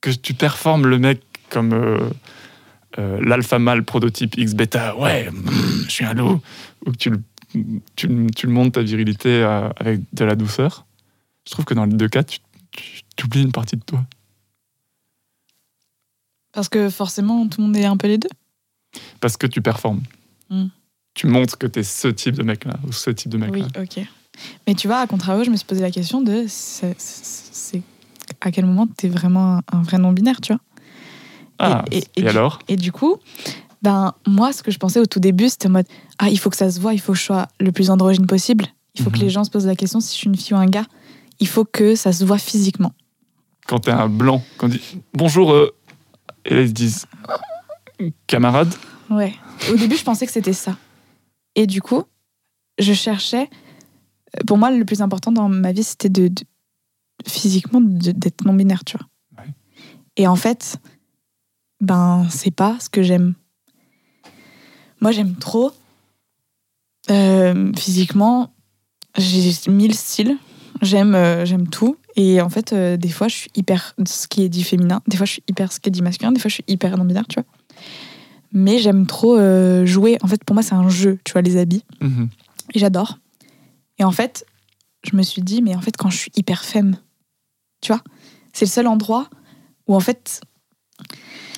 que 0.02 0.10
tu 0.10 0.34
performes 0.34 0.86
le 0.86 0.98
mec 0.98 1.22
comme 1.48 1.72
euh, 1.72 1.98
euh, 2.98 3.18
l'alpha 3.22 3.58
mâle 3.58 3.82
prototype 3.84 4.36
X 4.36 4.52
bêta, 4.54 4.94
ouais, 4.98 5.30
mm, 5.30 5.50
je 5.86 5.90
suis 5.90 6.04
un 6.04 6.12
loup, 6.14 6.40
ou 6.84 6.90
que 6.92 6.96
tu 6.98 7.08
le, 7.10 7.22
tu, 7.96 8.26
tu 8.34 8.46
montes 8.46 8.74
ta 8.74 8.82
virilité 8.82 9.42
euh, 9.42 9.68
avec 9.76 10.00
de 10.12 10.24
la 10.24 10.34
douceur. 10.36 10.86
Je 11.46 11.52
trouve 11.52 11.64
que 11.64 11.74
dans 11.74 11.84
les 11.84 11.94
deux 11.94 12.09
cas, 12.09 12.22
tu, 12.24 12.38
tu 13.16 13.24
oublies 13.26 13.42
une 13.42 13.52
partie 13.52 13.76
de 13.76 13.82
toi. 13.84 14.05
Parce 16.52 16.68
que 16.68 16.88
forcément, 16.90 17.46
tout 17.48 17.61
le 17.61 17.66
monde 17.66 17.76
est 17.76 17.84
un 17.84 17.96
peu 17.96 18.07
les 18.09 18.18
deux. 18.18 18.28
Parce 19.20 19.36
que 19.36 19.46
tu 19.46 19.61
performes. 19.61 20.02
Mm. 20.50 20.66
Tu 21.14 21.26
montres 21.26 21.59
que 21.59 21.66
tu 21.66 21.80
es 21.80 21.82
ce 21.82 22.09
type 22.09 22.34
de 22.34 22.42
mec-là, 22.42 22.74
ou 22.86 22.92
ce 22.92 23.11
type 23.11 23.30
de 23.30 23.38
mec-là. 23.38 23.66
Oui, 23.76 23.82
ok. 23.82 24.05
Mais 24.66 24.74
tu 24.74 24.88
vois, 24.88 24.98
à 24.98 25.07
contrario, 25.07 25.44
je 25.44 25.50
me 25.50 25.57
suis 25.57 25.66
posé 25.66 25.80
la 25.80 25.90
question 25.90 26.20
de 26.20 26.44
c'est 26.48 26.96
à 28.40 28.50
quel 28.50 28.66
moment 28.66 28.86
tu 28.98 29.07
es 29.07 29.09
vraiment 29.09 29.59
un, 29.59 29.61
un 29.72 29.82
vrai 29.82 29.98
non-binaire, 29.98 30.40
tu 30.40 30.52
vois? 30.52 30.61
Ah, 31.61 31.84
Et- 31.90 31.98
et, 31.98 32.00
et- 32.00 32.07
et 32.16 32.22
du- 32.22 32.28
alors? 32.28 32.59
Et 32.66 32.76
du 32.76 32.90
coup, 32.90 33.18
ben, 33.85 34.14
moi, 34.26 34.53
ce 34.53 34.62
que 34.62 34.70
je 34.70 34.78
pensais 34.78 34.99
au 34.99 35.07
tout 35.07 35.20
début, 35.20 35.49
c'était 35.51 35.68
en 35.68 35.72
mode 35.72 35.87
Ah, 36.18 36.30
il 36.30 36.39
faut 36.39 36.49
que 36.51 36.57
ça 36.57 36.70
se 36.70 36.80
voit, 36.80 36.95
il 36.95 37.01
faut 37.01 37.12
que 37.12 37.18
je 37.18 37.24
sois 37.24 37.47
le 37.61 37.70
plus 37.70 37.91
androgyne 37.91 38.26
possible. 38.26 38.66
Il 38.95 39.03
faut 39.03 39.11
que 39.11 39.16
Mhm. 39.18 39.22
les 39.22 39.30
gens 39.30 39.45
se 39.45 39.51
posent 39.51 39.66
la 39.66 39.76
question 39.76 40.01
si 40.01 40.12
je 40.14 40.18
suis 40.18 40.28
une 40.28 40.37
fille 40.37 40.55
ou 40.55 40.59
un 40.59 40.66
gars. 40.66 40.87
Il 41.41 41.49
faut 41.49 41.64
que 41.64 41.95
ça 41.95 42.12
se 42.12 42.24
voit 42.24 42.39
physiquement. 42.39 42.93
quand 43.66 43.78
t'es 43.80 43.91
un 43.93 44.09
blanc, 44.11 44.43
quand 44.59 44.66
on 44.66 44.70
dit 44.70 44.80
bonjour, 45.14 45.53
euh, 45.53 45.74
et 46.45 46.55
là 46.55 46.61
ils 46.62 46.68
se 46.68 46.72
disent 46.74 47.07
camarade, 48.26 48.72
Ouais. 49.11 49.35
Au 49.70 49.76
début, 49.76 49.97
je 49.97 50.03
pensais 50.05 50.26
que 50.26 50.32
c'était 50.32 50.53
ça. 50.55 50.76
Et 51.55 51.66
du 51.66 51.80
coup, 51.82 52.03
je 52.78 52.93
cherchais. 52.95 53.49
Pour 54.47 54.57
moi, 54.59 54.70
le 54.70 54.85
plus 54.85 55.01
important 55.03 55.30
dans 55.30 55.49
ma 55.49 55.72
vie, 55.72 55.85
c'était 55.85 56.09
de, 56.09 56.28
de- 56.28 56.43
physiquement 57.26 57.80
d'être 57.82 58.45
non-binaire, 58.45 58.82
tu 58.85 58.97
vois. 58.97 59.07
Ouais. 59.45 59.51
Et 60.16 60.26
en 60.26 60.37
fait, 60.37 60.76
ben, 61.80 62.26
c'est 62.30 62.51
pas 62.55 62.76
ce 62.80 62.89
que 62.89 63.03
j'aime. 63.03 63.35
Moi, 65.05 65.12
j'aime 65.12 65.34
trop. 65.34 65.70
euh, 67.11 67.72
physiquement, 67.76 68.55
j'ai 69.18 69.52
mille 69.70 69.94
styles. 69.94 70.38
J'aime 70.80 71.14
euh, 71.14 71.44
j'aime 71.44 71.68
tout. 71.68 71.98
Et 72.16 72.40
en 72.40 72.48
fait, 72.48 72.72
euh, 72.72 72.96
des 72.96 73.11
fois, 73.11 73.28
je 73.28 73.34
suis 73.34 73.50
hyper 73.55 73.94
ce 74.07 74.26
qui 74.26 74.44
est 74.44 74.48
dit 74.48 74.64
féminin. 74.64 75.02
Des 75.07 75.18
fois, 75.18 75.26
je 75.26 75.32
suis 75.32 75.42
hyper 75.46 75.70
ce 75.74 75.78
qui 75.78 75.90
est 75.90 75.92
dit 75.92 76.00
masculin. 76.00 76.32
Des 76.32 76.40
fois, 76.40 76.48
je 76.48 76.55
suis 76.55 76.64
hyper 76.68 76.96
non-binaire, 76.96 77.26
tu 77.28 77.34
vois 77.34 77.44
mais 78.57 78.78
j'aime 78.78 79.07
trop 79.07 79.36
jouer. 79.84 80.16
En 80.22 80.28
fait, 80.28 80.42
pour 80.44 80.55
moi, 80.55 80.62
c'est 80.62 80.76
un 80.76 80.88
jeu, 80.88 81.18
tu 81.24 81.32
vois, 81.32 81.42
les 81.42 81.57
habits. 81.59 81.84
Mhm. 82.00 82.28
Et 82.72 82.78
j'adore. 82.78 83.18
Et 83.98 84.05
en 84.05 84.12
fait, 84.12 84.46
je 85.02 85.16
me 85.16 85.22
suis 85.22 85.42
dit, 85.42 85.61
mais 85.61 85.74
en 85.74 85.80
fait, 85.80 85.96
quand 85.96 86.09
je 86.09 86.16
suis 86.16 86.30
hyper 86.36 86.64
femme, 86.64 86.96
tu 87.82 87.92
vois, 87.92 88.00
c'est 88.52 88.64
le 88.64 88.70
seul 88.70 88.86
endroit 88.86 89.28
où, 89.88 89.96
en 89.96 90.00
fait, 90.00 90.40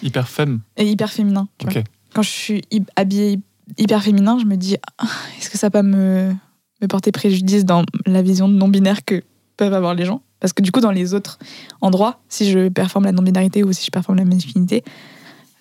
hyper 0.03 0.27
femme. 0.27 0.63
est 0.77 0.87
hyper 0.87 1.13
féminin. 1.13 1.49
tu 1.59 1.67
vois. 1.67 1.85
Quand 2.17 2.23
je 2.23 2.31
suis 2.31 2.63
habillée 2.97 3.41
hyper 3.77 4.03
féminin, 4.03 4.39
je 4.39 4.47
me 4.47 4.57
dis, 4.57 4.79
ah, 4.97 5.05
est-ce 5.39 5.51
que 5.51 5.59
ça 5.59 5.69
peut 5.69 5.83
me, 5.83 6.33
me 6.81 6.87
porter 6.89 7.13
préjudice 7.13 7.67
dans 7.67 7.85
la 8.07 8.23
vision 8.23 8.49
non-binaire 8.49 9.05
que 9.05 9.23
peuvent 9.59 9.75
avoir 9.75 9.95
les 9.95 10.07
gens? 10.07 10.23
Parce 10.41 10.55
que 10.55 10.63
du 10.63 10.73
coup, 10.73 10.81
dans 10.81 10.93
les 10.93 11.13
autres 11.13 11.39
endroits, 11.83 12.21
si 12.31 12.51
je 12.51 12.71
performe 12.71 13.05
la 13.05 13.13
non-binarité 13.13 13.63
ou 13.65 13.73
si 13.75 13.85
je 13.85 13.91
performe 13.91 14.17
la 14.17 14.25
masculinité, 14.25 14.83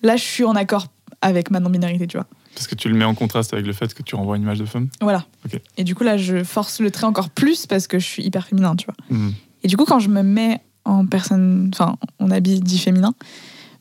là, 0.02 0.16
je 0.16 0.22
suis 0.22 0.44
en 0.44 0.54
accord 0.56 0.86
avec 1.20 1.50
ma 1.50 1.60
non-binarité, 1.60 2.06
tu 2.06 2.16
vois. 2.16 2.26
Parce 2.54 2.66
que 2.66 2.74
tu 2.74 2.88
le 2.88 2.94
mets 2.94 3.04
en 3.04 3.14
contraste 3.14 3.52
avec 3.52 3.66
le 3.66 3.74
fait 3.74 3.92
que 3.92 4.02
tu 4.02 4.14
renvoies 4.14 4.38
une 4.38 4.44
image 4.44 4.60
de 4.60 4.64
femme? 4.64 4.88
Voilà. 5.02 5.26
Ok. 5.44 5.60
Et 5.76 5.84
du 5.84 5.94
coup, 5.94 6.04
là, 6.04 6.16
je 6.16 6.42
force 6.42 6.80
le 6.80 6.90
trait 6.90 7.04
encore 7.04 7.28
plus 7.28 7.66
parce 7.66 7.86
que 7.86 7.98
je 7.98 8.06
suis 8.06 8.22
hyper 8.24 8.46
féminin, 8.46 8.76
tu 8.76 8.86
vois. 8.86 8.94
Mhm. 9.10 9.34
Et 9.62 9.68
du 9.68 9.76
coup, 9.76 9.84
quand 9.84 9.98
je 9.98 10.08
me 10.08 10.22
mets 10.22 10.62
en 10.86 11.04
personne, 11.04 11.70
enfin, 11.74 11.96
en 12.18 12.30
habit 12.30 12.60
dit 12.60 12.78
féminin, 12.78 13.12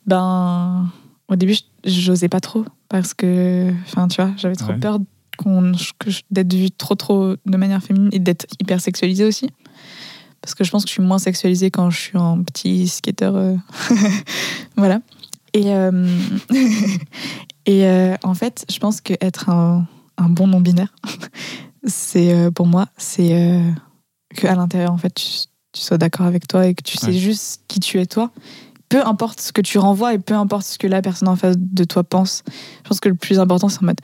ben, 0.07 0.91
au 1.30 1.36
début, 1.36 1.53
je- 1.53 1.61
j'osais 1.86 2.30
pas 2.30 2.40
trop 2.40 2.66
parce 2.90 3.14
que, 3.14 3.72
enfin, 3.86 4.08
tu 4.08 4.22
vois, 4.22 4.32
j'avais 4.38 4.56
trop 4.56 4.72
Ouais. 4.74 4.80
peur 4.80 5.00
qu'on, 5.38 5.72
que 6.00 6.10
d'être 6.32 6.54
vue 6.54 6.72
trop, 6.72 6.96
trop 6.96 7.36
de 7.46 7.58
manière 7.58 7.82
féminine 7.84 8.10
et 8.12 8.20
d'être 8.20 8.46
hyper 8.62 8.80
sexualisée 8.82 9.26
aussi. 9.26 9.50
Parce 10.42 10.54
que 10.56 10.64
je 10.64 10.72
pense 10.72 10.84
que 10.84 10.90
je 10.90 10.94
suis 10.94 11.02
moins 11.04 11.18
sexualisée 11.20 11.72
quand 11.72 11.90
je 11.90 12.00
suis 12.00 12.18
en 12.18 12.42
petit 12.44 12.88
skater. 12.88 13.32
euh, 13.34 13.56
voilà. 14.78 15.00
Et, 15.54 15.74
euh, 15.74 16.08
et 17.66 17.86
euh, 17.86 18.16
en 18.24 18.34
fait, 18.34 18.66
je 18.70 18.78
pense 18.80 19.02
qu'être 19.02 19.50
un, 19.50 19.88
un 20.18 20.30
bon 20.30 20.48
non-binaire, 20.48 20.94
c'est 21.86 22.52
pour 22.52 22.68
moi, 22.68 22.88
c'est 22.98 23.34
euh, 23.34 23.72
qu'à 24.36 24.56
l'intérieur, 24.56 24.92
en 24.92 24.98
fait, 24.98 25.14
tu, 25.14 25.26
tu 25.74 25.82
sois 25.82 25.98
d'accord 25.98 26.26
avec 26.26 26.48
toi 26.48 26.68
et 26.68 26.76
que 26.76 26.84
tu 26.84 26.98
sais 26.98 27.08
Ouais. 27.08 27.14
juste 27.14 27.64
qui 27.68 27.80
tu 27.80 28.00
es 28.00 28.06
toi. 28.06 28.32
Peu 28.96 29.06
importe 29.06 29.41
ce 29.41 29.52
que 29.52 29.60
tu 29.60 29.78
renvoies 29.78 30.14
et 30.14 30.20
peu 30.20 30.36
importe 30.36 30.66
ce 30.66 30.78
que 30.78 30.88
la 30.88 31.02
personne 31.02 31.28
en 31.28 31.36
face 31.36 31.58
de 31.58 31.84
toi 31.84 32.06
pense. 32.06 32.43
Je 32.84 32.88
pense 32.88 33.02
que 33.02 33.10
le 33.10 33.16
plus 33.16 33.39
important, 33.41 33.68
c'est 33.68 33.82
en 33.82 33.88
mode 33.88 34.00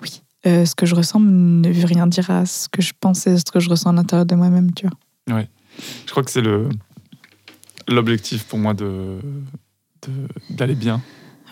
oui, 0.00 0.22
euh, 0.46 0.64
ce 0.64 0.74
que 0.74 0.86
je 0.86 0.94
ressens 0.94 1.20
ne 1.20 1.70
veut 1.70 1.84
rien 1.84 2.06
dire 2.06 2.30
à 2.30 2.46
ce 2.46 2.66
que 2.70 2.80
je 2.80 2.94
pense 2.98 3.26
et 3.26 3.36
ce 3.36 3.44
que 3.44 3.60
je 3.60 3.68
ressens 3.68 3.90
à 3.90 3.92
l'intérieur 3.92 4.24
de 4.24 4.34
moi-même, 4.34 4.72
tu 4.72 4.86
vois. 4.86 5.44
Je 6.06 6.10
crois 6.10 6.22
que 6.22 6.30
c'est 6.30 6.40
le 6.40 6.70
l'objectif 7.86 8.44
pour 8.44 8.58
moi 8.58 8.72
de 8.72 9.18
d'aller 10.48 10.74
bien. 10.74 11.02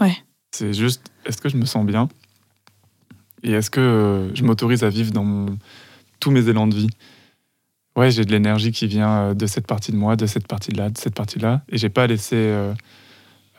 Ouais. 0.00 0.16
C'est 0.52 0.72
juste, 0.72 1.02
est-ce 1.26 1.36
que 1.42 1.50
je 1.50 1.58
me 1.58 1.66
sens 1.66 1.84
bien? 1.84 2.08
Et 3.42 3.50
est-ce 3.52 3.68
que 3.68 3.80
euh, 3.80 4.34
je 4.34 4.44
m'autorise 4.44 4.82
à 4.82 4.88
vivre 4.88 5.12
dans 5.12 5.24
mon- 5.24 5.58
tous 6.20 6.30
mes 6.30 6.48
élans 6.48 6.66
de 6.68 6.74
vie? 6.76 6.90
Ouais, 7.96 8.10
j'ai 8.10 8.24
de 8.24 8.30
l'énergie 8.30 8.72
qui 8.72 8.86
vient 8.86 9.10
euh, 9.10 9.34
de 9.34 9.46
cette 9.46 9.66
partie 9.66 9.92
de 9.92 9.96
moi, 9.96 10.16
de 10.16 10.26
cette 10.26 10.46
partie-là, 10.46 10.88
de 10.88 10.98
cette 10.98 11.14
partie-là, 11.14 11.62
et 11.68 11.76
j'ai 11.76 11.90
pas 11.90 12.06
laissé 12.06 12.36
euh, 12.36 12.72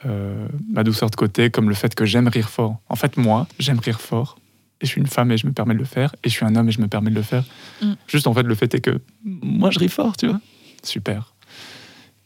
euh, 0.05 0.47
ma 0.71 0.83
douceur 0.83 1.09
de 1.09 1.15
côté, 1.15 1.51
comme 1.51 1.69
le 1.69 1.75
fait 1.75 1.93
que 1.93 2.05
j'aime 2.05 2.27
rire 2.27 2.49
fort. 2.49 2.81
En 2.89 2.95
fait, 2.95 3.17
moi, 3.17 3.47
j'aime 3.59 3.79
rire 3.79 4.01
fort, 4.01 4.39
et 4.81 4.85
je 4.87 4.91
suis 4.91 5.01
une 5.01 5.07
femme 5.07 5.31
et 5.31 5.37
je 5.37 5.45
me 5.45 5.51
permets 5.51 5.75
de 5.75 5.79
le 5.79 5.85
faire, 5.85 6.15
et 6.23 6.29
je 6.29 6.33
suis 6.33 6.45
un 6.45 6.55
homme 6.55 6.67
et 6.67 6.71
je 6.71 6.81
me 6.81 6.87
permets 6.87 7.11
de 7.11 7.15
le 7.15 7.21
faire. 7.21 7.43
Mm. 7.81 7.93
Juste, 8.07 8.25
en 8.25 8.33
fait, 8.33 8.43
le 8.43 8.55
fait 8.55 8.73
est 8.73 8.81
que 8.81 9.01
moi, 9.23 9.69
je 9.69 9.79
ris 9.79 9.89
fort, 9.89 10.17
tu 10.17 10.27
vois. 10.27 10.41
Super. 10.81 11.35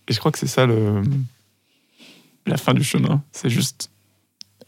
Et 0.08 0.14
je 0.14 0.20
crois 0.20 0.32
que 0.32 0.40
c'est 0.40 0.48
ça 0.48 0.66
le 0.66 1.02
la 2.48 2.58
fin 2.58 2.74
du 2.74 2.84
chemin. 2.84 3.24
C'est 3.32 3.50
juste 3.50 3.92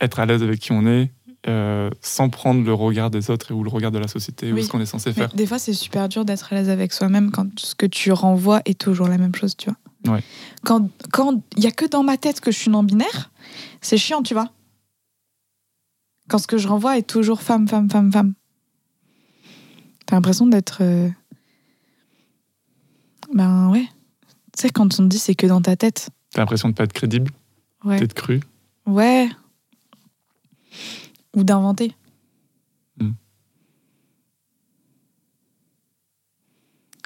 être 0.02 0.20
à 0.20 0.26
l'aise 0.26 0.44
avec 0.44 0.60
qui 0.60 0.72
on 0.72 0.86
est, 0.86 1.12
euh, 1.48 1.90
sans 2.02 2.30
prendre 2.30 2.64
le 2.66 2.74
regard 2.74 3.10
des 3.10 3.30
autres 3.30 3.54
ou 3.54 3.64
le 3.64 3.70
regard 3.70 3.92
de 3.92 3.98
la 4.00 4.08
société 4.08 4.52
ou 4.52 4.62
ce 4.62 4.68
qu'on 4.70 4.82
est 4.82 4.86
censé 4.86 5.10
Mais 5.12 5.14
faire. 5.16 5.30
des 5.34 5.46
fois, 5.48 5.58
c'est 5.60 5.74
super 5.74 6.10
dur 6.10 6.26
d'être 6.26 6.52
à 6.52 6.56
l'aise 6.56 6.70
avec 6.70 6.92
soi-même 6.94 7.32
quand 7.32 7.48
ce 7.60 7.76
que 7.76 7.86
tu 7.86 8.12
renvoies 8.12 8.62
est 8.66 8.80
toujours 8.80 9.08
la 9.08 9.18
même 9.18 9.34
chose, 9.36 9.56
tu 9.56 9.70
vois. 9.70 10.14
Ouais. 10.16 10.24
Quand 10.64 10.90
quand 11.12 11.42
il 11.58 11.64
y 11.64 11.68
a 11.68 11.72
que 11.72 11.86
dans 11.86 12.04
ma 12.04 12.18
tête 12.18 12.40
que 12.42 12.52
je 12.52 12.58
suis 12.58 12.70
non 12.72 12.84
binaire, 12.84 13.32
c'est 13.82 13.98
chiant, 13.98 14.22
tu 14.24 14.34
vois. 14.34 14.52
Quand 16.30 16.38
ce 16.38 16.48
que 16.48 16.58
je 16.58 16.68
renvoie 16.68 16.98
est 16.98 17.04
toujours 17.08 17.42
femme, 17.42 17.68
femme, 17.68 17.90
femme, 17.90 18.12
femme. 18.12 18.34
T'as 20.06 20.16
l'impression 20.16 20.46
d'être. 20.48 20.80
euh, 20.82 21.10
Ben 23.34 23.70
ouais. 23.70 23.86
Tu 24.58 24.62
sais, 24.64 24.70
quand 24.70 24.86
on 25.00 25.04
te 25.04 25.10
dit 25.10 25.20
c'est 25.20 25.36
que 25.36 25.48
dans 25.48 25.62
ta 25.62 25.76
tête. 25.76 26.10
T'as 26.32 26.42
l'impression 26.42 26.70
de 26.70 26.74
pas 26.74 26.84
être 26.84 26.94
crédible, 26.94 27.32
Ouais. 27.84 28.00
d'être 28.00 28.14
cru. 28.14 28.40
Ouais. 28.86 29.30
Ou 31.36 31.44
d'inventer. 31.44 31.94
Hmm. 33.00 33.12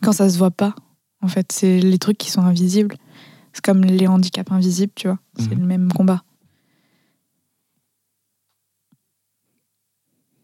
Quand 0.02 0.12
ça 0.14 0.30
se 0.30 0.38
voit 0.38 0.52
pas, 0.52 0.76
en 1.22 1.28
fait, 1.28 1.52
c'est 1.52 1.80
les 1.80 1.98
trucs 2.00 2.18
qui 2.18 2.32
sont 2.32 2.42
invisibles. 2.42 2.96
C'est 3.54 3.64
comme 3.64 3.84
les 3.84 4.08
handicaps 4.08 4.52
invisibles, 4.52 4.94
tu 4.96 5.08
vois. 5.08 5.20
C'est 5.38 5.52
Mhm. 5.52 5.60
le 5.60 5.66
même 5.66 5.92
combat. 5.94 6.24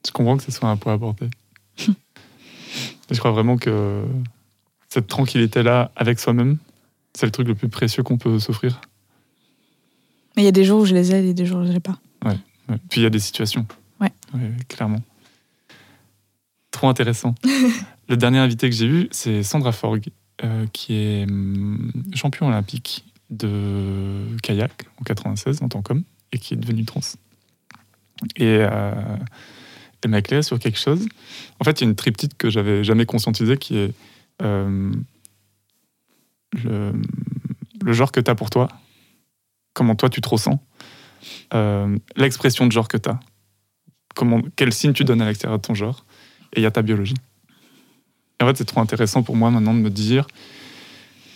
Je 0.05 0.11
comprends 0.11 0.37
que 0.37 0.43
ce 0.43 0.51
soit 0.51 0.69
un 0.69 0.77
poids 0.77 0.93
à 0.93 0.97
porter. 0.97 1.29
Et 1.87 3.13
je 3.15 3.19
crois 3.19 3.31
vraiment 3.31 3.57
que 3.57 4.05
cette 4.87 5.07
tranquillité-là 5.07 5.91
avec 5.95 6.19
soi-même, 6.19 6.57
c'est 7.15 7.25
le 7.25 7.31
truc 7.31 7.47
le 7.47 7.55
plus 7.55 7.69
précieux 7.69 8.03
qu'on 8.03 8.17
peut 8.17 8.39
s'offrir. 8.39 8.79
Mais 10.35 10.43
il 10.43 10.45
y 10.45 10.49
a 10.49 10.51
des 10.53 10.63
jours 10.63 10.81
où 10.81 10.85
je 10.85 10.93
les 10.93 11.13
ai 11.13 11.27
et 11.29 11.33
des 11.33 11.45
jours 11.45 11.59
où 11.59 11.63
je 11.63 11.69
les 11.71 11.77
ai 11.77 11.79
pas. 11.79 11.99
Ouais. 12.23 12.37
Puis 12.89 13.01
il 13.01 13.03
y 13.03 13.07
a 13.07 13.09
des 13.09 13.19
situations. 13.19 13.65
Ouais. 13.99 14.11
Ouais, 14.33 14.51
clairement. 14.67 15.01
Trop 16.71 16.87
intéressant. 16.87 17.35
le 18.09 18.17
dernier 18.17 18.39
invité 18.39 18.69
que 18.69 18.75
j'ai 18.75 18.85
eu, 18.85 19.07
c'est 19.11 19.43
Sandra 19.43 19.71
Forg, 19.71 20.09
euh, 20.43 20.65
qui 20.71 20.93
est 20.93 21.23
hum, 21.23 21.91
champion 22.13 22.47
olympique 22.47 23.05
de 23.29 24.25
kayak 24.41 24.85
en 24.99 25.03
96 25.03 25.61
en 25.61 25.69
tant 25.69 25.81
qu'homme 25.81 26.03
et 26.31 26.37
qui 26.37 26.53
est 26.53 26.57
devenue 26.57 26.85
trans. 26.85 27.01
Et 28.35 28.57
euh, 28.59 28.91
elle 30.03 30.11
m'a 30.11 30.19
éclairé 30.19 30.43
sur 30.43 30.59
quelque 30.59 30.79
chose. 30.79 31.07
En 31.59 31.63
fait, 31.63 31.79
il 31.79 31.83
y 31.83 31.87
a 31.87 31.89
une 31.89 31.95
triptyque 31.95 32.37
que 32.37 32.49
j'avais 32.49 32.83
jamais 32.83 33.05
conscientisée 33.05 33.57
qui 33.57 33.77
est 33.77 33.93
euh, 34.41 34.91
le, 36.63 36.93
le 37.81 37.93
genre 37.93 38.11
que 38.11 38.19
tu 38.19 38.29
as 38.31 38.35
pour 38.35 38.49
toi, 38.49 38.69
comment 39.73 39.95
toi 39.95 40.09
tu 40.09 40.21
te 40.21 40.29
ressens, 40.29 40.61
euh, 41.53 41.97
l'expression 42.15 42.67
de 42.67 42.71
genre 42.71 42.87
que 42.87 42.97
tu 42.97 43.09
as, 43.09 43.19
comment, 44.15 44.41
quel 44.55 44.73
signe 44.73 44.93
tu 44.93 45.03
donnes 45.03 45.21
à 45.21 45.25
l'extérieur 45.25 45.59
de 45.59 45.65
ton 45.65 45.73
genre, 45.73 46.05
et 46.53 46.59
il 46.59 46.63
y 46.63 46.65
a 46.65 46.71
ta 46.71 46.81
biologie. 46.81 47.15
Et 48.39 48.43
en 48.43 48.47
fait, 48.47 48.57
c'est 48.57 48.65
trop 48.65 48.81
intéressant 48.81 49.23
pour 49.23 49.35
moi 49.35 49.51
maintenant 49.51 49.73
de 49.73 49.79
me 49.79 49.89
dire, 49.89 50.27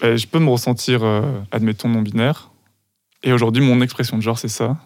euh, 0.03 0.17
je 0.17 0.27
peux 0.27 0.39
me 0.39 0.49
ressentir, 0.49 1.03
euh, 1.03 1.41
admettons, 1.51 1.89
non-binaire, 1.89 2.51
et 3.23 3.31
aujourd'hui, 3.31 3.63
mon 3.63 3.81
expression 3.81 4.17
de 4.17 4.21
genre, 4.21 4.37
c'est 4.37 4.49
ça. 4.49 4.77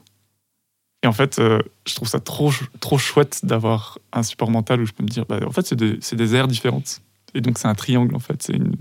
Et 1.04 1.08
en 1.08 1.14
fait, 1.14 1.40
euh, 1.40 1.62
je 1.88 1.96
trouve 1.96 2.08
ça 2.08 2.20
trop, 2.20 2.52
trop 2.80 2.98
chouette 2.98 3.42
d'avoir 3.44 4.00
un 4.14 4.24
support 4.24 4.50
mental 4.50 4.82
où 4.82 4.86
je 4.86 4.94
peux 4.94 5.04
me 5.04 5.08
dire, 5.08 5.26
bah, 5.26 5.40
en 5.46 5.52
fait, 5.52 5.66
c'est 5.66 5.76
des, 5.76 5.98
des 5.98 6.36
aires 6.36 6.48
différentes. 6.48 7.02
Et 7.34 7.42
donc, 7.42 7.58
c'est 7.58 7.68
un 7.68 7.76
triangle, 7.76 8.16
en 8.16 8.20
fait. 8.20 8.42
C'est 8.42 8.54
une... 8.54 8.76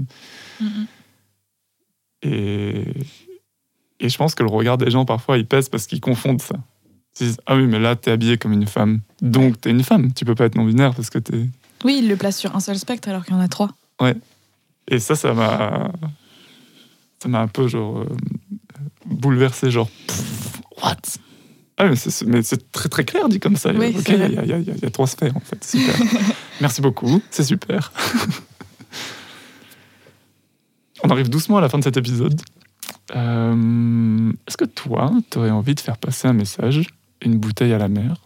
Et... 2.22 2.84
et 4.00 4.08
je 4.08 4.16
pense 4.18 4.34
que 4.34 4.42
le 4.42 4.48
regard 4.50 4.78
des 4.78 4.90
gens, 4.90 5.04
parfois, 5.04 5.38
il 5.38 5.46
pèse 5.46 5.68
parce 5.68 5.86
qu'ils 5.86 6.00
confondent 6.00 6.42
ça. 6.42 6.56
Ils 7.20 7.26
disent, 7.28 7.38
ah 7.46 7.56
oui, 7.56 7.66
mais 7.66 7.78
là, 7.78 7.96
t'es 7.96 8.10
habillé 8.10 8.36
comme 8.36 8.52
une 8.52 8.66
femme. 8.66 9.00
Donc, 9.22 9.60
t'es 9.60 9.70
une 9.70 9.82
femme. 9.82 10.12
Tu 10.12 10.24
peux 10.24 10.34
pas 10.34 10.44
être 10.46 10.54
non-binaire 10.54 10.94
parce 10.94 11.08
que 11.10 11.18
t'es. 11.18 11.46
Oui, 11.84 12.00
il 12.02 12.08
le 12.08 12.16
place 12.16 12.36
sur 12.38 12.54
un 12.54 12.60
seul 12.60 12.78
spectre 12.78 13.08
alors 13.08 13.24
qu'il 13.24 13.34
y 13.34 13.36
en 13.36 13.40
a 13.40 13.48
trois. 13.48 13.70
Et 14.88 14.98
ça, 14.98 15.14
ça 15.14 15.32
m'a. 15.32 15.90
Ça 17.22 17.28
m'a 17.28 17.40
un 17.40 17.48
peu, 17.48 17.66
genre. 17.68 17.98
euh, 18.00 18.06
bouleversé, 19.06 19.70
genre. 19.70 19.88
pff, 20.06 20.60
What? 20.82 20.96
Ah, 21.78 21.88
mais 21.88 21.96
c'est- 21.96 22.24
mais 22.26 22.42
c'est 22.42 22.70
très 22.72 22.88
très 22.88 23.04
clair 23.04 23.28
dit 23.28 23.38
comme 23.40 23.56
ça. 23.56 23.70
Oui, 23.72 23.94
ok, 23.98 24.08
il 24.08 24.14
y, 24.76 24.80
y 24.82 24.86
a 24.86 24.90
trois 24.90 25.06
sphères 25.06 25.36
en 25.36 25.40
fait. 25.40 25.62
Super. 25.64 25.94
Merci 26.60 26.80
beaucoup, 26.82 27.20
c'est 27.30 27.44
super. 27.44 27.92
On 31.04 31.08
arrive 31.10 31.28
doucement 31.28 31.58
à 31.58 31.60
la 31.60 31.68
fin 31.68 31.78
de 31.78 31.84
cet 31.84 31.96
épisode. 31.96 32.40
Euh, 33.14 34.32
Est-ce 34.46 34.56
que 34.56 34.64
toi, 34.64 35.12
tu 35.30 35.38
aurais 35.38 35.50
envie 35.50 35.74
de 35.74 35.80
faire 35.80 35.98
passer 35.98 36.26
un 36.28 36.32
message, 36.32 36.88
une 37.22 37.38
bouteille 37.38 37.72
à 37.72 37.78
la 37.78 37.88
mer 37.88 38.16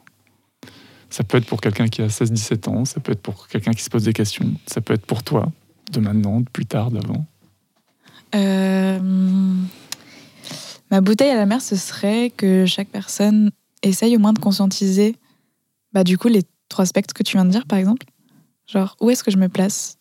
Ça 1.11 1.25
peut 1.25 1.39
être 1.39 1.47
pour 1.47 1.61
quelqu'un 1.61 1.89
qui 1.89 2.03
a 2.03 2.07
16-17 2.07 2.69
ans, 2.69 2.85
ça 2.85 3.01
peut 3.01 3.13
être 3.13 3.23
pour 3.23 3.49
quelqu'un 3.49 3.73
qui 3.73 3.83
se 3.83 3.91
pose 3.91 4.05
des 4.05 4.13
questions, 4.13 4.53
ça 4.67 4.81
peut 4.81 4.95
être 4.95 5.07
pour 5.07 5.23
toi, 5.23 5.51
de 5.93 6.01
maintenant, 6.01 6.41
de 6.41 6.49
plus 6.49 6.67
tard, 6.67 6.91
d'avant? 6.91 7.27
Euh, 8.35 8.99
ma 10.91 11.01
bouteille 11.01 11.31
à 11.31 11.37
la 11.37 11.47
mer, 11.47 11.61
ce 11.61 11.77
serait 11.77 12.31
que 12.31 12.65
chaque 12.67 12.89
personne 12.89 13.51
essaye 13.83 14.17
au 14.17 14.21
moins 14.21 14.33
de 14.33 14.39
conscientiser, 14.39 15.17
bah, 15.93 16.05
du 16.05 16.17
coup, 16.17 16.29
les 16.29 16.43
trois 16.69 16.87
spectres 16.87 17.13
que 17.13 17.23
tu 17.23 17.37
viens 17.37 17.45
de 17.45 17.51
dire, 17.51 17.67
par 17.67 17.79
exemple. 17.79 18.07
Genre, 18.67 18.97
où 19.01 19.11
est-ce 19.11 19.25
que 19.25 19.31
je 19.33 19.37
me 19.37 19.49
place? 19.49 19.99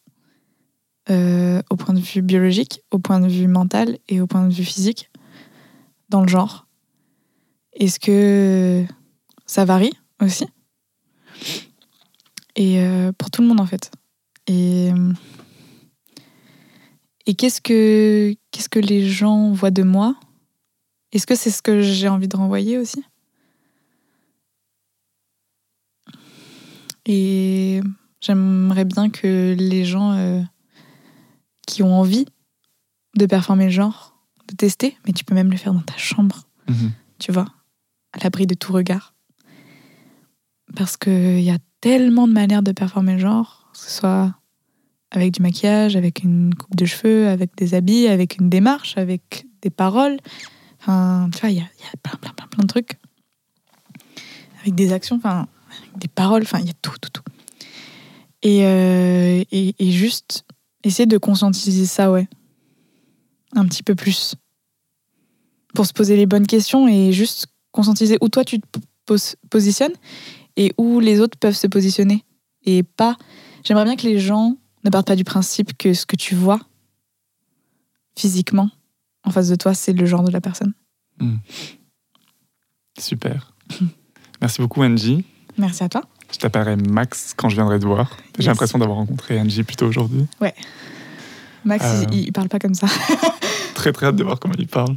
Euh, 1.10 1.62
au 1.70 1.76
point 1.76 1.93
de 1.93 1.99
vue 1.99 2.22
biologique, 2.22 2.82
au 2.91 2.99
point 2.99 3.20
de 3.20 3.28
vue 3.28 3.47
mental 3.47 3.97
et 4.07 4.22
au 4.22 4.28
point 4.28 4.47
de 4.47 4.53
vue 4.53 4.64
physique 4.64 5.10
dans 6.10 6.22
le 6.22 6.28
genre 6.28 6.68
Est-ce 7.74 7.99
que 7.99 8.86
ça 9.45 9.66
varie 9.66 9.93
aussi? 10.22 10.45
Et 12.55 12.80
euh, 12.80 13.12
pour 13.18 13.32
tout 13.32 13.41
le 13.41 13.47
monde, 13.47 13.62
en 13.62 13.66
fait. 13.66 13.91
Et. 14.47 14.91
et 17.26 17.36
qu'est-ce 17.36 17.62
que 17.62 18.36
qu'est-ce 18.51 18.70
que 18.70 18.80
les 18.80 19.07
gens 19.07 19.51
voient 19.51 19.72
de 19.72 19.84
moi? 19.84 20.16
Est-ce 21.12 21.26
que 21.26 21.36
c'est 21.36 21.51
ce 21.51 21.62
que 21.62 21.82
j'ai 21.82 22.07
envie 22.07 22.28
de 22.28 22.38
renvoyer 22.38 22.78
aussi? 22.78 23.03
Et 27.05 27.82
j'aimerais 28.22 28.86
bien 28.86 29.10
que 29.10 29.55
les 29.57 29.86
gens 29.86 30.12
euh, 30.12 30.41
qui 31.70 31.84
ont 31.84 31.93
envie 31.99 32.26
de 33.15 33.26
performer 33.26 33.65
le 33.65 33.72
genre, 33.72 34.15
de 34.47 34.55
tester, 34.55 34.97
mais 35.05 35.13
tu 35.13 35.24
peux 35.24 35.36
même 35.36 35.51
le 35.51 35.57
faire 35.57 35.74
dans 35.74 35.82
ta 35.82 35.95
chambre, 35.97 36.47
Mhm. 36.67 36.91
tu 37.20 37.32
vois, 37.32 37.45
à 38.13 38.20
l'abri 38.24 38.47
de 38.47 38.55
tout 38.55 38.74
regard. 38.74 39.13
Parce 40.76 40.97
qu'il 40.97 41.41
y 41.41 41.49
a 41.51 41.57
tellement 41.82 42.28
de 42.28 42.34
manières 42.34 42.63
de 42.63 42.72
performer 42.72 43.13
le 43.13 43.20
genre, 43.20 43.70
que 43.74 43.80
ce 43.80 43.89
soit 43.89 44.36
avec 45.11 45.32
du 45.34 45.41
maquillage, 45.41 45.95
avec 45.95 46.24
une 46.24 46.53
coupe 46.53 46.76
de 46.76 46.86
cheveux, 46.86 47.28
avec 47.28 47.55
des 47.55 47.74
habits, 47.74 48.07
avec 48.07 48.38
une 48.38 48.49
démarche, 48.49 48.97
avec 48.97 49.45
des 49.61 49.70
paroles. 49.72 50.17
Enfin, 50.80 51.30
tu 51.34 51.39
vois, 51.41 51.49
il 51.49 51.57
y 51.57 51.61
a, 51.61 51.67
il 51.80 51.84
y 51.84 51.88
a 51.88 51.97
plein, 52.03 52.15
plein, 52.20 52.32
plein, 52.34 52.47
plein 52.47 52.61
de 52.63 52.67
trucs. 52.67 52.97
Avec 54.61 54.76
des 54.76 54.91
actions, 54.93 55.15
enfin, 55.17 55.47
avec 55.82 55.97
des 55.97 56.07
paroles, 56.07 56.43
enfin, 56.43 56.59
il 56.59 56.67
y 56.67 56.70
a 56.70 56.74
tout, 56.82 56.93
tout, 57.01 57.09
tout. 57.11 57.24
Et, 58.43 58.65
euh, 58.65 59.43
et, 59.51 59.76
et 59.80 59.91
juste 59.91 60.45
essayer 60.84 61.06
de 61.06 61.18
conscientiser 61.18 61.86
ça, 61.86 62.12
ouais. 62.12 62.28
Un 63.56 63.66
petit 63.66 63.84
peu 63.84 63.96
plus. 63.96 64.36
Pour 65.74 65.86
se 65.86 65.94
poser 65.94 66.16
les 66.16 66.26
bonnes 66.26 66.48
questions 66.48 66.88
et 66.88 67.12
juste 67.12 67.48
conscientiser 67.72 68.18
où 68.22 68.30
toi 68.30 68.44
tu 68.44 68.60
te 68.60 68.80
pos- 69.06 69.36
positionnes 69.50 69.94
et 70.56 70.74
où 70.78 71.00
les 71.00 71.20
autres 71.20 71.38
peuvent 71.38 71.56
se 71.56 71.68
positionner. 71.68 72.24
Et 72.64 72.84
pas. 72.84 73.18
J'aimerais 73.64 73.86
bien 73.86 73.96
que 73.96 74.08
les 74.08 74.20
gens 74.20 74.58
ne 74.84 74.90
partent 74.90 75.08
pas 75.08 75.16
du 75.16 75.24
principe 75.24 75.78
que 75.78 75.94
ce 75.94 76.06
que 76.06 76.16
tu 76.16 76.36
vois 76.36 76.60
physiquement 78.18 78.70
en 79.24 79.32
face 79.32 79.50
de 79.50 79.56
toi, 79.56 79.74
c'est 79.74 79.94
le 79.94 80.06
genre 80.06 80.24
de 80.24 80.32
la 80.32 80.42
personne. 80.42 80.74
Super. 82.98 83.54
Merci 84.42 84.62
beaucoup, 84.62 84.82
Angie. 84.82 85.24
Merci 85.58 85.84
à 85.84 85.90
toi. 85.90 86.02
Je 86.32 86.38
t'appellerai 86.38 86.76
Max 86.76 87.34
quand 87.36 87.50
je 87.50 87.56
viendrai 87.56 87.80
te 87.80 87.86
voir. 87.86 88.18
J'ai 88.38 88.44
Yes. 88.46 88.48
l'impression 88.48 88.78
d'avoir 88.80 88.98
rencontré 88.98 89.40
Angie 89.40 89.64
plutôt 89.64 89.88
aujourd'hui. 89.88 90.26
Ouais. 90.42 90.54
Max, 91.66 91.84
Euh. 91.86 92.06
il, 92.12 92.28
il 92.28 92.32
parle 92.32 92.48
pas 92.50 92.60
comme 92.60 92.74
ça. 92.74 92.88
Très 93.74 93.92
très 93.92 94.08
hâte 94.08 94.16
de 94.16 94.24
voir 94.24 94.40
comment 94.40 94.54
il 94.58 94.68
parle. 94.68 94.96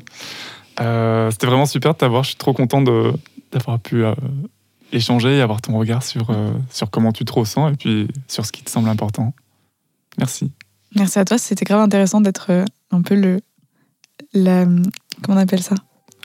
Euh, 0.81 1.31
C'était 1.31 1.47
vraiment 1.47 1.67
super 1.67 1.93
de 1.95 1.99
t'avoir. 1.99 2.23
Je 2.25 2.29
suis 2.31 2.37
trop 2.39 2.53
content 2.53 2.83
d'avoir 2.83 3.79
pu 3.81 4.05
euh, 4.05 4.15
échanger 4.93 5.39
et 5.39 5.41
avoir 5.41 5.61
ton 5.61 5.77
regard 5.79 6.03
sur, 6.03 6.35
sur 6.71 6.91
comment 6.91 7.13
tu 7.13 7.25
te 7.25 7.33
ressens 7.33 7.69
et 7.69 7.75
puis 7.77 8.09
sur 8.29 8.45
ce 8.47 8.53
qui 8.53 8.63
te 8.63 8.71
semble 8.71 8.89
important. 8.89 9.35
Merci. 10.19 10.51
Merci 10.95 11.19
à 11.19 11.25
toi, 11.25 11.39
c'était 11.39 11.65
grave 11.65 11.81
intéressant 11.81 12.21
d'être 12.21 12.65
un 12.91 13.03
peu 13.03 13.15
le. 13.15 13.41
La, 14.35 14.65
comment 14.65 15.37
on 15.39 15.43
appelle 15.43 15.63
ça? 15.63 15.75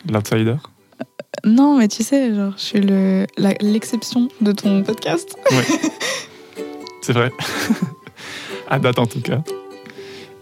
L'outsider. 0.10 0.56
Non, 1.46 1.78
mais 1.78 1.88
tu 1.88 2.04
sais, 2.04 2.34
genre, 2.34 2.54
je 2.58 2.62
suis 2.64 2.82
le- 2.82 3.26
l'exception 3.62 4.28
de 4.42 4.52
ton 4.52 4.84
podcast. 4.84 5.36
C'est 7.02 7.14
vrai. 7.14 7.32
à 8.70 8.80
date 8.80 9.00
en 9.00 9.06
tout 9.06 9.22
cas. 9.22 9.42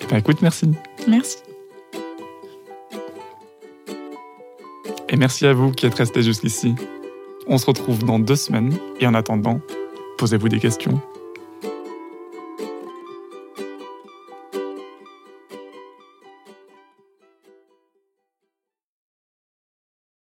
Eh 0.02 0.06
ben, 0.08 0.18
écoute, 0.18 0.42
merci. 0.42 0.72
Merci. 1.08 1.38
Et 5.10 5.18
merci 5.18 5.46
à 5.46 5.54
vous 5.54 5.72
qui 5.72 5.86
êtes 5.86 5.94
restés 5.96 6.24
jusqu'ici. 6.24 6.74
On 7.48 7.58
se 7.60 7.66
retrouve 7.68 8.04
dans 8.04 8.18
deux 8.20 8.36
semaines 8.36 8.76
et 9.00 9.06
en 9.06 9.14
attendant, 9.14 9.60
posez-vous 10.18 10.50
des 10.50 10.60
questions. 10.60 11.00